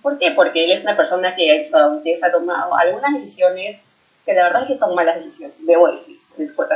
¿Por 0.00 0.18
qué? 0.18 0.32
Porque 0.32 0.64
él 0.64 0.72
es 0.72 0.82
una 0.82 0.96
persona 0.96 1.34
que 1.34 1.56
en 1.56 1.64
su 1.64 1.76
adultez 1.76 2.22
ha 2.22 2.30
tomado 2.30 2.74
algunas 2.76 3.14
decisiones 3.14 3.80
que 4.24 4.34
la 4.34 4.44
verdad 4.44 4.62
es 4.62 4.68
que 4.68 4.78
son 4.78 4.94
malas 4.94 5.16
decisiones, 5.16 5.56
debo 5.60 5.90
decir. 5.90 6.18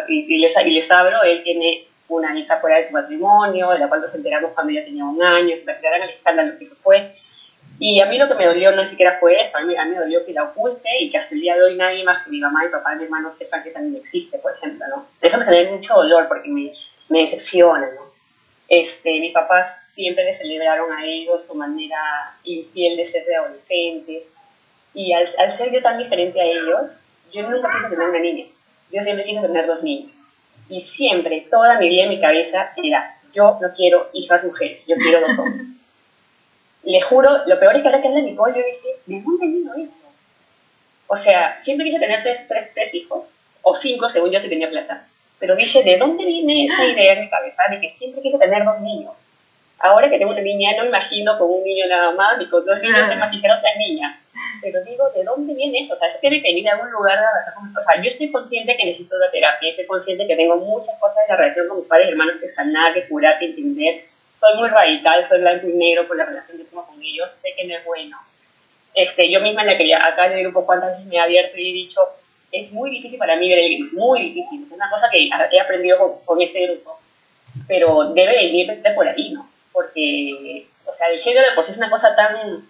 Y 0.09 0.39
les, 0.39 0.55
y 0.57 0.71
les 0.71 0.91
abro, 0.91 1.23
él 1.23 1.43
tiene 1.45 1.87
una 2.09 2.39
hija 2.39 2.59
fuera 2.59 2.77
de 2.77 2.85
su 2.85 2.93
matrimonio, 2.93 3.71
de 3.71 3.79
la 3.79 3.89
cual 3.89 4.03
nos 4.03 4.15
enteramos 4.15 4.53
cuando 4.53 4.73
ella 4.73 4.85
tenía 4.85 5.05
un 5.05 5.23
año, 5.23 5.57
se 5.57 5.71
enteraron 5.71 6.03
el 6.03 6.11
escándalo 6.11 6.59
que 6.59 6.65
eso 6.65 6.77
fue. 6.83 7.15
Y 7.79 8.01
a 8.01 8.07
mí 8.07 8.19
lo 8.19 8.29
que 8.29 8.35
me 8.35 8.47
dolió 8.47 8.73
no 8.73 8.89
siquiera 8.89 9.19
fue 9.21 9.41
eso, 9.41 9.59
a 9.59 9.61
mí, 9.61 9.77
a 9.77 9.85
mí 9.85 9.91
me 9.91 9.99
dolió 9.99 10.25
que 10.25 10.33
la 10.33 10.45
oculte 10.45 10.89
y 11.01 11.11
que 11.11 11.19
hasta 11.19 11.35
el 11.35 11.41
día 11.43 11.57
de 11.57 11.63
hoy 11.63 11.77
nadie 11.77 12.05
más 12.05 12.25
que 12.25 12.31
mi 12.31 12.41
mamá, 12.41 12.65
mi 12.65 12.71
papá 12.71 12.95
y 12.95 12.99
mi 12.99 13.05
hermano 13.05 13.33
sepan 13.33 13.63
que 13.63 13.71
también 13.71 14.03
existe, 14.03 14.39
por 14.39 14.55
ejemplo, 14.55 14.87
¿no? 14.89 15.07
Eso 15.21 15.37
me 15.37 15.45
genera 15.45 15.71
mucho 15.71 15.95
dolor 15.95 16.27
porque 16.29 16.49
me, 16.49 16.73
me 17.09 17.21
decepciona, 17.21 17.87
¿no? 17.95 18.07
Este, 18.69 19.21
mis 19.21 19.33
papás 19.33 19.79
siempre 19.95 20.25
le 20.25 20.39
celebraron 20.39 20.91
a 20.93 21.05
ellos 21.05 21.47
su 21.47 21.55
manera 21.55 22.35
infiel 22.45 22.97
de 22.97 23.11
ser 23.13 23.25
de 23.25 23.37
adolescentes 23.37 24.25
y 24.95 25.13
al, 25.13 25.29
al 25.39 25.57
ser 25.57 25.71
yo 25.71 25.83
tan 25.83 25.99
diferente 25.99 26.41
a 26.41 26.45
ellos, 26.45 26.93
yo 27.33 27.43
nunca 27.49 27.71
quise 27.77 27.91
tener 27.91 28.09
una 28.09 28.19
niña, 28.19 28.47
yo 28.91 29.03
siempre 29.03 29.25
quise 29.25 29.43
tener 29.43 29.67
dos 29.67 29.83
niños. 29.83 30.16
Y 30.69 30.83
siempre, 30.83 31.47
toda 31.51 31.79
mi 31.79 31.89
vida 31.89 32.05
en 32.05 32.09
mi 32.11 32.21
cabeza 32.21 32.73
era, 32.83 33.17
yo 33.33 33.59
no 33.61 33.73
quiero 33.75 34.09
hijas 34.13 34.45
mujeres, 34.45 34.85
yo 34.87 34.97
quiero 34.97 35.21
dos 35.21 35.39
hombres. 35.39 35.67
Le 36.83 37.01
juro, 37.01 37.31
lo 37.47 37.59
peor 37.59 37.77
es 37.77 37.83
que 37.83 37.89
ahora 37.89 38.03
que 38.03 38.09
la 38.09 38.21
Nicole, 38.21 38.55
yo 38.55 38.65
dije, 38.65 39.01
¿de 39.07 39.21
dónde 39.23 39.47
vino 39.47 39.75
esto? 39.75 40.07
O 41.09 41.17
sea, 41.17 41.61
siempre 41.63 41.87
quise 41.87 41.99
tener 41.99 42.23
tres, 42.23 42.47
tres, 42.49 42.71
tres 42.75 42.95
hijos, 42.95 43.25
o 43.63 43.75
cinco 43.75 44.09
según 44.09 44.31
yo 44.31 44.41
si 44.41 44.49
tenía 44.49 44.71
plata. 44.71 45.07
Pero 45.39 45.57
dije, 45.57 45.83
¿de 45.83 45.99
dónde 45.99 46.25
viene 46.25 46.65
esa 46.65 46.85
idea 46.87 47.15
en 47.15 47.23
mi 47.23 47.29
cabeza 47.29 47.65
de 47.71 47.81
que 47.81 47.91
siempre 47.91 48.23
quise 48.23 48.39
tener 48.39 48.65
dos 48.65 48.81
niños? 48.81 49.13
Ahora 49.81 50.09
que 50.09 50.19
tengo 50.19 50.33
una 50.33 50.41
niña, 50.41 50.73
no 50.77 50.83
me 50.85 50.89
imagino 50.89 51.39
con 51.39 51.51
un 51.51 51.63
niño 51.65 51.87
nada 51.89 52.11
más, 52.13 52.39
ni 52.39 52.49
con 52.49 52.65
dos 52.65 52.79
niños, 52.81 52.97
Claro. 52.97 53.13
además 53.13 53.31
quisiera 53.31 53.59
otra 53.59 53.71
niña. 53.79 54.21
Pero 54.63 54.83
digo, 54.85 55.05
¿de 55.15 55.23
dónde 55.23 55.55
viene 55.55 55.81
eso? 55.81 55.95
O 55.95 55.97
sea, 55.97 56.09
eso 56.09 56.19
tiene 56.21 56.41
que 56.41 56.49
venir 56.49 56.65
de 56.65 56.71
algún 56.71 56.91
lugar. 56.91 57.19
de- 57.19 57.79
O 57.79 57.83
sea, 57.85 58.03
yo 58.03 58.09
estoy 58.11 58.31
consciente 58.33 58.75
que 58.77 58.85
necesito 58.87 59.17
la 59.19 59.31
terapia, 59.31 59.69
estoy 59.69 59.87
consciente 59.87 60.27
que 60.27 60.35
tengo 60.37 60.57
muchas 60.57 60.99
cosas 60.99 61.17
de 61.27 61.33
la 61.33 61.37
relación 61.37 61.69
con 61.69 61.79
mis 61.79 61.87
padres 61.87 62.09
y 62.09 62.13
hermanos 62.13 62.37
que 62.41 62.47
están 62.47 62.73
nada 62.73 62.95
que 62.95 63.07
curar, 63.07 63.39
que 63.39 63.47
entender. 63.47 64.05
soy 64.33 64.55
muy 64.59 64.69
radical, 64.69 65.27
soy 65.31 65.41
blanco 65.41 65.67
y 65.67 65.73
negro 65.73 66.07
por 66.07 66.15
la 66.17 66.27
relación 66.27 66.59
que 66.59 66.65
tengo 66.65 66.85
con 66.87 67.03
ellos, 67.03 67.31
sé 67.41 67.55
que 67.57 67.65
no 67.67 67.75
es 67.75 67.83
bueno. 67.87 68.19
Este, 68.95 69.31
yo 69.31 69.41
misma 69.41 69.63
en 69.63 69.67
la 69.69 69.79
que 69.79 69.95
acá 69.95 70.27
en 70.27 70.33
el 70.33 70.43
grupo 70.43 70.67
cuántas 70.67 70.91
veces 70.93 71.07
me 71.07 71.17
he 71.17 71.21
abierto 71.21 71.57
y 71.57 71.71
he 71.71 71.73
dicho, 71.73 72.01
es 72.53 72.71
muy 72.73 72.91
difícil 72.91 73.19
para 73.19 73.37
mí 73.37 73.49
ver 73.49 73.59
el 73.61 73.65
gris, 73.79 73.93
muy 73.95 74.23
difícil, 74.25 74.65
es 74.67 74.73
una 74.73 74.91
cosa 74.91 75.09
que 75.11 75.29
he 75.53 75.61
aprendido 75.61 75.97
con, 75.99 76.25
con 76.27 76.43
este 76.43 76.67
grupo, 76.67 76.99
pero 77.67 78.13
debe 78.13 78.33
de 78.35 78.43
ir 78.45 78.83
de 78.83 78.91
por 78.91 79.09
ahí, 79.09 79.31
¿no? 79.31 79.49
Porque, 79.77 80.67
o 80.87 80.97
sea, 80.97 81.09
el 81.09 81.21
género 81.21 81.49
pues 81.55 81.69
es 81.69 81.77
una 81.77 81.91
cosa 81.91 82.17
tan, 82.17 82.65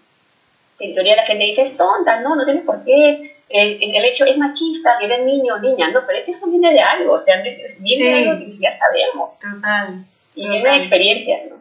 en 0.79 0.93
teoría 0.93 1.15
la 1.15 1.25
gente 1.25 1.45
dice, 1.45 1.61
es 1.61 1.77
tonta, 1.77 2.19
no, 2.19 2.35
no 2.35 2.43
tienes 2.43 2.65
por 2.65 2.83
qué, 2.83 3.33
el, 3.47 3.77
el 3.81 4.05
hecho 4.05 4.25
es 4.25 4.37
machista, 4.37 4.97
que 4.99 5.05
eres 5.05 5.23
niño 5.23 5.53
o 5.55 5.59
niña, 5.59 5.89
no, 5.91 6.05
pero 6.05 6.19
es 6.19 6.25
que 6.25 6.31
eso 6.31 6.49
viene 6.49 6.73
de 6.73 6.81
algo, 6.81 7.13
o 7.13 7.17
sea, 7.17 7.41
viene 7.79 8.03
de 8.03 8.29
algo 8.29 8.39
que 8.39 8.57
ya 8.59 8.77
sabemos. 8.77 9.39
Total. 9.39 10.03
Y 10.35 10.49
viene 10.49 10.69
de 10.69 10.77
experiencia, 10.79 11.37
¿no? 11.49 11.55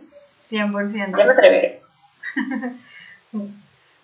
100%. 0.51 1.17
Ya 1.17 1.25
me 1.25 1.33
atreveré. 1.33 1.81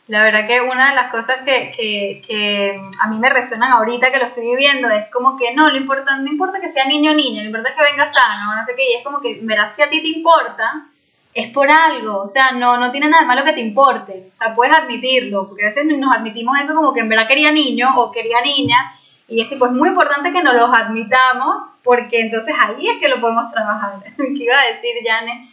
La 0.08 0.24
verdad 0.24 0.46
que 0.46 0.60
una 0.60 0.90
de 0.90 0.96
las 0.96 1.10
cosas 1.10 1.38
que, 1.44 1.72
que, 1.76 2.22
que, 2.26 2.80
a 3.00 3.08
mí 3.08 3.18
me 3.18 3.30
resuenan 3.30 3.72
ahorita 3.72 4.12
que 4.12 4.18
lo 4.18 4.26
estoy 4.26 4.44
viviendo 4.44 4.90
es 4.90 5.08
como 5.10 5.36
que 5.38 5.54
no, 5.54 5.70
lo 5.70 5.76
importa, 5.76 6.16
no 6.18 6.30
importa 6.30 6.60
que 6.60 6.70
sea 6.70 6.84
niño 6.86 7.12
o 7.12 7.14
niña, 7.14 7.42
lo 7.42 7.46
importante 7.46 7.80
es 7.80 7.86
que 7.86 7.92
venga 7.92 8.12
sano, 8.12 8.54
no 8.54 8.64
sé 8.64 8.74
qué, 8.76 8.82
y 8.92 8.96
es 8.98 9.04
como 9.04 9.20
que, 9.20 9.38
verás, 9.42 9.74
si 9.74 9.82
a 9.82 9.88
ti 9.88 10.02
te 10.02 10.08
importa, 10.08 10.86
es 11.34 11.50
por 11.52 11.70
algo, 11.70 12.22
o 12.22 12.28
sea, 12.28 12.52
no, 12.52 12.76
no 12.76 12.90
tiene 12.90 13.08
nada 13.08 13.22
de 13.22 13.28
malo 13.28 13.44
que 13.44 13.54
te 13.54 13.60
importe, 13.60 14.30
o 14.34 14.36
sea, 14.36 14.54
puedes 14.54 14.74
admitirlo, 14.74 15.48
porque 15.48 15.64
a 15.64 15.68
veces 15.70 15.86
nos 15.86 16.14
admitimos 16.14 16.58
eso 16.60 16.74
como 16.74 16.92
que 16.92 17.00
en 17.00 17.08
verdad 17.08 17.26
quería 17.26 17.50
niño 17.52 17.88
o 17.96 18.12
quería 18.12 18.42
niña, 18.42 18.92
y 19.28 19.40
es 19.40 19.48
tipo, 19.48 19.64
es 19.64 19.72
muy 19.72 19.88
importante 19.88 20.30
que 20.30 20.42
nos 20.42 20.54
los 20.54 20.70
admitamos, 20.70 21.58
porque 21.82 22.20
entonces 22.20 22.54
ahí 22.58 22.86
es 22.86 22.98
que 22.98 23.08
lo 23.08 23.20
podemos 23.20 23.50
trabajar. 23.50 23.94
¿Qué 24.16 24.44
iba 24.44 24.60
a 24.60 24.74
decir, 24.74 24.94
Jane? 25.02 25.48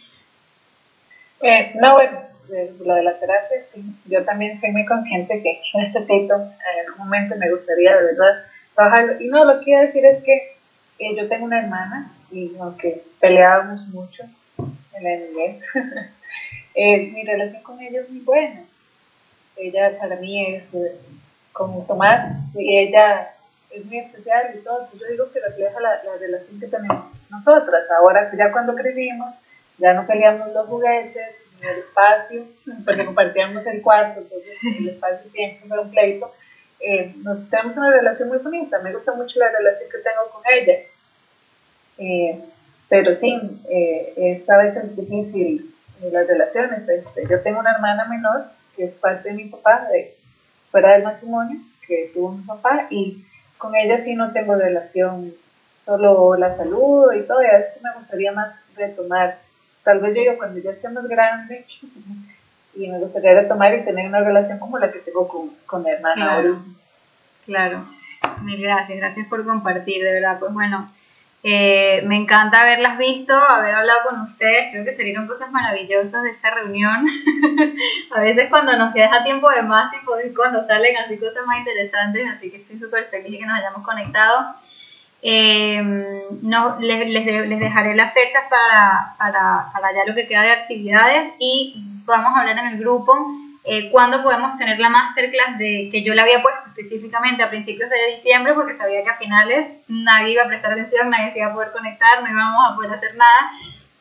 Eh, 1.40 1.72
no, 1.80 1.94
bueno, 1.94 2.20
lo 2.84 2.94
de 2.94 3.02
la 3.02 3.18
terapia, 3.18 3.64
yo 4.06 4.24
también 4.24 4.60
soy 4.60 4.72
muy 4.72 4.84
consciente 4.84 5.42
que 5.42 5.62
necesito, 5.78 6.34
en 6.34 6.86
algún 6.86 6.98
momento 6.98 7.36
me 7.38 7.50
gustaría 7.50 7.96
de 7.96 8.04
verdad 8.04 8.44
trabajarlo. 8.74 9.20
Y 9.20 9.28
no, 9.28 9.44
lo 9.44 9.60
que 9.64 9.74
a 9.74 9.82
decir 9.82 10.04
es 10.04 10.22
que 10.22 10.56
eh, 10.98 11.16
yo 11.16 11.28
tengo 11.28 11.46
una 11.46 11.60
hermana 11.60 12.12
y 12.30 12.52
aunque 12.60 13.02
peleábamos 13.18 13.86
mucho 13.88 14.24
en 14.24 14.34
la 15.02 15.16
niñez, 15.16 15.62
eh, 16.74 17.10
mi 17.12 17.24
relación 17.24 17.62
con 17.62 17.80
ella 17.80 18.00
es 18.00 18.10
muy 18.10 18.20
buena. 18.20 18.64
Ella 19.56 19.98
para 19.98 20.16
mí 20.16 20.54
es 20.54 20.74
eh, 20.74 20.96
como 21.52 21.84
Tomás 21.86 22.36
y 22.54 22.78
ella 22.78 23.34
es 23.70 23.84
muy 23.84 23.98
especial 23.98 24.50
y 24.54 24.58
todo. 24.64 24.80
Entonces 24.80 25.00
yo 25.00 25.12
digo 25.12 25.32
que 25.32 25.40
refleja 25.40 25.80
la, 25.80 26.02
la 26.04 26.16
relación 26.18 26.60
que 26.60 26.66
tenemos 26.66 27.06
nosotras. 27.30 27.84
Ahora 27.98 28.30
ya 28.36 28.52
cuando 28.52 28.74
crecimos, 28.74 29.36
ya 29.78 29.94
no 29.94 30.06
peleamos 30.06 30.52
los 30.52 30.66
juguetes, 30.68 31.36
ni 31.60 31.68
el 31.68 31.78
espacio, 31.78 32.44
porque 32.84 33.04
compartíamos 33.04 33.66
el 33.66 33.82
cuarto, 33.82 34.20
entonces 34.20 34.56
el 34.62 34.88
espacio 34.88 35.30
siempre 35.32 35.68
fue 35.68 35.80
un 35.80 35.90
pleito. 35.90 36.32
Eh, 36.80 37.14
nos, 37.18 37.48
tenemos 37.50 37.76
una 37.76 37.90
relación 37.90 38.28
muy 38.28 38.38
bonita, 38.38 38.78
me 38.78 38.92
gusta 38.92 39.12
mucho 39.12 39.38
la 39.38 39.50
relación 39.50 39.90
que 39.90 39.98
tengo 39.98 40.30
con 40.32 40.42
ella. 40.50 40.78
Eh, 41.98 42.40
pero 42.90 43.14
sí, 43.14 43.40
eh, 43.70 44.12
esta 44.16 44.58
vez 44.58 44.76
es 44.76 44.96
difícil 44.96 45.72
las 46.10 46.26
relaciones. 46.26 46.86
Este, 46.88 47.26
yo 47.30 47.40
tengo 47.40 47.60
una 47.60 47.72
hermana 47.72 48.04
menor 48.06 48.46
que 48.76 48.84
es 48.84 48.92
parte 48.94 49.28
de 49.28 49.36
mi 49.36 49.44
papá, 49.44 49.86
de, 49.92 50.16
fuera 50.72 50.94
del 50.94 51.04
matrimonio, 51.04 51.60
que 51.86 52.10
tuvo 52.12 52.32
mi 52.32 52.42
papá, 52.42 52.88
y 52.90 53.24
con 53.58 53.76
ella 53.76 53.98
sí 53.98 54.16
no 54.16 54.32
tengo 54.32 54.56
relación, 54.56 55.32
solo 55.82 56.36
la 56.36 56.56
saludo 56.56 57.12
y 57.12 57.22
todo, 57.22 57.42
y 57.42 57.46
a 57.46 57.58
veces 57.58 57.80
me 57.80 57.94
gustaría 57.94 58.32
más 58.32 58.56
retomar. 58.74 59.38
Tal 59.84 60.00
vez 60.00 60.14
yo 60.14 60.22
digo 60.22 60.38
cuando 60.38 60.58
ya 60.58 60.72
esté 60.72 60.88
más 60.88 61.06
grande 61.06 61.64
y 62.74 62.88
me 62.88 62.98
gustaría 62.98 63.40
retomar 63.40 63.72
y 63.72 63.84
tener 63.84 64.08
una 64.08 64.20
relación 64.20 64.58
como 64.58 64.80
la 64.80 64.90
que 64.90 64.98
tengo 64.98 65.28
con, 65.28 65.50
con 65.64 65.84
mi 65.84 65.90
hermana 65.90 66.40
claro, 66.40 66.62
claro, 67.46 67.86
mil 68.42 68.60
gracias, 68.60 68.98
gracias 68.98 69.28
por 69.28 69.44
compartir, 69.44 70.02
de 70.02 70.12
verdad, 70.12 70.40
pues 70.40 70.52
bueno, 70.52 70.90
eh, 71.42 72.02
me 72.06 72.16
encanta 72.16 72.60
haberlas 72.60 72.98
visto, 72.98 73.34
haber 73.34 73.74
hablado 73.74 74.00
con 74.08 74.20
ustedes, 74.20 74.70
creo 74.72 74.84
que 74.84 74.94
salieron 74.94 75.26
cosas 75.26 75.50
maravillosas 75.50 76.22
de 76.22 76.30
esta 76.30 76.50
reunión, 76.50 77.06
a 78.10 78.20
veces 78.20 78.48
cuando 78.50 78.76
nos 78.76 78.92
queda 78.92 79.24
tiempo 79.24 79.48
de 79.48 79.62
más, 79.62 79.90
tipo, 79.90 80.12
cuando 80.36 80.66
salen 80.66 80.96
así 80.98 81.16
cosas 81.18 81.46
más 81.46 81.58
interesantes, 81.58 82.28
así 82.28 82.50
que 82.50 82.58
estoy 82.58 82.78
súper 82.78 83.04
feliz 83.04 83.32
de 83.32 83.38
que 83.38 83.46
nos 83.46 83.58
hayamos 83.58 83.82
conectado. 83.82 84.54
Eh, 85.22 85.82
no, 86.42 86.78
les, 86.80 87.06
les, 87.08 87.46
les, 87.46 87.60
dejaré 87.60 87.94
las 87.94 88.14
fechas 88.14 88.42
para, 88.48 89.14
para, 89.18 89.70
para, 89.72 89.94
ya 89.94 90.06
lo 90.06 90.14
que 90.14 90.26
queda 90.26 90.42
de 90.42 90.52
actividades 90.52 91.32
y 91.38 91.74
vamos 92.06 92.32
a 92.34 92.40
hablar 92.40 92.58
en 92.58 92.72
el 92.72 92.78
grupo 92.78 93.14
eh, 93.64 93.90
cuándo 93.90 94.22
podemos 94.22 94.56
tener 94.56 94.78
la 94.78 94.88
masterclass 94.88 95.58
de, 95.58 95.90
que 95.92 96.02
yo 96.02 96.14
la 96.14 96.22
había 96.22 96.40
puesto 96.40 96.68
específicamente 96.68 97.42
a 97.42 97.50
principios 97.50 97.90
de 97.90 98.14
diciembre 98.14 98.54
porque 98.54 98.74
sabía 98.74 99.04
que 99.04 99.10
a 99.10 99.18
finales 99.18 99.68
nadie 99.86 100.32
iba 100.32 100.44
a 100.44 100.48
prestar 100.48 100.72
atención, 100.72 101.10
nadie 101.10 101.32
se 101.32 101.40
iba 101.40 101.48
a 101.48 101.54
poder 101.54 101.70
conectar, 101.72 102.22
no 102.22 102.28
íbamos 102.28 102.70
a 102.70 102.74
poder 102.74 102.92
hacer 102.92 103.14
nada. 103.16 103.50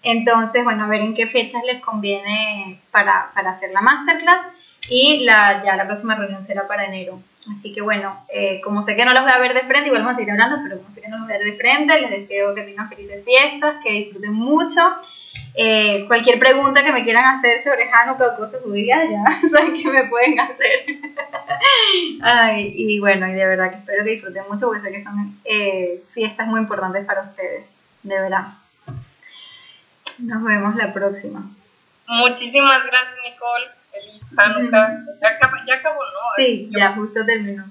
Entonces, 0.01 0.63
bueno, 0.63 0.85
a 0.85 0.87
ver 0.87 1.01
en 1.01 1.13
qué 1.13 1.27
fechas 1.27 1.61
les 1.65 1.81
conviene 1.81 2.79
para, 2.91 3.31
para 3.33 3.51
hacer 3.51 3.71
la 3.71 3.81
masterclass 3.81 4.47
y 4.87 5.25
la, 5.25 5.61
ya 5.63 5.75
la 5.75 5.87
próxima 5.87 6.15
reunión 6.15 6.45
será 6.45 6.65
para 6.65 6.85
enero. 6.85 7.19
Así 7.51 7.73
que 7.73 7.81
bueno, 7.81 8.15
eh, 8.33 8.61
como 8.63 8.83
sé 8.83 8.95
que 8.95 9.03
no 9.03 9.13
los 9.13 9.23
voy 9.23 9.31
a 9.31 9.39
ver 9.39 9.53
de 9.53 9.61
frente, 9.61 9.87
igual 9.87 10.03
vamos 10.03 10.15
a 10.15 10.17
seguir 10.17 10.31
hablando, 10.31 10.59
pero 10.63 10.77
como 10.77 10.93
sé 10.93 11.01
que 11.01 11.09
no 11.09 11.17
los 11.17 11.27
voy 11.27 11.35
a 11.35 11.39
ver 11.39 11.51
de 11.51 11.57
frente, 11.57 12.01
les 12.01 12.11
deseo 12.11 12.55
que 12.55 12.61
tengan 12.61 12.89
felices 12.89 13.25
fiestas, 13.25 13.75
que 13.83 13.91
disfruten 13.91 14.33
mucho. 14.33 14.81
Eh, 15.55 16.05
cualquier 16.07 16.39
pregunta 16.39 16.83
que 16.83 16.91
me 16.91 17.03
quieran 17.03 17.37
hacer 17.37 17.63
sobre 17.63 17.89
Hanukkah 17.91 18.33
o 18.33 18.37
cosas 18.37 18.61
judías, 18.61 19.09
ya 19.09 19.49
saben 19.51 19.81
que 19.81 19.89
me 19.89 20.05
pueden 20.05 20.39
hacer. 20.39 20.85
Ay, 22.21 22.73
y 22.75 22.99
bueno, 22.99 23.27
y 23.27 23.33
de 23.33 23.45
verdad 23.45 23.71
que 23.71 23.77
espero 23.77 24.03
que 24.03 24.11
disfruten 24.11 24.43
mucho, 24.49 24.67
porque 24.67 24.81
sé 24.81 24.91
que 24.91 25.03
son 25.03 25.37
eh, 25.43 26.03
fiestas 26.13 26.47
muy 26.47 26.61
importantes 26.61 27.05
para 27.05 27.21
ustedes, 27.21 27.65
de 28.03 28.19
verdad. 28.19 28.53
Nos 30.19 30.43
vemos 30.43 30.75
la 30.75 30.93
próxima. 30.93 31.49
Muchísimas 32.07 32.85
gracias, 32.85 33.15
Nicole. 33.23 33.65
Feliz 33.91 34.21
Hanukkah. 34.37 34.89
Ya, 35.21 35.29
acabó, 35.29 35.55
ya 35.65 35.75
acabó, 35.75 36.03
¿no? 36.03 36.19
Sí, 36.35 36.69
ya 36.71 36.91
justo 36.93 37.25
terminó. 37.25 37.65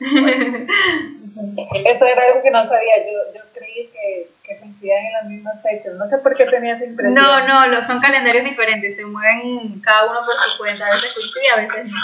Eso 1.84 2.06
era 2.06 2.22
algo 2.26 2.42
que 2.42 2.50
no 2.50 2.66
sabía. 2.66 2.96
Yo, 3.06 3.32
yo 3.34 3.40
creí 3.52 3.88
que, 3.88 4.30
que 4.42 4.58
coincidían 4.58 5.06
en 5.06 5.12
las 5.12 5.24
mismas 5.26 5.62
fechas. 5.62 5.94
No 5.94 6.08
sé 6.08 6.18
por 6.18 6.34
qué 6.36 6.46
tenía 6.46 6.74
esa 6.74 6.84
impresión. 6.84 7.14
No, 7.14 7.46
no, 7.46 7.66
lo, 7.66 7.84
son 7.84 8.00
calendarios 8.00 8.44
diferentes. 8.44 8.96
Se 8.96 9.04
mueven 9.04 9.80
cada 9.80 10.10
uno 10.10 10.20
por 10.20 10.34
su 10.34 10.62
cuenta. 10.62 10.86
A 10.86 10.90
veces 10.90 11.14
coincide, 11.14 11.50
a 11.50 11.56
veces 11.60 11.90
no. 11.90 12.00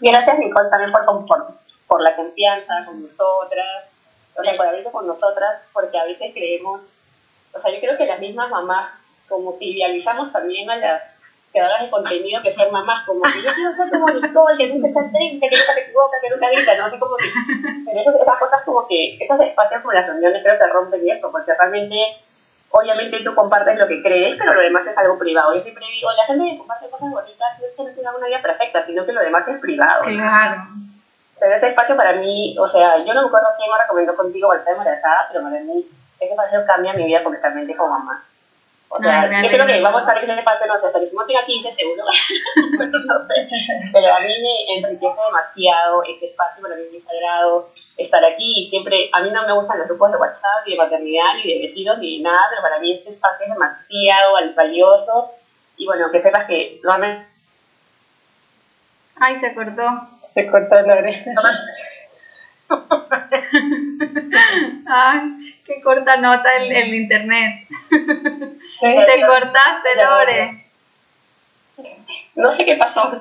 Gracias, 0.00 0.38
Nicole, 0.38 0.70
también 0.70 0.92
por, 0.92 1.04
por, 1.26 1.58
por 1.86 2.02
la 2.02 2.14
confianza 2.16 2.84
con 2.84 3.02
nosotras. 3.02 3.86
O 4.38 4.42
sea, 4.44 4.56
por 4.56 4.66
abrirse 4.66 4.90
con 4.90 5.06
nosotras, 5.06 5.62
porque 5.72 5.98
a 5.98 6.04
veces 6.04 6.32
creemos. 6.34 6.82
O 7.52 7.60
sea, 7.60 7.72
yo 7.72 7.80
creo 7.80 7.96
que 7.96 8.06
las 8.06 8.20
mismas 8.20 8.50
mamás 8.50 8.92
como 9.28 9.58
que 9.58 9.66
idealizamos 9.66 10.32
también 10.32 10.70
a 10.70 10.76
las 10.76 11.02
creadoras 11.56 11.80
de 11.80 11.90
contenido 11.90 12.42
que 12.42 12.52
ser 12.52 12.70
mamás, 12.70 13.06
como 13.06 13.22
que 13.22 13.40
yo 13.40 13.50
quiero 13.54 13.74
ser 13.74 13.88
como 13.88 14.10
Nicole, 14.10 14.58
que 14.58 14.74
nunca 14.74 14.88
está 14.88 15.08
triste, 15.08 15.48
que 15.48 15.56
nunca 15.56 15.72
se 15.72 15.80
equivoca, 15.80 16.16
que 16.20 16.28
nunca 16.28 16.50
grita, 16.50 16.76
¿no? 16.76 16.84
Así 16.84 16.98
como 16.98 17.16
que, 17.16 17.32
pero 17.86 18.00
eso, 18.00 18.10
esas 18.20 18.38
cosas 18.38 18.62
como 18.64 18.86
que, 18.86 19.16
esos 19.16 19.40
espacios 19.40 19.80
como 19.80 19.94
las 19.94 20.06
reuniones 20.06 20.42
creo 20.42 20.58
que 20.58 20.66
rompen 20.66 21.08
eso, 21.08 21.32
porque 21.32 21.54
realmente, 21.54 21.96
obviamente 22.70 23.24
tú 23.24 23.34
compartes 23.34 23.78
lo 23.78 23.88
que 23.88 24.02
crees, 24.02 24.36
pero 24.36 24.52
lo 24.52 24.60
demás 24.60 24.86
es 24.86 24.98
algo 24.98 25.18
privado. 25.18 25.54
Yo 25.54 25.62
siempre 25.62 25.86
digo, 25.86 26.12
la 26.12 26.26
gente 26.26 26.44
que 26.44 26.58
comparte 26.58 26.90
cosas 26.90 27.10
bonitas 27.10 27.58
no 27.58 27.66
es 27.66 27.72
que 27.72 27.84
no 27.84 27.90
tenga 27.96 28.16
una 28.16 28.26
vida 28.26 28.42
perfecta, 28.42 28.84
sino 28.84 29.06
que 29.06 29.12
lo 29.12 29.22
demás 29.22 29.48
es 29.48 29.58
privado. 29.58 30.02
Claro. 30.02 30.62
Pero 31.40 31.54
ese 31.56 31.68
espacio 31.68 31.96
para 31.96 32.12
mí, 32.14 32.54
o 32.58 32.68
sea, 32.68 32.98
yo 32.98 33.14
no 33.14 33.22
me 33.22 33.28
acuerdo 33.28 33.48
quién 33.56 33.70
me 33.70 33.78
recomendó 33.80 34.14
contigo 34.14 34.52
al 34.52 34.58
estar 34.58 34.74
embarazada, 34.74 35.28
pero 35.32 35.42
para 35.42 35.60
mí 35.60 35.86
ese 36.20 36.30
espacio 36.30 36.66
cambia 36.66 36.92
mi 36.92 37.04
vida 37.04 37.22
completamente 37.22 37.74
como 37.74 37.98
mamá. 37.98 38.24
O 38.88 39.02
sea, 39.02 39.26
no, 39.26 39.42
yo 39.42 39.48
creo 39.48 39.66
que 39.66 39.82
vamos 39.82 40.06
a 40.06 40.14
ver 40.14 40.24
que 40.24 40.30
ese 40.30 40.38
espacio, 40.38 40.66
no 40.66 40.78
sé, 40.78 40.86
hasta 40.86 41.00
que 41.00 41.10
no 41.12 41.26
tenga 41.26 41.44
15 41.44 41.74
seguro, 41.74 42.04
no 42.04 43.26
sé. 43.26 43.48
Pero 43.92 44.14
a 44.14 44.20
mí 44.20 44.28
me 44.28 44.78
enriquece 44.78 45.20
demasiado 45.26 46.04
este 46.04 46.26
espacio, 46.26 46.62
para 46.62 46.76
mí 46.76 46.82
es 46.96 47.04
sagrado 47.04 47.70
estar 47.96 48.24
aquí 48.24 48.60
y 48.60 48.70
siempre, 48.70 49.10
a 49.12 49.22
mí 49.22 49.30
no 49.30 49.46
me 49.46 49.54
gustan 49.54 49.78
los 49.78 49.88
grupos 49.88 50.12
de 50.12 50.18
WhatsApp, 50.18 50.66
ni 50.66 50.72
de 50.72 50.78
maternidad, 50.78 51.34
ni 51.34 51.52
de 51.52 51.66
vecinos, 51.66 51.98
ni 51.98 52.18
de 52.18 52.24
nada, 52.24 52.42
pero 52.50 52.62
para 52.62 52.78
mí 52.78 52.92
este 52.92 53.10
espacio 53.10 53.46
es 53.46 53.52
demasiado 53.52 54.32
valioso 54.54 55.32
y 55.76 55.86
bueno, 55.86 56.10
que 56.10 56.22
sepas 56.22 56.46
que 56.46 56.80
normalmente... 56.82 57.26
Ay, 59.18 59.40
se 59.40 59.54
cortó. 59.54 59.82
Se 60.22 60.50
cortó 60.50 60.80
la 60.82 60.94
oreja. 60.94 61.30
Ay, 64.86 65.55
qué 65.66 65.80
corta 65.82 66.16
nota 66.16 66.56
el, 66.56 66.72
el 66.72 66.94
internet. 66.94 67.66
Sí, 67.88 67.96
Te 68.80 69.26
cortaste, 69.26 69.96
Lore. 69.96 70.66
No 72.34 72.56
sé 72.56 72.64
qué 72.64 72.76
pasó. 72.76 73.12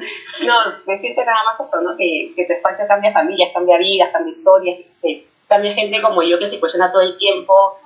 No, 0.45 0.57
decirte 0.85 1.26
nada 1.26 1.43
más 1.43 1.67
eso, 1.67 1.81
¿no? 1.81 1.97
Que, 1.97 2.31
que 2.35 2.45
tu 2.45 2.53
espacio 2.53 2.88
cambia 2.88 3.11
familias, 3.11 3.51
cambia 3.53 3.77
vidas, 3.77 4.09
cambia 4.11 4.34
historias, 4.34 4.80
que 5.01 5.26
cambia 5.47 5.73
gente 5.73 6.01
como 6.01 6.23
yo 6.23 6.39
que 6.39 6.47
se 6.47 6.59
cuestiona 6.59 6.91
todo 6.91 7.01
el 7.01 7.17
tiempo 7.17 7.80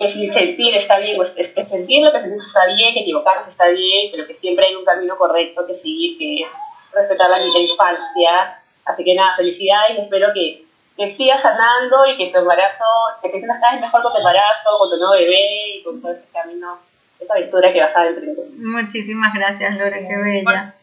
que 0.00 0.08
si 0.08 0.28
sentir 0.28 0.74
está 0.74 0.98
bien, 0.98 1.16
pues 1.16 1.30
que, 1.30 1.52
que 1.52 1.64
sentir 1.66 2.02
lo 2.02 2.10
que 2.10 2.20
sentimos 2.20 2.46
está 2.46 2.64
bien, 2.64 2.94
que 2.94 3.00
equivocarnos 3.00 3.48
está 3.48 3.68
bien, 3.68 4.10
pero 4.10 4.26
que 4.26 4.34
siempre 4.34 4.66
hay 4.66 4.74
un 4.74 4.84
camino 4.84 5.16
correcto 5.18 5.66
que 5.66 5.74
seguir, 5.74 6.16
que 6.16 6.42
es 6.42 6.48
respetar 6.90 7.28
la 7.28 7.36
vida 7.36 7.52
de 7.52 7.64
infancia. 7.64 8.62
Así 8.86 9.04
que 9.04 9.14
nada, 9.14 9.36
felicidades 9.36 9.98
espero 9.98 10.32
que, 10.32 10.64
que 11.00 11.16
sigas 11.16 11.40
sanando 11.40 12.04
y 12.06 12.18
que 12.18 12.30
tu 12.30 12.40
embarazo, 12.40 12.84
que 13.22 13.30
te 13.30 13.38
sientas 13.38 13.58
cada 13.58 13.72
vez 13.72 13.80
mejor 13.80 14.02
con 14.02 14.12
tu 14.12 14.18
embarazo, 14.18 14.68
con 14.78 14.90
tu 14.90 14.98
nuevo 14.98 15.14
bebé 15.14 15.78
y 15.78 15.82
con 15.82 16.02
todo 16.02 16.12
ese 16.12 16.26
camino, 16.30 16.78
esa 17.18 17.32
aventura 17.32 17.72
que 17.72 17.80
vas 17.80 17.96
a 17.96 18.06
emprender. 18.06 18.44
Muchísimas 18.58 19.32
gracias, 19.32 19.78
Lore, 19.78 20.06
qué 20.06 20.16
bella. 20.18 20.74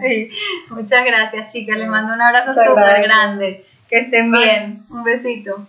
Sí, 0.00 0.30
muchas 0.68 1.04
gracias, 1.04 1.52
chicas. 1.52 1.78
Les 1.78 1.88
mando 1.88 2.14
un 2.14 2.22
abrazo 2.22 2.54
súper 2.54 3.02
grande. 3.02 3.66
Que 3.88 4.00
estén 4.00 4.30
bien. 4.30 4.84
Un 4.90 5.02
besito. 5.02 5.66